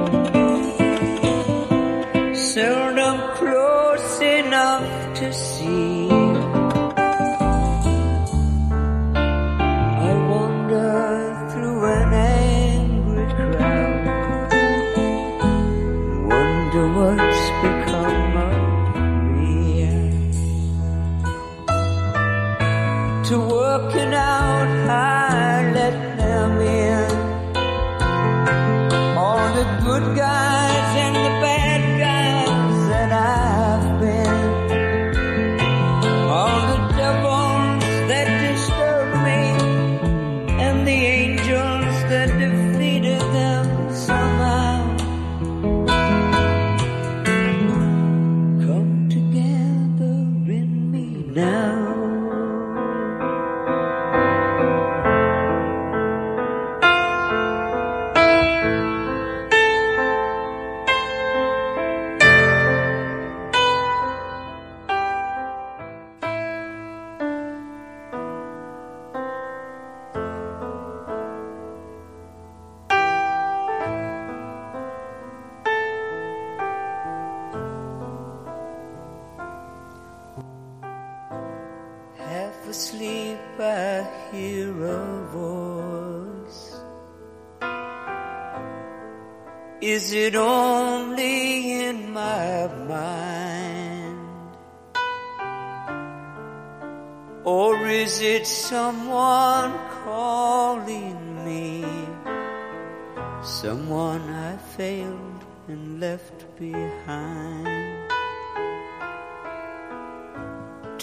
Left 106.08 106.40
behind. 106.56 107.66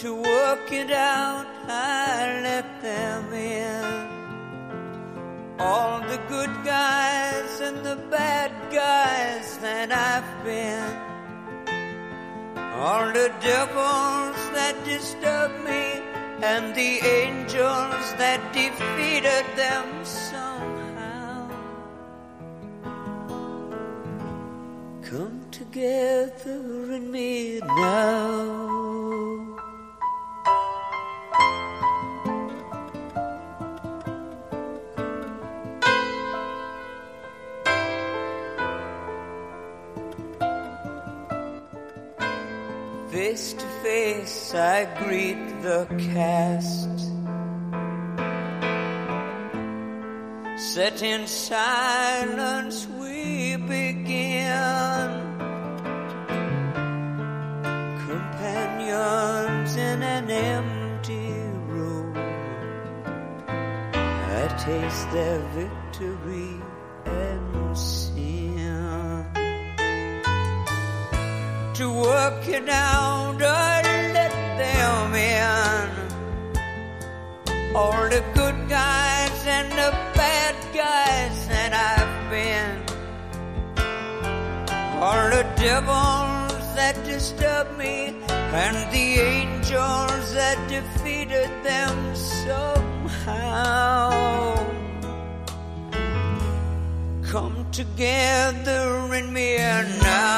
To 0.01 0.09
work 0.33 0.67
it 0.81 0.91
out, 0.91 1.49
I 1.67 2.41
let 2.49 2.67
them 2.89 3.23
in. 3.33 3.85
All 5.59 5.99
the 6.11 6.19
good 6.33 6.53
guys 6.77 7.51
and 7.67 7.77
the 7.89 7.97
bad 8.17 8.51
guys 8.83 9.45
that 9.65 9.89
I've 10.11 10.31
been. 10.49 10.93
All 12.83 13.05
the 13.21 13.31
devils 13.51 14.41
that 14.57 14.75
disturbed 14.93 15.59
me 15.71 15.85
and 16.51 16.65
the 16.81 16.93
angels 17.21 18.05
that 18.23 18.39
defeated 18.61 19.45
them 19.63 19.87
together 25.75 26.93
in 26.93 27.11
me 27.11 27.59
now. 27.59 28.95
Face 43.09 43.53
to 43.53 43.65
face, 43.83 44.53
I 44.55 44.85
greet 45.03 45.61
the 45.61 45.85
cast. 46.13 46.95
Set 50.57 51.01
in 51.03 51.27
silence, 51.27 52.87
we 52.97 53.57
begin. 53.57 55.34
Companions 58.15 59.75
in 59.75 60.01
an 60.01 60.29
empty 60.31 61.33
room. 61.67 62.15
I 63.45 64.47
taste 64.57 65.11
their 65.11 65.39
victory 65.59 66.61
and 67.03 67.77
sin 67.77 69.25
to 71.73 71.91
work 71.91 72.47
it 72.47 72.69
out, 72.69 73.41
I 73.41 73.81
let 74.13 74.33
them 74.63 75.13
in. 75.13 75.89
All 77.75 78.07
the 78.07 78.23
good 78.33 78.69
guys 78.69 79.45
and 79.45 79.69
the 79.73 79.91
bad 80.15 80.55
guys 80.73 81.47
that 81.49 81.71
I've 81.91 82.29
been. 82.31 82.75
All 85.03 85.29
the 85.29 85.43
devils 85.57 86.34
that 86.85 87.03
disturb 87.03 87.67
me 87.79 88.13
and 88.63 88.77
the 88.93 89.07
angels 89.37 90.25
that 90.35 90.57
defeated 90.69 91.49
them 91.63 91.95
somehow. 92.15 93.63
Come 97.23 97.65
together 97.71 98.85
in 99.15 99.33
me 99.33 99.57
now. 99.57 100.35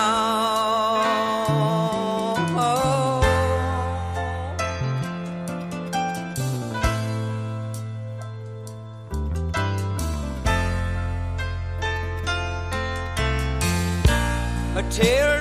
A 14.78 14.84
tale 14.91 15.38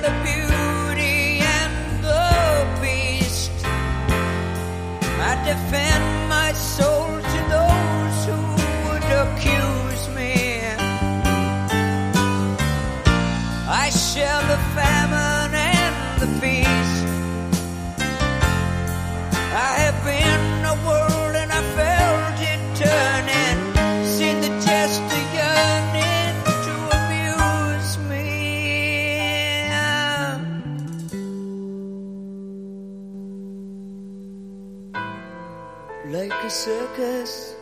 I 5.72 6.05
circus 36.66 37.54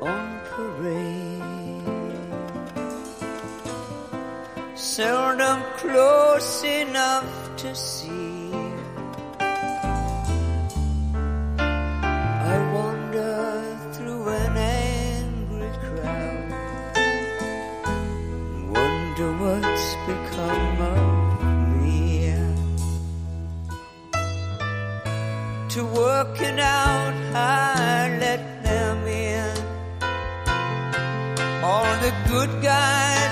on 0.00 0.40
parade 0.48 1.82
seldom 4.74 5.62
close 5.76 6.64
enough 6.64 7.28
to 7.58 7.74
see. 7.74 8.47
To 25.78 25.84
work 25.84 26.40
out, 26.58 27.14
I 27.36 28.18
let 28.18 28.42
them 28.64 29.06
in. 29.06 29.54
All 31.62 31.92
the 32.02 32.12
good 32.26 32.50
guys 32.60 33.27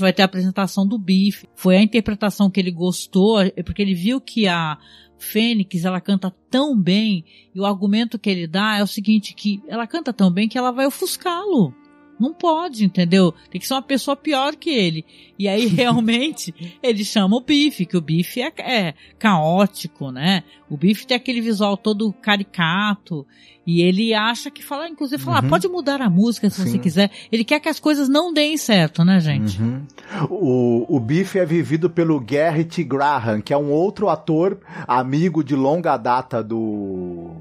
vai 0.00 0.12
ter 0.12 0.22
a 0.22 0.24
apresentação 0.24 0.86
do 0.86 0.98
Biff. 0.98 1.46
Foi 1.54 1.76
a 1.76 1.82
interpretação 1.82 2.50
que 2.50 2.60
ele 2.60 2.70
gostou, 2.70 3.40
é 3.40 3.62
porque 3.62 3.82
ele 3.82 3.94
viu 3.94 4.20
que 4.20 4.46
a 4.46 4.78
Fênix, 5.18 5.84
ela 5.84 6.00
canta 6.00 6.32
tão 6.50 6.80
bem, 6.80 7.24
e 7.54 7.60
o 7.60 7.66
argumento 7.66 8.18
que 8.18 8.30
ele 8.30 8.46
dá 8.46 8.76
é 8.78 8.82
o 8.82 8.86
seguinte, 8.86 9.34
que 9.34 9.60
ela 9.66 9.86
canta 9.86 10.12
tão 10.12 10.30
bem 10.30 10.48
que 10.48 10.56
ela 10.56 10.70
vai 10.70 10.86
ofuscá-lo. 10.86 11.74
Não 12.18 12.32
pode, 12.32 12.84
entendeu? 12.84 13.32
Tem 13.50 13.60
que 13.60 13.66
ser 13.66 13.74
uma 13.74 13.82
pessoa 13.82 14.16
pior 14.16 14.56
que 14.56 14.70
ele. 14.70 15.04
E 15.38 15.46
aí, 15.46 15.66
realmente, 15.68 16.54
ele 16.82 17.04
chama 17.04 17.36
o 17.36 17.40
Biff, 17.40 17.86
que 17.86 17.96
o 17.96 18.00
Biff 18.00 18.40
é, 18.40 18.52
é 18.58 18.94
caótico, 19.18 20.10
né? 20.10 20.42
O 20.68 20.76
Biff 20.76 21.06
tem 21.06 21.16
aquele 21.16 21.40
visual 21.40 21.76
todo 21.76 22.12
caricato. 22.12 23.26
E 23.66 23.82
ele 23.82 24.14
acha 24.14 24.50
que 24.50 24.64
fala, 24.64 24.88
inclusive, 24.88 25.22
fala, 25.22 25.40
ah, 25.40 25.42
Uhum. 25.42 25.48
pode 25.50 25.68
mudar 25.68 26.00
a 26.00 26.08
música 26.08 26.48
se 26.48 26.60
você 26.62 26.70
Sim. 26.70 26.78
quiser. 26.78 27.10
Ele 27.30 27.44
quer 27.44 27.60
que 27.60 27.68
as 27.68 27.78
coisas 27.78 28.08
não 28.08 28.32
deem 28.32 28.56
certo, 28.56 29.04
né, 29.04 29.20
gente? 29.20 29.60
Uhum. 29.60 29.82
O, 30.30 30.96
o 30.96 30.98
Biff 30.98 31.38
é 31.38 31.44
vivido 31.44 31.90
pelo 31.90 32.18
Garrett 32.18 32.82
Graham, 32.82 33.42
que 33.42 33.52
é 33.52 33.58
um 33.58 33.70
outro 33.70 34.08
ator 34.08 34.58
amigo 34.86 35.44
de 35.44 35.54
longa 35.54 35.96
data 35.98 36.42
do 36.42 37.36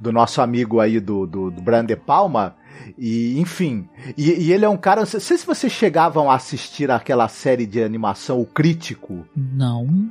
do 0.00 0.12
nosso 0.12 0.40
amigo 0.40 0.78
aí 0.78 1.00
do, 1.00 1.26
do, 1.26 1.50
do 1.50 1.60
Brian 1.60 1.84
De 1.84 1.96
Palma. 1.96 2.54
E, 2.96 3.38
enfim, 3.38 3.88
e, 4.16 4.30
e 4.46 4.52
ele 4.52 4.64
é 4.64 4.68
um 4.68 4.76
cara. 4.76 5.00
Não 5.00 5.06
sei 5.06 5.20
se 5.20 5.46
vocês 5.46 5.72
chegavam 5.72 6.30
a 6.30 6.34
assistir 6.34 6.90
aquela 6.90 7.28
série 7.28 7.66
de 7.66 7.82
animação, 7.82 8.40
O 8.40 8.46
Crítico. 8.46 9.26
Não. 9.36 10.10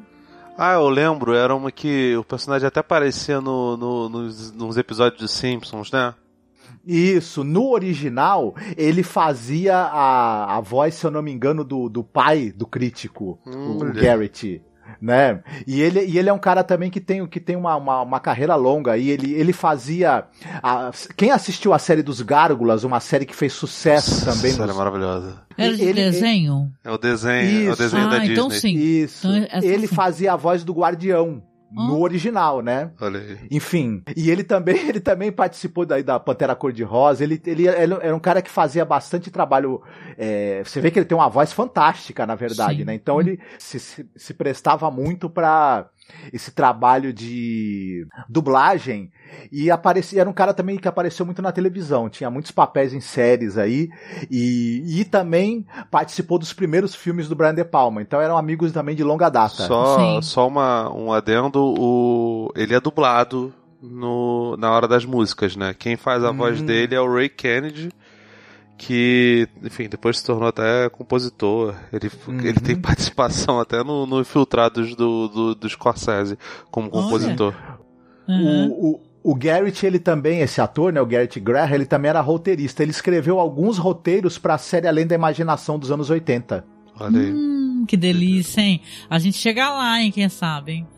Ah, 0.58 0.74
eu 0.74 0.90
lembro, 0.90 1.36
era 1.36 1.56
uma 1.56 1.72
que 1.72 2.16
o 2.18 2.24
personagem 2.24 2.68
até 2.68 2.80
aparecia 2.80 3.40
no, 3.40 3.78
no, 3.78 4.10
nos, 4.10 4.52
nos 4.52 4.78
episódios 4.78 5.22
dos 5.22 5.32
Simpsons, 5.32 5.92
né? 5.92 6.16
Isso, 6.86 7.44
no 7.44 7.72
original, 7.72 8.56
ele 8.78 9.04
fazia 9.04 9.76
a, 9.76 10.56
a 10.56 10.62
voz, 10.62 10.96
se 10.96 11.06
eu 11.06 11.12
não 11.12 11.22
me 11.22 11.32
engano, 11.32 11.64
do, 11.64 11.90
do 11.90 12.04
pai 12.04 12.52
do 12.56 12.66
crítico, 12.66 13.38
o 13.46 13.82
Olha. 13.82 13.92
Garrett. 13.92 14.62
Né? 15.02 15.42
E 15.66 15.82
ele, 15.82 16.06
e 16.06 16.18
ele 16.18 16.30
é 16.30 16.34
um 16.34 16.40
cara 16.40 16.64
também 16.64 16.90
que 16.90 17.00
tem, 17.00 17.26
que 17.28 17.40
tem 17.40 17.56
uma, 17.56 17.76
uma, 17.76 18.02
uma 18.02 18.20
carreira 18.20 18.56
longa. 18.56 18.98
E 18.98 19.10
ele, 19.10 19.34
ele 19.34 19.54
fazia. 19.54 20.26
a- 20.64 20.92
quem 21.16 21.32
assistiu 21.32 21.74
a 21.74 21.80
série 21.80 22.02
dos 22.02 22.22
Gárgulas, 22.22 22.84
uma 22.84 23.00
série 23.00 23.26
que 23.26 23.36
fez 23.36 23.54
sucesso 23.54 24.24
também. 24.26 24.52
Série 24.54 24.68
nos- 24.68 24.76
maravilhosa. 24.78 25.42
Era 25.58 25.76
de 25.76 25.82
Ele- 25.84 25.94
desenho? 25.94 26.72
É 26.84 26.92
o 26.92 26.98
desenho, 27.00 27.68
é 27.68 27.70
o 27.70 27.74
Isso. 27.74 27.82
desenho 27.82 28.10
da 28.10 28.18
Ah, 28.18 28.26
então 28.26 28.48
Disney. 28.48 28.72
sim. 28.74 28.78
Isso. 28.80 29.28
Então, 29.28 29.48
essa 29.52 29.66
ele 29.66 29.88
sim. 29.88 29.96
fazia 29.96 30.34
a 30.34 30.36
voz 30.36 30.64
do 30.64 30.72
Guardião. 30.74 31.42
No 31.72 32.02
original, 32.02 32.62
né? 32.62 32.92
Olha 33.00 33.20
aí. 33.20 33.38
Enfim, 33.52 34.02
e 34.16 34.32
ele 34.32 34.44
também, 34.44 34.78
ele 34.88 35.00
também 35.00 35.32
participou 35.32 35.86
daí 35.86 36.02
da 36.02 36.20
Pantera 36.20 36.56
Cor-de-Rosa. 36.56 37.24
Ele, 37.24 37.42
ele 37.46 37.68
era 37.68 37.98
era 38.02 38.16
um 38.16 38.20
cara 38.20 38.42
que 38.42 38.50
fazia 38.50 38.86
bastante 38.86 39.30
trabalho. 39.30 39.82
é, 40.18 40.64
você 40.64 40.80
vê 40.80 40.90
que 40.90 41.00
ele 41.00 41.06
tem 41.06 41.18
uma 41.18 41.30
voz 41.30 41.52
fantástica, 41.52 42.26
na 42.26 42.36
verdade, 42.36 42.80
Sim. 42.80 42.86
né? 42.86 42.94
Então 42.94 43.20
ele 43.20 43.40
se, 43.60 43.80
se, 43.80 44.10
se 44.16 44.34
prestava 44.34 44.90
muito 44.90 45.30
para 45.30 45.90
esse 46.32 46.52
trabalho 46.52 47.12
de 47.14 48.06
dublagem 48.30 49.12
e 49.52 49.70
aparecia 49.72 50.22
era 50.22 50.30
um 50.30 50.34
cara 50.34 50.54
também 50.54 50.78
que 50.78 50.88
apareceu 50.88 51.26
muito 51.26 51.42
na 51.42 51.52
televisão 51.52 52.10
tinha 52.10 52.30
muitos 52.30 52.52
papéis 52.52 52.94
em 52.94 53.00
séries 53.02 53.58
aí 53.58 53.90
e, 54.30 55.00
e 55.00 55.06
também 55.06 55.66
participou 55.92 56.40
dos 56.40 56.54
primeiros 56.54 56.96
filmes 56.96 57.28
do 57.28 57.36
Brian 57.36 57.54
De 57.54 57.64
Palma 57.66 58.02
então 58.02 58.22
eram 58.22 58.38
amigos 58.38 58.72
também 58.72 58.96
de 58.96 59.04
longa 59.04 59.30
data 59.30 59.50
Só, 59.68 59.98
Sim. 59.98 60.22
só 60.22 60.48
uma, 60.48 60.92
um 60.94 61.12
adendo, 61.12 61.62
o, 61.78 62.52
ele 62.56 62.74
é 62.74 62.80
dublado 62.80 63.54
no, 63.82 64.56
na 64.58 64.72
hora 64.72 64.88
das 64.88 65.06
músicas, 65.06 65.56
né? 65.56 65.74
Quem 65.78 65.96
faz 65.96 66.24
a 66.24 66.32
voz 66.32 66.60
Hum. 66.62 66.66
dele 66.66 66.96
é 66.96 67.00
o 67.00 67.14
Ray 67.14 67.30
Kennedy, 67.30 67.90
que, 68.78 69.48
enfim, 69.64 69.90
depois 69.90 70.20
se 70.20 70.26
tornou 70.26 70.48
até 70.48 70.90
compositor. 70.90 71.74
Ele, 71.92 72.12
Uhum. 72.28 72.40
ele 72.42 72.60
tem 72.60 72.76
participação 72.80 73.60
até 73.60 73.84
no, 73.84 74.06
no 74.06 74.22
Infiltrados 74.22 74.96
do, 74.96 75.28
do, 75.28 75.56
do 75.56 75.70
Scorsese 75.70 76.38
como 76.70 76.90
compositor. 76.90 77.54
Uhum. 78.28 78.70
O, 78.70 78.92
o, 78.92 79.32
o 79.32 79.36
Garrett, 79.36 79.86
ele 79.86 80.00
também, 80.00 80.42
esse 80.42 80.62
ator, 80.62 80.94
né, 80.94 81.02
o 81.02 81.06
Garrett 81.06 81.40
Graham, 81.40 81.74
ele 81.74 81.86
também 81.86 82.10
era 82.10 82.22
roteirista. 82.22 82.84
Ele 82.84 82.92
escreveu 82.92 83.40
alguns 83.40 83.78
roteiros 83.78 84.38
para 84.38 84.54
a 84.54 84.58
série 84.58 84.88
Além 84.88 85.08
da 85.08 85.16
Imaginação 85.16 85.80
dos 85.80 85.92
anos 85.92 86.10
80. 86.10 86.64
Olha 87.00 87.20
aí. 87.20 87.32
Hum, 87.32 87.86
que 87.88 87.96
delícia, 87.96 88.62
hein? 88.62 88.82
A 89.10 89.20
gente 89.20 89.38
chega 89.38 89.70
lá, 89.70 90.02
hein? 90.02 90.12
Quem 90.12 90.28
sabe, 90.30 90.72
hein? 90.74 90.88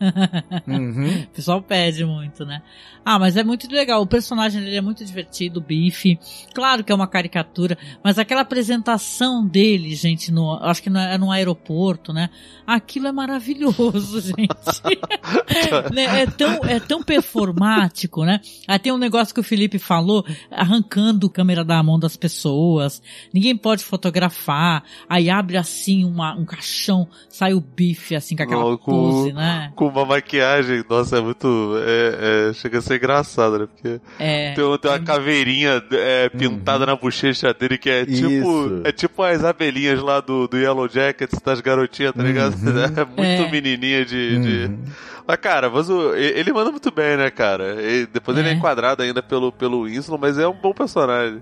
Uhum. 0.66 1.22
O 1.22 1.26
pessoal 1.28 1.62
pede 1.62 2.04
muito, 2.04 2.44
né? 2.44 2.62
Ah, 3.04 3.18
mas 3.18 3.36
é 3.36 3.42
muito 3.42 3.70
legal. 3.70 4.02
O 4.02 4.06
personagem 4.06 4.62
dele 4.62 4.76
é 4.76 4.80
muito 4.80 5.04
divertido, 5.04 5.58
o 5.58 5.62
Bife. 5.62 6.18
Claro 6.54 6.84
que 6.84 6.92
é 6.92 6.94
uma 6.94 7.06
caricatura, 7.06 7.76
mas 8.04 8.18
aquela 8.18 8.42
apresentação 8.42 9.46
dele, 9.46 9.94
gente, 9.94 10.30
no, 10.30 10.54
acho 10.62 10.82
que 10.82 10.90
no, 10.90 10.98
é 10.98 11.18
num 11.18 11.30
aeroporto, 11.30 12.12
né? 12.12 12.30
Aquilo 12.66 13.08
é 13.08 13.12
maravilhoso, 13.12 14.20
gente. 14.20 14.40
Né? 15.92 16.22
é, 16.22 16.26
tão, 16.26 16.64
é 16.64 16.80
tão 16.80 17.02
performático, 17.02 18.24
né? 18.24 18.40
Aí 18.66 18.78
tem 18.78 18.92
um 18.92 18.98
negócio 18.98 19.34
que 19.34 19.40
o 19.40 19.44
Felipe 19.44 19.78
falou, 19.78 20.24
arrancando 20.50 21.26
a 21.26 21.30
câmera 21.30 21.64
da 21.64 21.82
mão 21.82 21.98
das 21.98 22.16
pessoas. 22.16 23.02
Ninguém 23.32 23.56
pode 23.56 23.84
fotografar. 23.84 24.84
Aí 25.08 25.28
abre 25.28 25.56
assim 25.56 25.89
uma, 26.04 26.34
um 26.34 26.44
caixão, 26.44 27.06
sai 27.28 27.52
o 27.54 27.60
bife 27.60 28.14
assim 28.16 28.34
com 28.36 28.42
aquela 28.42 28.62
Não, 28.62 28.76
com- 28.76 28.90
pose, 28.92 29.32
né? 29.32 29.72
Com 29.76 29.88
uma 29.88 30.04
maquiagem, 30.04 30.84
nossa, 30.88 31.18
é 31.18 31.20
muito. 31.20 31.74
É, 31.84 32.48
é, 32.50 32.52
chega 32.52 32.78
a 32.78 32.82
ser 32.82 32.96
engraçado, 32.96 33.58
né? 33.58 33.66
Porque 33.66 34.00
É. 34.18 34.52
tem, 34.54 34.78
tem 34.78 34.90
uma 34.90 34.98
caveirinha 35.00 35.82
é, 35.92 36.28
pintada 36.28 36.86
na 36.86 36.96
bochecha 36.96 37.52
dele 37.54 37.76
que 37.78 37.90
é 37.90 38.04
tipo. 38.06 38.16
Isso. 38.30 38.80
É 38.84 38.92
tipo 38.92 39.22
as 39.22 39.44
abelhinhas 39.44 40.00
lá 40.02 40.20
do, 40.20 40.46
do 40.48 40.56
Yellow 40.56 40.88
Jackets 40.88 41.40
das 41.44 41.60
garotinhas, 41.60 42.12
tá 42.14 42.22
ligado? 42.22 42.54
É 42.96 43.04
muito 43.04 43.20
É. 43.48 43.50
menininha 43.50 44.04
de. 44.04 44.38
de- 44.40 44.64
Uhum. 44.66 44.78
Mas, 45.26 45.36
cara, 45.36 45.70
mas 45.70 45.88
o- 45.88 46.14
ele 46.14 46.52
manda 46.52 46.70
muito 46.72 46.90
bem, 46.90 47.16
né, 47.16 47.30
cara? 47.30 47.76
E 47.80 48.06
depois 48.06 48.36
ele 48.36 48.48
é 48.48 48.52
É. 48.52 48.54
enquadrado 48.54 49.02
ainda 49.02 49.22
pelo, 49.22 49.52
pelo 49.52 49.84
Winslow, 49.84 50.18
mas 50.18 50.38
é 50.38 50.48
um 50.48 50.52
bom 50.54 50.72
personagem. 50.72 51.40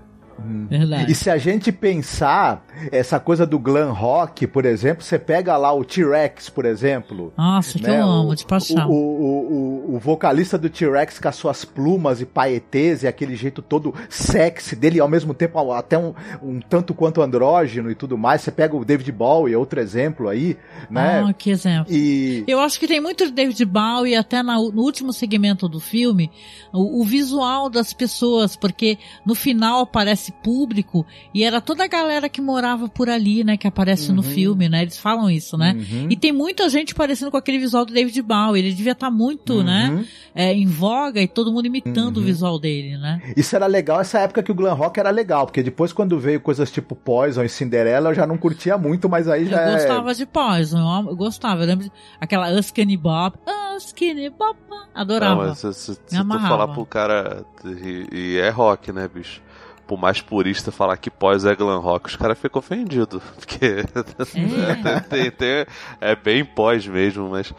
Verdade. 0.69 1.11
E 1.11 1.15
se 1.15 1.29
a 1.29 1.37
gente 1.37 1.71
pensar 1.71 2.63
essa 2.91 3.19
coisa 3.19 3.45
do 3.45 3.59
glam 3.59 3.91
rock, 3.93 4.47
por 4.47 4.65
exemplo, 4.65 5.03
você 5.03 5.17
pega 5.19 5.55
lá 5.57 5.73
o 5.73 5.83
T-Rex, 5.83 6.49
por 6.49 6.65
exemplo. 6.65 7.33
Nossa, 7.37 7.77
que 7.77 7.83
né, 7.83 7.99
eu 7.99 8.05
amo, 8.07 8.29
o- 8.31 8.35
de 8.35 8.45
paixão. 8.45 8.89
O, 8.89 8.93
o, 8.93 9.91
o, 9.91 9.95
o 9.95 9.99
vocalista 9.99 10.57
do 10.57 10.69
T-Rex 10.69 11.19
com 11.19 11.27
as 11.27 11.35
suas 11.35 11.65
plumas 11.65 12.21
e 12.21 12.25
paetês 12.25 13.03
e 13.03 13.07
aquele 13.07 13.35
jeito 13.35 13.61
todo 13.61 13.93
sexy 14.09 14.75
dele, 14.75 14.97
e 14.97 14.99
ao 15.01 15.07
mesmo 15.07 15.33
tempo 15.33 15.71
até 15.73 15.97
um, 15.97 16.13
um 16.41 16.59
tanto 16.59 16.93
quanto 16.93 17.21
andrógeno 17.21 17.89
e 17.91 17.95
tudo 17.95 18.17
mais. 18.17 18.41
Você 18.41 18.51
pega 18.51 18.75
o 18.75 18.85
David 18.85 19.11
Bowie, 19.11 19.55
outro 19.55 19.79
exemplo 19.79 20.29
aí, 20.29 20.57
né? 20.89 21.23
Ah, 21.27 21.33
que 21.33 21.49
exemplo. 21.49 21.91
E 21.93 22.43
Eu 22.47 22.59
acho 22.59 22.79
que 22.79 22.87
tem 22.87 22.99
muito 23.01 23.29
David 23.31 23.63
Bowie 23.65 24.15
até 24.15 24.41
na- 24.43 24.55
no 24.55 24.81
último 24.81 25.11
segmento 25.13 25.67
do 25.67 25.79
filme, 25.79 26.31
o, 26.71 27.01
o 27.01 27.03
visual 27.03 27.69
das 27.69 27.93
pessoas, 27.93 28.55
porque 28.55 28.97
no 29.25 29.35
final 29.35 29.81
aparece 29.81 30.28
público 30.31 31.05
e 31.33 31.43
era 31.43 31.59
toda 31.61 31.83
a 31.83 31.87
galera 31.87 32.27
que 32.29 32.41
morava 32.41 32.87
por 32.87 33.09
ali, 33.09 33.43
né, 33.43 33.57
que 33.57 33.67
aparece 33.67 34.11
no 34.11 34.17
Uhum. 34.21 34.27
filme, 34.29 34.69
né? 34.69 34.81
Eles 34.81 34.97
falam 34.97 35.29
isso, 35.29 35.57
né? 35.57 35.73
Uhum. 35.77 36.07
E 36.09 36.15
tem 36.15 36.31
muita 36.31 36.67
gente 36.69 36.93
parecendo 36.95 37.31
com 37.31 37.37
aquele 37.37 37.59
visual 37.59 37.85
do 37.85 37.93
David 37.93 38.21
Bowie. 38.21 38.61
Ele 38.61 38.73
devia 38.73 38.91
estar 38.93 39.09
muito, 39.11 39.63
né, 39.63 39.89
Uhum. 39.91 40.05
é, 40.35 40.53
em 40.53 40.65
voga 40.65 41.21
e 41.21 41.27
todo 41.27 41.51
mundo 41.51 41.65
imitando 41.65 42.17
Uhum. 42.17 42.23
o 42.23 42.25
visual 42.25 42.59
dele, 42.59 42.97
né? 42.97 43.21
Isso 43.35 43.55
era 43.55 43.65
legal, 43.67 43.99
essa 44.01 44.19
época 44.19 44.43
que 44.43 44.51
o 44.51 44.55
glam 44.55 44.73
rock 44.75 44.99
era 44.99 45.09
legal, 45.09 45.45
porque 45.45 45.63
depois 45.63 45.91
quando 45.93 46.19
veio 46.19 46.39
coisas 46.41 46.71
tipo 46.71 46.95
Poison 46.95 47.43
e 47.43 47.49
Cinderella, 47.49 48.09
eu 48.09 48.13
já 48.15 48.25
não 48.27 48.37
curtia 48.37 48.77
muito, 48.77 49.07
mas 49.09 49.27
aí 49.27 49.45
já 49.45 49.57
Eu 49.57 49.69
é... 49.69 49.73
gostava 49.73 50.13
de 50.13 50.25
Poison, 50.25 51.07
eu, 51.09 51.15
gostava. 51.15 51.61
Eu 51.63 51.67
lembro 51.67 51.85
de, 51.85 51.91
aquela 52.19 52.51
Uskinny 52.51 52.97
Bob. 52.97 53.35
Uskinny 53.77 54.29
Bob. 54.29 54.57
Adorava. 54.93 55.41
Não, 55.41 55.49
mas 55.49 55.59
se, 55.59 55.73
se, 55.73 55.93
se 55.93 55.99
tu 56.23 56.39
falar 56.39 56.67
pro 56.69 56.85
cara. 56.85 57.45
E, 57.63 58.07
e 58.11 58.37
é 58.37 58.49
rock, 58.49 58.91
né, 58.91 59.07
bicho? 59.07 59.41
Por 59.89 59.99
mais 59.99 60.21
purista 60.21 60.71
falar 60.71 60.95
que 60.97 61.09
pós 61.09 61.45
é 61.45 61.55
glam 61.55 61.79
rock, 61.79 62.09
os 62.09 62.15
caras 62.15 62.37
ficam 62.37 62.59
ofendidos. 62.59 63.23
Porque. 63.35 63.65
É. 63.65 64.99
tem, 65.01 65.31
tem- 65.31 65.65
é 65.99 66.15
bem 66.15 66.45
pós 66.45 66.85
mesmo, 66.85 67.27
mas. 67.29 67.51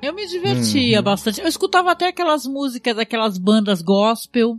Eu 0.00 0.14
me 0.14 0.24
divertia 0.28 0.98
Uhum. 0.98 1.02
bastante. 1.04 1.40
Eu 1.40 1.48
escutava 1.48 1.90
até 1.90 2.06
aquelas 2.06 2.46
músicas 2.46 2.94
daquelas 2.94 3.36
bandas 3.36 3.82
gospel, 3.82 4.56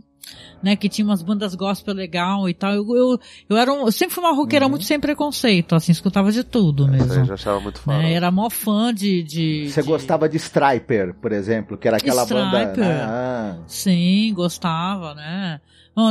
né? 0.62 0.76
Que 0.76 0.86
tinha 0.86 1.02
umas 1.06 1.22
bandas 1.22 1.54
gospel 1.54 1.94
legal 1.94 2.46
e 2.46 2.52
tal. 2.52 2.74
Eu, 2.74 2.84
eu, 2.94 3.18
eu 3.48 3.56
era 3.56 3.72
um, 3.72 3.86
eu 3.86 3.92
sempre 3.92 4.14
fui 4.14 4.22
uma 4.22 4.34
roqueira 4.34 4.66
Uhum. 4.66 4.72
muito 4.72 4.84
sem 4.84 5.00
preconceito, 5.00 5.74
assim, 5.74 5.92
escutava 5.92 6.30
de 6.30 6.44
tudo 6.44 6.84
eu 6.84 6.88
mesmo. 6.90 7.24
já 7.24 7.32
achava 7.34 7.58
muito. 7.58 7.80
Né, 7.86 8.12
era 8.12 8.30
mó 8.30 8.50
fã 8.50 8.92
de. 8.92 9.22
de 9.22 9.70
Você 9.70 9.80
de- 9.80 9.88
gostava 9.88 10.28
de 10.28 10.36
Striper, 10.36 11.14
por 11.14 11.32
exemplo, 11.32 11.78
que 11.78 11.88
era 11.88 11.96
aquela 11.96 12.26
banda. 12.26 12.58
Striper. 12.64 12.84
né? 12.84 13.02
Ah. 13.08 13.56
Sim, 13.66 14.30
gostava, 14.34 15.14
né? 15.14 15.58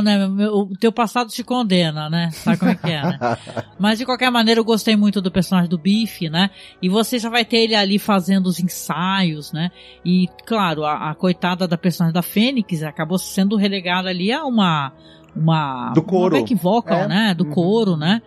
Né, 0.02 0.28
meu- 0.28 0.52
o 0.54 0.76
teu 0.76 0.92
passado 0.92 1.30
te 1.30 1.42
condena, 1.42 2.10
né? 2.10 2.28
Sabe 2.30 2.58
como 2.58 2.70
é 2.70 2.74
que 2.74 2.90
é, 2.90 3.02
né? 3.02 3.18
Mas 3.80 3.98
de 3.98 4.04
qualquer 4.04 4.30
maneira 4.30 4.60
eu 4.60 4.64
gostei 4.64 4.94
muito 4.96 5.22
do 5.22 5.30
personagem 5.30 5.70
do 5.70 5.78
Bife, 5.78 6.28
né? 6.28 6.50
E 6.82 6.88
você 6.90 7.18
já 7.18 7.30
vai 7.30 7.42
ter 7.44 7.56
ele 7.58 7.74
ali 7.74 7.98
fazendo 7.98 8.46
os 8.46 8.60
ensaios, 8.60 9.50
né? 9.52 9.70
E 10.04 10.26
claro, 10.46 10.84
a, 10.84 11.10
a 11.10 11.14
coitada 11.14 11.66
da 11.66 11.78
personagem 11.78 12.12
da 12.14 12.22
Fênix 12.22 12.82
acabou 12.82 13.18
sendo 13.18 13.56
relegada 13.56 14.08
ali 14.10 14.30
a 14.30 14.44
uma 14.44 14.92
uma 15.34 15.92
Do 15.94 16.02
coro. 16.02 16.34
uma 16.34 16.40
back 16.42 16.54
vocal, 16.54 16.98
É. 17.00 17.08
né? 17.08 17.34
Do 17.34 17.44
Uhum. 17.44 17.50
coro, 17.50 17.96
né? 17.96 18.20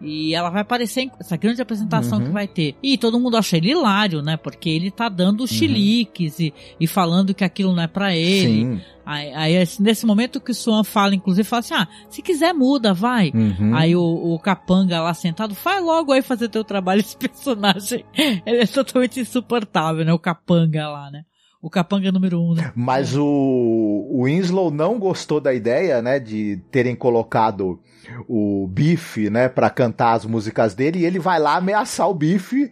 E 0.00 0.34
ela 0.34 0.50
vai 0.50 0.60
aparecer 0.62 1.02
em 1.02 1.10
essa 1.18 1.36
grande 1.36 1.62
apresentação 1.62 2.18
Uhum. 2.18 2.26
que 2.26 2.30
vai 2.30 2.46
ter. 2.46 2.74
E 2.82 2.98
todo 2.98 3.18
mundo 3.18 3.36
acha 3.36 3.56
ele 3.56 3.70
hilário, 3.70 4.20
né? 4.22 4.36
Porque 4.36 4.68
ele 4.68 4.90
tá 4.90 5.08
dando 5.08 5.46
chiliques 5.46 6.38
e, 6.38 6.52
e 6.78 6.86
falando 6.86 7.32
que 7.34 7.42
aquilo 7.44 7.74
não 7.74 7.82
é 7.82 7.86
pra 7.86 8.14
ele. 8.14 8.60
Sim. 8.64 8.80
Aí, 9.06 9.32
aí, 9.34 9.56
assim, 9.58 9.82
nesse 9.82 10.04
momento 10.04 10.40
que 10.40 10.50
o 10.50 10.54
Swan 10.54 10.82
fala, 10.82 11.14
inclusive, 11.14 11.48
fala 11.48 11.60
assim: 11.60 11.74
ah, 11.74 11.86
se 12.10 12.20
quiser 12.20 12.52
muda, 12.52 12.92
vai. 12.92 13.30
Uhum. 13.34 13.74
Aí 13.74 13.94
o, 13.96 14.02
o 14.02 14.38
capanga 14.38 15.00
lá 15.00 15.14
sentado, 15.14 15.54
vai 15.54 15.80
logo 15.80 16.12
aí 16.12 16.22
fazer 16.22 16.48
teu 16.48 16.64
trabalho. 16.64 17.00
Esse 17.00 17.16
personagem, 17.18 18.04
ele 18.44 18.62
é 18.62 18.66
totalmente 18.66 19.20
insuportável, 19.20 20.04
né? 20.04 20.12
O 20.12 20.18
capanga 20.18 20.88
lá, 20.88 21.10
né? 21.10 21.24
O 21.60 21.70
capanga 21.70 22.12
número 22.12 22.40
um, 22.40 22.54
né? 22.54 22.72
Mas 22.76 23.16
o, 23.16 23.24
o 23.24 24.24
Winslow 24.24 24.70
não 24.70 24.98
gostou 24.98 25.40
da 25.40 25.52
ideia, 25.54 26.00
né, 26.02 26.20
de 26.20 26.58
terem 26.70 26.94
colocado 26.94 27.80
o 28.28 28.68
Biff, 28.68 29.28
né, 29.30 29.48
pra 29.48 29.68
cantar 29.70 30.12
as 30.12 30.24
músicas 30.24 30.74
dele, 30.74 31.00
e 31.00 31.04
ele 31.04 31.18
vai 31.18 31.40
lá 31.40 31.56
ameaçar 31.56 32.08
o 32.08 32.14
Biff. 32.14 32.70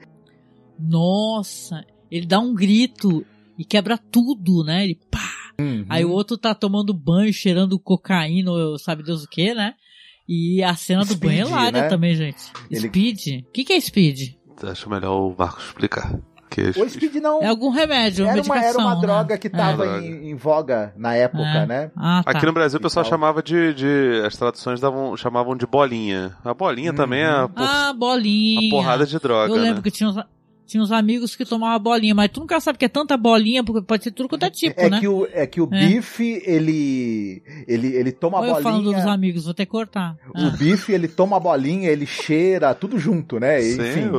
Nossa, 0.78 1.84
ele 2.10 2.26
dá 2.26 2.38
um 2.38 2.54
grito 2.54 3.24
e 3.58 3.64
quebra 3.64 3.98
tudo, 3.98 4.62
né? 4.64 4.84
Ele 4.84 4.98
pá! 5.10 5.20
Uhum. 5.58 5.86
Aí 5.88 6.04
o 6.04 6.10
outro 6.10 6.36
tá 6.36 6.54
tomando 6.54 6.92
banho, 6.92 7.32
cheirando 7.32 7.78
cocaína, 7.78 8.50
ou 8.50 8.78
sabe 8.78 9.02
Deus 9.02 9.24
o 9.24 9.28
que, 9.28 9.54
né? 9.54 9.74
E 10.28 10.62
a 10.62 10.74
cena 10.74 11.02
do 11.02 11.12
Speed, 11.14 11.22
banho 11.22 11.46
é 11.46 11.48
hilária 11.48 11.82
né? 11.82 11.88
também, 11.88 12.14
gente. 12.14 12.42
Ele- 12.70 12.88
Speed? 12.88 13.44
O 13.46 13.50
que, 13.52 13.64
que 13.64 13.72
é 13.72 13.80
speed? 13.80 14.34
Acho 14.62 14.88
melhor 14.88 15.20
o 15.20 15.34
Marcos 15.36 15.64
explicar. 15.66 16.18
Que 16.54 16.80
O 16.80 16.88
Speed 16.88 17.16
não. 17.16 17.42
É 17.42 17.48
algum 17.48 17.70
remédio, 17.70 18.26
Era 18.26 18.40
uma, 18.40 18.58
era 18.64 18.78
uma 18.78 18.94
né? 18.94 19.00
droga 19.00 19.36
que 19.38 19.48
É. 19.48 19.50
tava 19.50 19.84
Droga. 19.84 20.02
em, 20.06 20.30
em 20.30 20.34
voga 20.36 20.92
na 20.96 21.14
época, 21.14 21.42
É. 21.42 21.66
né? 21.66 21.90
Ah, 21.96 22.22
tá. 22.24 22.30
Aqui 22.30 22.46
no 22.46 22.52
Brasil 22.52 22.78
o 22.78 22.82
pessoal 22.82 23.04
chamava 23.04 23.42
de, 23.42 23.74
de. 23.74 24.22
As 24.24 24.36
traduções 24.36 24.80
davam, 24.80 25.16
chamavam 25.16 25.56
de 25.56 25.66
bolinha. 25.66 26.36
A 26.44 26.54
bolinha 26.54 26.92
também 26.92 27.22
é 27.22 27.30
uma, 27.34 27.48
por- 27.48 27.62
Ah, 27.62 27.92
bolinha. 27.92 28.60
uma 28.60 28.70
porrada 28.70 29.04
de 29.04 29.18
droga. 29.18 29.52
Eu 29.52 29.56
lembro 29.56 29.76
né? 29.76 29.82
que 29.82 29.90
tinha 29.90 30.08
uns, 30.08 30.16
tinha 30.66 30.82
uns 30.82 30.90
amigos 30.92 31.36
que 31.36 31.44
tomavam 31.44 31.78
bolinha, 31.78 32.14
mas 32.14 32.30
tu 32.30 32.40
nunca 32.40 32.58
sabe 32.60 32.78
que 32.78 32.84
é 32.84 32.88
tanta 32.88 33.16
bolinha, 33.16 33.62
porque 33.62 33.82
pode 33.86 34.04
ser 34.04 34.10
tudo 34.12 34.28
quanto 34.28 34.44
é 34.44 34.50
tipo, 34.50 34.80
é 34.80 34.88
né? 34.90 35.00
que 35.00 35.06
o, 35.08 35.28
é 35.32 35.46
que 35.46 35.60
o 35.60 35.68
É. 35.70 35.86
bife, 35.88 36.42
ele, 36.46 37.42
ele, 37.68 37.88
ele 37.94 38.12
toma 38.12 38.38
Olha 38.38 38.54
a 38.54 38.58
eu 38.58 38.62
falando 38.62 38.84
dos 38.84 38.92
bolinha. 38.94 39.12
amigos, 39.12 39.44
vou 39.44 39.54
ter 39.54 39.66
que 39.66 39.72
cortar. 39.72 40.16
O 40.34 40.50
bife, 40.50 40.92
ele 40.92 41.06
toma 41.08 41.36
a 41.36 41.40
bolinha, 41.40 41.88
ele 41.90 42.06
cheira, 42.06 42.74
tudo 42.74 42.98
junto, 42.98 43.38
né? 43.38 43.60
Sim, 43.60 43.74
Enfim. 43.74 44.10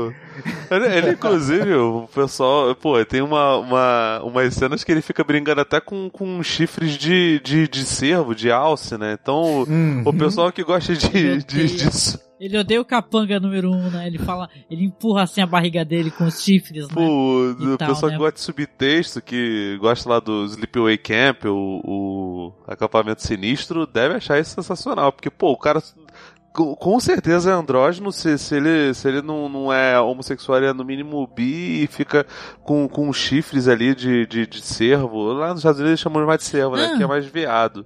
ele, 0.69 0.85
ele, 0.97 1.11
inclusive, 1.11 1.73
o 1.73 2.07
pessoal, 2.13 2.75
pô, 2.75 3.03
tem 3.05 3.21
uma, 3.21 3.57
uma, 3.57 4.21
umas 4.23 4.53
cenas 4.53 4.83
que 4.83 4.91
ele 4.91 5.01
fica 5.01 5.23
brincando 5.23 5.61
até 5.61 5.79
com, 5.79 6.09
com 6.09 6.41
chifres 6.43 6.91
de, 6.97 7.39
de, 7.43 7.67
de 7.67 7.85
cervo, 7.85 8.35
de 8.35 8.51
alce, 8.51 8.97
né? 8.97 9.17
Então, 9.21 9.35
o- 9.63 9.65
Uhum. 9.75 10.03
o 10.05 10.13
pessoal 10.13 10.51
que 10.51 10.63
gosta 10.63 10.93
de, 10.95 11.43
de, 11.43 11.65
disso, 11.67 12.19
Ele 12.39 12.57
odeia 12.57 12.81
o 12.81 12.85
capanga 12.85 13.39
número 13.39 13.71
um, 13.71 13.89
né? 13.89 14.07
Ele 14.07 14.17
fala, 14.17 14.49
ele 14.69 14.83
empurra 14.83 15.23
assim 15.23 15.41
a 15.41 15.45
barriga 15.45 15.85
dele 15.85 16.11
com 16.11 16.25
os 16.25 16.41
chifres, 16.43 16.87
né? 16.89 16.93
pô, 16.93 17.55
E 17.59 17.67
o 17.67 17.77
tal, 17.77 17.87
pessoal 17.89 18.11
né? 18.11 18.17
que 18.17 18.23
gosta 18.23 18.33
de 18.35 18.41
subtexto, 18.41 19.21
que 19.21 19.77
gosta 19.79 20.09
lá 20.09 20.19
do 20.19 20.43
Sleepaway 20.45 20.97
Camp, 20.97 21.45
o, 21.45 21.81
o 21.85 22.53
acampamento 22.67 23.21
sinistro, 23.21 23.87
deve 23.87 24.15
achar 24.15 24.39
isso 24.39 24.51
sensacional, 24.51 25.13
porque, 25.13 25.29
pô, 25.29 25.51
o 25.51 25.57
cara 25.57 25.81
com- 26.53 26.75
com 26.75 26.99
certeza 26.99 27.51
é 27.51 27.53
andrógeno, 27.53 28.11
se, 28.11 28.37
se 28.37 28.55
ele, 28.55 28.93
se 28.93 29.07
ele 29.07 29.21
não, 29.21 29.47
não 29.49 29.71
é 29.73 29.99
homossexual, 29.99 30.57
ele 30.57 30.67
é 30.67 30.73
no 30.73 30.83
mínimo 30.85 31.25
bi 31.27 31.83
e 31.83 31.87
fica 31.87 32.25
com, 32.63 32.87
com 32.87 33.11
chifres 33.13 33.67
ali 33.67 33.93
de, 33.95 34.25
de, 34.25 34.45
de 34.47 34.61
cervo. 34.61 35.33
Lá 35.33 35.49
nos 35.49 35.59
Estados 35.59 35.79
Unidos 35.79 35.91
eles 35.91 35.99
chamam 36.01 36.25
mais 36.25 36.39
de 36.39 36.45
cervo, 36.45 36.75
né? 36.75 36.91
Ah. 36.93 36.97
Que 36.97 37.03
é 37.03 37.07
mais 37.07 37.25
veado. 37.25 37.85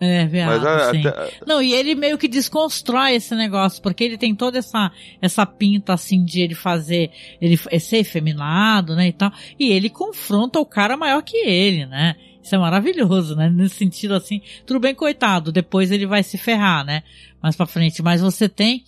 É, 0.00 0.22
a- 0.42 0.46
sim. 0.92 1.02
Não, 1.46 1.62
e 1.62 1.74
ele 1.74 1.94
meio 1.94 2.16
que 2.16 2.26
desconstrói 2.26 3.14
esse 3.16 3.34
negócio, 3.34 3.82
porque 3.82 4.02
ele 4.02 4.16
tem 4.16 4.34
toda 4.34 4.58
essa, 4.58 4.90
essa 5.20 5.44
pinta, 5.44 5.92
assim, 5.92 6.24
de 6.24 6.40
ele 6.40 6.54
fazer, 6.54 7.10
ele 7.40 7.54
f- 7.54 7.78
ser 7.78 7.98
efeminado, 7.98 8.96
né, 8.96 9.08
e 9.08 9.12
tal, 9.12 9.30
e 9.58 9.70
ele 9.70 9.90
confronta 9.90 10.58
o 10.58 10.64
cara 10.64 10.96
maior 10.96 11.22
que 11.22 11.36
ele, 11.36 11.84
né? 11.86 12.16
Isso 12.42 12.54
é 12.54 12.58
maravilhoso, 12.58 13.36
né? 13.36 13.50
Nesse 13.50 13.74
sentido, 13.76 14.14
assim, 14.14 14.40
tudo 14.66 14.80
bem, 14.80 14.94
coitado, 14.94 15.52
depois 15.52 15.90
ele 15.90 16.06
vai 16.06 16.22
se 16.22 16.38
ferrar, 16.38 16.82
né? 16.84 17.02
Mais 17.42 17.54
pra 17.54 17.66
frente, 17.66 18.02
mas 18.02 18.22
você 18.22 18.48
tem 18.48 18.82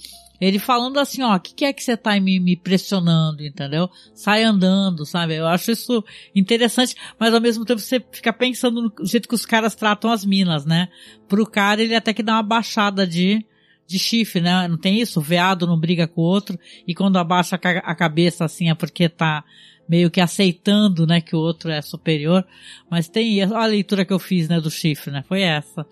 ele 0.48 0.59
falando 0.59 0.98
assim, 0.98 1.23
ó, 1.23 1.36
o 1.36 1.40
que, 1.40 1.55
que 1.55 1.64
é 1.64 1.73
que 1.73 1.82
você 1.82 1.97
tá 1.97 2.19
me, 2.19 2.40
me 2.40 2.56
pressionando, 2.56 3.44
entendeu? 3.44 3.89
Sai 4.12 4.43
andando, 4.43 5.06
sabe? 5.06 5.35
Eu 5.36 5.47
acho 5.47 5.70
isso 5.70 6.05
interessante, 6.35 6.97
mas 7.19 7.32
ao 7.32 7.40
mesmo 7.40 7.64
tempo 7.64 7.81
você 7.81 8.05
fica 8.10 8.32
pensando 8.32 8.82
no 8.82 9.06
jeito 9.06 9.28
que 9.28 9.35
os 9.35 9.47
caras 9.47 9.74
tratam 9.77 10.10
as 10.10 10.24
minas, 10.24 10.66
né? 10.66 10.89
Pro 11.28 11.47
cara 11.47 11.81
ele 11.81 11.94
até 11.94 12.12
que 12.12 12.23
dá 12.24 12.35
uma 12.35 12.43
baixada 12.43 13.06
de, 13.06 13.47
de 13.86 13.98
chifre, 14.01 14.40
né? 14.40 14.66
Não 14.66 14.77
tem 14.77 15.01
isso? 15.01 15.20
O 15.20 15.23
veado 15.23 15.66
não 15.66 15.78
briga 15.78 16.09
com 16.09 16.20
o 16.20 16.24
outro 16.24 16.59
e 16.89 16.93
quando 16.93 17.19
abaixa 17.19 17.55
a 17.55 17.59
ca- 17.59 17.82
a 17.85 17.94
cabeça 17.94 18.44
assim 18.44 18.69
é 18.69 18.74
porque 18.74 19.09
tá 19.09 19.44
meio 19.89 20.10
que 20.10 20.20
aceitando, 20.20 21.06
né, 21.06 21.20
que 21.20 21.36
o 21.36 21.39
outro 21.39 21.70
é 21.70 21.82
superior. 21.82 22.44
Mas 22.90 23.09
tem, 23.09 23.43
a 23.43 23.66
leitura 23.66 24.05
que 24.05 24.12
eu 24.12 24.19
fiz, 24.19 24.48
né, 24.48 24.60
do 24.60 24.70
chifre, 24.70 25.10
né? 25.12 25.23
Foi 25.28 25.43
essa. 25.43 25.86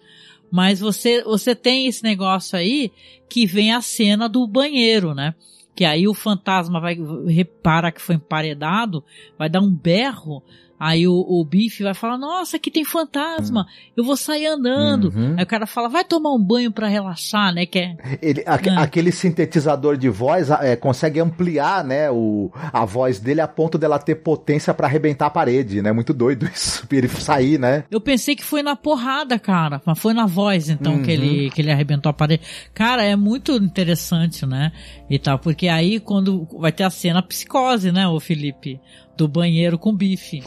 Mas 0.50 0.80
você, 0.80 1.22
você 1.22 1.54
tem 1.54 1.86
esse 1.86 2.02
negócio 2.02 2.58
aí 2.58 2.92
que 3.28 3.46
vem 3.46 3.72
a 3.72 3.80
cena 3.80 4.28
do 4.28 4.46
banheiro, 4.46 5.14
né? 5.14 5.34
Que 5.74 5.84
aí 5.84 6.08
o 6.08 6.14
fantasma 6.14 6.80
vai, 6.80 6.98
repara 7.28 7.92
que 7.92 8.00
foi 8.00 8.16
emparedado, 8.16 9.04
vai 9.38 9.48
dar 9.48 9.60
um 9.60 9.72
berro, 9.72 10.42
aí 10.80 11.06
o, 11.06 11.12
o 11.14 11.44
bife 11.44 11.82
vai 11.84 11.94
falar, 11.94 12.16
nossa, 12.18 12.56
aqui 12.56 12.70
tem 12.70 12.84
fantasma, 12.84 13.66
eu 13.96 14.02
vou 14.02 14.16
sair 14.16 14.46
andando. 14.46 15.12
Uhum. 15.14 15.34
Aí 15.36 15.44
o 15.44 15.46
cara 15.46 15.66
fala, 15.66 15.88
vai 15.88 16.02
tomar 16.04 16.32
um 16.32 16.42
banho 16.42 16.72
pra 16.72 16.88
relaxar, 16.88 17.54
né? 17.54 17.66
Que 17.66 17.78
é, 17.78 17.96
Ele, 18.22 18.42
aque- 18.46 18.70
Ah. 18.70 18.80
Aquele 18.82 19.12
sintetizador 19.12 19.96
de 19.96 20.08
voz 20.08 20.48
é, 20.50 20.74
consegue 20.76 21.20
ampliar, 21.20 21.84
né, 21.84 22.10
o, 22.10 22.50
a 22.72 22.84
voz 22.86 23.20
dele 23.20 23.40
a 23.42 23.46
ponto 23.48 23.76
dela 23.76 23.98
ter 23.98 24.14
potência 24.14 24.72
pra 24.72 24.86
arrebentar 24.86 25.26
a 25.26 25.30
parede, 25.30 25.82
né? 25.82 25.92
Muito 25.92 26.14
doido 26.14 26.46
isso. 26.52 26.86
Ele 26.90 27.08
sair, 27.08 27.58
né? 27.58 27.84
Eu 27.90 28.00
pensei 28.00 28.34
que 28.34 28.44
foi 28.44 28.62
na 28.62 28.74
porrada, 28.76 29.38
cara. 29.38 29.80
Mas 29.84 29.98
foi 29.98 30.14
na 30.14 30.24
voz, 30.26 30.68
então, 30.70 30.94
Uhum. 30.94 31.02
que, 31.02 31.10
ele, 31.10 31.50
que 31.50 31.60
ele 31.60 31.70
arrebentou 31.70 32.08
a 32.08 32.12
parede. 32.12 32.42
Cara, 32.72 33.04
é 33.04 33.14
muito 33.16 33.52
interessante, 33.52 34.46
né? 34.46 34.72
E 35.10 35.18
tal, 35.18 35.38
porque 35.38 35.68
aí 35.68 36.00
quando 36.00 36.46
vai 36.58 36.72
ter 36.72 36.84
a 36.84 36.90
cena 36.90 37.22
psicose, 37.22 37.90
né, 37.92 38.06
o 38.08 38.18
Felipe? 38.20 38.80
Do 39.20 39.28
banheiro 39.28 39.78
com 39.78 39.94
bife. 39.94 40.42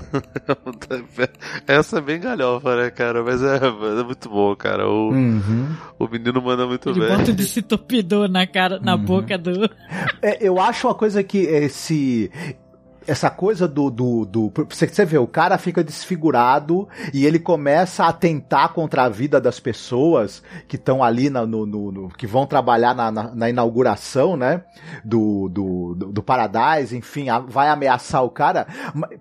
Essa 1.68 2.00
é 2.00 2.02
bem 2.02 2.20
galhofa, 2.20 2.76
né, 2.76 2.90
cara? 2.90 3.24
Mas 3.24 3.40
é, 3.44 3.58
é 3.58 4.04
muito 4.04 4.28
bom, 4.28 4.56
cara. 4.56 4.90
O, 4.90 5.10
Uhum. 5.12 5.76
o 6.00 6.08
menino 6.08 6.42
manda 6.42 6.66
muito 6.66 6.90
Ele 6.90 7.02
bem. 7.02 7.10
bota 7.16 7.30
o 7.30 7.36
discitopidor 7.38 8.28
na 8.28 8.48
cara, 8.48 8.80
na 8.80 8.98
boca 8.98 9.38
do. 9.38 9.70
É, 10.24 10.40
eu 10.42 10.60
acho 10.60 10.88
uma 10.88 10.96
coisa 10.96 11.22
que 11.24 11.38
esse. 11.38 12.32
Essa 13.08 13.30
coisa 13.30 13.68
do, 13.68 13.90
do, 13.90 14.26
do. 14.26 14.52
Você, 14.70 14.88
você 14.88 15.06
vê, 15.06 15.18
o 15.18 15.28
cara 15.28 15.58
fica 15.58 15.84
desfigurado 15.84 16.88
e 17.14 17.26
ele 17.26 17.40
começa 17.40 18.04
a 18.06 18.10
atentar 18.10 18.70
contra 18.74 19.04
a 19.04 19.10
vida 19.10 19.42
das 19.42 19.60
pessoas 19.60 20.42
que 20.68 20.76
estão 20.76 21.04
ali 21.04 21.30
na- 21.30 21.46
no, 21.46 21.66
no- 21.66 21.92
no- 21.92 22.10
que 22.10 22.26
vão 22.28 22.46
trabalhar 22.46 22.94
na, 22.96 23.12
na- 23.12 23.36
na 23.36 23.50
inauguração, 23.50 24.38
né? 24.38 24.64
Do, 25.04 25.50
do, 25.50 25.96
do, 25.96 26.12
do 26.14 26.24
Paradise, 26.24 26.96
enfim, 26.96 27.30
a- 27.30 27.40
vai 27.40 27.70
ameaçar 27.70 28.24
o 28.24 28.30
cara. 28.30 28.68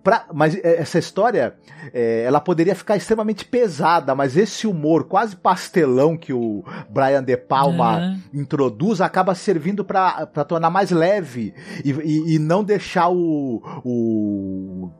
Pra- 0.03 0.27
mas 0.33 0.55
é, 0.57 0.81
essa 0.81 0.99
história, 0.99 1.55
é, 1.93 2.23
ela 2.25 2.41
poderia 2.41 2.75
ficar 2.75 2.97
extremamente 2.97 3.45
pesada, 3.45 4.15
mas 4.15 4.37
esse 4.37 4.67
humor 4.67 5.05
quase 5.05 5.35
pastelão 5.37 6.17
que 6.17 6.33
o 6.33 6.65
Brian 6.89 7.23
De 7.23 7.37
Palma 7.37 8.01
É. 8.33 8.39
introduz 8.39 9.01
acaba 9.01 9.35
servindo 9.35 9.85
pra 9.85 10.27
pra 10.27 10.45
tornar 10.45 10.71
mais 10.71 10.91
leve 10.91 11.55
e, 11.85 11.91
e- 11.91 12.35
e 12.35 12.39
não 12.39 12.63
deixar 12.63 13.09
o, 13.09 13.63
o, 13.85 14.91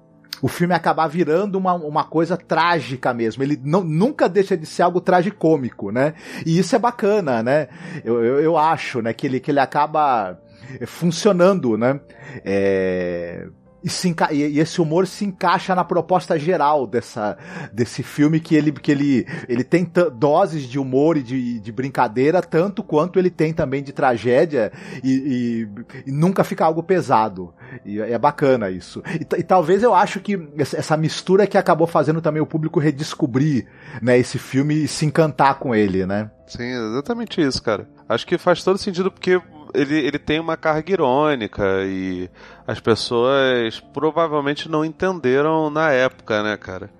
o 0.41 0.49
filme 0.49 0.75
acabar 0.75 1.07
virando 1.07 1.57
uma, 1.57 1.75
uma 1.75 2.05
coisa 2.05 2.37
trágica 2.37 3.13
mesmo. 3.15 3.43
Ele 3.43 3.61
não, 3.63 3.83
nunca 3.85 4.29
deixa 4.29 4.57
de 4.57 4.67
ser 4.67 4.83
algo 4.83 5.01
tragicômico, 5.01 5.91
né? 5.91 6.15
E 6.45 6.59
isso 6.59 6.75
é 6.75 6.79
bacana, 6.79 7.43
né? 7.43 7.69
Eu, 8.05 8.25
eu, 8.25 8.41
eu 8.41 8.57
acho, 8.59 9.01
né? 9.03 9.13
Que 9.13 9.27
ele, 9.27 9.41
que 9.41 9.51
ele 9.51 9.61
acaba 9.61 10.39
funcionando, 10.87 11.77
né? 11.77 12.01
É, 12.45 13.47
e, 13.85 13.91
se 13.91 14.15
e- 14.31 14.59
esse 14.61 14.81
humor 14.81 15.07
se 15.07 15.25
encaixa 15.25 15.75
na 15.75 15.83
proposta 15.85 16.39
geral 16.39 16.87
dessa, 16.87 17.37
desse 17.73 18.03
filme 18.03 18.39
que 18.39 18.55
ele, 18.55 18.71
que 18.73 18.93
ele, 18.93 19.27
ele 19.49 19.65
tem 19.65 19.91
doses 20.17 20.63
de 20.65 20.79
humor 20.79 21.17
e 21.17 21.23
de, 21.23 21.59
de 21.59 21.73
brincadeira 21.73 22.41
tanto 22.41 22.83
quanto 22.83 23.19
ele 23.19 23.31
tem 23.31 23.53
também 23.53 23.83
de 23.83 23.93
tragédia 23.93 24.73
e, 25.03 25.67
e- 26.05 26.05
e 26.07 26.13
nunca 26.13 26.45
fica 26.45 26.65
algo 26.65 26.83
pesado 26.83 27.53
e 27.85 28.01
é 28.01 28.19
bacana 28.19 28.71
isso 28.71 29.03
e, 29.07 29.27
e 29.39 29.43
talvez 29.43 29.83
eu 29.83 29.95
acho 29.95 30.21
que 30.21 30.39
essa 30.59 30.97
mistura 30.97 31.47
que 31.47 31.57
acabou 31.59 31.87
fazendo 31.87 32.21
também 32.21 32.43
o 32.43 32.47
público 32.47 32.81
redescobrir 32.81 33.67
né, 34.01 34.19
esse 34.19 34.39
filme 34.39 34.85
e 34.85 34.89
se 34.89 35.07
encantar 35.07 35.59
com 35.59 35.75
ele 35.75 36.05
né 36.07 36.31
Sim, 36.47 36.65
exatamente 36.65 37.41
isso, 37.41 37.63
cara. 37.63 37.89
Acho 38.07 38.27
que 38.27 38.37
faz 38.37 38.63
todo 38.63 38.77
sentido 38.77 39.11
porque 39.11 39.41
ele, 39.73 39.99
ele 39.99 40.19
tem 40.19 40.39
uma 40.39 40.55
carga 40.55 40.93
irônica 40.93 41.63
e 41.87 42.29
as 42.67 42.79
pessoas 42.79 43.81
provavelmente 43.81 44.69
não 44.69 44.85
entenderam 44.85 45.71
na 45.71 45.91
época, 45.93 46.43
né, 46.43 46.55
cara? 46.59 46.91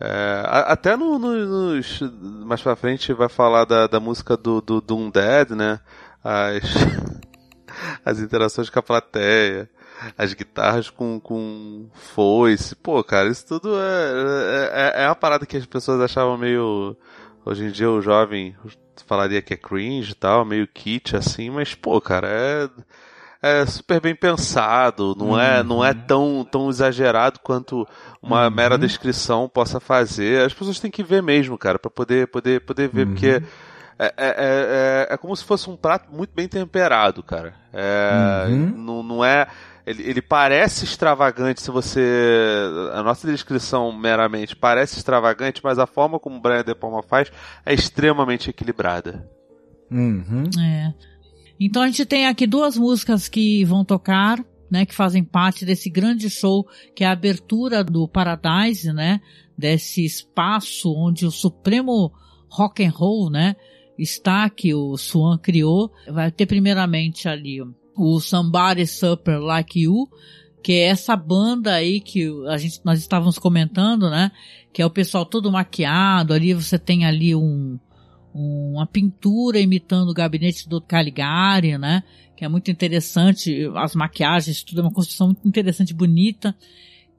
É, 0.00 0.42
até 0.66 0.96
no, 0.96 1.20
no- 1.20 1.74
nos. 1.76 2.00
Mais 2.44 2.60
pra 2.60 2.74
frente 2.74 3.12
vai 3.12 3.28
falar 3.28 3.64
da, 3.64 3.86
da 3.86 4.00
música 4.00 4.36
do, 4.36 4.60
do 4.60 4.80
Doom 4.80 5.08
Dead, 5.08 5.50
né? 5.50 5.78
As, 6.24 6.64
as 8.04 8.18
interações 8.18 8.68
com 8.68 8.78
a 8.78 8.82
plateia, 8.82 9.70
as 10.16 10.32
guitarras 10.34 10.90
com, 10.90 11.20
com 11.20 11.86
foice. 11.94 12.74
Pô, 12.76 13.02
cara, 13.04 13.28
isso 13.28 13.46
tudo 13.46 13.74
é, 13.78 14.92
é, 14.96 15.04
é 15.04 15.06
uma 15.08 15.14
parada 15.14 15.46
que 15.46 15.56
as 15.56 15.66
pessoas 15.66 16.00
achavam 16.00 16.36
meio. 16.38 16.96
Hoje 17.44 17.64
em 17.64 17.70
dia 17.70 17.90
o 17.90 18.02
jovem 18.02 18.54
falaria 19.06 19.40
que 19.42 19.54
é 19.54 19.56
cringe 19.56 20.12
e 20.12 20.14
tal, 20.14 20.44
meio 20.44 20.66
kit 20.68 21.16
assim, 21.16 21.50
mas 21.50 21.74
pô, 21.74 22.00
cara, 22.00 22.28
é 22.28 22.68
é 23.42 23.64
super 23.64 24.00
bem 24.02 24.14
pensado, 24.14 25.16
não 25.18 25.40
é 25.40 25.62
não 25.62 25.82
é 25.82 25.94
tão, 25.94 26.46
tão 26.48 26.68
exagerado 26.68 27.40
quanto 27.42 27.88
uma 28.20 28.50
mera 28.50 28.76
descrição 28.76 29.48
possa 29.48 29.80
fazer. 29.80 30.44
As 30.44 30.52
pessoas 30.52 30.78
têm 30.78 30.90
que 30.90 31.02
ver 31.02 31.22
mesmo, 31.22 31.56
cara, 31.56 31.78
pra 31.78 31.90
poder 31.90 32.26
poder 32.26 32.60
poder 32.60 32.88
ver, 32.88 33.06
porque 33.06 33.42
é, 33.98 34.04
é, 34.04 34.12
é, 34.18 35.06
é, 35.08 35.14
é 35.14 35.16
como 35.16 35.34
se 35.34 35.42
fosse 35.44 35.70
um 35.70 35.76
prato 35.76 36.12
muito 36.12 36.30
bem 36.34 36.46
temperado, 36.46 37.22
cara. 37.22 37.54
É, 37.72 38.44
Uhum. 38.48 38.72
não, 38.76 39.02
não 39.02 39.24
é 39.24 39.46
Ele, 39.86 40.02
ele 40.02 40.22
parece 40.22 40.84
extravagante 40.84 41.60
se 41.62 41.70
você. 41.70 42.00
A 42.92 43.02
nossa 43.02 43.26
descrição 43.26 43.92
meramente 43.92 44.54
parece 44.54 44.96
extravagante, 44.96 45.60
mas 45.62 45.78
a 45.78 45.86
forma 45.86 46.18
como 46.18 46.36
o 46.36 46.40
Brian 46.40 46.64
De 46.64 46.74
Palma 46.74 47.02
faz 47.02 47.30
é 47.64 47.72
extremamente 47.72 48.50
equilibrada. 48.50 49.28
Uhum. 49.90 50.44
É. 50.60 50.94
Então 51.58 51.82
a 51.82 51.86
gente 51.86 52.06
tem 52.06 52.26
aqui 52.26 52.46
duas 52.46 52.76
músicas 52.76 53.28
que 53.28 53.64
vão 53.64 53.84
tocar, 53.84 54.42
né, 54.70 54.86
que 54.86 54.94
fazem 54.94 55.22
parte 55.22 55.64
desse 55.64 55.90
grande 55.90 56.30
show 56.30 56.66
que 56.94 57.04
é 57.04 57.06
a 57.06 57.12
abertura 57.12 57.84
do 57.84 58.08
Paradise, 58.08 58.92
né, 58.92 59.20
desse 59.58 60.04
espaço 60.04 60.90
onde 60.96 61.26
o 61.26 61.30
supremo 61.30 62.12
rock 62.48 62.84
and 62.84 62.90
roll, 62.90 63.30
né, 63.30 63.56
está 63.98 64.48
que 64.48 64.74
o 64.74 64.96
Swan 64.96 65.36
criou. 65.36 65.92
Vai 66.08 66.30
ter 66.30 66.46
primeiramente 66.46 67.28
ali 67.28 67.60
o 67.96 68.20
Somebody 68.20 68.86
Super 68.86 69.38
Like 69.38 69.80
You, 69.80 70.08
que 70.62 70.72
é 70.72 70.84
essa 70.88 71.16
banda 71.16 71.74
aí 71.74 72.00
que 72.00 72.28
a 72.48 72.56
gente, 72.56 72.80
nós 72.84 72.98
estávamos 72.98 73.38
comentando, 73.38 74.10
né? 74.10 74.30
Que 74.72 74.82
é 74.82 74.86
o 74.86 74.90
pessoal 74.90 75.24
todo 75.24 75.50
maquiado, 75.50 76.32
ali 76.34 76.52
você 76.54 76.78
tem 76.78 77.04
ali 77.04 77.34
um, 77.34 77.78
uma 78.34 78.86
pintura 78.86 79.58
imitando 79.58 80.10
o 80.10 80.14
gabinete 80.14 80.68
do 80.68 80.80
Caligari, 80.80 81.76
né? 81.78 82.02
Que 82.36 82.44
é 82.44 82.48
muito 82.48 82.70
interessante, 82.70 83.68
as 83.76 83.94
maquiagens, 83.94 84.62
tudo 84.62 84.80
é 84.80 84.84
uma 84.84 84.92
construção 84.92 85.28
muito 85.28 85.46
interessante, 85.46 85.92
bonita, 85.92 86.54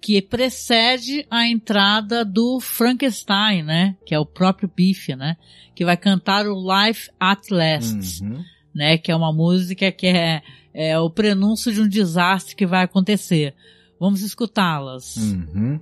que 0.01 0.19
precede 0.19 1.25
a 1.29 1.47
entrada 1.47 2.25
do 2.25 2.59
Frankenstein, 2.59 3.61
né? 3.63 3.95
Que 4.05 4.15
é 4.15 4.19
o 4.19 4.25
próprio 4.25 4.71
Biff, 4.75 5.15
né? 5.15 5.35
Que 5.75 5.85
vai 5.85 5.95
cantar 5.97 6.47
o 6.47 6.55
Life 6.55 7.09
at 7.19 7.39
Last, 7.51 8.23
Uhum. 8.23 8.43
né? 8.73 8.97
Que 8.97 9.11
é 9.11 9.15
uma 9.15 9.31
música 9.31 9.91
que 9.91 10.07
é, 10.07 10.41
é 10.73 10.97
o 10.99 11.09
prenúncio 11.09 11.71
de 11.71 11.81
um 11.81 11.87
desastre 11.87 12.55
que 12.55 12.65
vai 12.65 12.83
acontecer. 12.83 13.53
Vamos 13.99 14.21
escutá-las. 14.21 15.17
Uhum. 15.17 15.79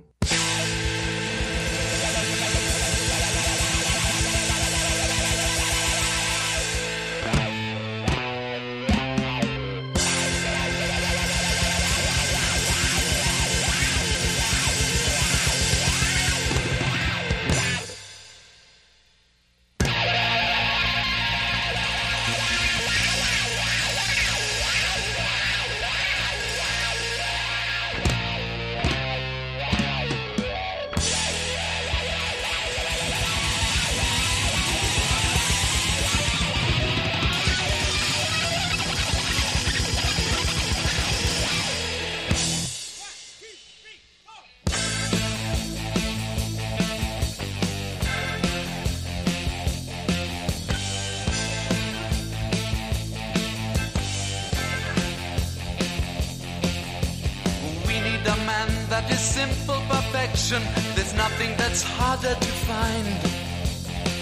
Simple 59.30 59.80
perfection. 59.88 60.60
There's 60.96 61.14
nothing 61.14 61.50
that's 61.56 61.82
harder 61.82 62.34
to 62.34 62.52
find. 62.68 63.06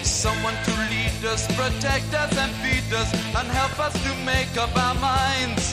Someone 0.05 0.57
to 0.67 0.73
lead 0.91 1.21
us, 1.33 1.43
protect 1.57 2.13
us, 2.13 2.31
and 2.37 2.51
feed 2.61 2.89
us, 2.93 3.09
and 3.37 3.47
help 3.59 3.75
us 3.79 3.93
to 4.05 4.11
make 4.33 4.53
up 4.63 4.73
our 4.85 4.97
minds. 5.11 5.65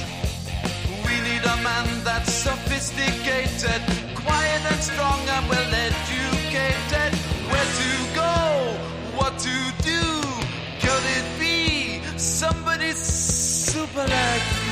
We 1.06 1.14
need 1.28 1.44
a 1.54 1.56
man 1.68 1.86
that's 2.02 2.32
sophisticated, 2.32 3.80
quiet 4.24 4.62
and 4.72 4.80
strong, 4.90 5.20
and 5.34 5.44
well 5.50 5.72
educated. 5.88 7.12
Where 7.50 7.70
to 7.80 7.90
go, 8.22 8.34
what 9.18 9.34
to 9.46 9.56
do? 9.92 10.04
Could 10.82 11.04
it 11.18 11.26
be 11.38 12.00
somebody 12.16 12.92
super 12.92 14.06
like 14.18 14.65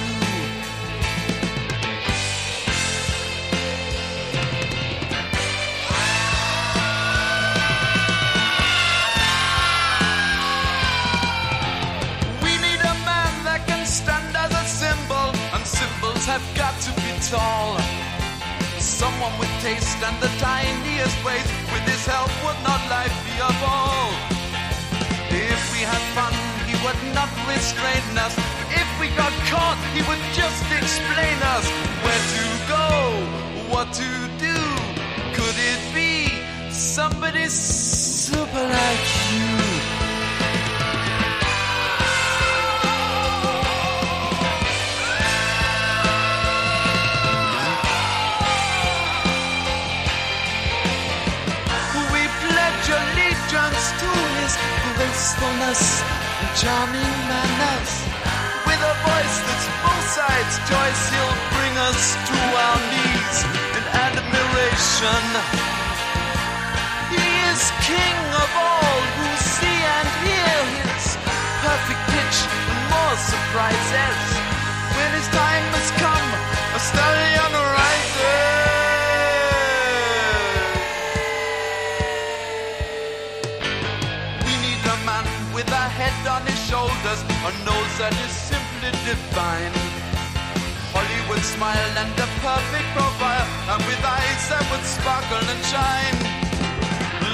tall. 17.23 17.79
Someone 18.79 19.35
with 19.39 19.51
taste 19.61 19.99
and 20.03 20.17
the 20.21 20.31
tiniest 20.39 21.17
ways, 21.25 21.47
with 21.73 21.85
his 21.87 22.05
help 22.07 22.31
would 22.45 22.61
not 22.63 22.81
life 22.91 23.15
be 23.27 23.35
a 23.39 23.53
ball. 23.63 24.11
If 25.31 25.61
we 25.73 25.81
had 25.93 26.05
fun, 26.17 26.35
he 26.69 26.75
would 26.85 27.01
not 27.15 27.31
restrain 27.49 28.05
us. 28.19 28.35
If 28.71 28.89
we 29.01 29.09
got 29.17 29.33
caught, 29.51 29.81
he 29.95 30.03
would 30.09 30.23
just 30.33 30.65
explain 30.81 31.39
us 31.55 31.67
where 32.05 32.25
to 32.37 32.45
go, 32.75 32.87
what 33.73 33.93
to 34.01 34.11
do. 34.39 34.59
Could 35.37 35.57
it 35.73 35.81
be 35.95 36.29
somebody 36.71 37.47
super 37.49 38.63
like 38.63 39.14
gracefulness 55.35 56.03
and 56.03 56.51
charming 56.57 57.15
manners. 57.27 57.93
With 58.67 58.79
a 58.79 58.95
voice 59.03 59.37
that's 59.47 59.69
both 59.83 60.07
sides 60.15 60.55
choice, 60.71 61.03
he'll 61.11 61.39
bring 61.59 61.75
us 61.91 62.15
to 62.15 62.39
our 62.55 62.79
knees 62.91 63.39
in 63.75 63.85
admiration. 64.07 65.25
He 67.11 67.27
is 67.51 67.63
king 67.83 68.19
of 68.43 68.51
all 68.55 68.99
who 69.19 69.29
see 69.59 69.81
and 69.99 70.09
hear 70.23 70.57
his 70.87 71.17
perfect 71.67 72.03
pitch 72.15 72.39
and 72.71 72.81
more 72.95 73.17
surprises. 73.19 74.21
When 74.95 75.11
his 75.19 75.29
time 75.35 75.67
has 75.75 75.91
come, 75.99 76.29
a 76.75 76.81
stallion 76.81 77.53
rises. 77.75 78.64
Head 86.05 86.27
on 86.29 86.43
his 86.51 86.61
shoulders, 86.69 87.21
a 87.49 87.51
nose 87.69 87.95
that 88.01 88.15
is 88.25 88.33
simply 88.51 88.91
divine. 89.09 89.75
Hollywood 90.95 91.45
smile 91.55 91.95
and 92.03 92.13
a 92.27 92.29
perfect 92.45 92.89
profile, 92.97 93.49
and 93.73 93.81
with 93.89 94.03
eyes 94.19 94.43
that 94.51 94.65
would 94.71 94.85
sparkle 94.97 95.45
and 95.53 95.63
shine. 95.73 96.19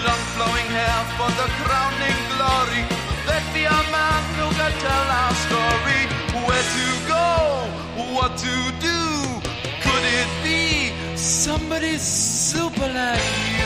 Long 0.07 0.23
flowing 0.35 0.69
hair 0.79 0.99
for 1.19 1.31
the 1.41 1.49
crowning 1.61 2.21
glory. 2.35 2.83
Let 3.31 3.45
be 3.57 3.65
a 3.79 3.83
man 3.97 4.23
who 4.39 4.47
can 4.59 4.73
tell 4.87 5.07
our 5.21 5.35
story. 5.47 6.03
Where 6.47 6.67
to 6.77 6.87
go, 7.15 7.29
what 8.17 8.33
to 8.47 8.55
do. 8.89 9.01
Could 9.85 10.05
it 10.21 10.31
be 10.47 10.63
somebody 11.17 11.95
super 11.99 12.89
like 13.01 13.31
you? 13.53 13.60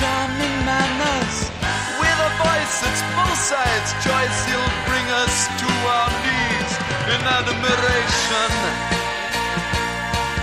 Charming 0.00 0.56
manners. 0.64 1.36
With 2.00 2.18
a 2.28 2.32
voice 2.40 2.74
that's 2.80 3.04
both 3.12 3.36
sides 3.36 3.90
choice, 4.00 4.38
he'll 4.48 4.74
bring 4.88 5.06
us 5.24 5.36
to 5.60 5.68
our 5.94 6.10
knees 6.24 6.72
in 7.12 7.20
admiration. 7.20 8.50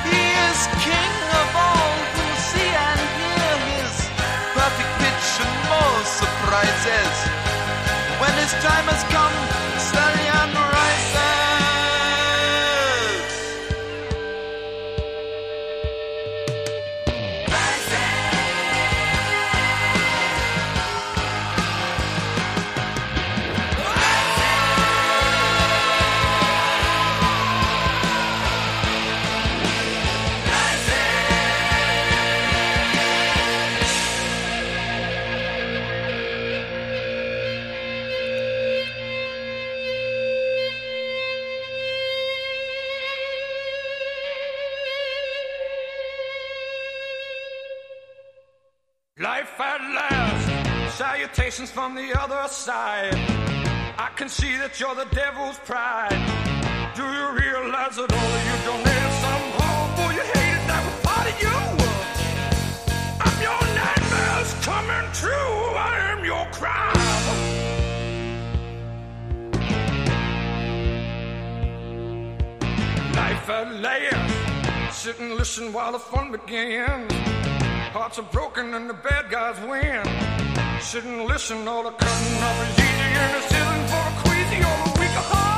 He 0.06 0.24
is 0.46 0.60
king 0.86 1.16
of 1.42 1.50
all 1.58 1.90
who 2.14 2.28
see 2.54 2.70
and 2.70 3.02
hear 3.18 3.56
his 3.74 3.94
perfect 4.54 4.92
pitch 5.02 5.28
and 5.42 5.54
more 5.74 6.02
surprises. 6.06 7.16
When 8.22 8.34
his 8.38 8.54
time 8.62 8.86
has 8.94 9.02
come, 9.10 9.57
from 51.66 51.96
the 51.96 52.14
other 52.22 52.48
side. 52.48 53.16
I 53.98 54.10
can 54.16 54.30
see 54.30 54.56
that 54.58 54.80
you're 54.80 54.94
the 54.94 55.08
devil's 55.10 55.58
pride. 55.66 56.14
Do 56.96 57.02
you 57.02 57.26
realize 57.34 57.96
that 57.96 58.14
all 58.14 58.32
of 58.38 58.44
you 58.46 58.58
donated 58.64 59.14
some 59.26 59.46
horrible 59.58 60.14
you 60.14 60.22
hated 60.22 60.64
that 60.70 60.82
was 60.86 60.98
part 61.02 61.26
of 61.26 61.36
you? 61.42 61.58
I'm 63.26 63.38
your 63.42 63.62
nightmares 63.74 64.54
coming 64.62 65.08
true. 65.18 65.58
I 65.74 65.98
am 66.14 66.24
your 66.24 66.46
crime. 66.54 66.94
Life 73.16 73.50
at 73.50 73.74
last, 73.82 75.02
sit 75.04 75.20
and 75.20 75.34
listen 75.34 75.74
while 75.74 75.92
the 75.92 76.00
fun 76.00 76.32
begins. 76.32 77.12
Hearts 77.94 78.20
are 78.20 78.30
broken 78.32 78.76
and 78.76 78.88
the 78.88 78.94
bad 78.94 79.32
guys 79.32 79.60
win. 79.68 80.57
And 80.78 81.26
listen, 81.26 81.68
all 81.68 81.82
the 81.82 81.90
cutting 81.90 82.38
up 82.38 82.56
is 82.62 82.80
easy 82.80 82.86
and 82.86 83.36
it's 83.38 83.52
for 83.90 84.04
the 84.06 84.22
queasy 84.22 84.58
or 84.64 84.78
the 84.86 85.00
weak 85.00 85.57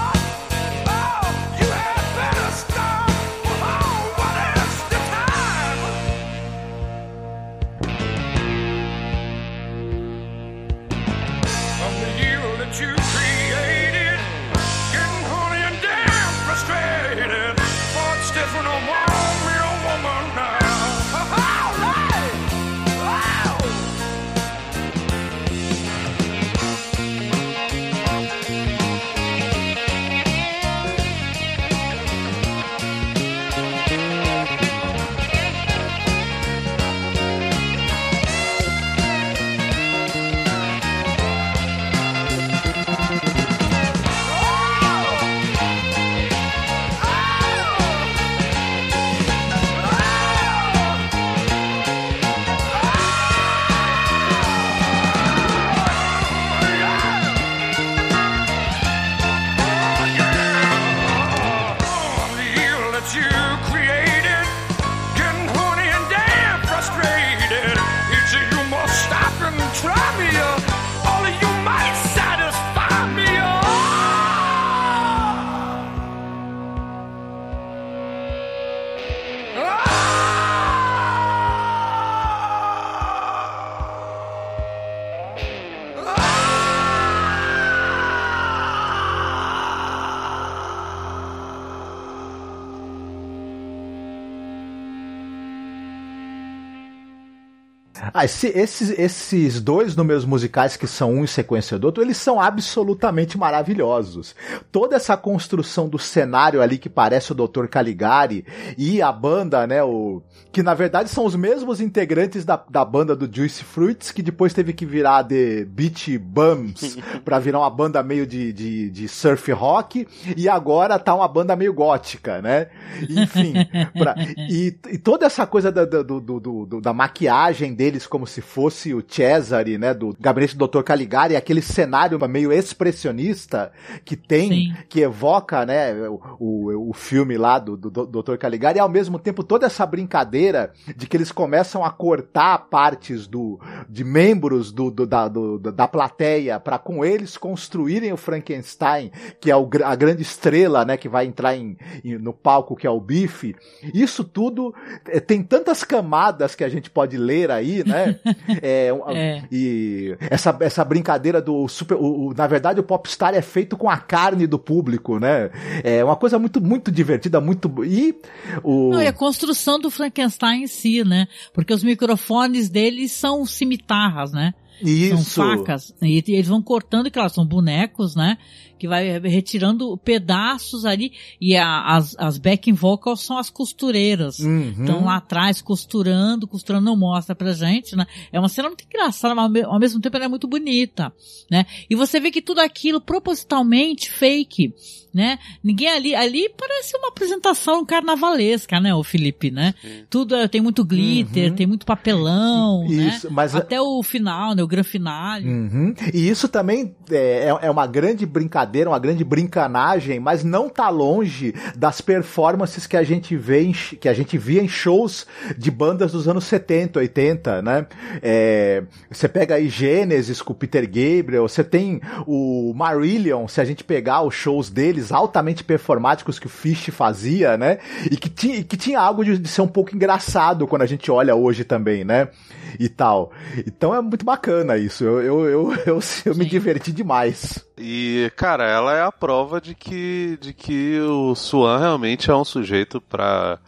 Ah, 98.20 98.26
esse- 98.26 98.48
esses, 98.50 98.90
esses 99.00 99.62
dois 99.62 99.96
números 99.96 100.26
musicais 100.26 100.76
que 100.76 100.86
são 100.88 101.14
um 101.14 101.24
em 101.24 101.28
sequência 101.28 101.80
do 101.80 101.86
outro, 101.86 102.04
eles 102.04 102.18
são 102.18 102.40
absolutamente 102.42 103.38
maravilhosos. 103.38 104.36
Toda 104.72 104.98
essa 104.98 105.16
construção 105.16 105.88
do 105.88 105.98
cenário 105.98 106.62
ali 106.62 106.78
que 106.78 106.90
parece 106.90 107.32
o 107.32 107.36
Dr. 107.36 107.68
Caligari 107.68 108.46
e 108.78 109.02
a 109.02 109.10
banda, 109.12 109.66
né, 109.66 109.82
o, 109.84 110.22
que 110.52 110.62
na 110.62 110.74
verdade 110.74 111.10
são 111.10 111.24
os 111.26 111.34
mesmos 111.36 111.80
integrantes 111.80 112.44
da, 112.44 112.62
da 112.70 112.84
banda 112.84 113.16
do 113.16 113.34
Juice 113.34 113.64
Fruits, 113.64 114.12
que 114.12 114.22
depois 114.22 114.54
teve 114.54 114.74
que 114.74 114.86
virar 114.86 115.24
The 115.24 115.64
Beach 115.64 116.18
Bums 116.18 116.98
pra 117.24 117.40
virar 117.40 117.60
uma 117.60 117.70
banda 117.70 118.04
meio 118.04 118.28
de, 118.28 118.52
de, 118.52 118.90
de 118.90 119.08
surf 119.08 119.50
rock, 119.54 120.06
e 120.36 120.50
agora 120.50 121.00
tá 121.00 121.16
uma 121.16 121.28
banda 121.28 121.56
meio 121.56 121.74
gótica, 121.74 122.42
né? 122.42 122.68
Enfim, 123.10 123.54
pra- 123.98 124.16
e, 124.50 124.76
e 124.92 124.98
toda 124.98 125.26
essa 125.26 125.48
coisa 125.48 125.72
da, 125.72 125.86
da- 125.86 126.04
do, 126.04 126.20
do- 126.20 126.40
do- 126.66 126.82
da 126.82 126.92
maquiagem 126.94 127.74
deles 127.74 128.09
como 128.10 128.26
se 128.28 128.42
fosse 128.42 128.94
o 128.94 129.04
Cesare, 129.08 129.78
né, 129.78 129.94
do 129.94 130.16
gabinete 130.20 130.58
do 130.58 130.68
Dr. 130.68 130.82
Caligari, 130.84 131.36
aquele 131.36 131.62
cenário 131.62 132.20
meio 132.28 132.52
expressionista 132.52 133.72
que 134.04 134.16
tem, 134.16 134.74
que 134.90 135.02
evoca, 135.02 135.66
né, 135.66 135.94
o, 136.10 136.20
o, 136.40 136.90
o 136.90 136.94
filme 136.94 137.38
lá 137.38 137.60
do, 137.60 137.78
do, 137.78 137.90
do 137.90 138.22
Dr. 138.24 138.36
Caligari, 138.38 138.78
e 138.78 138.82
ao 138.82 138.90
mesmo 138.90 139.18
tempo 139.20 139.44
toda 139.44 139.66
essa 139.68 139.86
brincadeira 139.86 140.72
de 140.96 141.08
que 141.08 141.16
eles 141.16 141.32
começam 141.32 141.84
a 141.84 141.92
cortar 141.92 142.58
partes 142.70 143.28
do, 143.28 143.60
de 143.88 144.04
membros 144.04 144.72
do, 144.72 144.90
do- 144.92 145.06
da, 145.08 145.28
do- 145.28 145.60
da 145.60 145.88
plateia 145.88 146.60
para 146.60 146.78
com 146.80 147.04
eles 147.06 147.38
construírem 147.38 148.12
o 148.12 148.18
Frankenstein, 148.18 149.12
que 149.40 149.50
é 149.52 149.56
o 149.56 149.70
a 149.84 149.96
grande 149.96 150.22
estrela, 150.22 150.84
né, 150.84 150.98
que 150.98 151.08
vai 151.08 151.26
entrar 151.26 151.56
em, 151.56 151.78
em- 152.04 152.18
no 152.18 152.34
palco, 152.34 152.76
que 152.76 152.88
é 152.88 152.90
o 152.90 153.00
Bife. 153.00 153.56
Isso 153.94 154.24
tudo 154.24 154.74
eh, 155.08 155.20
tem 155.20 155.44
tantas 155.44 155.84
camadas 155.84 156.56
que 156.56 156.64
a 156.64 156.70
gente 156.70 156.90
pode 156.90 157.18
ler 157.18 157.52
aí, 157.52 157.84
né? 157.86 157.99
É, 158.62 158.94
um- 158.94 159.10
É. 159.12 159.44
E 159.52 160.16
essa, 160.20 160.56
essa 160.60 160.84
brincadeira 160.86 161.42
do 161.42 161.68
super. 161.68 161.96
O, 161.96 162.28
o- 162.30 162.34
na 162.34 162.48
verdade, 162.48 162.80
o 162.80 162.84
Popstar 162.84 163.34
é 163.34 163.42
feito 163.42 163.76
com 163.78 163.90
a 163.90 163.98
carne 163.98 164.46
do 164.48 164.58
público, 164.60 165.20
né? 165.20 165.50
É 165.84 166.04
uma 166.04 166.16
coisa 166.16 166.38
muito, 166.40 166.62
muito 166.62 166.92
divertida, 166.92 167.40
muito. 167.42 167.72
E 167.86 168.16
o. 168.64 168.92
Não, 168.92 169.02
e 169.02 169.08
a 169.08 169.14
construção 169.14 169.80
do 169.80 169.90
Frankenstein 169.90 170.64
em 170.64 170.68
si, 170.68 171.04
né? 171.04 171.28
Porque 171.54 171.74
os 171.74 171.84
microfones 171.84 172.70
deles 172.70 173.12
são 173.12 173.46
cimitarras, 173.46 174.32
né? 174.32 174.54
Isso. 174.82 175.18
São 175.32 175.58
facas. 175.58 175.94
E 176.02 176.24
eles 176.28 176.48
vão 176.48 176.62
cortando, 176.62 177.08
e 177.08 177.12
claro, 177.12 177.30
são 177.30 177.46
bonecos, 177.46 178.16
né? 178.16 178.38
Que 178.80 178.88
vai 178.88 179.20
retirando 179.20 179.98
pedaços 179.98 180.86
ali. 180.86 181.12
E 181.40 181.56
a- 181.56 181.84
as, 181.96 182.16
as 182.18 182.38
backing 182.38 182.74
vocals 182.74 183.22
são 183.22 183.38
as 183.38 183.50
costureiras. 183.50 184.40
Uhum. 184.40 184.70
Estão 184.80 185.06
lá 185.06 185.18
atrás 185.18 185.62
costurando, 185.62 186.48
costurando 186.48 186.86
não 186.86 186.96
mostra 186.96 187.36
pra 187.36 187.52
gente, 187.54 187.96
né? 187.96 188.06
É 188.32 188.40
uma 188.40 188.50
cena 188.50 188.70
muito 188.70 188.86
engraçada, 188.86 189.36
mas 189.36 189.44
ao 189.46 189.50
me- 189.52 189.64
ao 189.64 189.80
mesmo 189.80 190.00
tempo 190.00 190.16
ela 190.16 190.26
é 190.26 190.30
muito 190.30 190.48
bonita, 190.48 191.14
né? 191.52 191.66
E 191.90 191.96
você 191.96 192.20
vê 192.20 192.32
que 192.32 192.42
tudo 192.42 192.60
aquilo 192.60 193.02
propositalmente 193.02 194.10
fake, 194.10 194.74
né? 195.14 195.38
Ninguém 195.64 195.90
ali, 195.90 196.16
ali 196.16 196.50
parece 196.58 196.96
uma 196.98 197.10
apresentação 197.10 197.84
carnavalesca, 197.86 198.80
né, 198.80 198.94
o 198.94 199.04
Felipe, 199.04 199.50
né? 199.52 199.74
Tudo 200.10 200.36
é- 200.36 200.48
tem 200.48 200.62
muito 200.62 200.86
glitter, 200.86 201.54
tem 201.56 201.66
muito 201.68 201.86
papelão, 201.86 202.86
Isso, 202.86 203.28
né? 203.28 203.34
mas- 203.34 203.56
Até 203.56 203.82
o 203.82 204.02
final, 204.04 204.54
né, 204.56 204.62
o 204.64 204.68
grande 204.68 204.88
finale. 204.88 205.48
Uhum. 205.48 205.94
E 206.14 206.30
isso 206.30 206.48
também 206.48 206.96
é- 207.12 207.48
é 207.62 207.72
uma 207.72 207.88
grande 207.88 208.26
brincadeira, 208.26 208.69
uma 208.88 209.00
grande 209.00 209.24
brincanagem, 209.24 210.20
mas 210.20 210.44
não 210.44 210.70
tá 210.70 210.90
longe 210.90 211.54
das 211.76 212.02
performances 212.02 212.86
que 212.86 212.98
a 212.98 213.04
gente 213.04 213.36
vê 213.36 213.64
em, 213.64 213.72
que 213.72 214.08
a 214.08 214.14
gente 214.14 214.38
via 214.38 214.62
em 214.62 214.68
shows 214.68 215.26
de 215.58 215.72
bandas 215.72 216.12
dos 216.12 216.28
anos 216.28 216.46
70, 216.46 217.00
80, 217.00 217.62
né? 217.62 217.88
É, 218.22 218.84
você 219.10 219.28
pega 219.28 219.56
aí 219.56 219.70
Gênesis 219.70 220.42
com 220.42 220.54
Peter 220.54 220.86
Gabriel, 220.86 221.48
você 221.48 221.64
tem 221.64 222.02
o 222.26 222.74
Marillion, 222.76 223.48
se 223.48 223.62
a 223.62 223.66
gente 223.66 223.84
pegar 223.84 224.22
os 224.22 224.34
shows 224.34 224.70
deles 224.70 225.12
altamente 225.12 225.64
performáticos 225.64 226.40
que 226.40 226.48
o 226.48 226.50
Fish 226.50 226.90
fazia, 226.92 227.58
né? 227.58 227.80
E 228.10 228.18
que 228.18 228.30
tinha, 228.30 228.64
que 228.64 228.78
tinha 228.78 229.00
algo 229.00 229.24
de, 229.24 229.38
de 229.38 229.48
ser 229.48 229.62
um 229.62 229.68
pouco 229.68 229.96
engraçado 229.96 230.68
quando 230.68 230.82
a 230.82 230.88
gente 230.88 231.12
olha 231.12 231.36
hoje 231.36 231.64
também, 231.64 232.04
né? 232.04 232.30
E 232.78 232.90
tal. 232.90 233.32
Então 233.66 233.96
é 233.96 234.02
muito 234.02 234.26
bacana 234.26 234.78
isso. 234.78 235.04
Eu, 235.04 235.22
eu, 235.22 235.46
eu, 235.46 235.74
eu, 235.86 236.00
eu 236.26 236.36
me 236.36 236.46
diverti 236.46 236.92
demais. 236.92 237.66
E, 237.78 238.32
cara, 238.36 238.66
ela 238.66 238.94
é 238.96 239.02
a 239.02 239.12
prova 239.12 239.62
de 239.62 239.74
que, 239.74 240.38
de 240.42 240.54
que 240.54 241.00
o 241.00 241.34
Swan 241.36 241.80
realmente 241.80 242.30
é 242.30 242.36
um 242.36 242.44
sujeito 242.44 243.00
pra, 243.00 243.60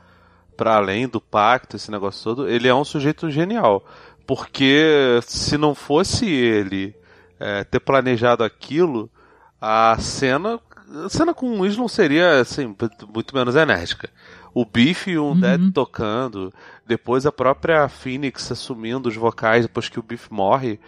pra 0.57 0.76
além 0.76 1.07
do 1.07 1.22
pacto, 1.22 1.76
esse 1.76 1.90
negócio 1.90 2.23
todo, 2.23 2.49
ele 2.49 2.68
é 2.68 2.76
um 2.76 2.84
sujeito 2.84 3.30
genial. 3.30 3.86
Porque 4.28 5.19
se 5.23 5.57
não 5.57 5.73
fosse 5.73 6.26
ele 6.26 6.95
é, 7.40 7.64
ter 7.64 7.80
planejado 7.80 8.44
aquilo, 8.44 9.10
a 9.60 9.98
cena. 9.99 10.60
A 11.06 11.10
cena 11.10 11.34
com 11.34 11.48
o 11.48 11.61
Winslow 11.61 11.88
seria 11.88 12.41
assim, 12.41 12.76
muito 13.14 13.34
menos 13.34 13.56
enérgica. 13.56 14.10
O 14.53 14.65
Biff 14.65 15.10
e 15.10 15.18
um 15.18 15.30
Uhum. 15.32 15.40
Dead 15.40 15.72
tocando, 15.73 16.53
depois 16.86 17.26
a 17.26 17.32
própria 17.32 17.88
Phoenix 17.88 18.52
assumindo 18.52 19.07
os 19.10 19.15
vocais 19.15 19.65
depois 19.65 19.88
que 19.90 19.99
o 19.99 20.03
Biff 20.03 20.28
morre. 20.32 20.80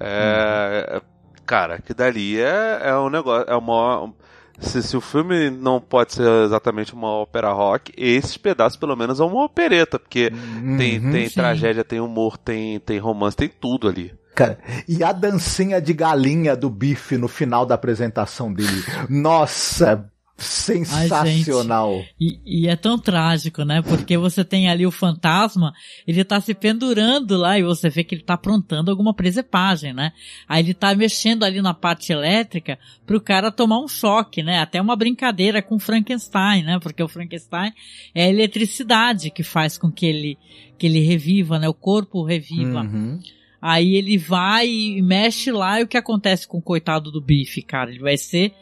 É, 0.00 1.00
Cara, 1.44 1.80
que 1.80 1.92
dali 1.92 2.40
é, 2.40 2.80
é 2.84 2.96
um 2.96 3.10
negócio. 3.10 3.48
É 3.50 3.56
uma. 3.56 4.12
Se, 4.60 4.80
se 4.82 4.96
o 4.96 5.00
filme 5.00 5.50
não 5.50 5.80
pode 5.80 6.12
ser 6.14 6.44
exatamente 6.44 6.94
uma 6.94 7.08
ópera 7.08 7.50
rock, 7.52 7.92
esses 7.96 8.36
pedaços 8.36 8.78
pelo 8.78 8.94
menos 8.96 9.18
é 9.18 9.24
uma 9.24 9.44
opereta, 9.44 9.98
porque 9.98 10.30
tem, 10.78 10.98
Uhum. 10.98 11.10
tem 11.10 11.28
Sim. 11.28 11.34
tragédia, 11.34 11.82
tem 11.82 12.00
humor, 12.00 12.36
tem, 12.38 12.78
tem 12.80 12.98
romance, 12.98 13.36
tem 13.36 13.48
tudo 13.48 13.88
ali. 13.88 14.14
Cara, 14.34 14.58
e 14.88 15.02
a 15.02 15.10
dancinha 15.12 15.80
de 15.80 15.92
galinha 15.92 16.54
do 16.56 16.70
bife 16.70 17.16
no 17.18 17.28
final 17.28 17.66
da 17.66 17.74
apresentação 17.74 18.52
dele. 18.52 18.82
Nossa, 19.08 20.08
sensacional. 20.36 22.04
E, 22.20 22.40
e 22.44 22.68
é 22.68 22.74
tão 22.76 22.98
trágico, 22.98 23.64
né? 23.64 23.82
Porque 23.82 24.16
você 24.16 24.44
tem 24.44 24.68
ali 24.68 24.86
o 24.86 24.90
fantasma, 24.90 25.72
ele 26.06 26.24
tá 26.24 26.40
se 26.40 26.54
pendurando 26.54 27.36
lá 27.36 27.58
e 27.58 27.62
você 27.62 27.88
vê 27.88 28.02
que 28.02 28.14
ele 28.14 28.22
tá 28.22 28.34
aprontando 28.34 28.90
alguma 28.90 29.14
presepagem, 29.14 29.92
né? 29.92 30.12
Aí 30.48 30.62
ele 30.62 30.74
tá 30.74 30.94
mexendo 30.94 31.44
ali 31.44 31.62
na 31.62 31.74
parte 31.74 32.12
elétrica 32.12 32.78
pro 33.06 33.20
cara 33.20 33.52
tomar 33.52 33.80
um 33.80 33.88
choque, 33.88 34.42
né? 34.42 34.58
Até 34.58 34.80
uma 34.80 34.96
brincadeira 34.96 35.62
com 35.62 35.78
Frankenstein, 35.78 36.64
né? 36.64 36.78
Porque 36.80 37.02
o 37.02 37.08
Frankenstein 37.08 37.72
é 38.14 38.24
a 38.24 38.28
eletricidade 38.28 39.30
que 39.30 39.42
faz 39.42 39.78
com 39.78 39.90
que 39.90 40.06
ele, 40.06 40.38
que 40.78 40.86
ele 40.86 41.00
reviva, 41.00 41.58
né? 41.58 41.68
O 41.68 41.74
corpo 41.74 42.24
reviva. 42.24 42.80
Uhum. 42.80 43.20
Aí 43.62 43.94
ele 43.94 44.18
vai 44.18 44.68
e 44.68 45.00
mexe 45.00 45.52
lá 45.52 45.78
e 45.78 45.84
o 45.84 45.86
que 45.86 45.96
acontece 45.96 46.48
com 46.48 46.58
o 46.58 46.62
coitado 46.62 47.12
do 47.12 47.20
bife, 47.20 47.62
cara? 47.62 47.90
Ele 47.90 48.00
vai 48.00 48.16
ser, 48.16 48.52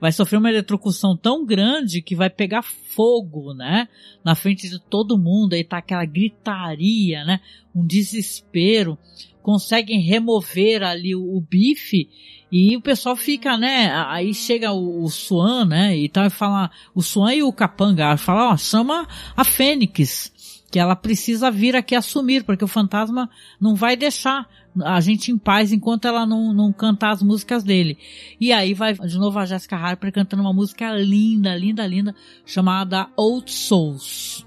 vai 0.00 0.10
sofrer 0.10 0.38
uma 0.38 0.48
eletrocução 0.48 1.16
tão 1.16 1.44
grande 1.44 2.00
que 2.00 2.16
vai 2.16 2.30
pegar 2.30 2.62
fogo, 2.62 3.52
né? 3.54 3.88
Na 4.24 4.34
frente 4.34 4.68
de 4.68 4.78
todo 4.78 5.18
mundo, 5.18 5.52
aí 5.52 5.62
tá 5.62 5.78
aquela 5.78 6.04
gritaria, 6.04 7.24
né? 7.24 7.40
Um 7.74 7.86
desespero. 7.86 8.98
Conseguem 9.42 10.00
remover 10.00 10.82
ali 10.82 11.14
o, 11.14 11.36
o 11.36 11.40
bife 11.40 12.08
e 12.50 12.76
o 12.76 12.80
pessoal 12.80 13.14
fica, 13.14 13.56
né? 13.56 13.92
Aí 14.08 14.34
chega 14.34 14.72
o, 14.72 15.04
o 15.04 15.08
Swan, 15.08 15.64
né? 15.66 15.96
E 15.96 16.08
tal, 16.08 16.26
e 16.26 16.30
fala, 16.30 16.70
o 16.94 17.02
Swan 17.02 17.34
e 17.34 17.42
o 17.42 17.52
Capanga, 17.52 18.16
fala, 18.16 18.52
ó, 18.52 18.56
chama 18.56 19.06
a 19.36 19.44
Fênix 19.44 20.32
que 20.70 20.78
ela 20.78 20.94
precisa 20.94 21.50
vir 21.50 21.74
aqui 21.74 21.94
assumir, 21.94 22.44
porque 22.44 22.64
o 22.64 22.68
fantasma 22.68 23.28
não 23.60 23.74
vai 23.74 23.96
deixar 23.96 24.46
a 24.84 25.00
gente 25.00 25.32
em 25.32 25.38
paz 25.38 25.72
enquanto 25.72 26.06
ela 26.06 26.24
não, 26.24 26.54
não 26.54 26.72
cantar 26.72 27.10
as 27.10 27.22
músicas 27.22 27.64
dele. 27.64 27.98
E 28.40 28.52
aí 28.52 28.72
vai 28.72 28.94
de 28.94 29.18
novo 29.18 29.38
a 29.38 29.46
Jessica 29.46 29.76
Harper 29.76 30.12
cantando 30.12 30.42
uma 30.42 30.52
música 30.52 30.92
linda, 30.92 31.56
linda, 31.56 31.86
linda, 31.86 32.14
chamada 32.46 33.08
Old 33.16 33.50
Souls. 33.50 34.46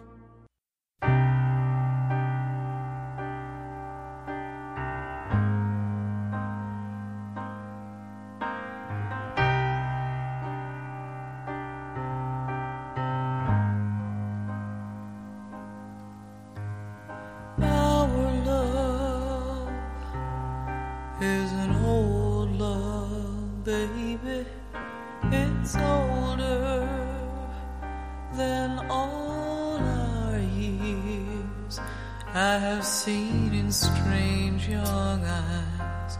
I 32.35 32.57
have 32.57 32.83
seen 32.83 33.53
in 33.53 33.71
strange 33.71 34.67
young 34.67 35.23
eyes 35.23 36.17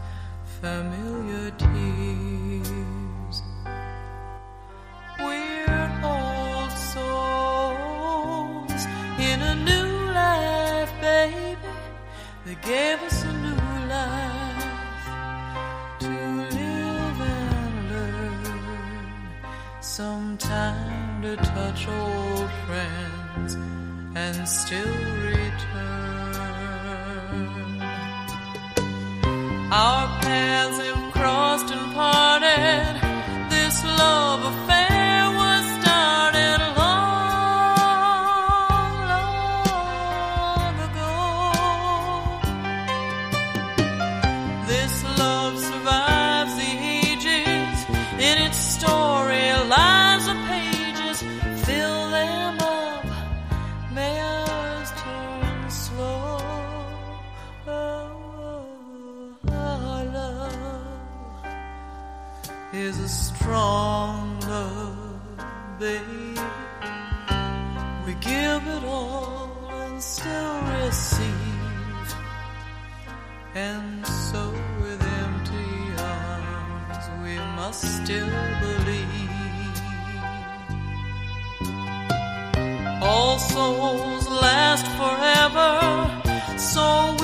familiar 0.60 1.50
tears. 1.58 3.42
We're 5.18 5.90
old 6.04 6.70
souls 6.92 8.06
in 9.18 9.42
a 9.42 9.54
new 9.56 10.12
life, 10.12 10.92
baby. 11.00 11.56
They 12.46 12.54
gave 12.62 13.02
us 13.02 13.24
Some 19.96 20.36
time 20.38 21.22
to 21.22 21.36
touch 21.36 21.86
old 21.86 22.50
friends 22.66 23.54
and 24.16 24.48
still 24.48 24.92
return. 25.22 25.70
Our 29.70 30.08
paths 30.20 30.78
have 30.84 31.12
crossed 31.12 31.70
and 31.70 31.94
parted. 31.94 32.96
This 33.50 33.84
love 33.84 34.44
affair 34.44 34.73
And 73.56 74.04
so 74.04 74.50
with 74.80 75.00
empty 75.00 76.02
arms 76.02 77.06
we 77.22 77.36
must 77.54 78.02
still 78.02 78.26
believe. 78.60 79.30
All 83.00 83.38
souls 83.38 84.28
last 84.28 84.86
forever, 84.98 86.58
so 86.58 87.14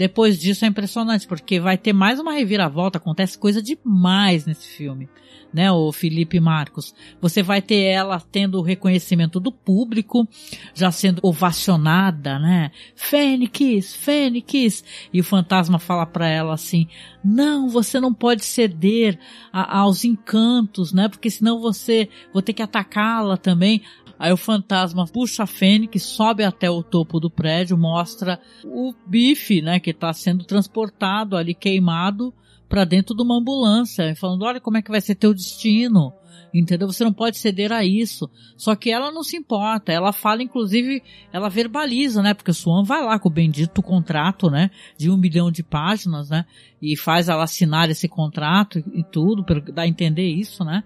Depois 0.00 0.40
disso 0.40 0.64
é 0.64 0.68
impressionante, 0.68 1.26
porque 1.26 1.60
vai 1.60 1.76
ter 1.76 1.92
mais 1.92 2.18
uma 2.18 2.32
reviravolta, 2.32 2.96
acontece 2.96 3.38
coisa 3.38 3.60
demais 3.62 4.46
nesse 4.46 4.66
filme, 4.66 5.10
né, 5.52 5.70
o 5.70 5.92
Felipe 5.92 6.40
Marcos. 6.40 6.94
Você 7.20 7.42
vai 7.42 7.60
ter 7.60 7.82
ela 7.82 8.18
tendo 8.18 8.58
o 8.58 8.62
reconhecimento 8.62 9.38
do 9.38 9.52
público, 9.52 10.26
já 10.72 10.90
sendo 10.90 11.20
ovacionada, 11.22 12.38
né? 12.38 12.70
Fênix, 12.96 13.94
Fênix! 13.94 14.82
E 15.12 15.20
o 15.20 15.24
fantasma 15.24 15.78
fala 15.78 16.06
pra 16.06 16.26
ela 16.26 16.54
assim: 16.54 16.86
"Não, 17.22 17.68
você 17.68 18.00
não 18.00 18.14
pode 18.14 18.42
ceder 18.42 19.18
a- 19.52 19.80
aos 19.80 20.02
encantos, 20.02 20.94
né? 20.94 21.08
Porque 21.10 21.28
senão 21.28 21.60
você 21.60 22.08
vou 22.32 22.40
ter 22.40 22.54
que 22.54 22.62
atacá-la 22.62 23.36
também." 23.36 23.82
Aí 24.20 24.30
o 24.30 24.36
fantasma 24.36 25.06
puxa 25.06 25.44
a 25.44 25.46
Fênix, 25.46 26.02
sobe 26.02 26.44
até 26.44 26.68
o 26.70 26.82
topo 26.82 27.18
do 27.18 27.30
prédio, 27.30 27.78
mostra 27.78 28.38
o 28.66 28.92
bife, 29.06 29.62
né, 29.62 29.80
que 29.80 29.94
tá 29.94 30.12
sendo 30.12 30.44
transportado 30.44 31.38
ali 31.38 31.54
queimado 31.54 32.30
para 32.68 32.84
dentro 32.84 33.16
de 33.16 33.22
uma 33.22 33.38
ambulância, 33.38 34.14
falando: 34.14 34.42
"Olha 34.42 34.60
como 34.60 34.76
é 34.76 34.82
que 34.82 34.90
vai 34.90 35.00
ser 35.00 35.14
teu 35.14 35.32
destino. 35.32 36.12
Entendeu? 36.52 36.88
Você 36.88 37.04
não 37.04 37.12
pode 37.12 37.38
ceder 37.38 37.72
a 37.72 37.84
isso. 37.84 38.28
Só 38.56 38.74
que 38.74 38.90
ela 38.90 39.12
não 39.12 39.22
se 39.22 39.36
importa. 39.36 39.92
Ela 39.92 40.12
fala, 40.12 40.42
inclusive, 40.42 41.00
ela 41.32 41.48
verbaliza, 41.48 42.22
né? 42.22 42.34
Porque 42.34 42.50
o 42.50 42.54
Swan 42.54 42.82
vai 42.82 43.04
lá 43.04 43.20
com 43.20 43.28
o 43.28 43.32
bendito 43.32 43.80
contrato, 43.80 44.50
né? 44.50 44.68
De 44.98 45.08
um 45.08 45.16
milhão 45.16 45.50
de 45.50 45.62
páginas, 45.62 46.28
né? 46.28 46.44
E 46.82 46.96
faz 46.96 47.28
ela 47.28 47.44
assinar 47.44 47.88
esse 47.88 48.08
contrato 48.08 48.80
e 48.92 49.04
tudo, 49.04 49.44
para 49.44 49.60
dar 49.60 49.82
a 49.82 49.88
entender 49.88 50.26
isso, 50.26 50.64
né? 50.64 50.82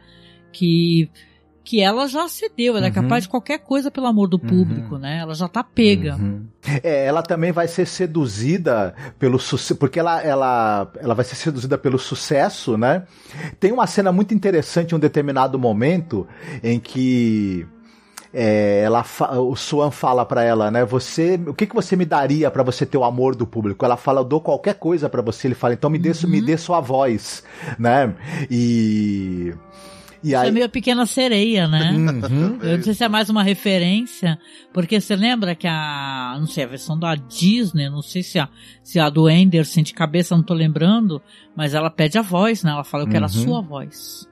Que 0.53 1.09
que 1.65 1.81
ela 1.81 2.07
já 2.07 2.29
cedeu, 2.29 2.77
ela 2.77 2.87
é 2.87 2.89
Uhum. 2.91 2.95
capaz 2.95 3.23
de 3.25 3.29
qualquer 3.31 3.59
coisa 3.59 3.91
pelo 3.91 4.07
amor 4.07 4.29
do 4.29 4.39
público, 4.39 4.99
né? 4.99 5.19
Ela 5.21 5.35
já 5.35 5.49
tá 5.49 5.65
pega. 5.65 6.17
É, 6.83 7.07
ela 7.07 7.23
também 7.23 7.53
vai 7.53 7.67
ser 7.67 7.87
seduzida 7.87 8.95
pelo 9.19 9.39
sucesso, 9.39 9.77
porque 9.77 9.99
ela, 9.99 10.23
ela, 10.23 10.93
ela 11.01 11.15
vai 11.15 11.25
ser 11.25 11.37
seduzida 11.37 11.79
pelo 11.79 11.99
sucesso, 11.99 12.77
né? 12.77 13.05
Tem 13.59 13.73
uma 13.73 13.87
cena 13.87 14.13
muito 14.13 14.35
interessante 14.35 14.93
em 14.93 14.97
um 14.97 15.01
determinado 15.01 15.59
momento 15.59 16.27
em 16.63 16.79
que 16.79 17.67
é, 18.33 18.83
ela 18.85 19.05
o 19.41 19.55
Swan 19.57 19.91
fala 19.91 20.27
pra 20.27 20.43
ela, 20.43 20.71
né? 20.71 20.85
Você, 20.85 21.41
o 21.47 21.55
que, 21.55 21.67
que 21.67 21.75
você 21.75 21.95
me 21.97 22.05
daria 22.05 22.51
pra 22.51 22.63
você 22.63 22.85
ter 22.85 22.99
o 22.99 23.05
amor 23.05 23.35
do 23.37 23.47
público? 23.47 23.85
Ela 23.85 23.97
fala, 23.97 24.21
eu 24.21 24.25
dou 24.25 24.41
qualquer 24.41 24.75
coisa 24.75 25.09
pra 25.09 25.23
você. 25.23 25.47
Ele 25.47 25.55
fala, 25.55 25.73
então 25.75 25.89
me 25.89 25.99
dê, 25.99 26.11
me 26.27 26.43
dê 26.43 26.57
sua 26.59 26.81
voz, 26.81 27.45
né? 27.79 28.13
E 28.51 29.55
e 30.25 30.29
Isso 30.29 30.37
aí 30.39 30.49
é 30.49 30.51
meio 30.51 30.67
a 30.67 30.69
pequena 30.69 31.05
sereia, 31.07 31.69
né? 31.69 31.93
Uhum. 31.93 32.59
Eu 32.63 32.77
não 32.79 32.83
sei 32.85 32.95
se 32.95 33.05
é 33.05 33.09
mais 33.09 33.29
uma 33.29 33.43
referência, 33.43 34.39
porque 34.73 35.01
você 35.01 35.15
lembra 35.15 35.55
que 35.55 35.67
a, 35.69 36.37
não 36.41 36.47
sei, 36.47 36.65
a 36.65 36.69
versão 36.69 36.99
da 36.99 37.15
Disney, 37.15 37.89
não 37.91 38.03
sei 38.03 38.23
se 38.23 38.39
a, 38.39 38.49
se 38.83 38.99
a 38.99 39.09
do 39.11 39.27
Anderson 39.27 39.83
de 39.83 39.93
cabeça 39.95 40.35
não 40.35 40.43
tô 40.43 40.55
lembrando, 40.55 41.21
mas 41.55 41.75
ela 41.75 41.91
pede 41.91 42.19
a 42.19 42.23
voz, 42.23 42.63
né? 42.65 42.71
Ela 42.71 42.85
fala, 42.85 43.05
eu 43.05 43.09
quero 43.09 43.25
a 43.25 43.29
Uhum. 43.29 43.45
sua 43.45 43.61
voz. 43.61 44.27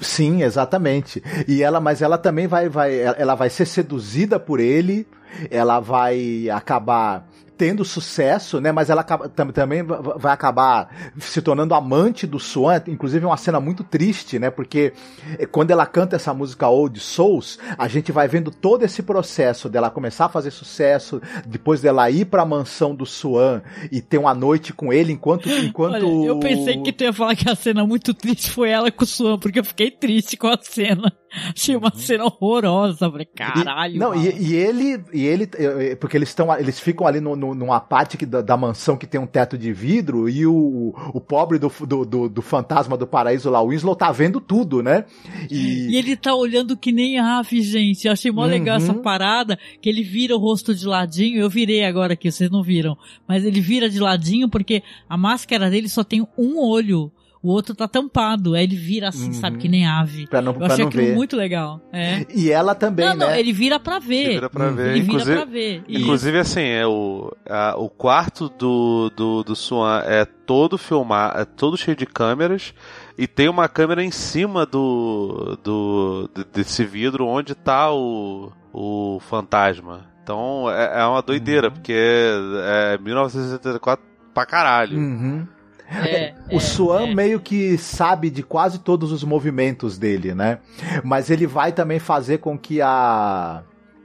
Sim, 0.00 0.42
exatamente. 0.42 1.22
E 1.46 1.62
ela, 1.62 1.80
mas 1.80 2.02
ela 2.02 2.18
também 2.18 2.46
vai, 2.46 2.68
vai, 2.68 2.98
ela 3.00 3.34
vai 3.34 3.48
ser 3.48 3.66
seduzida 3.66 4.38
por 4.40 4.58
ele, 4.58 5.06
ela 5.50 5.78
vai 5.78 6.48
acabar 6.50 7.28
tendo 7.56 7.84
sucesso, 7.84 8.60
né? 8.60 8.72
Mas 8.72 8.90
ela 8.90 9.02
também 9.02 9.82
va- 9.82 10.00
va- 10.00 10.16
vai 10.16 10.32
acabar 10.32 11.12
se 11.18 11.40
tornando 11.42 11.74
amante 11.74 12.26
do 12.26 12.38
Swan. 12.38 12.80
Inclusive 12.88 13.24
é 13.24 13.28
uma 13.28 13.36
cena 13.36 13.60
muito 13.60 13.82
triste, 13.84 14.38
né? 14.38 14.50
Porque 14.50 14.92
eh, 15.38 15.46
quando 15.46 15.70
ela 15.70 15.86
canta 15.86 16.16
essa 16.16 16.32
música 16.34 16.68
Old 16.68 16.98
Souls, 17.00 17.58
a 17.78 17.88
gente 17.88 18.12
vai 18.12 18.28
vendo 18.28 18.50
todo 18.50 18.82
esse 18.84 19.02
processo 19.02 19.68
dela 19.68 19.90
começar 19.90 20.26
a 20.26 20.28
fazer 20.28 20.50
sucesso, 20.50 21.20
depois 21.46 21.80
dela 21.80 22.10
ir 22.10 22.26
pra 22.26 22.44
mansão 22.44 22.94
do 22.94 23.06
Swan 23.06 23.62
e 23.90 24.00
ter 24.00 24.18
uma 24.18 24.34
noite 24.34 24.72
com 24.72 24.92
ele 24.92 25.12
enquanto 25.12 25.48
enquanto 25.64 25.94
Olha, 26.06 26.26
eu 26.26 26.38
pensei 26.40 26.82
que 26.82 26.92
tu 26.92 27.04
ia 27.04 27.12
falar 27.12 27.34
que 27.36 27.48
a 27.48 27.54
cena 27.54 27.86
muito 27.86 28.12
triste 28.12 28.50
foi 28.50 28.70
ela 28.70 28.90
com 28.90 29.04
o 29.04 29.06
Swan, 29.06 29.38
porque 29.38 29.60
eu 29.60 29.64
fiquei 29.64 29.90
triste 29.90 30.36
com 30.36 30.48
a 30.48 30.58
cena. 30.60 31.12
Achei 31.54 31.76
uma 31.76 31.92
cena 31.94 32.24
horrorosa. 32.24 33.10
Falei, 33.10 33.26
caralho. 33.26 33.96
E, 33.96 33.98
não, 33.98 34.14
e, 34.14 34.28
e 34.50 34.54
ele, 34.54 35.02
e 35.12 35.24
ele, 35.24 35.46
porque 36.00 36.16
eles 36.16 36.28
estão, 36.30 36.54
eles 36.56 36.78
ficam 36.80 37.06
ali 37.06 37.20
no, 37.20 37.36
no- 37.36 37.54
numa 37.54 37.80
parte 37.80 38.16
que, 38.16 38.24
da, 38.26 38.40
da 38.42 38.56
mansão 38.56 38.96
que 38.96 39.06
tem 39.06 39.20
um 39.20 39.26
teto 39.26 39.56
de 39.58 39.72
vidro 39.72 40.28
e 40.28 40.46
o, 40.46 40.94
o 41.12 41.20
pobre 41.20 41.58
do, 41.58 41.70
do, 41.86 42.04
do, 42.04 42.28
do 42.28 42.42
fantasma 42.42 42.96
do 42.96 43.06
paraíso 43.06 43.50
lá, 43.50 43.60
o 43.62 43.68
Winslow, 43.68 43.94
tá 43.96 44.10
vendo 44.12 44.40
tudo, 44.40 44.82
né? 44.82 45.04
E, 45.50 45.90
E 45.90 45.96
ele 45.96 46.16
tá 46.16 46.34
olhando 46.34 46.76
que 46.76 46.92
nem 46.92 47.18
ave, 47.18 47.60
gente. 47.62 48.06
Eu 48.06 48.12
achei 48.12 48.30
mó 48.30 48.44
legal 48.44 48.78
Uhum. 48.78 48.82
essa 48.82 48.94
parada, 48.94 49.58
que 49.80 49.88
ele 49.88 50.02
vira 50.02 50.34
o 50.34 50.38
rosto 50.38 50.74
de 50.74 50.86
ladinho. 50.86 51.38
Eu 51.40 51.48
virei 51.50 51.84
agora 51.84 52.12
aqui, 52.14 52.30
vocês 52.30 52.50
não 52.50 52.62
viram. 52.62 52.96
Mas 53.26 53.44
ele 53.44 53.60
vira 53.60 53.88
de 53.88 53.98
ladinho 53.98 54.48
porque 54.48 54.82
a 55.08 55.16
máscara 55.16 55.70
dele 55.70 55.88
só 55.88 56.02
tem 56.04 56.26
um 56.36 56.58
olho. 56.58 57.10
O 57.42 57.50
outro 57.50 57.74
tá 57.74 57.86
tampado. 57.86 58.54
Aí 58.54 58.64
ele 58.64 58.74
vira 58.76 59.08
assim, 59.08 59.26
Uhum. 59.26 59.32
sabe, 59.34 59.58
que 59.58 59.68
nem 59.68 59.86
ave. 59.86 60.26
Pra 60.26 60.42
não- 60.42 60.52
Eu 60.52 60.58
pra 60.58 60.66
achei 60.68 60.78
não 60.84 60.88
aquilo 60.88 61.04
ver. 61.04 61.14
muito 61.14 61.36
legal. 61.36 61.80
É. 61.92 62.26
e 62.34 62.50
ela 62.50 62.74
também, 62.74 63.06
não, 63.06 63.14
não, 63.16 63.26
né? 63.28 63.38
ele 63.40 63.52
vira 63.52 63.78
pra 63.78 63.98
ver. 63.98 64.14
Ele 64.24 64.34
vira 64.34 64.50
pra 64.50 64.70
ver. 64.70 64.82
Ele 64.82 64.92
vira 65.00 65.04
inclusive, 65.04 65.36
pra 65.36 65.44
ver. 65.44 65.84
Inclusive 65.88 66.38
assim, 66.38 66.62
é 66.64 66.86
o, 66.86 67.32
a- 67.48 67.74
o 67.76 67.88
quarto 67.88 68.48
do, 68.48 69.10
do, 69.14 69.42
do 69.44 69.54
Swan 69.54 70.02
é 70.04 70.24
todo 70.24 70.76
filmar, 70.78 71.34
é 71.38 71.44
todo 71.44 71.76
cheio 71.76 71.96
de 71.96 72.06
câmeras 72.06 72.74
e 73.16 73.26
tem 73.26 73.48
uma 73.48 73.68
câmera 73.68 74.02
em 74.02 74.10
cima 74.10 74.64
do, 74.66 75.56
do 75.62 76.30
de- 76.34 76.44
desse 76.52 76.84
vidro 76.84 77.26
onde 77.26 77.54
tá 77.54 77.92
o, 77.92 78.50
o 78.72 79.18
fantasma. 79.20 80.06
Então 80.22 80.68
é, 80.70 81.00
é 81.00 81.04
uma 81.04 81.16
Uhum. 81.18 81.22
doideira, 81.24 81.70
porque 81.70 81.92
é, 81.92 82.94
é 82.94 82.98
1964 82.98 84.04
pra 84.34 84.44
caralho. 84.44 84.98
Uhum. 84.98 85.46
É, 85.90 86.34
O 86.52 86.60
Swan 86.60 87.14
meio 87.14 87.40
que 87.40 87.76
sabe 87.76 88.30
de 88.30 88.42
quase 88.42 88.78
todos 88.78 89.12
os 89.12 89.24
movimentos 89.24 89.98
dele, 89.98 90.34
né? 90.34 90.58
Mas 91.02 91.30
ele 91.30 91.46
vai 91.46 91.72
também 91.72 91.98
fazer 91.98 92.38
com 92.38 92.58
que 92.58 92.80
a. 92.80 93.62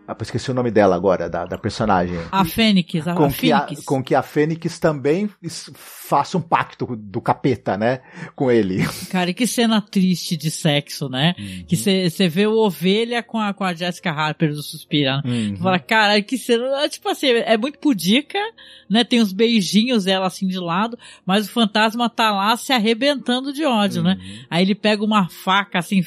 Ah, 0.07 0.17
esqueci 0.19 0.51
o 0.51 0.53
nome 0.53 0.71
dela 0.71 0.95
agora, 0.95 1.29
da, 1.29 1.45
da 1.45 1.57
personagem. 1.57 2.17
A 2.31 2.43
Fênix, 2.43 3.07
a, 3.07 3.13
com, 3.13 3.25
a 3.25 3.31
que 3.31 3.51
a, 3.51 3.61
Fênix. 3.61 3.85
com 3.85 4.03
que 4.03 4.15
a 4.15 4.21
Fênix 4.21 4.79
também 4.79 5.29
faça 5.73 6.37
um 6.37 6.41
pacto 6.41 6.95
do 6.95 7.21
capeta, 7.21 7.77
né? 7.77 8.01
Com 8.35 8.51
ele. 8.51 8.83
Cara, 9.09 9.29
e 9.29 9.33
que 9.33 9.47
cena 9.47 9.79
triste 9.79 10.35
de 10.35 10.51
sexo, 10.51 11.07
né? 11.07 11.35
Uhum. 11.37 11.65
Que 11.67 11.77
você 11.77 12.27
vê 12.27 12.47
o 12.47 12.57
Ovelha 12.57 13.23
com 13.23 13.39
a, 13.39 13.53
com 13.53 13.63
a 13.63 13.73
Jessica 13.73 14.11
Harper 14.11 14.49
do 14.49 14.61
Suspira. 14.61 15.21
né? 15.23 15.23
Uhum. 15.25 15.57
Fala, 15.57 15.79
cara, 15.79 16.21
que 16.21 16.37
cena. 16.37 16.83
é 16.83 16.89
Tipo 16.89 17.09
assim, 17.09 17.27
é 17.27 17.57
muito 17.57 17.79
pudica, 17.79 18.39
né? 18.89 19.03
Tem 19.03 19.21
uns 19.21 19.31
beijinhos 19.31 20.07
ela 20.07 20.27
assim 20.27 20.47
de 20.47 20.59
lado, 20.59 20.97
mas 21.25 21.45
o 21.45 21.51
fantasma 21.51 22.09
tá 22.09 22.31
lá 22.31 22.57
se 22.57 22.73
arrebentando 22.73 23.53
de 23.53 23.63
ódio, 23.63 24.03
né? 24.03 24.17
Uhum. 24.19 24.45
Aí 24.49 24.63
ele 24.63 24.75
pega 24.75 25.03
uma 25.03 25.29
faca, 25.29 25.79
assim, 25.79 26.01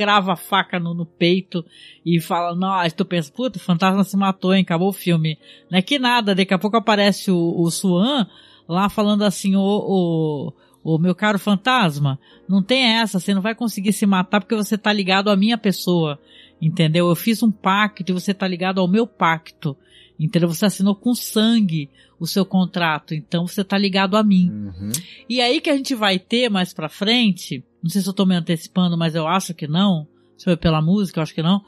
crava 0.00 0.32
a 0.32 0.36
faca 0.36 0.80
no, 0.80 0.94
no 0.94 1.04
peito 1.04 1.62
e 2.06 2.18
fala, 2.18 2.56
nossa, 2.56 2.96
tu 2.96 3.04
pensa, 3.04 3.30
puta, 3.30 3.58
o 3.58 3.60
fantasma 3.60 4.02
se 4.02 4.16
matou, 4.16 4.54
hein? 4.54 4.62
Acabou 4.62 4.88
o 4.88 4.94
filme. 4.94 5.36
Não 5.70 5.78
é 5.78 5.82
que 5.82 5.98
nada, 5.98 6.34
daqui 6.34 6.54
a 6.54 6.58
pouco 6.58 6.78
aparece 6.78 7.30
o, 7.30 7.54
o 7.54 7.70
Swan 7.70 8.26
lá 8.66 8.88
falando 8.88 9.24
assim, 9.24 9.56
o, 9.56 9.60
o, 9.60 10.52
o 10.82 10.98
meu 10.98 11.14
caro 11.14 11.38
fantasma, 11.38 12.18
não 12.48 12.62
tem 12.62 12.82
essa, 12.82 13.20
você 13.20 13.34
não 13.34 13.42
vai 13.42 13.54
conseguir 13.54 13.92
se 13.92 14.06
matar 14.06 14.40
porque 14.40 14.56
você 14.56 14.78
tá 14.78 14.90
ligado 14.90 15.28
à 15.28 15.36
minha 15.36 15.58
pessoa. 15.58 16.18
Entendeu? 16.62 17.10
Eu 17.10 17.14
fiz 17.14 17.42
um 17.42 17.50
pacto 17.50 18.10
e 18.10 18.14
você 18.14 18.32
tá 18.32 18.48
ligado 18.48 18.80
ao 18.80 18.88
meu 18.88 19.06
pacto. 19.06 19.76
Entendeu? 20.18 20.48
Você 20.48 20.64
assinou 20.64 20.94
com 20.94 21.14
sangue 21.14 21.90
o 22.18 22.26
seu 22.26 22.46
contrato, 22.46 23.14
então 23.14 23.46
você 23.46 23.62
tá 23.62 23.76
ligado 23.76 24.16
a 24.16 24.22
mim. 24.22 24.50
Uhum. 24.50 24.92
E 25.28 25.42
aí 25.42 25.60
que 25.60 25.68
a 25.68 25.76
gente 25.76 25.94
vai 25.94 26.18
ter 26.18 26.48
mais 26.48 26.72
pra 26.72 26.88
frente, 26.88 27.62
não 27.82 27.90
sei 27.90 28.02
se 28.02 28.08
eu 28.08 28.12
tô 28.12 28.26
me 28.26 28.34
antecipando, 28.34 28.96
mas 28.96 29.14
eu 29.14 29.26
acho 29.26 29.54
que 29.54 29.66
não, 29.66 30.06
se 30.36 30.44
foi 30.44 30.56
pela 30.56 30.82
música, 30.82 31.18
eu 31.18 31.22
acho 31.22 31.34
que 31.34 31.42
não, 31.42 31.62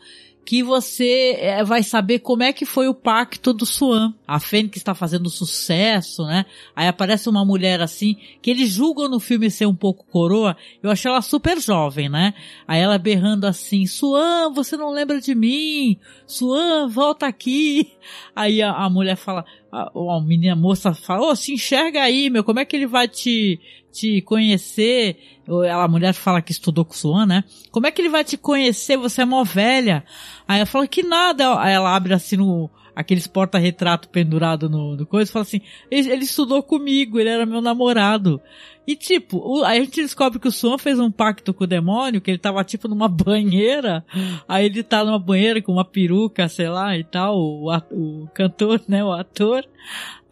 que 0.45 0.63
você 0.63 1.37
eh, 1.39 1.65
vai 1.65 1.83
saber 1.83 2.19
como 2.19 2.43
é 2.43 2.53
que 2.53 2.67
foi 2.67 2.89
o 2.89 2.95
pacto 2.95 3.53
do 3.53 3.65
Swan. 3.65 4.13
A 4.27 4.41
Fênix 4.41 4.77
está 4.77 4.95
fazendo 4.95 5.31
sucesso, 5.31 6.25
né? 6.25 6.45
Aí 6.75 6.89
aparece 6.89 7.29
uma 7.29 7.45
mulher 7.45 7.81
assim, 7.81 8.17
que 8.41 8.51
eles 8.51 8.71
julgam 8.71 9.09
no 9.09 9.21
filme 9.21 9.51
ser 9.51 9.67
um 9.67 9.75
pouco 9.75 10.05
coroa, 10.07 10.57
eu 10.83 10.91
achei 10.91 11.11
ela 11.11 11.23
super 11.23 11.61
jovem, 11.61 12.09
né? 12.09 12.35
Aí 12.67 12.81
ela 12.81 12.99
berrando 12.99 13.47
assim, 13.47 13.87
Swan, 13.87 14.53
você 14.53 14.77
não 14.77 14.91
lembra 14.91 15.21
de 15.21 15.35
mim? 15.35 15.97
Swan, 16.27 16.89
volta 16.89 17.27
aqui. 17.27 17.93
Aí 18.35 18.61
a, 18.61 18.73
a 18.73 18.91
mulher 18.91 19.17
fala, 19.17 19.45
a, 19.73 19.91
a 19.95 20.21
menina 20.21 20.55
moça 20.55 20.93
fala, 20.93 21.29
ô, 21.29 21.35
se 21.35 21.55
enxerga 21.55 22.03
aí, 22.03 22.29
meu, 22.29 22.45
como 22.45 22.61
é 22.61 22.65
que 22.65 22.77
ele 22.77 22.87
vai 22.87 23.09
te, 23.09 23.59
te 23.91 24.21
conhecer? 24.21 25.17
Ela, 25.49 25.85
a 25.85 25.89
mulher 25.89 26.13
fala 26.13 26.43
que 26.43 26.53
estudou 26.53 26.85
com 26.85 26.93
o 26.93 26.97
Swan, 26.97 27.25
né? 27.25 27.45
Como 27.71 27.87
é 27.87 27.91
que 27.91 28.03
ele 28.03 28.11
vai 28.11 28.23
te 28.23 28.37
conhecer? 28.37 28.99
Você 28.99 29.23
é 29.23 29.25
mó 29.25 29.43
velha. 29.43 30.05
Aí 30.47 30.59
ela 30.59 30.67
fala 30.67 30.87
que 30.87 31.03
nada. 31.03 31.59
Aí 31.59 31.73
ela 31.73 31.97
abre 31.97 32.13
assim 32.13 32.37
no, 32.37 32.71
aqueles 32.95 33.27
porta-retrato 33.27 34.11
pendurado 34.11 34.69
no, 34.69 34.95
no 34.95 35.07
coisa 35.07 35.33
fala 35.33 35.45
assim, 35.45 35.63
ele, 35.91 36.11
ele 36.11 36.25
estudou 36.25 36.63
comigo, 36.63 37.19
ele 37.19 37.31
era 37.31 37.47
meu 37.47 37.63
namorado. 37.63 38.41
E 38.87 38.97
tipo, 38.97 39.39
o- 39.39 39.65
aí 39.65 39.79
a 39.81 39.85
gente 39.85 40.03
descobre 40.03 40.39
que 40.41 40.49
o 40.49 40.53
Swan 40.53 40.77
fez 40.77 40.99
um 40.99 41.11
pacto 41.11 41.55
com 41.55 41.63
o 41.65 41.67
demônio, 41.69 42.21
que 42.21 42.31
ele 42.31 42.39
tava 42.39 42.65
tipo 42.65 42.89
numa 42.89 43.07
banheira, 43.09 44.05
aí 44.49 44.67
ele 44.67 44.83
tá 44.83 45.05
numa 45.05 45.19
banheira 45.19 45.63
com 45.63 45.73
uma 45.73 45.85
peruca, 45.85 46.49
sei 46.49 46.69
lá, 46.69 46.97
e 46.99 47.05
tal, 47.05 47.37
o, 47.39 47.73
o 47.93 48.29
cantor, 48.35 48.81
né, 48.89 49.05
o 49.05 49.13
ator, 49.13 49.65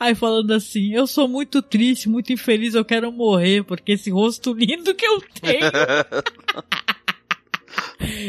aí 0.00 0.14
falando 0.16 0.50
assim, 0.52 0.92
eu 0.92 1.06
sou 1.06 1.28
muito 1.28 1.62
triste, 1.62 2.08
muito 2.08 2.32
infeliz, 2.32 2.74
eu 2.74 2.84
quero 2.84 3.12
morrer, 3.12 3.62
porque 3.62 3.92
esse 3.92 4.10
rosto 4.10 4.52
lindo 4.52 4.94
que 4.96 5.06
eu 5.06 5.20
tenho, 5.40 5.70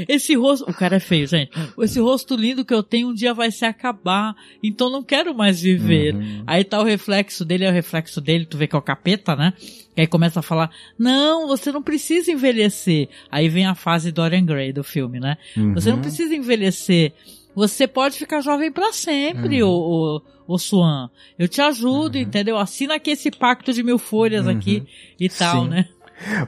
esse 0.07 0.35
rosto, 0.35 0.69
o 0.69 0.73
cara 0.73 0.97
é 0.97 0.99
feio, 0.99 1.27
gente. 1.27 1.51
Esse 1.79 1.99
rosto 1.99 2.35
lindo 2.35 2.65
que 2.65 2.73
eu 2.73 2.83
tenho 2.83 3.09
um 3.09 3.13
dia 3.13 3.33
vai 3.33 3.51
se 3.51 3.65
acabar, 3.65 4.35
então 4.63 4.89
não 4.89 5.03
quero 5.03 5.33
mais 5.35 5.61
viver. 5.61 6.15
Aí 6.45 6.63
tá 6.63 6.79
o 6.79 6.83
reflexo 6.83 7.43
dele, 7.45 7.65
é 7.65 7.69
o 7.69 7.73
reflexo 7.73 8.19
dele, 8.21 8.45
tu 8.45 8.57
vê 8.57 8.67
que 8.67 8.75
é 8.75 8.79
o 8.79 8.81
capeta, 8.81 9.35
né? 9.35 9.53
E 9.95 10.01
aí 10.01 10.07
começa 10.07 10.39
a 10.39 10.43
falar: 10.43 10.69
"Não, 10.97 11.47
você 11.47 11.71
não 11.71 11.81
precisa 11.81 12.31
envelhecer". 12.31 13.09
Aí 13.31 13.49
vem 13.49 13.65
a 13.65 13.75
fase 13.75 14.11
Dorian 14.11 14.45
Gray 14.45 14.71
do 14.73 14.83
filme, 14.83 15.19
né? 15.19 15.37
Uhum. 15.57 15.73
Você 15.73 15.91
não 15.91 15.99
precisa 16.01 16.35
envelhecer. 16.35 17.13
Você 17.53 17.85
pode 17.85 18.17
ficar 18.17 18.39
jovem 18.39 18.71
pra 18.71 18.93
sempre, 18.93 19.61
o, 19.61 19.67
o, 19.69 20.21
o 20.47 20.57
Swan. 20.57 21.09
Eu 21.37 21.49
te 21.49 21.59
ajudo, 21.61 22.17
entendeu? 22.17 22.57
Assina 22.57 22.95
aqui 22.95 23.11
esse 23.11 23.29
pacto 23.29 23.73
de 23.73 23.83
mil 23.83 23.97
folhas 23.97 24.45
Uhum. 24.45 24.51
aqui 24.53 24.83
e 25.19 25.27
tal, 25.27 25.63
Sim. 25.63 25.69
né? 25.69 25.89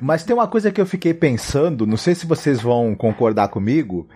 Mas 0.02 0.24
tem 0.24 0.36
uma 0.36 0.48
coisa 0.48 0.72
que 0.72 0.80
eu 0.80 0.86
fiquei 0.86 1.14
pensando, 1.14 1.86
não 1.86 1.98
sei 1.98 2.16
se 2.16 2.26
vocês 2.26 2.62
vão 2.62 2.96
concordar 2.96 3.48
comigo. 3.48 4.08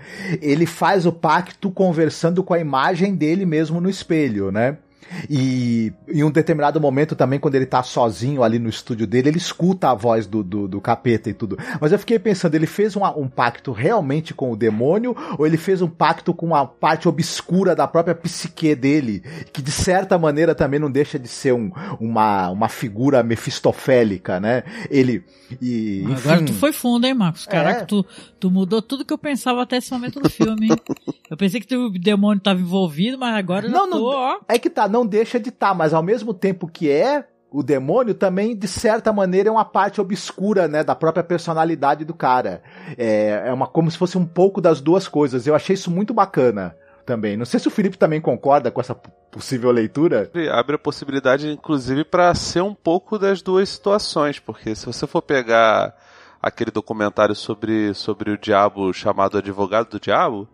Ele 0.41 0.65
faz 0.65 1.05
o 1.05 1.11
pacto 1.11 1.71
conversando 1.71 2.43
com 2.43 2.53
a 2.53 2.59
imagem 2.59 3.15
dele 3.15 3.45
mesmo 3.45 3.81
no 3.81 3.89
espelho, 3.89 4.51
né? 4.51 4.77
E 5.29 5.91
em 6.07 6.23
um 6.23 6.31
determinado 6.31 6.79
momento 6.79 7.15
também, 7.15 7.39
quando 7.39 7.55
ele 7.55 7.65
tá 7.65 7.83
sozinho 7.83 8.43
ali 8.43 8.59
no 8.59 8.69
estúdio 8.69 9.07
dele, 9.07 9.29
ele 9.29 9.37
escuta 9.37 9.89
a 9.89 9.93
voz 9.93 10.25
do, 10.27 10.43
do, 10.43 10.67
do 10.67 10.81
capeta 10.81 11.29
e 11.29 11.33
tudo. 11.33 11.57
Mas 11.79 11.91
eu 11.91 11.99
fiquei 11.99 12.19
pensando, 12.19 12.55
ele 12.55 12.67
fez 12.67 12.95
um, 12.95 13.03
um, 13.03 13.27
pacto 13.27 13.71
realmente 13.71 14.33
com 14.33 14.51
o 14.51 14.55
demônio 14.55 15.15
ou 15.37 15.45
ele 15.45 15.57
fez 15.57 15.81
um 15.81 15.87
pacto 15.87 16.33
com 16.33 16.55
a 16.55 16.65
parte 16.65 17.07
obscura 17.07 17.75
da 17.75 17.87
própria 17.87 18.15
psique 18.15 18.75
dele, 18.75 19.23
que 19.51 19.61
de 19.61 19.71
certa 19.71 20.17
maneira 20.17 20.53
também 20.55 20.79
não 20.79 20.89
deixa 20.91 21.17
de 21.19 21.27
ser 21.27 21.53
um, 21.53 21.71
uma, 21.99 22.49
uma 22.49 22.69
figura 22.69 23.23
mefistofélica, 23.23 24.39
né? 24.39 24.63
Ele. 24.89 25.23
E, 25.61 26.03
enfim... 26.03 26.29
Agora 26.29 26.45
tu 26.45 26.53
foi 26.53 26.71
fundo, 26.71 27.05
hein, 27.05 27.13
Marcos? 27.13 27.45
Caraca, 27.45 27.81
É. 27.81 27.85
tu, 27.85 28.05
tu 28.39 28.51
mudou 28.51 28.81
tudo 28.81 29.05
que 29.05 29.13
eu 29.13 29.17
pensava 29.17 29.61
até 29.61 29.77
esse 29.77 29.91
momento 29.91 30.19
do 30.19 30.29
filme. 30.29 30.69
hein? 30.69 30.77
eu 31.29 31.37
pensei 31.37 31.61
que 31.61 31.75
o 31.75 31.89
demônio 31.89 32.41
tava 32.41 32.59
envolvido, 32.59 33.17
mas 33.17 33.35
agora 33.35 33.65
eu 33.65 33.71
já 33.71 33.77
Não, 33.77 33.89
tô, 33.89 33.97
não. 33.97 34.05
ó. 34.05 34.39
É 34.47 34.59
que 34.59 34.69
tá, 34.69 34.87
não 34.87 34.96
deixa 35.05 35.39
de 35.39 35.49
estar, 35.49 35.73
mas 35.73 35.93
ao 35.93 36.03
mesmo 36.03 36.33
tempo 36.33 36.67
que 36.67 36.89
é 36.89 37.25
o 37.49 37.63
demônio, 37.63 38.13
também, 38.13 38.55
de 38.55 38.67
certa 38.67 39.13
maneira, 39.13 39.49
é 39.49 39.51
uma 39.51 39.65
parte 39.65 40.01
obscura, 40.01 40.67
né, 40.67 40.83
da 40.83 40.93
própria 40.93 41.23
personalidade 41.23 42.03
do 42.03 42.13
cara. 42.13 42.61
É, 42.97 43.43
é 43.45 43.53
uma, 43.53 43.67
como 43.67 43.89
se 43.89 43.97
fosse 43.97 44.17
um 44.17 44.25
pouco 44.25 44.59
das 44.59 44.81
duas 44.81 45.07
coisas. 45.07 45.47
Eu 45.47 45.55
achei 45.55 45.73
isso 45.73 45.89
muito 45.89 46.13
bacana 46.13 46.75
também. 47.05 47.37
Não 47.37 47.45
sei 47.45 47.59
se 47.59 47.67
o 47.67 47.71
Felipe 47.71 47.97
também 47.97 48.19
concorda 48.19 48.69
com 48.69 48.81
essa 48.81 48.93
possível 49.31 49.71
leitura. 49.71 50.29
Abre 50.51 50.75
a 50.75 50.79
possibilidade, 50.79 51.49
inclusive, 51.49 52.03
para 52.03 52.35
ser 52.35 52.61
um 52.61 52.75
pouco 52.75 53.17
das 53.17 53.41
duas 53.41 53.69
situações, 53.69 54.39
porque 54.39 54.75
se 54.75 54.85
você 54.85 55.07
for 55.07 55.21
pegar 55.21 55.95
aquele 56.41 56.69
documentário 56.69 57.33
sobre, 57.33 57.93
sobre 57.93 58.31
o 58.31 58.37
diabo 58.37 58.91
chamado 58.93 59.37
Advogado 59.37 59.89
do 59.89 59.99
Diabo, 59.99 60.47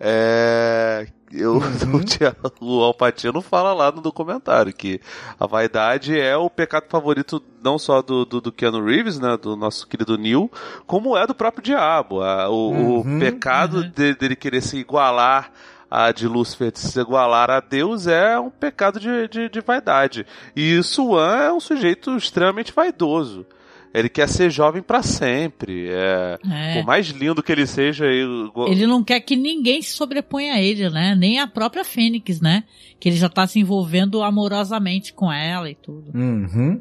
é. 0.00 1.06
Eu, 1.30 1.58
o, 1.92 2.02
Diabo- 2.02 2.52
o 2.58 2.82
Alpatino 2.82 3.42
fala 3.42 3.74
lá 3.74 3.92
no 3.92 4.00
documentário 4.00 4.72
que 4.72 4.98
a 5.38 5.46
vaidade 5.46 6.18
é 6.18 6.34
o 6.38 6.48
pecado 6.48 6.86
favorito 6.88 7.42
não 7.62 7.78
só 7.78 8.00
do, 8.00 8.24
do, 8.24 8.40
do 8.40 8.50
Keanu 8.50 8.82
Reeves, 8.82 9.18
né, 9.20 9.36
do 9.36 9.54
nosso 9.54 9.86
querido 9.86 10.16
Neil, 10.16 10.50
como 10.86 11.18
é 11.18 11.26
do 11.26 11.34
próprio 11.34 11.62
diabo. 11.62 12.22
A- 12.22 12.48
o, 12.48 12.54
o 12.54 13.00
Uhum, 13.02 13.18
pecado 13.18 13.84
de- 13.84 14.14
dele 14.14 14.36
querer 14.36 14.62
se 14.62 14.78
igualar 14.78 15.52
a 15.90 16.12
de 16.12 16.26
Lúcifer 16.26 16.70
de 16.72 16.78
se 16.78 16.98
igualar 16.98 17.50
a 17.50 17.60
Deus 17.60 18.06
é 18.06 18.38
um 18.38 18.48
pecado 18.50 18.98
de, 18.98 19.28
de, 19.28 19.48
de 19.50 19.60
vaidade. 19.60 20.26
E 20.56 20.82
Suan 20.82 21.36
é 21.36 21.52
um 21.52 21.60
sujeito 21.60 22.16
extremamente 22.16 22.72
vaidoso. 22.72 23.44
Ele 23.92 24.08
quer 24.08 24.28
ser 24.28 24.50
jovem 24.50 24.82
pra 24.82 25.02
sempre. 25.02 25.88
É, 25.88 26.38
É. 26.50 26.74
Por 26.74 26.86
mais 26.86 27.06
lindo 27.08 27.42
que 27.42 27.50
ele 27.50 27.66
seja, 27.66 28.06
ele, 28.06 28.50
Ele 28.68 28.86
não 28.86 29.02
quer 29.02 29.20
que 29.20 29.36
ninguém 29.36 29.80
se 29.82 29.90
sobreponha 29.92 30.54
a 30.54 30.60
ele, 30.60 30.88
né? 30.90 31.14
Nem 31.14 31.38
a 31.38 31.46
própria 31.46 31.84
Fênix, 31.84 32.40
né? 32.40 32.64
Que 33.00 33.08
ele 33.08 33.16
já 33.16 33.28
tá 33.28 33.46
se 33.46 33.58
envolvendo 33.58 34.22
amorosamente 34.22 35.12
com 35.12 35.32
ela 35.32 35.70
e 35.70 35.74
tudo. 35.74 36.12
Uhum. 36.14 36.80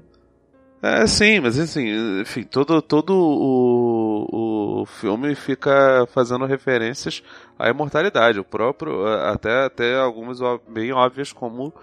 É, 0.82 1.08
sim, 1.08 1.40
mas 1.40 1.58
assim, 1.58 2.22
enfim, 2.22 2.44
todo, 2.44 2.82
todo 2.84 3.12
o, 3.12 4.82
o 4.82 4.86
filme 4.86 5.34
fica 5.34 6.08
fazendo 6.14 6.46
referências 6.46 7.24
à 7.58 7.68
imortalidade, 7.68 8.40
o 8.40 8.44
próprio, 8.44 9.06
até, 9.08 9.66
até 9.66 9.96
algumas 9.96 10.40
bem 10.70 10.92
óbvias, 10.92 11.34
como 11.34 11.74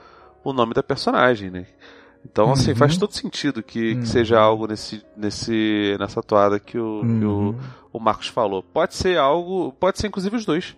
o 0.44 0.52
nome 0.52 0.74
da 0.74 0.82
personagem, 0.82 1.50
né? 1.50 1.66
Então, 2.24 2.52
assim, 2.52 2.70
Uhum. 2.70 2.76
faz 2.76 2.96
todo 2.96 3.12
sentido 3.12 3.62
que, 3.62 3.92
Uhum. 3.94 4.00
que 4.00 4.08
seja 4.08 4.38
algo 4.40 4.66
nesse, 4.66 5.04
nesse, 5.16 5.96
nessa 6.00 6.22
toada 6.22 6.58
que, 6.58 6.78
o, 6.78 7.00
que 7.02 7.24
o, 7.24 7.30
Uhum. 7.30 7.58
o 7.92 8.00
Marcos 8.00 8.28
falou. 8.28 8.62
Pode 8.62 8.94
ser 8.94 9.18
algo, 9.18 9.72
pode 9.78 9.98
ser 9.98 10.06
inclusive 10.08 10.34
os 10.36 10.44
dois. 10.44 10.76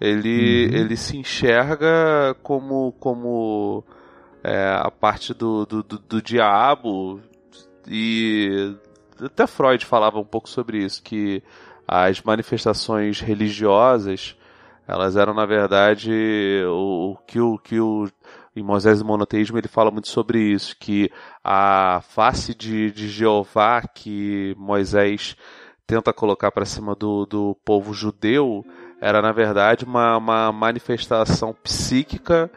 Ele, 0.00 0.68
Uhum. 0.70 0.76
ele 0.76 0.96
se 0.96 1.16
enxerga 1.16 2.34
como, 2.42 2.92
como 2.98 3.84
é, 4.42 4.70
a 4.80 4.90
parte 4.90 5.32
do, 5.34 5.64
do, 5.66 5.82
do, 5.82 5.98
do 5.98 6.22
diabo 6.22 7.20
e 7.88 8.74
até 9.22 9.46
Freud 9.46 9.84
falava 9.86 10.18
um 10.18 10.24
pouco 10.24 10.48
sobre 10.48 10.78
isso, 10.84 11.02
que 11.02 11.42
as 11.86 12.20
manifestações 12.22 13.20
religiosas 13.20 14.36
elas 14.86 15.16
eram 15.16 15.32
na 15.32 15.46
verdade 15.46 16.10
o, 16.66 17.12
o 17.12 17.16
que 17.26 17.40
o 17.40 17.58
que 17.58 17.80
o 17.80 18.06
em 18.56 18.62
Moisés 18.62 19.00
e 19.00 19.04
monoteísmo 19.04 19.58
ele 19.58 19.68
fala 19.68 19.90
muito 19.90 20.08
sobre 20.08 20.38
isso, 20.40 20.76
que 20.78 21.10
a 21.42 22.00
face 22.08 22.54
de, 22.54 22.90
de 22.90 23.08
Jeová 23.08 23.82
que 23.82 24.54
Moisés 24.58 25.36
tenta 25.86 26.12
colocar 26.12 26.50
para 26.50 26.64
cima 26.64 26.94
do, 26.94 27.26
do 27.26 27.56
povo 27.64 27.92
judeu 27.92 28.64
era 29.00 29.20
na 29.20 29.32
verdade 29.32 29.84
uma, 29.84 30.16
uma 30.16 30.52
manifestação 30.52 31.54
psíquica 31.62 32.50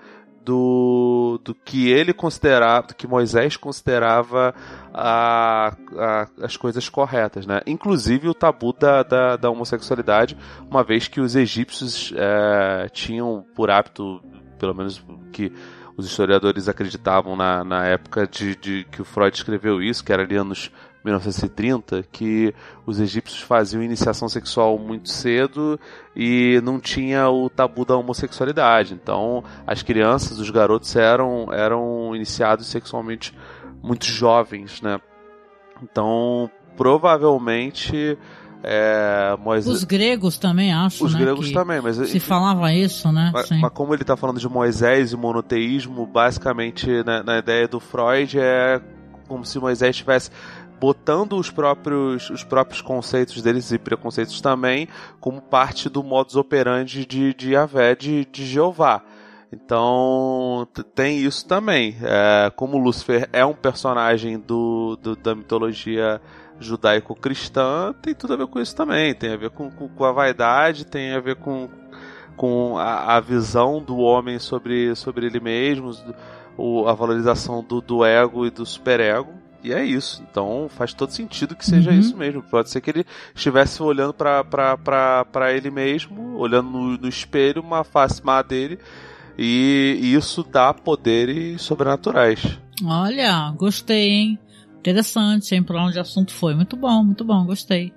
do, 0.45 1.41
do 1.43 1.53
que 1.53 1.89
ele 1.91 2.13
considerava, 2.13 2.87
do 2.87 2.95
que 2.95 3.05
Moisés 3.05 3.57
considerava 3.57 4.55
a, 4.93 5.75
a- 5.97 6.27
as 6.41 6.55
coisas 6.55 6.87
corretas, 6.87 7.45
né? 7.45 7.59
Inclusive 7.67 8.29
o 8.29 8.33
tabu 8.33 8.71
da, 8.71 9.03
da, 9.03 9.35
da 9.35 9.49
homossexualidade, 9.49 10.37
uma 10.71 10.85
vez 10.85 11.09
que 11.09 11.19
os 11.19 11.35
egípcios 11.35 12.13
eh, 12.15 12.87
tinham 12.93 13.45
por 13.53 13.69
hábito, 13.69 14.21
pelo 14.57 14.73
menos 14.73 15.03
que 15.33 15.51
os 15.97 16.05
historiadores 16.05 16.69
acreditavam 16.69 17.35
na, 17.35 17.63
na 17.63 17.85
época 17.85 18.27
de, 18.27 18.55
de 18.55 18.83
que 18.91 19.01
o 19.01 19.05
Freud 19.05 19.35
escreveu 19.35 19.81
isso, 19.81 20.03
que 20.03 20.13
era 20.13 20.21
ali 20.21 20.35
anos 20.35 20.71
1930, 21.03 22.03
que 22.11 22.53
os 22.85 22.99
egípcios 22.99 23.41
faziam 23.41 23.81
iniciação 23.81 24.29
sexual 24.29 24.77
muito 24.77 25.09
cedo 25.09 25.79
e 26.15 26.61
não 26.63 26.79
tinha 26.79 27.27
o 27.29 27.49
tabu 27.49 27.83
da 27.83 27.95
homossexualidade. 27.95 28.93
Então, 28.93 29.43
as 29.65 29.81
crianças, 29.81 30.37
os 30.39 30.49
garotos 30.51 30.95
eram, 30.95 31.51
eram 31.51 32.15
iniciados 32.15 32.67
sexualmente 32.67 33.35
muito 33.81 34.05
jovens, 34.05 34.81
né? 34.81 34.99
Então, 35.81 36.49
provavelmente, 36.75 38.17
é, 38.63 39.37
Moisés... 39.39 39.75
Os 39.75 39.83
gregos 39.83 40.37
também, 40.37 40.73
acho, 40.73 41.05
Os 41.05 41.13
né? 41.13 41.19
gregos 41.21 41.47
que 41.47 41.53
também, 41.53 41.79
mas... 41.81 41.95
Se 41.97 42.19
falava 42.19 42.73
isso, 42.73 43.11
né? 43.11 43.29
Mas, 43.33 43.49
mas 43.51 43.71
como 43.71 43.93
ele 43.93 44.03
está 44.03 44.17
falando 44.17 44.39
de 44.39 44.49
Moisés 44.49 45.11
e 45.13 45.15
monoteísmo, 45.17 46.05
basicamente 46.05 47.03
na, 47.03 47.23
na 47.23 47.37
ideia 47.37 47.67
do 47.67 47.79
Freud 47.79 48.37
é 48.39 48.81
como 49.27 49.45
se 49.45 49.59
Moisés 49.59 49.91
estivesse 49.91 50.31
botando 50.79 51.33
os 51.37 51.49
próprios, 51.49 52.29
os 52.29 52.43
próprios 52.43 52.81
conceitos 52.81 53.41
deles 53.41 53.71
e 53.71 53.77
preconceitos 53.79 54.39
também 54.41 54.87
como 55.19 55.41
parte 55.41 55.89
do 55.89 56.03
modus 56.03 56.35
operandi 56.35 57.05
de, 57.05 57.33
de 57.33 57.53
Yahvé, 57.53 57.95
de, 57.95 58.25
de 58.25 58.45
Jeová. 58.45 59.01
Então 59.51 60.67
tem 60.93 61.17
isso 61.19 61.45
também. 61.47 61.95
É, 62.01 62.51
como 62.55 62.77
Lúcifer 62.77 63.27
é 63.33 63.45
um 63.45 63.53
personagem 63.53 64.39
do, 64.39 64.97
do- 65.01 65.15
da 65.15 65.33
mitologia 65.33 66.21
judaico-cristã, 66.59 67.93
tem 68.01 68.13
tudo 68.13 68.33
a 68.33 68.37
ver 68.37 68.47
com 68.47 68.59
isso 68.59 68.75
também. 68.75 69.13
Tem 69.13 69.33
a 69.33 69.37
ver 69.37 69.49
com, 69.49 69.69
com, 69.71 69.87
com 69.87 70.03
a 70.05 70.11
vaidade, 70.11 70.85
tem 70.85 71.13
a 71.13 71.19
ver 71.19 71.35
com, 71.35 71.69
com 72.35 72.77
a, 72.77 73.15
a 73.15 73.19
visão 73.19 73.81
do 73.81 73.97
homem 73.97 74.39
sobre, 74.39 74.95
sobre 74.95 75.25
ele 75.27 75.39
mesmo, 75.39 75.91
o, 76.57 76.87
a 76.87 76.93
valorização 76.93 77.63
do, 77.63 77.81
do 77.81 78.03
ego 78.05 78.45
e 78.45 78.49
do 78.49 78.65
superego. 78.65 79.31
E 79.63 79.73
é 79.73 79.83
isso. 79.83 80.23
Então 80.29 80.67
faz 80.69 80.93
todo 80.93 81.11
sentido 81.11 81.55
que 81.55 81.65
seja 81.65 81.91
Uhum. 81.91 81.99
isso 81.99 82.15
mesmo. 82.15 82.41
Pode 82.43 82.69
ser 82.69 82.79
que 82.79 82.89
ele 82.91 83.05
estivesse 83.35 83.81
olhando 83.81 84.13
para 84.13 85.53
ele 85.53 85.69
mesmo, 85.71 86.37
olhando 86.37 86.69
no, 86.69 86.97
no 86.97 87.07
espelho, 87.07 87.61
uma 87.61 87.83
face 87.83 88.23
má 88.23 88.41
dele. 88.41 88.79
E, 89.37 89.99
e 90.01 90.13
isso 90.15 90.43
dá 90.43 90.73
poderes 90.73 91.61
sobrenaturais. 91.61 92.57
Olha, 92.85 93.51
gostei, 93.57 94.09
hein? 94.09 94.39
Interessante, 94.87 95.53
hein? 95.53 95.61
Pra 95.61 95.83
onde 95.83 95.97
o 95.97 96.01
assunto 96.01 96.31
foi. 96.31 96.55
Muito 96.55 96.77
bom, 96.77 97.03
muito 97.03 97.25
bom, 97.25 97.45
gostei. 97.45 97.91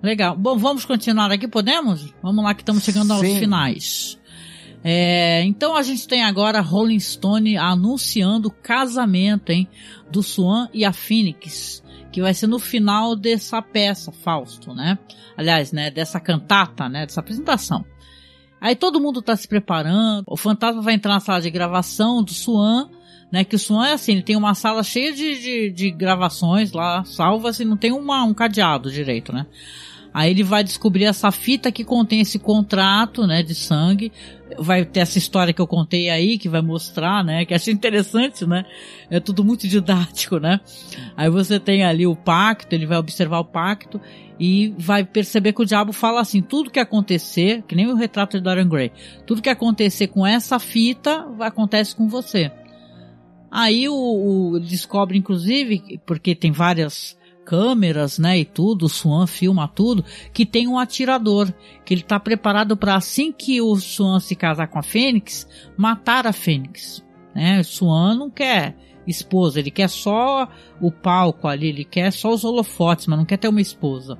Legal. 0.00 0.36
Bom, 0.36 0.56
vamos 0.56 0.84
continuar 0.84 1.32
aqui, 1.32 1.48
podemos? 1.48 2.14
Vamos 2.22 2.44
lá 2.44 2.54
que 2.54 2.62
estamos 2.62 2.84
chegando 2.84 3.12
aos 3.12 3.20
Sim. 3.20 3.40
finais. 3.40 4.16
É, 4.84 5.42
então 5.42 5.74
a 5.74 5.82
gente 5.82 6.06
tem 6.06 6.22
agora 6.22 6.60
Rolling 6.60 7.00
Stone 7.00 7.56
anunciando 7.56 8.46
o 8.46 8.52
casamento, 8.52 9.50
hein? 9.50 9.68
Do 10.08 10.22
Swan 10.22 10.68
e 10.72 10.84
a 10.84 10.92
Phoenix. 10.92 11.82
Que 12.12 12.22
vai 12.22 12.32
ser 12.32 12.46
no 12.46 12.60
final 12.60 13.16
dessa 13.16 13.60
peça, 13.60 14.12
Fausto, 14.12 14.72
né? 14.72 15.00
Aliás, 15.36 15.72
né? 15.72 15.90
Dessa 15.90 16.20
cantata, 16.20 16.88
né? 16.88 17.06
Dessa 17.06 17.18
apresentação. 17.18 17.84
Aí 18.60 18.76
todo 18.76 19.00
mundo 19.00 19.20
tá 19.20 19.34
se 19.34 19.48
preparando. 19.48 20.22
O 20.28 20.36
fantasma 20.36 20.80
vai 20.80 20.94
entrar 20.94 21.14
na 21.14 21.20
sala 21.20 21.40
de 21.40 21.50
gravação 21.50 22.22
do 22.22 22.32
Swan, 22.32 22.88
né? 23.30 23.44
Que 23.44 23.56
o 23.56 23.58
Swan 23.58 23.88
é 23.88 23.92
assim, 23.92 24.12
ele 24.12 24.22
tem 24.22 24.36
uma 24.36 24.54
sala 24.54 24.82
cheia 24.82 25.12
de, 25.12 25.40
de, 25.40 25.70
de 25.70 25.90
gravações 25.90 26.72
lá, 26.72 27.04
salvas, 27.04 27.60
e 27.60 27.64
não 27.64 27.76
tem 27.76 27.92
uma, 27.92 28.24
um 28.24 28.34
cadeado 28.34 28.90
direito, 28.90 29.32
né? 29.32 29.46
Aí 30.12 30.30
ele 30.30 30.42
vai 30.42 30.64
descobrir 30.64 31.04
essa 31.04 31.30
fita 31.30 31.70
que 31.70 31.84
contém 31.84 32.20
esse 32.20 32.38
contrato, 32.38 33.26
né, 33.26 33.42
de 33.42 33.54
sangue. 33.54 34.12
Vai 34.58 34.84
ter 34.84 35.00
essa 35.00 35.18
história 35.18 35.52
que 35.52 35.60
eu 35.60 35.66
contei 35.66 36.10
aí, 36.10 36.36
que 36.36 36.48
vai 36.48 36.60
mostrar, 36.60 37.24
né, 37.24 37.44
que 37.44 37.54
achei 37.54 37.72
interessante, 37.72 38.44
né? 38.44 38.64
É 39.08 39.20
tudo 39.20 39.44
muito 39.44 39.68
didático, 39.68 40.38
né? 40.38 40.60
Aí 41.16 41.30
você 41.30 41.60
tem 41.60 41.84
ali 41.84 42.06
o 42.06 42.16
pacto, 42.16 42.74
ele 42.74 42.86
vai 42.86 42.98
observar 42.98 43.38
o 43.38 43.44
pacto 43.44 44.00
e 44.38 44.74
vai 44.76 45.04
perceber 45.04 45.52
que 45.52 45.62
o 45.62 45.66
diabo 45.66 45.92
fala 45.92 46.20
assim, 46.20 46.42
tudo 46.42 46.70
que 46.70 46.80
acontecer, 46.80 47.62
que 47.68 47.76
nem 47.76 47.86
o 47.86 47.94
retrato 47.94 48.36
de 48.36 48.42
Dorian 48.42 48.68
Gray, 48.68 48.90
tudo 49.26 49.42
que 49.42 49.50
acontecer 49.50 50.08
com 50.08 50.26
essa 50.26 50.58
fita, 50.58 51.24
acontece 51.38 51.94
com 51.94 52.08
você. 52.08 52.50
Aí 53.50 53.88
o, 53.88 54.52
o 54.52 54.60
descobre, 54.60 55.18
inclusive, 55.18 56.00
porque 56.06 56.34
tem 56.34 56.52
várias 56.52 57.18
câmeras, 57.44 58.16
né, 58.16 58.38
e 58.38 58.44
tudo, 58.44 58.86
o 58.86 58.88
Swan 58.88 59.26
filma 59.26 59.66
tudo, 59.66 60.04
que 60.32 60.46
tem 60.46 60.68
um 60.68 60.78
atirador, 60.78 61.52
que 61.84 61.92
ele 61.92 62.02
tá 62.02 62.20
preparado 62.20 62.76
para 62.76 62.94
assim 62.94 63.32
que 63.32 63.60
o 63.60 63.74
Swan 63.76 64.20
se 64.20 64.36
casar 64.36 64.68
com 64.68 64.78
a 64.78 64.82
Fênix, 64.84 65.48
matar 65.76 66.28
a 66.28 66.32
Fênix, 66.32 67.04
né? 67.34 67.58
O 67.58 67.64
Swan 67.64 68.14
não 68.14 68.30
quer 68.30 68.76
esposa, 69.04 69.58
ele 69.58 69.70
quer 69.70 69.88
só 69.88 70.48
o 70.80 70.92
palco 70.92 71.48
ali, 71.48 71.68
ele 71.68 71.84
quer 71.84 72.12
só 72.12 72.32
os 72.32 72.44
holofotes, 72.44 73.08
mas 73.08 73.18
não 73.18 73.26
quer 73.26 73.38
ter 73.38 73.48
uma 73.48 73.60
esposa. 73.60 74.16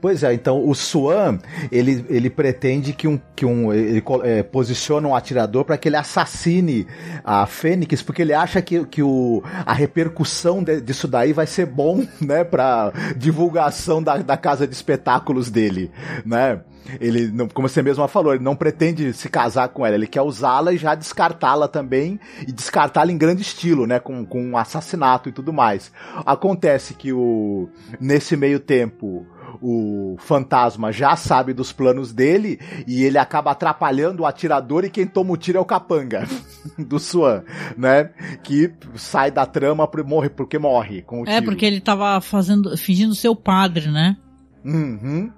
Pois 0.00 0.22
é, 0.22 0.34
então 0.34 0.68
o 0.68 0.74
Swan 0.74 1.38
ele, 1.70 2.04
ele 2.08 2.28
pretende 2.28 2.92
que 2.92 3.06
um, 3.06 3.20
que 3.36 3.46
um 3.46 3.72
ele 3.72 4.02
é, 4.24 4.42
posiciona 4.42 5.06
um 5.06 5.14
atirador 5.14 5.64
para 5.64 5.76
que 5.76 5.88
ele 5.88 5.96
assassine 5.96 6.86
a 7.24 7.46
Fênix, 7.46 8.02
porque 8.02 8.22
ele 8.22 8.34
acha 8.34 8.60
que, 8.60 8.84
que 8.86 9.02
o, 9.02 9.42
a 9.64 9.72
repercussão 9.72 10.62
de, 10.62 10.80
disso 10.80 11.06
daí 11.06 11.32
vai 11.32 11.46
ser 11.46 11.66
bom, 11.66 12.04
né, 12.20 12.44
para 12.44 12.92
divulgação 13.16 14.02
da, 14.02 14.18
da 14.18 14.36
casa 14.36 14.66
de 14.66 14.74
espetáculos 14.74 15.50
dele, 15.50 15.90
né? 16.24 16.60
Ele, 17.00 17.32
como 17.54 17.68
você 17.68 17.82
mesmo 17.82 18.06
falou, 18.08 18.34
ele 18.34 18.42
não 18.42 18.56
pretende 18.56 19.12
se 19.12 19.28
casar 19.28 19.68
com 19.68 19.86
ela, 19.86 19.94
ele 19.94 20.06
quer 20.06 20.22
usá-la 20.22 20.72
e 20.72 20.76
já 20.76 20.94
descartá-la 20.94 21.68
também, 21.68 22.18
e 22.46 22.52
descartá-la 22.52 23.12
em 23.12 23.18
grande 23.18 23.42
estilo, 23.42 23.86
né, 23.86 23.98
com, 23.98 24.24
com 24.24 24.42
um 24.42 24.56
assassinato 24.56 25.28
e 25.28 25.32
tudo 25.32 25.52
mais. 25.52 25.92
Acontece 26.26 26.94
que 26.94 27.12
o, 27.12 27.68
nesse 28.00 28.36
meio 28.36 28.58
tempo, 28.58 29.26
o 29.60 30.16
fantasma 30.18 30.92
já 30.92 31.16
sabe 31.16 31.52
dos 31.52 31.72
planos 31.72 32.12
dele 32.12 32.58
e 32.86 33.04
ele 33.04 33.18
acaba 33.18 33.50
atrapalhando 33.50 34.22
o 34.22 34.26
atirador 34.26 34.84
e 34.84 34.90
quem 34.90 35.06
toma 35.06 35.32
o 35.32 35.36
tiro 35.36 35.58
é 35.58 35.60
o 35.60 35.64
capanga 35.64 36.26
do 36.78 36.98
Swan, 36.98 37.42
né? 37.76 38.10
Que 38.42 38.72
sai 38.94 39.30
da 39.30 39.46
trama 39.46 39.86
por 39.86 40.04
morre 40.04 40.30
porque 40.30 40.58
morre 40.58 41.02
com 41.02 41.22
o 41.22 41.28
É, 41.28 41.40
porque 41.40 41.66
ele 41.66 41.80
tava 41.80 42.20
fazendo, 42.20 42.76
fingindo 42.76 43.14
ser 43.14 43.28
o 43.28 43.36
padre, 43.36 43.90
né? 43.90 44.16
Uhum. 44.64 45.30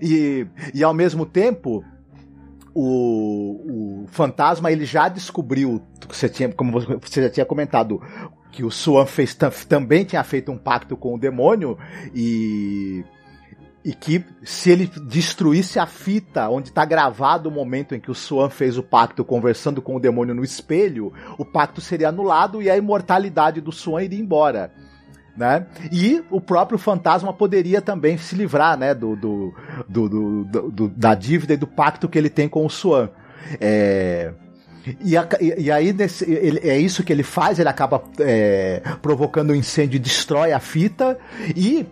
E, 0.00 0.46
e 0.72 0.82
ao 0.82 0.94
mesmo 0.94 1.26
tempo, 1.26 1.84
o, 2.74 4.02
o 4.02 4.06
fantasma 4.08 4.72
ele 4.72 4.84
já 4.84 5.08
descobriu, 5.08 5.82
você 6.08 6.28
tinha, 6.28 6.52
como 6.52 6.80
você 7.00 7.22
já 7.22 7.30
tinha 7.30 7.46
comentado, 7.46 8.00
que 8.50 8.64
o 8.64 8.70
Swan 8.70 9.06
fez, 9.06 9.34
também 9.68 10.04
tinha 10.04 10.22
feito 10.22 10.50
um 10.50 10.58
pacto 10.58 10.96
com 10.96 11.14
o 11.14 11.18
demônio 11.18 11.76
e 12.14 13.04
e 13.84 13.92
que 13.92 14.24
se 14.42 14.70
ele 14.70 14.86
destruísse 14.86 15.78
a 15.78 15.86
fita 15.86 16.48
onde 16.48 16.70
está 16.70 16.84
gravado 16.84 17.50
o 17.50 17.52
momento 17.52 17.94
em 17.94 18.00
que 18.00 18.10
o 18.10 18.14
Swan 18.14 18.48
fez 18.48 18.78
o 18.78 18.82
pacto 18.82 19.22
conversando 19.24 19.82
com 19.82 19.94
o 19.94 20.00
demônio 20.00 20.34
no 20.34 20.42
espelho, 20.42 21.12
o 21.36 21.44
pacto 21.44 21.82
seria 21.82 22.08
anulado 22.08 22.62
e 22.62 22.70
a 22.70 22.76
imortalidade 22.76 23.60
do 23.60 23.70
Swan 23.70 24.02
iria 24.02 24.18
embora. 24.18 24.72
Né? 25.36 25.66
E 25.92 26.24
o 26.30 26.40
próprio 26.40 26.78
fantasma 26.78 27.32
poderia 27.32 27.82
também 27.82 28.16
se 28.16 28.34
livrar 28.34 28.78
né, 28.78 28.94
do, 28.94 29.16
do, 29.16 29.54
do, 29.86 30.44
do 30.70 30.88
da 30.88 31.14
dívida 31.14 31.52
e 31.52 31.56
do 31.56 31.66
pacto 31.66 32.08
que 32.08 32.16
ele 32.16 32.30
tem 32.30 32.48
com 32.48 32.64
o 32.64 32.70
Swan. 32.70 33.10
É, 33.60 34.32
e, 35.04 35.16
a, 35.16 35.28
e, 35.40 35.70
aí 35.70 35.92
nesse, 35.92 36.30
ele, 36.30 36.60
é 36.62 36.78
isso 36.78 37.02
que 37.02 37.12
ele 37.12 37.22
faz, 37.22 37.58
ele 37.58 37.68
acaba 37.68 38.02
é, 38.20 38.80
provocando 39.02 39.50
um 39.50 39.54
incêndio 39.54 39.96
e 39.96 40.00
destrói 40.00 40.52
a 40.52 40.60
fita 40.60 41.18
e 41.54 41.86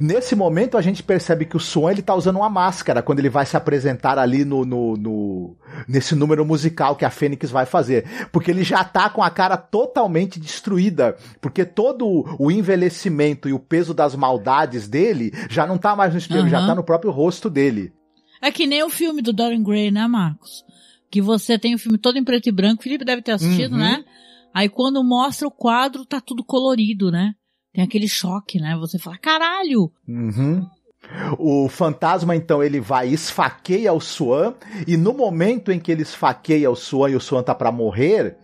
Nesse 0.00 0.34
momento 0.34 0.76
a 0.76 0.82
gente 0.82 1.02
percebe 1.02 1.44
que 1.44 1.56
o 1.56 1.60
Swan 1.60 1.92
ele 1.92 2.02
tá 2.02 2.14
usando 2.14 2.36
uma 2.36 2.50
máscara 2.50 3.02
quando 3.02 3.20
ele 3.20 3.28
vai 3.28 3.46
se 3.46 3.56
apresentar 3.56 4.18
ali 4.18 4.44
no, 4.44 4.64
no, 4.64 4.96
no, 4.96 5.56
nesse 5.86 6.14
número 6.14 6.44
musical 6.44 6.96
que 6.96 7.04
a 7.04 7.10
Fênix 7.10 7.50
vai 7.50 7.66
fazer, 7.66 8.04
porque 8.32 8.50
ele 8.50 8.64
já 8.64 8.82
tá 8.82 9.08
com 9.08 9.22
a 9.22 9.30
cara 9.30 9.56
totalmente 9.56 10.40
destruída, 10.40 11.16
porque 11.40 11.64
todo 11.64 12.24
o 12.38 12.50
envelhecimento 12.50 13.48
e 13.48 13.52
o 13.52 13.60
peso 13.60 13.94
das 13.94 14.16
maldades 14.16 14.88
dele 14.88 15.32
já 15.48 15.66
não 15.66 15.78
tá 15.78 15.94
mais 15.94 16.12
no 16.12 16.18
espelho, 16.18 16.42
uhum. 16.42 16.48
já 16.48 16.66
tá 16.66 16.74
no 16.74 16.84
próprio 16.84 17.12
rosto 17.12 17.48
dele. 17.48 17.92
É 18.42 18.50
que 18.50 18.66
nem 18.66 18.82
o 18.82 18.90
filme 18.90 19.22
do 19.22 19.32
Dorian 19.32 19.62
Gray, 19.62 19.90
né, 19.90 20.06
Marcos? 20.06 20.64
Que 21.10 21.22
você 21.22 21.58
tem 21.58 21.74
o 21.74 21.78
filme 21.78 21.96
todo 21.96 22.18
em 22.18 22.24
preto 22.24 22.48
e 22.48 22.52
branco, 22.52 22.80
o 22.80 22.82
Felipe 22.82 23.04
deve 23.04 23.22
ter 23.22 23.32
assistido, 23.32 23.72
uhum. 23.72 23.78
né? 23.78 24.04
Aí 24.52 24.68
quando 24.68 25.04
mostra 25.04 25.46
o 25.46 25.50
quadro, 25.50 26.04
tá 26.04 26.20
tudo 26.20 26.42
colorido, 26.42 27.10
né? 27.10 27.34
Tem 27.76 27.84
aquele 27.84 28.08
choque, 28.08 28.58
né? 28.58 28.74
Você 28.80 28.98
fala, 28.98 29.18
caralho! 29.18 29.92
Uhum. 30.08 30.66
O 31.38 31.68
fantasma, 31.68 32.34
então, 32.34 32.62
ele 32.62 32.80
vai 32.80 33.08
esfaqueia 33.08 33.92
o 33.92 34.00
Swan, 34.00 34.54
e 34.86 34.96
no 34.96 35.12
momento 35.12 35.70
em 35.70 35.78
que 35.78 35.92
ele 35.92 36.00
esfaqueia 36.00 36.70
o 36.70 36.74
Swan 36.74 37.10
e 37.10 37.16
o 37.16 37.20
Swan 37.20 37.42
tá 37.42 37.54
para 37.54 37.70
morrer, 37.70 38.38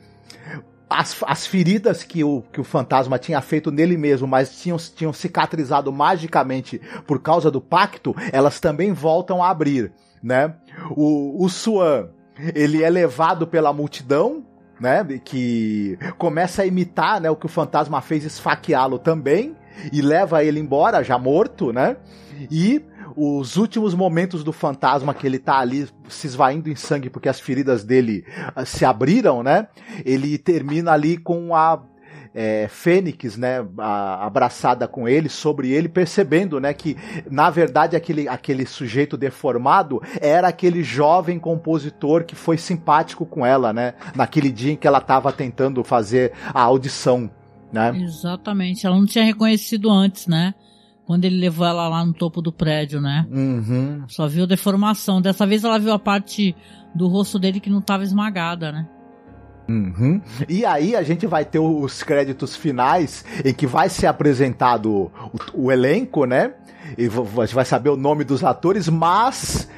as, 0.89 1.17
as 1.27 1.47
feridas 1.47 2.03
que 2.03 2.23
o, 2.23 2.43
que 2.53 2.61
o 2.61 2.65
fantasma 2.65 3.19
tinha 3.19 3.41
feito 3.41 3.71
nele 3.71 3.97
mesmo, 3.97 4.29
mas 4.29 4.61
tinham, 4.61 4.77
tinham 4.77 5.15
cicatrizado 5.15 5.91
magicamente 5.91 6.79
por 7.07 7.19
causa 7.19 7.51
do 7.51 7.61
pacto, 7.61 8.15
elas 8.31 8.61
também 8.61 8.93
voltam 8.93 9.43
a 9.43 9.49
abrir, 9.49 9.91
né? 10.23 10.55
O, 10.91 11.43
o 11.43 11.49
Swan, 11.49 12.11
ele 12.55 12.83
é 12.83 12.91
levado 12.91 13.47
pela 13.47 13.73
multidão, 13.73 14.45
né? 14.83 15.07
Que 15.25 15.97
começa 16.19 16.63
a 16.63 16.67
imitar, 16.67 17.21
né, 17.21 17.31
o 17.31 17.37
que 17.37 17.47
o 17.47 17.49
fantasma 17.49 18.01
fez 18.01 18.25
esfaqueá-lo 18.25 18.99
também 18.99 19.57
e 19.93 20.03
leva 20.03 20.45
ele 20.45 20.59
embora 20.59 21.03
já 21.03 21.17
morto, 21.17 21.73
né? 21.73 21.97
E 22.51 22.85
os 23.17 23.57
últimos 23.57 23.95
momentos 23.95 24.43
do 24.43 24.53
fantasma 24.53 25.15
que 25.15 25.27
ele 25.27 25.39
tá 25.39 25.59
ali 25.59 25.89
se 26.09 26.27
esvaindo 26.27 26.69
em 26.69 26.75
sangue 26.75 27.11
porque 27.11 27.29
as 27.29 27.39
feridas 27.39 27.85
dele 27.85 28.25
uh, 28.57 28.67
se 28.67 28.85
abriram, 28.85 29.43
né? 29.43 29.69
Ele 30.05 30.37
termina 30.37 30.93
ali 30.93 31.17
com 31.17 31.55
a 31.55 31.81
é, 32.35 32.67
Fênix, 32.69 33.37
né, 33.37 33.65
a, 33.79 34.27
abraçada 34.27 34.89
com 34.89 35.09
ele, 35.09 35.29
sobre 35.29 35.71
ele, 35.71 35.89
percebendo, 35.89 36.61
né, 36.61 36.73
que 36.73 36.97
na 37.31 37.51
verdade 37.51 37.97
aquele, 37.97 38.29
aquele 38.29 38.67
sujeito 38.67 39.17
deformado 39.17 40.01
era 40.21 40.49
aquele 40.49 40.83
jovem 40.83 41.39
compositor 41.39 42.25
que 42.25 42.35
foi 42.35 42.57
simpático 42.57 43.27
com 43.27 43.45
ela, 43.45 43.73
né, 43.73 43.95
naquele 44.15 44.51
dia 44.51 44.73
em 44.73 44.77
que 44.77 44.87
ela 44.87 44.99
estava 44.99 45.33
tentando 45.33 45.85
fazer 45.85 46.33
a 46.53 46.63
audição, 46.63 47.31
né? 47.73 47.93
Exatamente, 47.97 48.87
ela 48.87 48.97
não 48.97 49.07
tinha 49.07 49.25
reconhecido 49.25 49.91
antes, 49.91 50.27
né? 50.27 50.55
Quando 51.05 51.25
ele 51.25 51.39
levou 51.39 51.67
ela 51.67 51.89
lá 51.89 52.05
no 52.07 52.15
topo 52.15 52.41
do 52.41 52.53
prédio, 52.53 53.01
né? 53.01 53.27
Uhum. 53.29 54.05
Só 54.07 54.29
viu 54.29 54.47
deformação. 54.47 55.21
Dessa 55.21 55.45
vez 55.45 55.65
ela 55.65 55.79
viu 55.79 55.93
a 55.93 55.99
parte 55.99 56.55
do 56.95 57.09
rosto 57.09 57.41
dele 57.41 57.59
que 57.59 57.69
não 57.69 57.81
estava 57.81 58.05
esmagada, 58.05 58.71
né? 58.71 58.89
Uhum. 59.69 60.21
E 60.49 60.65
aí 60.65 60.97
a 60.97 61.03
gente 61.03 61.27
vai 61.27 61.45
ter 61.45 61.59
os 61.59 62.03
créditos 62.03 62.57
finais 62.57 63.25
em 63.45 63.55
que 63.55 63.67
vai 63.67 63.89
ser 63.89 64.07
apresentado 64.07 64.91
o, 64.93 65.11
o 65.55 65.73
elenco, 65.73 66.25
né? 66.25 66.55
E 66.99 67.07
a 67.07 67.45
gente 67.47 67.55
vai 67.55 67.65
saber 67.65 67.91
o 67.91 67.97
nome 67.97 68.25
dos 68.25 68.43
atores, 68.45 68.89
mas 68.89 69.69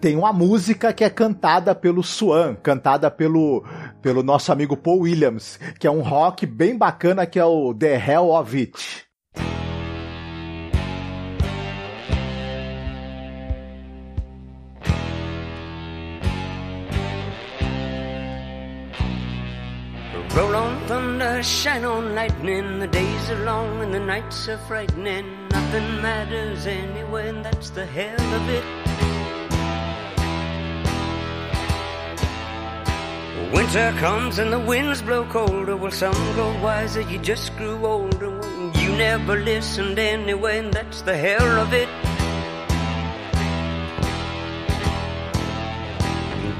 tem 0.00 0.16
uma 0.16 0.32
música 0.32 0.92
que 0.92 1.04
é 1.04 1.10
cantada 1.10 1.74
pelo 1.74 2.02
Swan, 2.02 2.54
cantada 2.62 3.10
pelo, 3.10 3.64
pelo 4.00 4.22
nosso 4.22 4.52
amigo 4.52 4.76
Paul 4.76 5.00
Williams, 5.00 5.58
que 5.78 5.86
é 5.86 5.90
um 5.90 6.00
rock 6.00 6.46
bem 6.46 6.76
bacana 6.76 7.26
que 7.26 7.38
é 7.38 7.44
o 7.44 7.74
The 7.74 7.94
Hell 7.94 8.30
of 8.30 8.56
It. 8.56 9.06
Roll 20.34 20.56
on 20.56 20.80
thunder, 20.86 21.42
shine 21.42 21.84
on 21.84 22.14
lightning. 22.14 22.78
The 22.78 22.86
days 22.86 23.28
are 23.28 23.44
long 23.44 23.82
and 23.82 23.92
the 23.92 24.00
nights 24.00 24.48
are 24.48 24.56
frightening. 24.66 25.48
Nothing 25.48 26.00
matters 26.00 26.66
anyway, 26.66 27.28
and 27.28 27.44
that's 27.44 27.68
the 27.68 27.84
hell 27.84 28.34
of 28.34 28.48
it. 28.48 28.64
Winter 33.52 33.92
comes 33.98 34.38
and 34.38 34.50
the 34.50 34.58
winds 34.58 35.02
blow 35.02 35.26
colder. 35.26 35.76
Well, 35.76 35.90
some 35.90 36.14
grow 36.32 36.58
wiser, 36.62 37.02
you 37.02 37.18
just 37.18 37.54
grew 37.58 37.84
older. 37.84 38.30
You 38.78 38.96
never 38.96 39.36
listened 39.36 39.98
anyway, 39.98 40.60
and 40.60 40.72
that's 40.72 41.02
the 41.02 41.14
hell 41.14 41.60
of 41.60 41.74
it. 41.74 41.90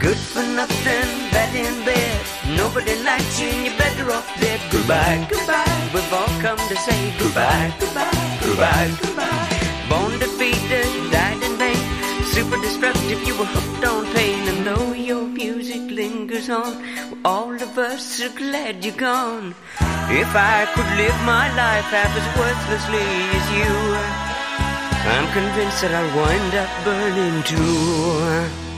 Good 0.02 0.18
for 0.18 0.42
nothing, 0.42 1.30
bad 1.30 1.54
in 1.54 1.84
bed. 1.84 2.20
Nobody 2.56 2.96
likes 3.04 3.40
you 3.40 3.46
and 3.46 3.66
you're 3.66 3.78
better 3.78 4.10
off 4.10 4.26
dead. 4.40 4.60
Goodbye, 4.72 5.28
goodbye. 5.30 5.90
We've 5.94 6.12
all 6.12 6.34
come 6.42 6.58
to 6.58 6.76
say 6.76 7.14
goodbye, 7.20 7.72
goodbye, 7.78 8.38
goodbye, 8.42 8.90
goodbye. 9.00 9.48
Born 9.88 10.18
defeated, 10.18 10.90
died 11.12 11.40
in 11.46 11.54
vain. 11.56 11.78
Super 12.34 12.58
destructive, 12.60 13.22
you 13.28 13.38
were 13.38 13.46
hooked 13.46 13.84
on 13.86 14.04
pain. 14.12 14.48
And 14.48 14.66
though 14.66 14.92
your 14.92 15.22
music 15.22 15.88
lingers 15.88 16.50
on, 16.50 16.82
all 17.24 17.54
of 17.54 17.78
us 17.78 18.20
are 18.24 18.36
glad 18.36 18.84
you're 18.84 18.96
gone. 18.96 19.54
If 20.10 20.34
I 20.34 20.66
could 20.74 20.90
live 20.98 21.18
my 21.22 21.46
life 21.54 21.88
half 21.94 22.12
as 22.20 22.28
worthlessly 22.40 23.06
as 23.38 23.46
you, 23.54 23.72
I'm 25.14 25.26
convinced 25.30 25.80
that 25.82 25.94
I'll 25.94 26.12
wind 26.18 26.52
up 26.58 26.72
burning 26.84 27.42
too. 27.44 28.71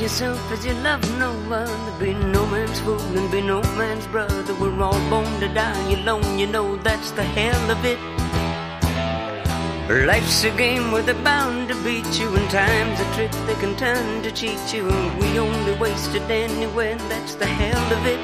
Yourself 0.00 0.50
as 0.50 0.64
you 0.64 0.72
love 0.82 1.02
no 1.18 1.30
other. 1.52 1.92
Be 2.00 2.14
no 2.14 2.46
man's 2.46 2.80
fool 2.80 2.98
and 3.18 3.30
be 3.30 3.42
no 3.42 3.60
man's 3.76 4.06
brother. 4.06 4.54
We're 4.54 4.82
all 4.82 4.98
born 5.10 5.40
to 5.40 5.48
die 5.52 5.92
alone, 5.92 6.38
you 6.38 6.46
know 6.46 6.76
that's 6.76 7.10
the 7.10 7.22
hell 7.22 7.70
of 7.70 7.84
it. 7.84 7.98
Life's 10.06 10.44
a 10.44 10.50
game 10.56 10.90
where 10.90 11.02
they're 11.02 11.22
bound 11.22 11.68
to 11.68 11.74
beat 11.84 12.18
you, 12.18 12.34
and 12.34 12.50
time's 12.50 12.98
a 12.98 13.04
trick 13.14 13.30
they 13.46 13.54
can 13.56 13.76
turn 13.76 14.22
to 14.22 14.30
cheat 14.32 14.72
you. 14.72 14.88
And 14.88 15.20
we 15.20 15.38
only 15.38 15.74
waste 15.74 16.14
it 16.14 16.30
anyway, 16.30 16.92
and 16.92 17.00
that's 17.12 17.34
the 17.34 17.46
hell 17.46 17.92
of 17.92 18.06
it. 18.06 18.20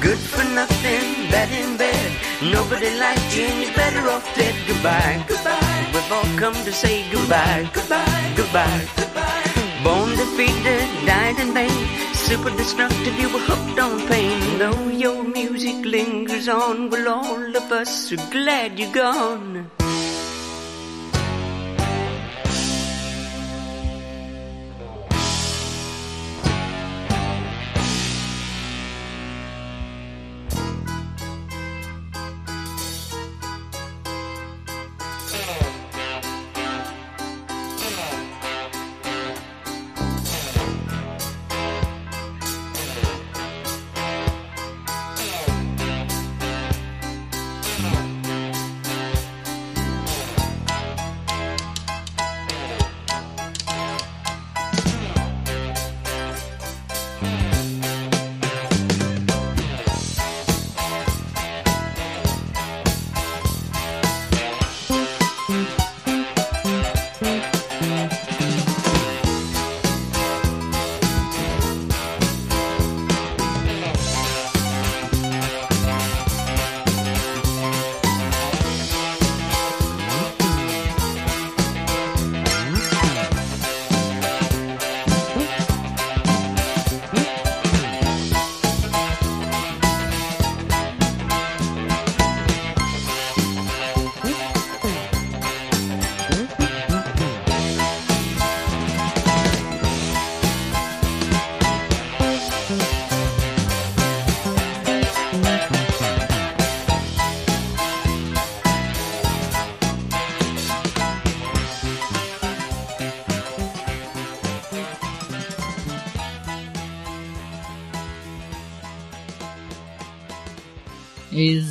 Good 0.00 0.18
for 0.18 0.44
nothing, 0.54 1.30
bad 1.30 1.52
in 1.52 1.76
bed. 1.76 2.12
Nobody 2.42 2.98
likes 2.98 3.36
you, 3.36 3.44
and 3.44 3.62
you're 3.62 3.74
better 3.74 4.08
off 4.08 4.24
dead. 4.34 4.54
Goodbye, 4.66 5.22
goodbye. 5.28 5.90
We've 5.92 6.12
all 6.12 6.38
come 6.38 6.54
to 6.64 6.72
say 6.72 7.04
goodbye, 7.10 7.68
goodbye, 7.74 8.32
goodbye. 8.36 9.06
Born 9.16 9.55
defeated, 10.36 11.06
died 11.06 11.38
in 11.40 11.54
vain. 11.54 12.14
Super 12.14 12.50
destructive, 12.50 13.18
you 13.18 13.28
were 13.28 13.40
hooked 13.40 13.78
on 13.78 14.06
pain. 14.06 14.58
Though 14.58 14.88
your 14.88 15.24
music 15.24 15.84
lingers 15.84 16.48
on, 16.48 16.90
well, 16.90 17.08
all 17.08 17.56
of 17.56 17.72
us 17.72 18.12
are 18.12 18.30
glad 18.30 18.78
you're 18.78 18.92
gone. 18.92 19.70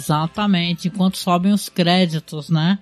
Exatamente, 0.05 0.87
enquanto 0.87 1.17
sobem 1.17 1.51
os 1.51 1.67
créditos, 1.67 2.49
né? 2.49 2.77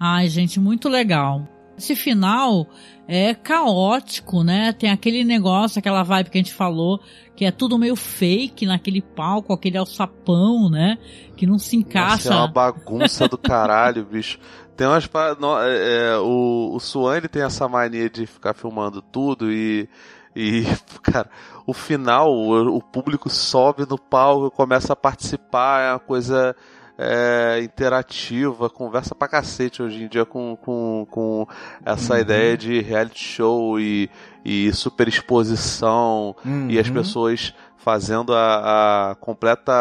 Ai, 0.00 0.28
gente, 0.28 0.58
muito 0.58 0.88
legal. 0.88 1.46
Esse 1.76 1.94
final 1.94 2.66
é 3.06 3.34
caótico, 3.34 4.42
né? 4.42 4.72
Tem 4.72 4.90
aquele 4.90 5.24
negócio, 5.24 5.78
aquela 5.78 6.02
vibe 6.02 6.30
que 6.30 6.38
a 6.38 6.42
gente 6.42 6.54
falou, 6.54 7.00
que 7.36 7.44
é 7.44 7.50
tudo 7.50 7.78
meio 7.78 7.96
fake 7.96 8.64
naquele 8.64 9.02
palco, 9.02 9.52
aquele 9.52 9.76
alçapão, 9.76 10.70
né? 10.70 10.98
Que 11.36 11.46
não 11.46 11.58
se 11.58 11.76
encaixa. 11.76 12.30
Nossa, 12.30 12.34
é 12.34 12.36
uma 12.36 12.48
bagunça 12.48 13.28
do 13.28 13.36
caralho, 13.36 14.04
bicho. 14.10 14.38
Tem 14.76 14.86
umas. 14.86 15.08
é, 15.62 16.12
é, 16.12 16.18
o, 16.18 16.72
o 16.74 16.80
Swan 16.80 17.16
ele 17.16 17.28
tem 17.28 17.42
essa 17.42 17.68
mania 17.68 18.08
de 18.08 18.26
ficar 18.26 18.54
filmando 18.54 19.02
tudo 19.02 19.52
e. 19.52 19.88
E, 20.34 20.64
cara, 21.02 21.30
o 21.66 21.72
final, 21.72 22.30
o, 22.32 22.76
o 22.76 22.82
público 22.82 23.28
sobe 23.30 23.86
no 23.88 23.98
palco, 23.98 24.50
começa 24.50 24.92
a 24.92 24.96
participar, 24.96 25.80
é 25.82 25.92
uma 25.92 25.98
coisa 25.98 26.54
é, 26.98 27.60
interativa, 27.62 28.70
conversa 28.70 29.14
pra 29.14 29.26
cacete 29.26 29.82
hoje 29.82 30.04
em 30.04 30.08
dia 30.08 30.24
com, 30.24 30.56
com, 30.56 31.06
com 31.10 31.46
essa 31.84 32.14
Uhum. 32.14 32.20
ideia 32.20 32.56
de 32.56 32.80
reality 32.80 33.18
show 33.24 33.80
e, 33.80 34.08
e 34.44 34.72
super 34.72 35.08
exposição 35.08 36.36
e 36.68 36.78
as 36.78 36.86
Uhum. 36.88 36.94
pessoas 36.94 37.54
fazendo 37.76 38.32
a, 38.34 39.10
a 39.10 39.14
completa 39.16 39.72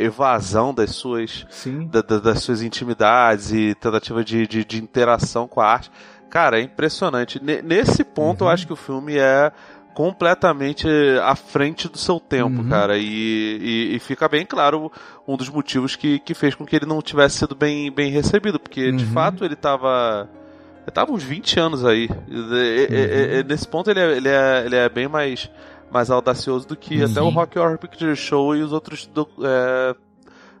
evasão 0.00 0.72
das 0.74 0.90
suas 0.90 1.44
da- 1.90 2.02
da- 2.02 2.18
das 2.18 2.40
suas 2.42 2.62
intimidades 2.62 3.50
e 3.52 3.74
tentativa 3.74 4.22
de, 4.24 4.46
de, 4.46 4.64
de 4.64 4.82
interação 4.82 5.48
com 5.48 5.60
a 5.60 5.66
arte. 5.66 5.90
Cara, 6.30 6.58
é 6.58 6.62
impressionante. 6.62 7.42
Ne- 7.42 7.62
Nesse 7.62 8.04
ponto, 8.04 8.44
eu 8.44 8.48
acho 8.48 8.66
que 8.66 8.72
o 8.72 8.76
filme 8.76 9.16
é 9.16 9.50
completamente 9.96 10.86
à 11.22 11.34
frente 11.34 11.88
do 11.88 11.96
seu 11.96 12.20
tempo, 12.20 12.62
cara. 12.68 12.98
E, 12.98 13.02
e, 13.02 13.96
e 13.96 13.98
fica 13.98 14.28
bem 14.28 14.44
claro 14.44 14.92
um 15.26 15.38
dos 15.38 15.48
motivos 15.48 15.96
que, 15.96 16.18
que 16.18 16.34
fez 16.34 16.54
com 16.54 16.66
que 16.66 16.76
ele 16.76 16.84
não 16.84 17.00
tivesse 17.00 17.38
sido 17.38 17.54
bem, 17.54 17.90
bem 17.90 18.10
recebido, 18.10 18.60
porque 18.60 18.92
de 18.92 19.04
Uhum. 19.04 19.10
fato 19.12 19.42
ele 19.44 19.56
tava. 19.56 20.28
Ele 20.82 20.92
tava 20.92 21.12
uns 21.12 21.22
20 21.22 21.58
anos 21.58 21.84
aí. 21.84 22.08
E- 22.28 23.38
e- 23.40 23.42
Nesse 23.44 23.66
ponto 23.66 23.90
ele 23.90 23.98
é, 24.00 24.16
ele 24.16 24.28
é, 24.28 24.62
ele 24.66 24.76
é 24.76 24.88
bem 24.88 25.08
mais, 25.08 25.50
mais 25.90 26.10
audacioso 26.10 26.68
do 26.68 26.76
que 26.76 27.02
até 27.02 27.20
o. 27.22 27.30
Rock 27.30 27.58
Horror 27.58 27.78
Picture 27.78 28.14
Show 28.14 28.54
e 28.54 28.62
os 28.62 28.72
outros 28.72 29.06
do- 29.06 29.26
é, 29.42 29.94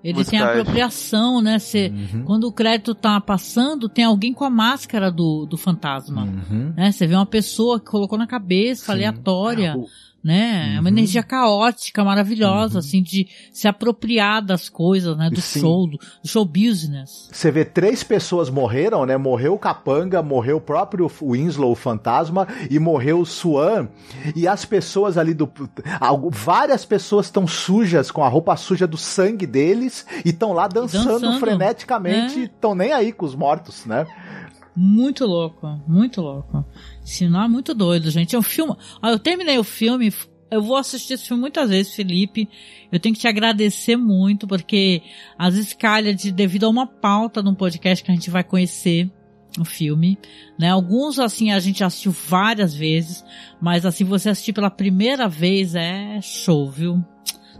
Ele 0.02 0.24
tem 0.24 0.38
apropriação, 0.38 1.40
né? 1.40 1.58
Cê, 1.58 1.92
Quando 2.24 2.44
o 2.44 2.52
crédito 2.52 2.94
tá 2.94 3.20
passando, 3.20 3.88
tem 3.88 4.04
alguém 4.04 4.32
com 4.32 4.44
a 4.44 4.50
máscara 4.50 5.10
do, 5.10 5.46
do 5.46 5.56
fantasma. 5.56 6.22
Uhum. 6.22 6.72
Né? 6.76 6.92
Você 6.92 7.06
vê 7.06 7.14
uma 7.14 7.26
pessoa 7.26 7.80
que 7.80 7.86
colocou 7.86 8.18
na 8.18 8.26
cabeça, 8.26 8.92
aleatória. 8.92 9.76
Né? 10.26 10.74
É 10.74 10.80
uma 10.80 10.88
energia 10.88 11.22
caótica, 11.22 12.02
maravilhosa, 12.02 12.80
assim, 12.80 13.00
de 13.00 13.28
se 13.52 13.68
apropriar 13.68 14.44
das 14.44 14.68
coisas, 14.68 15.16
né? 15.16 15.30
Do 15.30 15.40
Sim. 15.40 15.60
show, 15.60 15.86
do, 15.86 16.00
show 16.24 16.44
business. 16.44 17.28
Você 17.30 17.48
vê 17.52 17.64
três 17.64 18.02
pessoas 18.02 18.50
morreram, 18.50 19.06
né? 19.06 19.16
Morreu 19.16 19.54
o 19.54 19.58
Capanga, 19.58 20.24
morreu 20.24 20.56
o 20.56 20.60
próprio 20.60 21.08
Winslow, 21.22 21.70
o 21.70 21.76
fantasma, 21.76 22.48
e 22.68 22.76
morreu 22.80 23.20
o 23.20 23.24
Swan. 23.24 23.86
E 24.34 24.48
as 24.48 24.64
pessoas 24.64 25.16
ali 25.16 25.32
do. 25.32 25.48
Várias 26.32 26.84
pessoas 26.84 27.26
estão 27.26 27.46
sujas, 27.46 28.10
com 28.10 28.24
a 28.24 28.28
roupa 28.28 28.56
suja 28.56 28.84
do 28.84 28.96
sangue 28.96 29.46
deles, 29.46 30.04
e 30.24 30.30
estão 30.30 30.52
lá 30.52 30.66
dançando, 30.66 31.20
dançando, 31.20 31.38
freneticamente, 31.38 32.36
né? 32.36 32.44
estão 32.46 32.74
nem 32.74 32.92
aí 32.92 33.12
com 33.12 33.24
os 33.24 33.36
mortos, 33.36 33.86
né? 33.86 34.04
Muito 34.76 35.24
louco, 35.24 35.66
muito 35.88 36.20
louco. 36.20 36.64
Esse 37.02 37.24
final 37.24 37.44
é 37.44 37.48
muito 37.48 37.72
doido, 37.72 38.10
gente. 38.10 38.36
É 38.36 38.38
um 38.38 38.42
filme. 38.42 38.74
Ó, 39.02 39.08
eu 39.08 39.18
terminei 39.18 39.58
o 39.58 39.64
filme, 39.64 40.12
eu 40.50 40.60
vou 40.60 40.76
assistir 40.76 41.14
esse 41.14 41.26
filme 41.26 41.40
muitas 41.40 41.70
vezes, 41.70 41.94
Felipe. 41.94 42.48
Eu 42.92 43.00
tenho 43.00 43.14
que 43.14 43.20
te 43.20 43.26
agradecer 43.26 43.96
muito, 43.96 44.46
porque 44.46 45.02
às 45.38 45.54
vezes 45.54 45.72
calha 45.72 46.14
de 46.14 46.30
devido 46.30 46.64
a 46.64 46.68
uma 46.68 46.86
pauta 46.86 47.42
num 47.42 47.54
podcast 47.54 48.04
que 48.04 48.10
a 48.10 48.14
gente 48.14 48.30
vai 48.30 48.44
conhecer. 48.44 49.10
o 49.58 49.64
filme, 49.64 50.18
né? 50.58 50.68
Alguns 50.68 51.18
assim 51.18 51.50
a 51.50 51.58
gente 51.58 51.82
assistiu 51.82 52.12
várias 52.12 52.74
vezes, 52.74 53.24
mas 53.58 53.86
assim 53.86 54.04
você 54.04 54.28
assistir 54.28 54.52
pela 54.52 54.68
primeira 54.68 55.28
vez 55.28 55.74
é 55.74 56.20
show, 56.20 56.70
viu? 56.70 57.02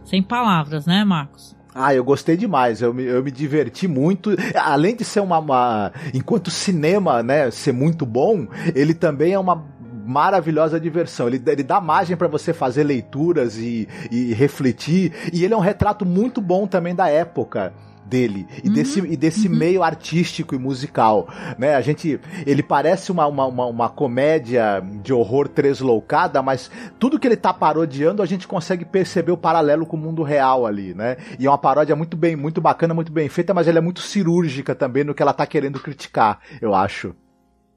Sem 0.04 0.22
palavras, 0.22 0.84
né, 0.84 1.04
Marcos? 1.04 1.55
Ah, 1.78 1.94
eu 1.94 2.02
gostei 2.02 2.38
demais, 2.38 2.80
eu 2.80 2.94
me, 2.94 3.04
eu 3.04 3.22
me 3.22 3.30
diverti 3.30 3.86
muito. 3.86 4.30
Além 4.54 4.96
de 4.96 5.04
ser 5.04 5.20
uma, 5.20 5.38
uma. 5.38 5.92
Enquanto 6.14 6.50
cinema, 6.50 7.22
né, 7.22 7.50
ser 7.50 7.72
muito 7.72 8.06
bom, 8.06 8.48
ele 8.74 8.94
também 8.94 9.34
é 9.34 9.38
uma 9.38 9.62
maravilhosa 10.06 10.80
diversão. 10.80 11.26
Ele, 11.28 11.42
ele 11.46 11.62
dá 11.62 11.78
margem 11.78 12.16
para 12.16 12.28
você 12.28 12.54
fazer 12.54 12.82
leituras 12.82 13.58
e, 13.58 13.86
e 14.10 14.32
refletir. 14.32 15.12
E 15.30 15.44
ele 15.44 15.52
é 15.52 15.56
um 15.56 15.60
retrato 15.60 16.06
muito 16.06 16.40
bom 16.40 16.66
também 16.66 16.94
da 16.94 17.10
época 17.10 17.74
dele 18.06 18.46
e 18.62 18.68
uhum, 18.68 18.74
desse, 18.74 19.00
e 19.00 19.16
desse 19.16 19.48
uhum. 19.48 19.56
meio 19.56 19.82
artístico 19.82 20.54
e 20.54 20.58
musical, 20.58 21.28
né? 21.58 21.74
A 21.74 21.80
gente, 21.80 22.20
ele 22.46 22.62
parece 22.62 23.10
uma, 23.10 23.26
uma, 23.26 23.46
uma, 23.46 23.66
uma, 23.66 23.88
comédia 23.88 24.82
de 25.02 25.12
horror 25.12 25.48
tresloucada, 25.48 26.42
mas 26.42 26.70
tudo 26.98 27.18
que 27.18 27.26
ele 27.26 27.36
tá 27.36 27.52
parodiando 27.52 28.22
a 28.22 28.26
gente 28.26 28.46
consegue 28.46 28.84
perceber 28.84 29.32
o 29.32 29.36
paralelo 29.36 29.86
com 29.86 29.96
o 29.96 30.00
mundo 30.00 30.22
real 30.22 30.66
ali, 30.66 30.94
né? 30.94 31.16
E 31.38 31.46
é 31.46 31.50
uma 31.50 31.58
paródia 31.58 31.96
muito 31.96 32.16
bem, 32.16 32.36
muito 32.36 32.60
bacana, 32.60 32.94
muito 32.94 33.12
bem 33.12 33.28
feita, 33.28 33.52
mas 33.52 33.66
ela 33.68 33.78
é 33.78 33.82
muito 33.82 34.00
cirúrgica 34.00 34.74
também 34.74 35.04
no 35.04 35.14
que 35.14 35.22
ela 35.22 35.32
tá 35.32 35.46
querendo 35.46 35.80
criticar, 35.80 36.40
eu 36.60 36.74
acho. 36.74 37.14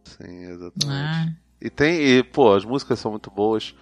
Sim, 0.03 0.45
exatamente. 0.45 0.85
Ah. 0.87 1.27
E 1.61 1.69
tem, 1.69 2.01
e, 2.01 2.23
pô, 2.23 2.53
as 2.53 2.63
músicas 2.63 2.99
são 2.99 3.11
muito 3.11 3.29
boas. 3.29 3.75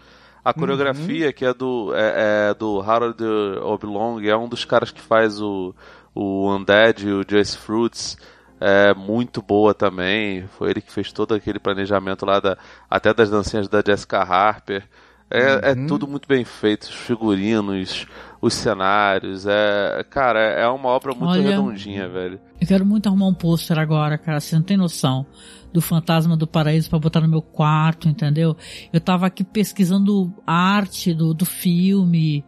A 0.44 0.54
coreografia, 0.54 1.28
uhum. 1.28 1.34
que 1.34 1.46
é 1.46 1.54
do, 1.54 1.94
é, 1.94 2.52
é 2.52 2.54
do 2.54 2.80
Harold 2.80 3.22
Oblong, 3.62 4.26
é 4.26 4.38
um 4.38 4.48
dos 4.48 4.64
caras 4.64 4.92
que 4.92 5.02
faz 5.02 5.42
o, 5.42 5.76
o 6.18 6.52
Undead 6.52 7.08
e 7.08 7.12
o 7.12 7.24
Joyce 7.28 7.56
Fruits, 7.56 8.18
é 8.60 8.92
muito 8.96 9.40
boa 9.40 9.74
também. 9.74 10.48
Foi 10.58 10.72
ele 10.72 10.82
que 10.82 10.92
fez 10.92 11.12
todo 11.12 11.36
aquele 11.36 11.60
planejamento 11.60 12.26
lá, 12.26 12.40
da, 12.40 12.58
até 12.90 13.14
das 13.14 13.30
dancinhas 13.30 13.68
da 13.68 13.84
Jessica 13.86 14.20
Harper. 14.24 14.84
É, 15.30 15.40
é 15.40 15.54
uhum. 15.54 15.60
é 15.84 15.88
tudo 15.88 16.08
muito 16.08 16.28
bem 16.28 16.44
feito, 16.46 16.84
os 16.84 16.96
figurinos, 16.96 18.08
os 18.42 18.54
cenários. 18.54 19.46
É, 19.46 20.04
cara, 20.10 20.40
é 20.40 20.68
uma 20.68 20.90
obra 20.90 21.14
muito 21.14 21.32
Olha, 21.32 21.50
redondinha, 21.50 22.08
velho. 22.08 22.40
Eu 22.60 22.68
quero 22.68 22.86
muito 22.86 23.08
arrumar 23.08 23.28
um 23.28 23.34
pôster 23.34 23.78
agora, 23.78 24.18
cara. 24.18 24.40
Você 24.40 24.56
não 24.56 24.64
tem 24.64 24.78
noção 24.78 25.26
do 25.72 25.82
Fantasma 25.82 26.36
do 26.36 26.48
Paraíso 26.48 26.90
para 26.90 26.98
botar 26.98 27.22
no 27.22 27.28
meu 27.28 27.42
quarto, 27.42 28.08
entendeu? 28.08 28.56
Eu 28.92 29.02
tava 29.02 29.28
aqui 29.28 29.44
pesquisando 29.44 30.34
arte 30.48 31.14
do, 31.14 31.34
do 31.34 31.46
filme. 31.46 32.44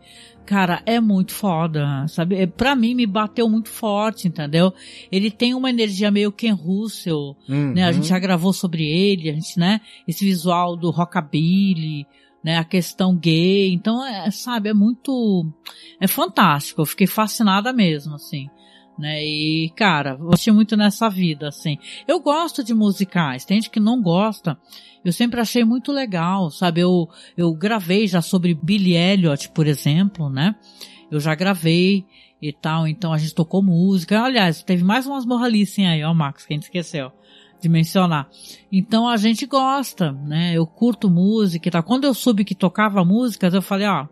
Cara, 0.50 0.82
é 0.84 1.00
muito 1.00 1.32
foda, 1.32 2.08
sabe? 2.08 2.36
É, 2.36 2.48
pra 2.48 2.76
mim, 2.76 2.96
me 2.96 3.06
bateu 3.06 3.48
muito 3.48 3.70
forte, 3.70 4.28
entendeu? 4.28 4.74
Ele 5.12 5.30
tem 5.30 5.54
uma 5.54 5.70
energia 5.70 6.10
meio 6.10 6.32
Ken 6.32 6.54
Russell, 6.54 7.38
uhum. 7.48 7.74
né? 7.76 7.84
A 7.84 7.92
gente 7.92 8.08
já 8.08 8.18
gravou 8.18 8.52
sobre 8.52 8.84
ele, 8.84 9.30
a 9.30 9.34
gente, 9.34 9.60
né? 9.60 9.80
Esse 10.08 10.26
visual 10.26 10.76
do 10.76 10.90
rockabilly, 10.90 12.08
né? 12.44 12.58
A 12.58 12.64
questão 12.64 13.16
gay. 13.16 13.72
Então, 13.72 14.04
é, 14.04 14.32
sabe, 14.32 14.70
é 14.70 14.74
muito... 14.74 15.46
É 16.02 16.08
fantástico. 16.08 16.82
Eu 16.82 16.86
fiquei 16.88 17.06
fascinada 17.06 17.72
mesmo, 17.72 18.16
assim 18.16 18.50
né? 19.00 19.24
E, 19.24 19.72
cara, 19.76 20.20
achei 20.34 20.52
muito 20.52 20.76
nessa 20.76 21.10
vida, 21.10 21.48
assim. 21.48 21.78
Eu 22.08 22.20
gosto 22.20 22.64
de 22.64 22.74
musicais, 22.74 23.46
tem 23.46 23.58
gente 23.58 23.70
que 23.70 23.80
não 23.80 24.02
gosta. 24.02 24.58
Eu 25.04 25.14
sempre 25.14 25.40
achei 25.40 25.64
muito 25.64 25.92
legal, 25.92 26.50
sabe? 26.52 26.82
Eu, 26.82 27.08
eu 27.38 27.54
gravei 27.54 28.06
já 28.08 28.22
sobre 28.22 28.54
Billy 28.54 28.96
Elliot, 28.96 29.50
por 29.50 29.66
exemplo, 29.66 30.30
né? 30.30 30.56
Eu 31.10 31.20
já 31.20 31.34
gravei 31.34 32.06
e 32.42 32.54
tal, 32.54 32.88
então 32.88 33.14
a 33.14 33.18
gente 33.18 33.34
tocou 33.34 33.64
música. 33.64 34.22
Aliás, 34.22 34.62
teve 34.62 34.84
mais 34.84 35.08
umas 35.08 35.26
morralices 35.26 35.86
aí, 35.86 36.04
ó, 36.04 36.14
Max, 36.14 36.46
que 36.46 36.54
a 36.54 36.56
gente 36.56 36.64
esqueceu 36.64 37.12
de 37.62 37.68
mencionar. 37.68 38.30
Então 38.72 39.08
a 39.08 39.18
gente 39.18 39.46
gosta, 39.46 40.12
né? 40.12 40.54
Eu 40.54 40.66
curto 40.66 41.10
música 41.10 41.68
e 41.68 41.72
tal. 41.72 41.84
Quando 41.84 42.06
eu 42.06 42.14
soube 42.14 42.46
que 42.46 42.56
tocava 42.56 43.04
músicas, 43.04 43.54
eu 43.54 43.62
falei, 43.62 43.88
ó, 43.88 44.08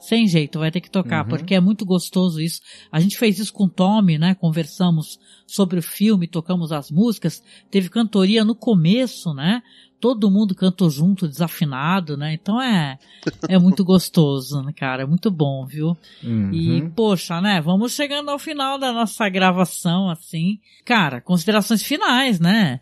sem 0.00 0.26
jeito, 0.26 0.58
vai 0.58 0.70
ter 0.70 0.80
que 0.80 0.90
tocar, 0.90 1.22
uhum. 1.22 1.28
porque 1.28 1.54
é 1.54 1.60
muito 1.60 1.84
gostoso 1.84 2.40
isso. 2.40 2.60
A 2.90 2.98
gente 2.98 3.18
fez 3.18 3.38
isso 3.38 3.52
com 3.52 3.64
o 3.64 3.68
Tommy, 3.68 4.18
né? 4.18 4.34
Conversamos 4.34 5.18
sobre 5.46 5.78
o 5.78 5.82
filme, 5.82 6.26
tocamos 6.26 6.72
as 6.72 6.90
músicas, 6.90 7.42
teve 7.70 7.88
cantoria 7.88 8.44
no 8.44 8.54
começo, 8.54 9.34
né? 9.34 9.62
Todo 10.00 10.30
mundo 10.30 10.54
cantou 10.54 10.88
junto, 10.88 11.28
desafinado, 11.28 12.16
né? 12.16 12.32
Então 12.32 12.60
é, 12.60 12.98
é 13.46 13.58
muito 13.58 13.84
gostoso, 13.84 14.62
né, 14.62 14.72
cara? 14.74 15.02
É 15.02 15.06
muito 15.06 15.30
bom, 15.30 15.66
viu? 15.66 15.94
Uhum. 16.24 16.50
E, 16.50 16.88
poxa, 16.96 17.38
né? 17.42 17.60
Vamos 17.60 17.92
chegando 17.92 18.30
ao 18.30 18.38
final 18.38 18.78
da 18.78 18.94
nossa 18.94 19.28
gravação, 19.28 20.08
assim. 20.08 20.58
Cara, 20.86 21.20
considerações 21.20 21.82
finais, 21.82 22.40
né? 22.40 22.80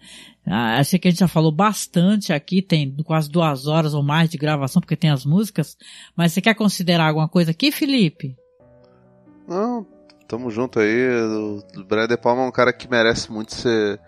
Ah, 0.51 0.79
achei 0.79 0.99
que 0.99 1.09
a 1.09 1.11
gente 1.11 1.21
já 1.21 1.29
falou 1.29 1.53
bastante 1.53 2.33
aqui, 2.33 2.63
tem 2.63 2.95
quase 3.05 3.31
duas 3.31 3.67
horas 3.67 3.93
ou 3.93 4.03
mais 4.03 4.31
de 4.31 4.39
gravação, 4.39 4.81
porque 4.81 4.97
tem 4.97 5.11
as 5.11 5.25
músicas. 5.27 5.77
Mas 6.17 6.33
você 6.33 6.41
quer 6.41 6.55
considerar 6.55 7.09
alguma 7.09 7.29
coisa 7.29 7.51
aqui, 7.51 7.71
Felipe? 7.71 8.35
Não, 9.47 9.87
tamo 10.27 10.51
junto 10.51 10.81
aí. 10.81 11.09
O 11.77 11.85
Brian 11.85 12.07
De 12.07 12.17
Palma 12.17 12.45
é 12.45 12.49
um 12.49 12.53
cara 12.53 12.73
que 12.73 12.89
merece 12.89 13.31
muito 13.31 13.55
ser. 13.55 14.01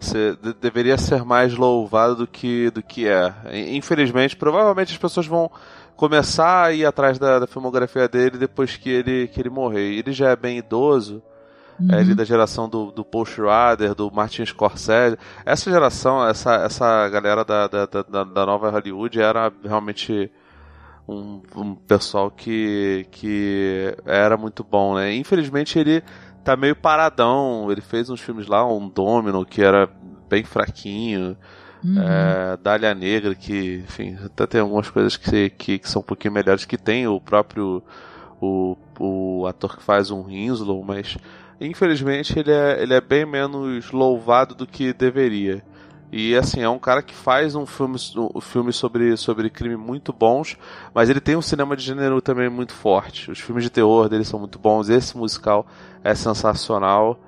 ser 0.00 0.36
deveria 0.60 0.96
ser 0.96 1.24
mais 1.24 1.54
louvado 1.54 2.16
do 2.16 2.26
que, 2.26 2.70
do 2.70 2.82
que 2.82 3.06
é. 3.06 3.34
Infelizmente, 3.74 4.36
provavelmente 4.36 4.92
as 4.92 4.98
pessoas 4.98 5.26
vão 5.26 5.50
começar 5.94 6.66
a 6.66 6.72
ir 6.72 6.86
atrás 6.86 7.18
da, 7.18 7.38
da 7.38 7.46
filmografia 7.46 8.08
dele 8.08 8.38
depois 8.38 8.76
que 8.76 8.88
ele, 8.88 9.28
que 9.28 9.40
ele 9.40 9.50
morrer. 9.50 9.92
Ele 9.92 10.12
já 10.12 10.30
é 10.30 10.36
bem 10.36 10.58
idoso 10.58 11.22
uhum. 11.78 11.88
é, 11.90 11.98
ali 12.00 12.14
da 12.14 12.24
geração 12.24 12.68
do, 12.68 12.90
do 12.90 13.04
Paul 13.04 13.24
Schrader, 13.24 13.94
do 13.94 14.10
Martin 14.10 14.44
Scorsese. 14.44 15.18
Essa 15.44 15.70
geração, 15.70 16.26
essa, 16.26 16.54
essa 16.56 17.08
galera 17.08 17.44
da, 17.44 17.66
da, 17.66 17.86
da, 17.86 18.24
da 18.24 18.46
nova 18.46 18.70
Hollywood 18.70 19.20
era 19.20 19.52
realmente 19.64 20.30
um, 21.08 21.42
um, 21.56 21.74
pessoal 21.74 22.30
que, 22.30 23.06
que 23.10 23.96
era 24.06 24.36
muito 24.36 24.64
bom, 24.64 24.94
né? 24.94 25.14
Infelizmente 25.14 25.78
ele 25.78 26.02
tá 26.44 26.56
meio 26.56 26.76
paradão. 26.76 27.70
Ele 27.70 27.80
fez 27.80 28.10
uns 28.10 28.20
filmes 28.20 28.46
lá, 28.46 28.66
um 28.66 28.88
Domino, 28.88 29.44
que 29.44 29.62
era 29.62 29.88
bem 30.28 30.44
fraquinho. 30.44 31.36
Uhum. 31.84 32.00
É, 32.00 32.56
Dália 32.58 32.94
Negra, 32.94 33.34
que, 33.34 33.82
enfim, 33.84 34.16
até 34.24 34.46
tem 34.46 34.60
algumas 34.60 34.88
coisas 34.88 35.16
que, 35.16 35.50
que, 35.50 35.78
que, 35.80 35.88
são 35.88 36.00
um 36.00 36.04
pouquinho 36.04 36.32
melhores, 36.32 36.64
que 36.64 36.78
tem 36.78 37.08
o 37.08 37.20
próprio 37.20 37.82
o, 38.40 38.76
o 38.98 39.46
ator 39.46 39.76
que 39.76 39.82
faz 39.82 40.10
um 40.10 40.24
Winslow, 40.24 40.82
mas 40.84 41.16
infelizmente 41.66 42.38
ele 42.38 42.50
é, 42.50 42.82
ele 42.82 42.94
é 42.94 43.00
bem 43.00 43.24
menos 43.24 43.90
louvado 43.90 44.54
do 44.54 44.66
que 44.66 44.92
deveria. 44.92 45.62
E 46.12 46.36
assim, 46.36 46.60
é 46.60 46.68
um 46.68 46.78
cara 46.78 47.02
que 47.02 47.14
faz 47.14 47.54
um 47.54 47.64
filme, 47.64 47.96
um 48.34 48.40
filme 48.40 48.70
sobre, 48.70 49.16
sobre 49.16 49.48
crime 49.48 49.76
muito 49.76 50.12
bons, 50.12 50.58
mas 50.94 51.08
ele 51.08 51.20
tem 51.20 51.36
um 51.36 51.40
cinema 51.40 51.74
de 51.74 51.82
gênero 51.82 52.20
também 52.20 52.50
muito 52.50 52.74
forte. 52.74 53.30
Os 53.30 53.40
filmes 53.40 53.64
de 53.64 53.70
terror 53.70 54.10
dele 54.10 54.24
são 54.24 54.38
muito 54.38 54.58
bons, 54.58 54.90
esse 54.90 55.16
musical 55.16 55.66
é 56.04 56.14
sensacional. 56.14 57.18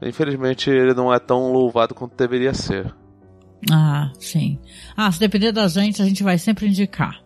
Infelizmente 0.00 0.70
ele 0.70 0.94
não 0.94 1.12
é 1.12 1.18
tão 1.18 1.52
louvado 1.52 1.94
quanto 1.94 2.16
deveria 2.16 2.54
ser. 2.54 2.94
Ah, 3.70 4.10
sim. 4.18 4.58
Ah, 4.96 5.12
se 5.12 5.20
depender 5.20 5.52
da 5.52 5.68
gente, 5.68 6.00
a 6.00 6.06
gente 6.06 6.22
vai 6.22 6.38
sempre 6.38 6.66
indicar 6.66 7.22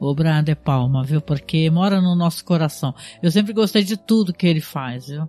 o 0.00 0.14
Brian 0.14 0.42
De 0.42 0.54
Palma, 0.54 1.02
viu? 1.04 1.20
Porque 1.20 1.68
mora 1.70 2.00
no 2.00 2.14
nosso 2.14 2.44
coração. 2.44 2.94
Eu 3.22 3.30
sempre 3.30 3.52
gostei 3.52 3.82
de 3.82 3.96
tudo 3.96 4.32
que 4.32 4.46
ele 4.46 4.60
faz, 4.60 5.08
viu? 5.08 5.28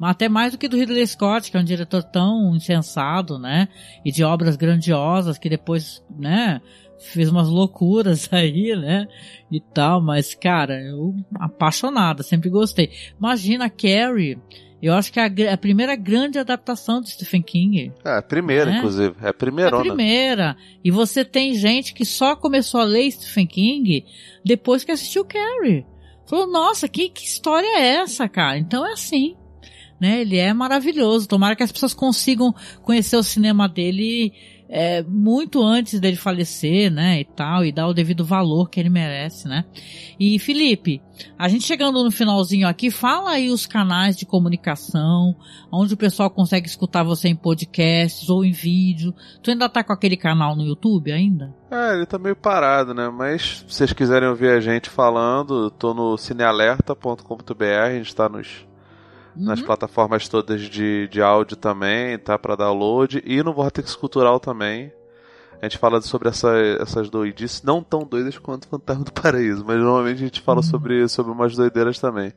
Até 0.00 0.28
mais 0.28 0.52
do 0.52 0.58
que 0.58 0.68
do 0.68 0.76
Ridley 0.76 1.06
Scott, 1.06 1.50
que 1.50 1.56
é 1.56 1.60
um 1.60 1.64
diretor 1.64 2.02
tão 2.02 2.54
insensado, 2.54 3.38
né? 3.38 3.68
E 4.04 4.12
de 4.12 4.22
obras 4.22 4.56
grandiosas 4.56 5.38
que 5.38 5.48
depois, 5.48 6.04
né? 6.18 6.60
Fez 6.98 7.30
umas 7.30 7.48
loucuras 7.48 8.28
aí, 8.32 8.74
né? 8.76 9.06
E 9.50 9.60
tal, 9.60 10.02
mas 10.02 10.34
cara, 10.34 10.80
eu 10.80 11.14
apaixonada, 11.36 12.22
sempre 12.22 12.50
gostei. 12.50 12.90
Imagina 13.18 13.70
Carrie. 13.70 14.38
Eu 14.82 14.92
acho 14.92 15.10
que 15.10 15.18
é 15.18 15.24
a, 15.24 15.54
a, 15.54 15.56
primeira 15.56 15.96
grande 15.96 16.38
adaptação 16.38 17.00
de 17.00 17.10
Stephen 17.10 17.40
King. 17.40 17.92
É, 18.04 18.18
a 18.18 18.22
primeira, 18.22 18.66
né? 18.66 18.78
inclusive. 18.78 19.14
É 19.22 19.28
a 19.28 19.34
primeira. 19.34 19.74
É 19.74 19.78
a 19.78 19.82
primeira. 19.82 20.56
E 20.84 20.90
você 20.90 21.24
tem 21.24 21.54
gente 21.54 21.94
que 21.94 22.04
só 22.04 22.36
começou 22.36 22.82
a 22.82 22.84
ler 22.84 23.10
Stephen 23.10 23.46
King 23.46 24.04
depois 24.44 24.84
que 24.84 24.92
assistiu 24.92 25.24
Carrie. 25.24 25.86
Falou, 26.26 26.46
nossa, 26.46 26.88
que, 26.88 27.08
que 27.08 27.24
história 27.24 27.66
é 27.78 27.96
essa, 27.96 28.28
cara? 28.28 28.58
Então 28.58 28.86
é 28.86 28.92
assim 28.92 29.34
né? 30.00 30.20
Ele 30.20 30.36
é 30.36 30.52
maravilhoso. 30.52 31.28
Tomara 31.28 31.56
que 31.56 31.62
as 31.62 31.72
pessoas 31.72 31.94
consigam 31.94 32.54
conhecer 32.82 33.16
o 33.16 33.22
cinema 33.22 33.68
dele 33.68 34.32
é, 34.68 35.02
muito 35.02 35.62
antes 35.62 36.00
dele 36.00 36.16
falecer, 36.16 36.90
né? 36.90 37.20
E 37.20 37.24
tal, 37.24 37.64
e 37.64 37.72
dar 37.72 37.86
o 37.86 37.94
devido 37.94 38.24
valor 38.24 38.68
que 38.68 38.80
ele 38.80 38.90
merece, 38.90 39.48
né? 39.48 39.64
E 40.18 40.38
Felipe, 40.38 41.00
a 41.38 41.48
gente 41.48 41.64
chegando 41.64 42.02
no 42.02 42.10
finalzinho 42.10 42.66
aqui, 42.66 42.90
fala 42.90 43.30
aí 43.32 43.50
os 43.50 43.66
canais 43.66 44.16
de 44.16 44.26
comunicação, 44.26 45.36
onde 45.70 45.94
o 45.94 45.96
pessoal 45.96 46.30
consegue 46.30 46.66
escutar 46.66 47.02
você 47.02 47.28
em 47.28 47.36
podcasts 47.36 48.28
ou 48.28 48.44
em 48.44 48.52
vídeo. 48.52 49.14
Tu 49.42 49.50
ainda 49.50 49.68
tá 49.68 49.84
com 49.84 49.92
aquele 49.92 50.16
canal 50.16 50.56
no 50.56 50.64
YouTube 50.64 51.12
ainda? 51.12 51.54
É, 51.70 51.94
ele 51.94 52.06
tá 52.06 52.18
meio 52.18 52.36
parado, 52.36 52.92
né? 52.94 53.08
Mas 53.08 53.64
se 53.66 53.74
vocês 53.74 53.92
quiserem 53.92 54.28
ouvir 54.28 54.50
a 54.50 54.60
gente 54.60 54.90
falando, 54.90 55.70
tô 55.70 55.94
no 55.94 56.16
cinealerta.com.br, 56.16 57.64
a 57.84 57.92
gente 57.92 58.14
tá 58.14 58.28
nos 58.28 58.65
nas 59.36 59.60
plataformas 59.60 60.28
todas 60.28 60.62
de, 60.62 61.08
de 61.08 61.20
áudio 61.20 61.56
também, 61.56 62.18
tá 62.18 62.38
para 62.38 62.56
download 62.56 63.22
e 63.24 63.42
no 63.42 63.52
Vortex 63.52 63.94
Cultural 63.94 64.40
também. 64.40 64.92
A 65.60 65.66
gente 65.66 65.78
fala 65.78 66.00
sobre 66.02 66.28
essa, 66.28 66.54
essas 66.80 67.08
doidices, 67.08 67.62
não 67.62 67.82
tão 67.82 68.04
doidas 68.04 68.38
quanto 68.38 68.68
Fantasma 68.68 69.04
do 69.04 69.12
Paraíso, 69.12 69.64
mas 69.66 69.78
normalmente 69.78 70.22
a 70.22 70.26
gente 70.26 70.40
fala 70.40 70.62
sobre, 70.62 71.08
sobre 71.08 71.32
umas 71.32 71.56
doideiras 71.56 71.98
também. 71.98 72.32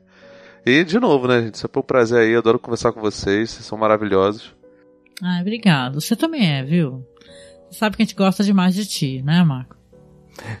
E 0.64 0.84
de 0.84 0.98
novo, 0.98 1.26
né, 1.26 1.42
gente? 1.42 1.58
Sempre 1.58 1.80
um 1.80 1.82
prazer 1.82 2.20
aí, 2.20 2.34
adoro 2.34 2.58
conversar 2.58 2.92
com 2.92 3.00
vocês, 3.00 3.50
vocês 3.50 3.64
são 3.64 3.78
maravilhosos. 3.78 4.54
Ah, 5.22 5.38
obrigado. 5.40 6.00
Você 6.00 6.16
também 6.16 6.50
é, 6.50 6.62
viu? 6.62 7.04
Você 7.70 7.78
sabe 7.78 7.96
que 7.96 8.02
a 8.02 8.04
gente 8.06 8.14
gosta 8.14 8.42
demais 8.42 8.74
de 8.74 8.86
ti, 8.86 9.22
né, 9.22 9.42
Marco? 9.44 9.79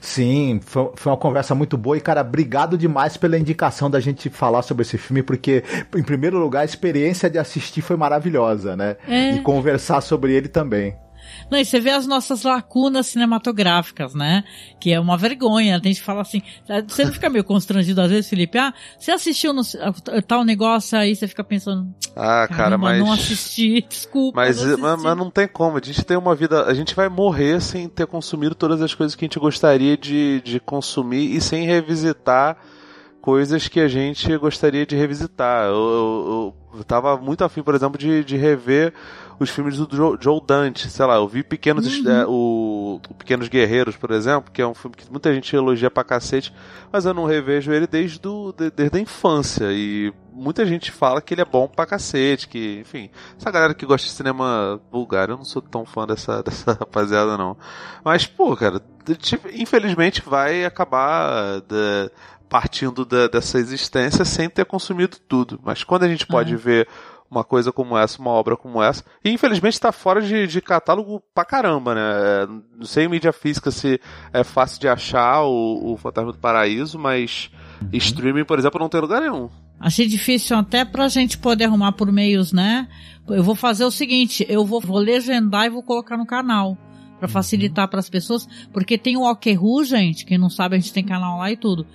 Sim, 0.00 0.60
foi, 0.62 0.90
foi 0.94 1.12
uma 1.12 1.18
conversa 1.18 1.54
muito 1.54 1.76
boa 1.76 1.96
e, 1.96 2.00
cara, 2.00 2.20
obrigado 2.20 2.76
demais 2.76 3.16
pela 3.16 3.38
indicação 3.38 3.90
da 3.90 4.00
gente 4.00 4.28
falar 4.28 4.62
sobre 4.62 4.82
esse 4.82 4.98
filme, 4.98 5.22
porque, 5.22 5.62
em 5.96 6.02
primeiro 6.02 6.38
lugar, 6.38 6.62
a 6.62 6.64
experiência 6.64 7.30
de 7.30 7.38
assistir 7.38 7.80
foi 7.80 7.96
maravilhosa, 7.96 8.76
né? 8.76 8.96
É. 9.08 9.34
E 9.34 9.40
conversar 9.40 10.00
sobre 10.00 10.32
ele 10.32 10.48
também. 10.48 10.96
Não, 11.50 11.58
e 11.58 11.64
você 11.64 11.80
vê 11.80 11.90
as 11.90 12.06
nossas 12.06 12.42
lacunas 12.42 13.06
cinematográficas, 13.08 14.14
né? 14.14 14.44
Que 14.78 14.92
é 14.92 15.00
uma 15.00 15.16
vergonha. 15.16 15.80
Tem 15.80 15.92
gente 15.92 16.00
que 16.00 16.06
fala 16.06 16.22
assim, 16.22 16.42
você 16.86 17.04
não 17.04 17.12
fica 17.12 17.28
meio 17.28 17.44
constrangido 17.44 18.00
às 18.00 18.10
vezes, 18.10 18.30
Felipe? 18.30 18.58
Ah, 18.58 18.72
você 18.98 19.10
assistiu 19.10 19.52
no, 19.52 19.62
tal 20.26 20.44
negócio 20.44 20.98
aí, 20.98 21.14
você 21.14 21.26
fica 21.26 21.44
pensando, 21.44 21.92
Ah, 22.16 22.48
cara, 22.48 22.76
mas. 22.78 22.98
não 22.98 23.12
assisti, 23.12 23.84
desculpa. 23.88 24.40
Mas, 24.40 24.62
não 24.62 24.78
mas, 24.78 25.02
mas 25.02 25.16
não 25.16 25.30
tem 25.30 25.48
como, 25.48 25.76
a 25.76 25.80
gente 25.82 26.04
tem 26.04 26.16
uma 26.16 26.34
vida. 26.34 26.64
A 26.64 26.74
gente 26.74 26.94
vai 26.94 27.08
morrer 27.08 27.60
sem 27.60 27.88
ter 27.88 28.06
consumido 28.06 28.54
todas 28.54 28.80
as 28.82 28.94
coisas 28.94 29.14
que 29.14 29.24
a 29.24 29.26
gente 29.26 29.38
gostaria 29.38 29.96
de, 29.96 30.40
de 30.44 30.60
consumir 30.60 31.34
e 31.34 31.40
sem 31.40 31.66
revisitar 31.66 32.56
coisas 33.20 33.68
que 33.68 33.80
a 33.80 33.88
gente 33.88 34.36
gostaria 34.38 34.86
de 34.86 34.96
revisitar. 34.96 35.66
Eu, 35.66 35.74
eu, 36.72 36.78
eu 36.78 36.84
tava 36.84 37.16
muito 37.16 37.44
afim, 37.44 37.62
por 37.62 37.74
exemplo, 37.74 37.98
de, 37.98 38.24
de 38.24 38.36
rever 38.36 38.94
os 39.40 39.50
filmes 39.50 39.76
do 39.78 39.88
Joe, 39.96 40.16
Joe 40.20 40.40
Dante, 40.46 40.88
sei 40.90 41.06
lá, 41.06 41.16
eu 41.16 41.26
vi 41.26 41.42
Pequenos, 41.42 41.86
Uhum. 41.86 42.10
é, 42.10 42.26
o, 42.28 43.00
Pequenos 43.18 43.48
Guerreiros, 43.48 43.96
por 43.96 44.10
exemplo, 44.10 44.50
que 44.52 44.60
é 44.60 44.66
um 44.66 44.74
filme 44.74 44.94
que 44.96 45.10
muita 45.10 45.32
gente 45.34 45.56
elogia 45.56 45.90
pra 45.90 46.04
cacete, 46.04 46.52
mas 46.92 47.06
eu 47.06 47.14
não 47.14 47.24
revejo 47.24 47.72
ele 47.72 47.86
desde, 47.86 48.20
do, 48.20 48.52
de- 48.52 48.70
desde 48.70 48.98
a 48.98 49.00
infância, 49.00 49.66
e 49.72 50.12
muita 50.32 50.64
gente 50.66 50.92
fala 50.92 51.20
que 51.22 51.32
ele 51.34 51.40
é 51.40 51.44
bom 51.44 51.66
pra 51.66 51.86
cacete, 51.86 52.46
que, 52.48 52.78
enfim, 52.80 53.08
essa 53.38 53.50
galera 53.50 53.72
que 53.74 53.86
gosta 53.86 54.06
de 54.06 54.12
cinema 54.12 54.80
vulgar, 54.92 55.28
eu 55.30 55.36
não 55.36 55.44
sou 55.44 55.62
tão 55.62 55.84
fã 55.86 56.06
dessa, 56.06 56.42
dessa 56.44 56.72
rapaziada 56.74 57.36
não. 57.38 57.56
Mas, 58.04 58.26
pô, 58.26 58.54
cara, 58.56 58.80
tipo, 59.18 59.48
infelizmente 59.48 60.22
vai 60.24 60.64
acabar 60.66 61.60
da- 61.62 62.10
partindo 62.48 63.04
da- 63.04 63.28
dessa 63.28 63.58
existência 63.58 64.24
sem 64.24 64.50
ter 64.50 64.64
consumido 64.64 65.16
tudo, 65.28 65.60
mas 65.62 65.84
quando 65.84 66.02
a 66.02 66.08
gente 66.08 66.26
pode 66.26 66.54
É. 66.54 66.56
ver 66.56 66.88
uma 67.30 67.44
coisa 67.44 67.70
como 67.70 67.96
essa, 67.96 68.20
uma 68.20 68.32
obra 68.32 68.56
como 68.56 68.82
essa. 68.82 69.04
E 69.24 69.30
infelizmente 69.30 69.74
está 69.74 69.92
fora 69.92 70.20
de, 70.20 70.46
de 70.46 70.60
catálogo 70.60 71.22
pra 71.32 71.44
caramba, 71.44 71.94
né? 71.94 72.00
É, 72.02 72.46
Não 72.76 72.84
sei 72.84 73.04
em 73.04 73.08
mídia 73.08 73.32
física 73.32 73.70
se 73.70 74.00
é 74.32 74.42
fácil 74.42 74.80
de 74.80 74.88
achar 74.88 75.44
o, 75.44 75.92
o 75.92 75.96
Fantasma 75.96 76.32
do 76.32 76.38
Paraíso, 76.38 76.98
mas 76.98 77.50
streaming, 77.92 78.44
por 78.44 78.58
exemplo, 78.58 78.80
não 78.80 78.88
tem 78.88 79.00
lugar 79.00 79.20
nenhum. 79.20 79.48
Achei 79.78 80.06
difícil 80.06 80.56
até 80.56 80.84
pra 80.84 81.08
gente 81.08 81.38
poder 81.38 81.64
arrumar 81.64 81.92
por 81.92 82.10
meios, 82.12 82.52
né? 82.52 82.88
Eu 83.28 83.42
vou 83.42 83.54
fazer 83.54 83.84
o 83.84 83.90
seguinte, 83.90 84.44
eu 84.48 84.66
vou, 84.66 84.80
vou 84.80 84.98
legendar 84.98 85.66
e 85.66 85.70
vou 85.70 85.82
colocar 85.82 86.16
no 86.16 86.26
canal. 86.26 86.76
Pra 87.18 87.28
facilitar 87.28 87.86
pras 87.86 88.08
pessoas, 88.08 88.48
porque 88.72 88.96
tem 88.96 89.14
o 89.18 89.30
Okru, 89.30 89.84
gente, 89.84 90.24
quem 90.24 90.38
não 90.38 90.48
sabe, 90.48 90.74
a 90.74 90.78
gente 90.78 90.92
tem 90.92 91.04
canal 91.04 91.38
lá 91.38 91.52
e 91.52 91.56
tudo. 91.56 91.86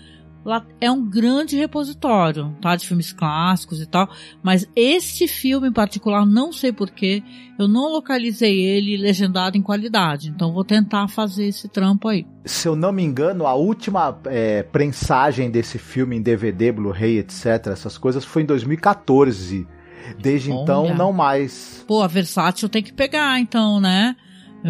Lá 0.46 0.64
é 0.80 0.92
um 0.92 1.04
grande 1.04 1.58
repositório, 1.58 2.56
tá? 2.62 2.76
De 2.76 2.88
filmes 2.88 3.12
clássicos 3.12 3.82
e 3.82 3.88
tal. 3.88 4.08
Mas 4.44 4.70
este 4.76 5.28
filme 5.28 5.70
em 5.70 5.74
particular, 5.74 6.24
não 6.24 6.54
sei 6.54 6.72
porquê, 6.72 7.24
eu 7.58 7.68
não 7.68 7.92
localizei 7.92 8.62
ele 8.62 8.96
legendado 8.96 9.58
em 9.58 9.62
qualidade. 9.64 10.30
Então 10.30 10.54
vou 10.54 10.64
tentar 10.64 11.08
fazer 11.08 11.48
esse 11.48 11.68
trampo 11.68 12.08
aí. 12.08 12.28
Se 12.46 12.68
eu 12.68 12.76
não 12.76 12.92
me 12.92 13.04
engano, 13.04 13.48
a 13.48 13.56
última 13.56 14.16
é, 14.26 14.62
prensagem 14.62 15.50
desse 15.50 15.80
filme 15.80 16.16
em 16.16 16.22
DVD, 16.22 16.72
Blu-ray, 16.72 17.18
etc., 17.18 17.68
essas 17.72 17.98
coisas, 17.98 18.24
foi 18.24 18.44
em 18.44 18.46
2014. 18.46 19.68
Desde 20.20 20.52
então, 20.52 20.84
Olha. 20.84 20.94
não 20.94 21.12
mais. 21.12 21.84
Pô, 21.88 22.04
a 22.04 22.08
Versátil 22.08 22.70
tem 22.70 22.84
que 22.84 22.94
pegar, 22.94 23.40
então, 23.40 23.80
né? 23.82 24.16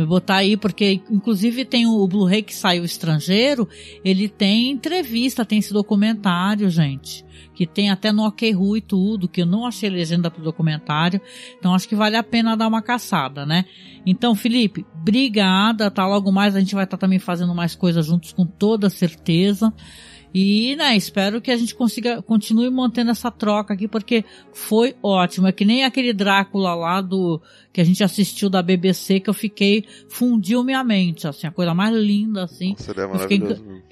Botar 0.04 0.38
aí, 0.38 0.58
porque 0.58 1.02
inclusive 1.10 1.64
tem 1.64 1.86
o 1.88 2.06
Blu-ray 2.06 2.44
que 2.44 2.54
saiu 2.54 2.84
estrangeiro, 2.84 3.68
ele 4.04 4.28
tem 4.28 4.72
entrevista, 4.72 5.46
tem 5.46 5.60
esse 5.60 5.72
documentário, 5.72 6.70
gente. 6.70 7.24
Que 7.54 7.66
tem 7.66 7.90
até 7.90 8.12
no 8.12 8.26
OKRU 8.26 8.76
e 8.76 8.82
tudo, 8.82 9.30
que 9.30 9.42
eu 9.42 9.46
não 9.46 9.66
achei 9.66 9.90
legenda 9.90 10.30
pro 10.30 10.44
documentário. 10.44 11.22
Então 11.58 11.74
acho 11.74 11.88
que 11.88 11.96
vale 11.96 12.18
a 12.18 12.24
pena 12.24 12.58
dar 12.58 12.68
uma 12.68 12.82
caçada, 12.82 13.46
né? 13.46 13.64
Então, 14.06 14.36
Felipe, 14.36 14.86
obrigada, 14.94 15.90
tá? 15.90 16.06
Logo 16.06 16.30
mais 16.30 16.56
a 16.56 16.60
gente 16.60 16.76
vai 16.76 16.84
estar 16.84 16.98
também 16.98 17.18
fazendo 17.18 17.56
mais 17.56 17.74
coisas 17.74 18.06
juntos 18.06 18.34
com 18.34 18.46
toda 18.46 18.90
certeza. 18.90 19.74
E, 20.38 20.76
né, 20.76 20.98
espero 20.98 21.40
que 21.40 21.50
a 21.50 21.56
gente 21.56 21.74
consiga, 21.74 22.22
continue 22.22 22.70
mantendo 22.70 23.10
essa 23.10 23.32
troca 23.32 23.74
aqui, 23.74 23.88
porque 23.88 24.26
foi 24.52 24.94
ótimo. 25.02 25.48
É 25.48 25.54
que 25.54 25.64
nem 25.64 25.86
aquele 25.86 26.12
Drácula 26.12 26.76
lá 26.76 27.00
do, 27.00 27.42
que 27.72 27.80
a 27.80 27.86
gente 27.86 28.04
assistiu 28.04 28.50
da 28.50 28.62
BBC, 28.62 29.22
que 29.22 29.30
eu 29.30 29.34
fiquei, 29.34 29.86
fundiu 30.10 30.62
minha 30.62 30.84
mente, 30.84 31.26
assim, 31.26 31.48
a 31.48 31.52
coisa 31.52 31.74
mais 31.74 31.96
linda, 31.96 32.44
assim. 32.44 32.72
Nossa, 32.72 32.92
é 32.92 33.06
eu 33.06 33.20
fiquei, 33.20 33.42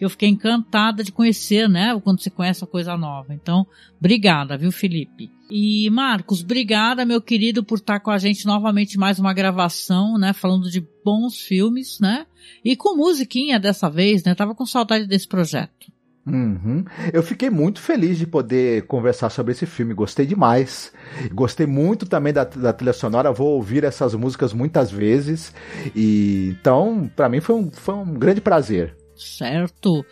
eu 0.01 0.09
fiquei 0.09 0.27
encantada 0.27 1.01
de 1.01 1.13
conhecer, 1.13 1.69
né, 1.69 1.97
quando 2.03 2.21
você 2.21 2.29
conhece 2.29 2.61
a 2.61 2.67
coisa 2.67 2.97
nova. 2.97 3.33
Então, 3.33 3.65
obrigada, 3.97 4.57
viu, 4.57 4.69
Felipe? 4.69 5.31
E, 5.49 5.89
Marcos, 5.91 6.43
obrigada, 6.43 7.05
meu 7.05 7.21
querido, 7.21 7.63
por 7.63 7.77
estar 7.77 8.01
com 8.01 8.11
a 8.11 8.17
gente 8.17 8.45
novamente 8.45 8.97
mais 8.97 9.17
uma 9.17 9.33
gravação, 9.33 10.17
né, 10.17 10.33
falando 10.33 10.69
de 10.69 10.85
bons 11.05 11.39
filmes, 11.39 12.01
né, 12.01 12.25
e 12.65 12.75
com 12.75 12.97
musiquinha 12.97 13.57
dessa 13.57 13.89
vez, 13.89 14.25
né, 14.25 14.35
tava 14.35 14.53
com 14.53 14.65
saudade 14.65 15.07
desse 15.07 15.25
projeto. 15.25 15.93
Uhum. 16.25 16.85
Eu 17.11 17.21
fiquei 17.21 17.49
muito 17.49 17.81
feliz 17.81 18.17
de 18.17 18.25
poder 18.25 18.83
conversar 18.83 19.29
sobre 19.29 19.51
esse 19.51 19.65
filme, 19.65 19.93
gostei 19.93 20.25
demais. 20.25 20.93
Gostei 21.31 21.65
muito 21.65 22.05
também 22.05 22.31
da, 22.31 22.45
da 22.45 22.71
trilha 22.71 22.93
sonora, 22.93 23.31
vou 23.31 23.55
ouvir 23.55 23.83
essas 23.83 24.15
músicas 24.15 24.53
muitas 24.53 24.89
vezes. 24.89 25.53
E 25.95 26.55
então, 26.59 27.11
pra 27.15 27.27
mim 27.27 27.41
foi 27.41 27.55
um, 27.55 27.71
foi 27.71 27.95
um 27.95 28.13
grande 28.13 28.39
prazer. 28.39 28.95
Certo. 29.15 30.03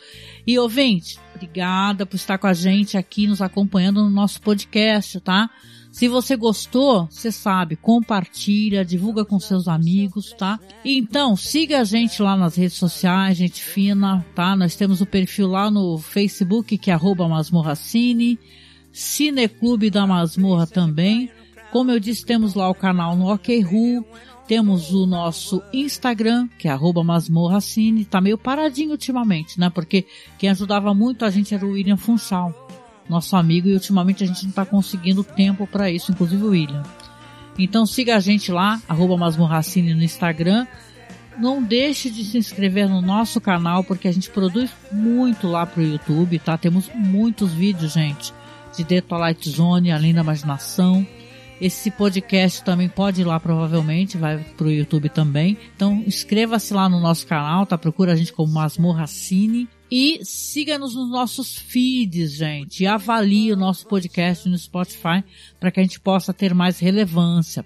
E 0.46 0.60
ouvinte, 0.60 1.20
obrigada 1.34 2.06
por 2.06 2.16
estar 2.16 2.38
com 2.38 2.48
a 2.48 2.54
gente 2.54 2.98
aqui 2.98 3.28
nos 3.28 3.42
acompanhando 3.42 4.04
no 4.04 4.10
nosso 4.10 4.42
podcast, 4.42 5.20
tá? 5.22 5.50
Se 5.92 6.08
você 6.08 6.38
gostou, 6.38 7.06
você 7.10 7.32
sabe, 7.32 7.76
compartilha, 7.76 8.86
divulga 8.86 9.26
com 9.26 9.40
seus 9.40 9.68
amigos, 9.68 10.34
tá? 10.34 10.60
Então, 10.86 11.36
siga 11.36 11.82
a 11.82 11.84
gente 11.84 12.22
lá 12.22 12.38
nas 12.38 12.56
redes 12.56 12.78
sociais, 12.78 13.38
gente 13.38 13.62
fina, 13.62 14.26
tá? 14.34 14.56
Nós 14.56 14.76
temos 14.76 15.02
o 15.02 15.06
perfil 15.06 15.48
lá 15.48 15.70
no 15.70 15.98
Facebook, 15.98 16.78
que 16.78 16.90
é 16.90 16.94
arroba 16.94 17.28
masmorracine, 17.28 18.40
Cineclube 18.92 19.90
da 19.90 20.06
Masmorra 20.06 20.68
também. 20.68 21.30
Como 21.72 21.92
eu 21.92 22.00
disse, 22.00 22.26
temos 22.26 22.54
lá 22.54 22.70
o 22.70 22.76
canal 22.76 23.16
no 23.16 23.32
OKRU, 23.32 24.06
temos 24.48 24.92
o 24.94 25.06
nosso 25.06 25.62
Instagram, 25.72 26.50
que 26.60 26.68
é 26.68 26.72
arroba 26.72 27.04
masmorracine, 27.04 28.04
tá 28.04 28.20
meio 28.20 28.38
paradinho 28.38 28.92
ultimamente, 28.92 29.58
né? 29.58 29.70
Porque 29.70 30.06
quem 30.38 30.50
ajudava 30.50 30.94
muito 30.94 31.24
a 31.24 31.30
gente 31.30 31.56
era 31.56 31.66
o 31.66 31.72
William 31.72 31.96
Funchal, 31.96 32.52
nosso 33.12 33.36
amigo, 33.36 33.68
e 33.68 33.74
ultimamente 33.74 34.24
a 34.24 34.28
gente 34.28 34.46
não 34.46 34.52
tá 34.52 34.66
conseguindo 34.66 35.24
tempo 35.24 35.68
para 35.68 35.92
isso, 35.92 36.12
inclusive 36.12 36.44
o 36.44 36.50
William. 36.50 36.84
Então 37.60 37.86
siga 37.86 38.16
a 38.16 38.20
gente 38.20 38.52
lá, 38.52 38.82
arroba 38.88 39.18
masmorracine 39.18 39.94
no 39.94 40.02
Instagram. 40.02 40.66
Não 41.38 41.62
deixe 41.62 42.10
de 42.10 42.24
se 42.24 42.38
inscrever 42.38 42.90
no 42.90 43.02
nosso 43.02 43.40
canal, 43.40 43.84
porque 43.84 44.08
a 44.08 44.12
gente 44.12 44.30
produz 44.30 44.72
muito 44.92 45.48
lá 45.48 45.66
pro 45.66 45.82
YouTube, 45.82 46.40
tá? 46.40 46.58
Temos 46.58 46.90
muitos 46.94 47.54
vídeos, 47.54 47.94
gente, 47.94 48.34
de 48.76 48.84
The 48.84 49.02
Twilight 49.02 49.50
Zone, 49.50 49.92
Além 49.92 50.14
da 50.14 50.22
Imaginação. 50.22 51.06
Esse 51.60 51.92
podcast 51.92 52.64
também 52.64 52.90
pode 52.90 53.22
ir 53.22 53.24
lá, 53.24 53.40
provavelmente, 53.40 54.18
vai 54.18 54.40
pro 54.58 54.72
YouTube 54.72 55.10
também. 55.10 55.58
Então, 55.76 56.04
inscreva-se 56.08 56.74
lá 56.74 56.90
no 56.90 57.00
nosso 57.00 57.28
canal, 57.28 57.66
tá? 57.66 57.78
Procura 57.78 58.14
a 58.14 58.16
gente 58.16 58.34
como 58.34 58.52
Masmorra 58.52 59.06
Cine. 59.06 59.70
E 59.92 60.22
siga-nos 60.24 60.96
nos 60.96 61.10
nossos 61.10 61.58
feeds, 61.58 62.32
gente. 62.32 62.84
E 62.84 62.88
avalie 62.88 63.52
o 63.52 63.58
nosso 63.58 63.86
podcast 63.86 64.48
no 64.48 64.58
Spotify 64.58 65.22
para 65.60 65.70
que 65.70 65.82
a 65.82 65.84
gente 65.84 66.00
possa 66.00 66.34
ter 66.34 66.54
mais 66.54 66.80
relevância. 66.80 67.66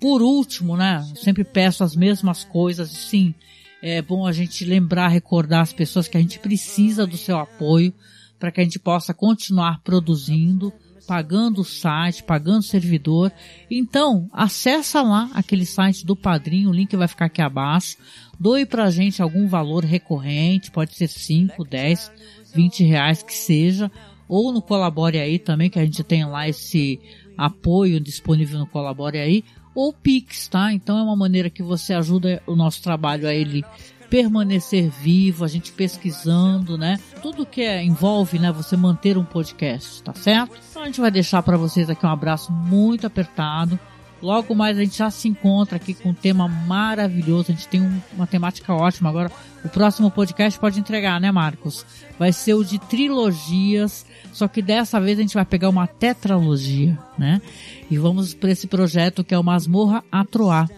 Por 0.00 0.20
último, 0.20 0.76
né? 0.76 1.08
Sempre 1.14 1.44
peço 1.44 1.84
as 1.84 1.94
mesmas 1.94 2.42
coisas. 2.42 2.90
Sim, 2.90 3.32
é 3.80 4.02
bom 4.02 4.26
a 4.26 4.32
gente 4.32 4.64
lembrar, 4.64 5.06
recordar 5.06 5.60
as 5.60 5.72
pessoas 5.72 6.08
que 6.08 6.16
a 6.16 6.20
gente 6.20 6.40
precisa 6.40 7.06
do 7.06 7.16
seu 7.16 7.38
apoio 7.38 7.94
para 8.40 8.50
que 8.50 8.60
a 8.60 8.64
gente 8.64 8.80
possa 8.80 9.14
continuar 9.14 9.80
produzindo, 9.84 10.72
pagando 11.06 11.60
o 11.60 11.64
site, 11.64 12.24
pagando 12.24 12.58
o 12.58 12.64
servidor. 12.64 13.32
Então, 13.70 14.28
acessa 14.32 15.00
lá 15.00 15.30
aquele 15.32 15.64
site 15.64 16.04
do 16.04 16.16
Padrinho, 16.16 16.70
o 16.70 16.72
link 16.72 16.96
vai 16.96 17.06
ficar 17.06 17.26
aqui 17.26 17.40
abaixo. 17.40 17.96
Doe 18.42 18.66
pra 18.66 18.90
gente 18.90 19.22
algum 19.22 19.46
valor 19.46 19.84
recorrente, 19.84 20.72
pode 20.72 20.96
ser 20.96 21.06
5, 21.06 21.64
10, 21.64 22.10
20 22.52 22.82
reais 22.82 23.22
que 23.22 23.32
seja, 23.32 23.88
ou 24.28 24.52
no 24.52 24.60
Colabore 24.60 25.20
aí 25.20 25.38
também, 25.38 25.70
que 25.70 25.78
a 25.78 25.84
gente 25.84 26.02
tem 26.02 26.24
lá 26.24 26.48
esse 26.48 26.98
apoio 27.38 28.00
disponível 28.00 28.58
no 28.58 28.66
Colabore 28.66 29.18
aí, 29.18 29.44
ou 29.76 29.92
Pix, 29.92 30.48
tá? 30.48 30.72
Então 30.72 30.98
é 30.98 31.04
uma 31.04 31.14
maneira 31.14 31.48
que 31.48 31.62
você 31.62 31.94
ajuda 31.94 32.42
o 32.44 32.56
nosso 32.56 32.82
trabalho 32.82 33.28
a 33.28 33.32
ele 33.32 33.64
permanecer 34.10 34.90
vivo, 34.90 35.44
a 35.44 35.48
gente 35.48 35.70
pesquisando, 35.70 36.76
né? 36.76 36.98
Tudo 37.22 37.46
que 37.46 37.60
é, 37.60 37.80
envolve, 37.80 38.40
né, 38.40 38.50
você 38.50 38.76
manter 38.76 39.16
um 39.16 39.24
podcast, 39.24 40.02
tá 40.02 40.14
certo? 40.14 40.58
Então 40.68 40.82
a 40.82 40.86
gente 40.86 41.00
vai 41.00 41.12
deixar 41.12 41.44
para 41.44 41.56
vocês 41.56 41.88
aqui 41.88 42.04
um 42.04 42.10
abraço 42.10 42.50
muito 42.50 43.06
apertado. 43.06 43.78
Logo 44.22 44.54
mais 44.54 44.78
a 44.78 44.80
gente 44.80 44.96
já 44.96 45.10
se 45.10 45.28
encontra 45.28 45.76
aqui 45.76 45.92
com 45.92 46.10
um 46.10 46.14
tema 46.14 46.46
maravilhoso. 46.46 47.50
A 47.50 47.54
gente 47.54 47.68
tem 47.68 47.82
um, 47.82 48.00
uma 48.14 48.26
temática 48.26 48.72
ótima. 48.72 49.10
Agora, 49.10 49.30
o 49.64 49.68
próximo 49.68 50.10
podcast 50.10 50.58
pode 50.58 50.78
entregar, 50.78 51.20
né, 51.20 51.32
Marcos? 51.32 51.84
Vai 52.18 52.32
ser 52.32 52.54
o 52.54 52.64
de 52.64 52.78
trilogias. 52.78 54.06
Só 54.32 54.46
que 54.46 54.62
dessa 54.62 55.00
vez 55.00 55.18
a 55.18 55.22
gente 55.22 55.34
vai 55.34 55.44
pegar 55.44 55.68
uma 55.68 55.86
tetralogia, 55.86 56.96
né? 57.18 57.42
E 57.90 57.98
vamos 57.98 58.32
para 58.32 58.50
esse 58.50 58.66
projeto 58.66 59.24
que 59.24 59.34
é 59.34 59.38
o 59.38 59.42
Masmorra 59.42 60.04
Atroar 60.10 60.68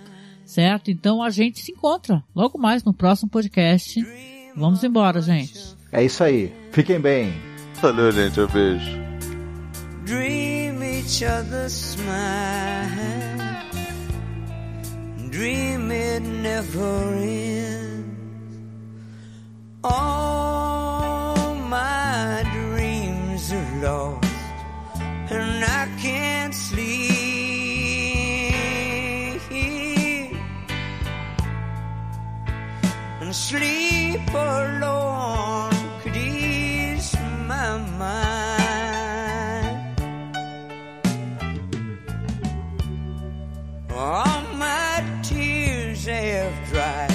certo? 0.45 0.91
Então 0.91 1.23
a 1.23 1.31
gente 1.31 1.61
se 1.61 1.73
encontra 1.73 2.23
logo 2.35 2.59
mais 2.59 2.85
no 2.85 2.93
próximo 2.93 3.31
podcast. 3.31 4.05
Vamos 4.57 4.85
embora, 4.85 5.21
gente. 5.21 5.59
É 5.91 6.05
isso 6.05 6.23
aí. 6.23 6.53
Fiquem 6.71 7.01
bem. 7.01 7.35
Valeu, 7.81 8.13
gente. 8.13 8.41
Um 8.41 8.47
beijo. 8.47 9.05
Dream 10.05 10.83
each 10.83 11.25
other 11.25 11.69
smile. 11.69 13.34
Dream 15.35 15.91
it 15.91 16.23
never 16.23 17.13
ends. 17.19 18.57
All 19.83 21.57
my 21.57 22.45
dreams 22.53 23.53
are 23.53 23.71
lost, 23.83 24.29
and 25.33 25.65
I 25.65 25.89
can't 26.01 26.55
sleep. 26.55 26.85
And 33.21 33.35
sleep 33.35 34.33
alone 34.33 35.73
could 36.01 36.17
ease 36.17 37.17
my 37.49 37.79
mind. 37.99 38.35
Tears 43.89 44.44
have 46.55 46.69
dried, 46.69 47.11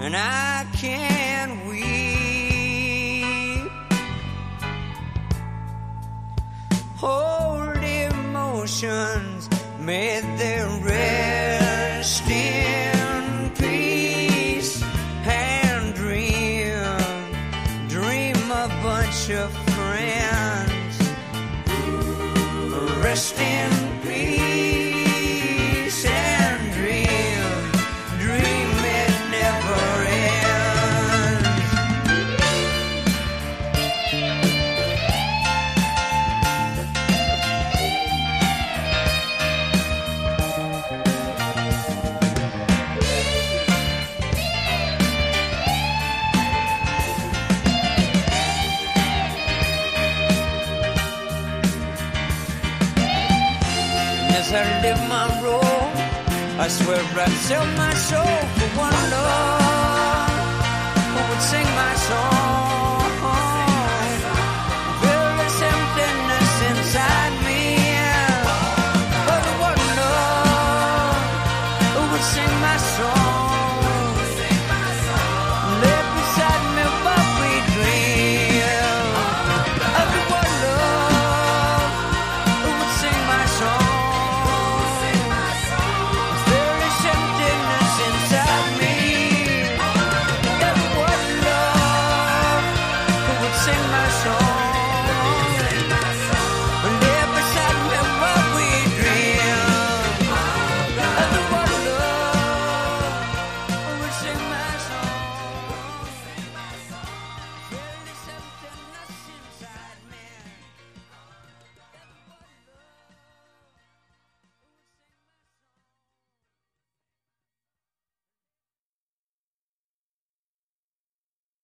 and 0.00 0.14
I 0.16 0.66
can't 0.76 1.66
weep. 1.66 1.84
Old 7.02 7.76
emotions 7.76 9.48
made 9.80 10.24
their 10.38 10.68
rest 10.82 12.28
in 12.30 13.50
peace 13.58 14.82
and 15.26 15.94
dream, 15.94 16.74
dream 17.88 18.36
a 18.50 18.68
bunch 18.82 19.30
of 19.30 19.52
friends. 19.74 20.98
Rest 23.02 23.38
in 23.38 23.83
And 54.56 54.82
live 54.84 55.08
my 55.08 55.26
role, 55.42 55.90
I 56.60 56.68
swear 56.68 57.02
I'd 57.24 57.28
sell 57.48 57.66
my 57.76 57.92
soul 57.94 58.36
for 58.56 58.68
one 58.78 58.98
love 59.10 60.30
who 61.12 61.28
would 61.28 61.42
sing 61.42 61.66
my 61.74 61.94
song. 61.94 62.63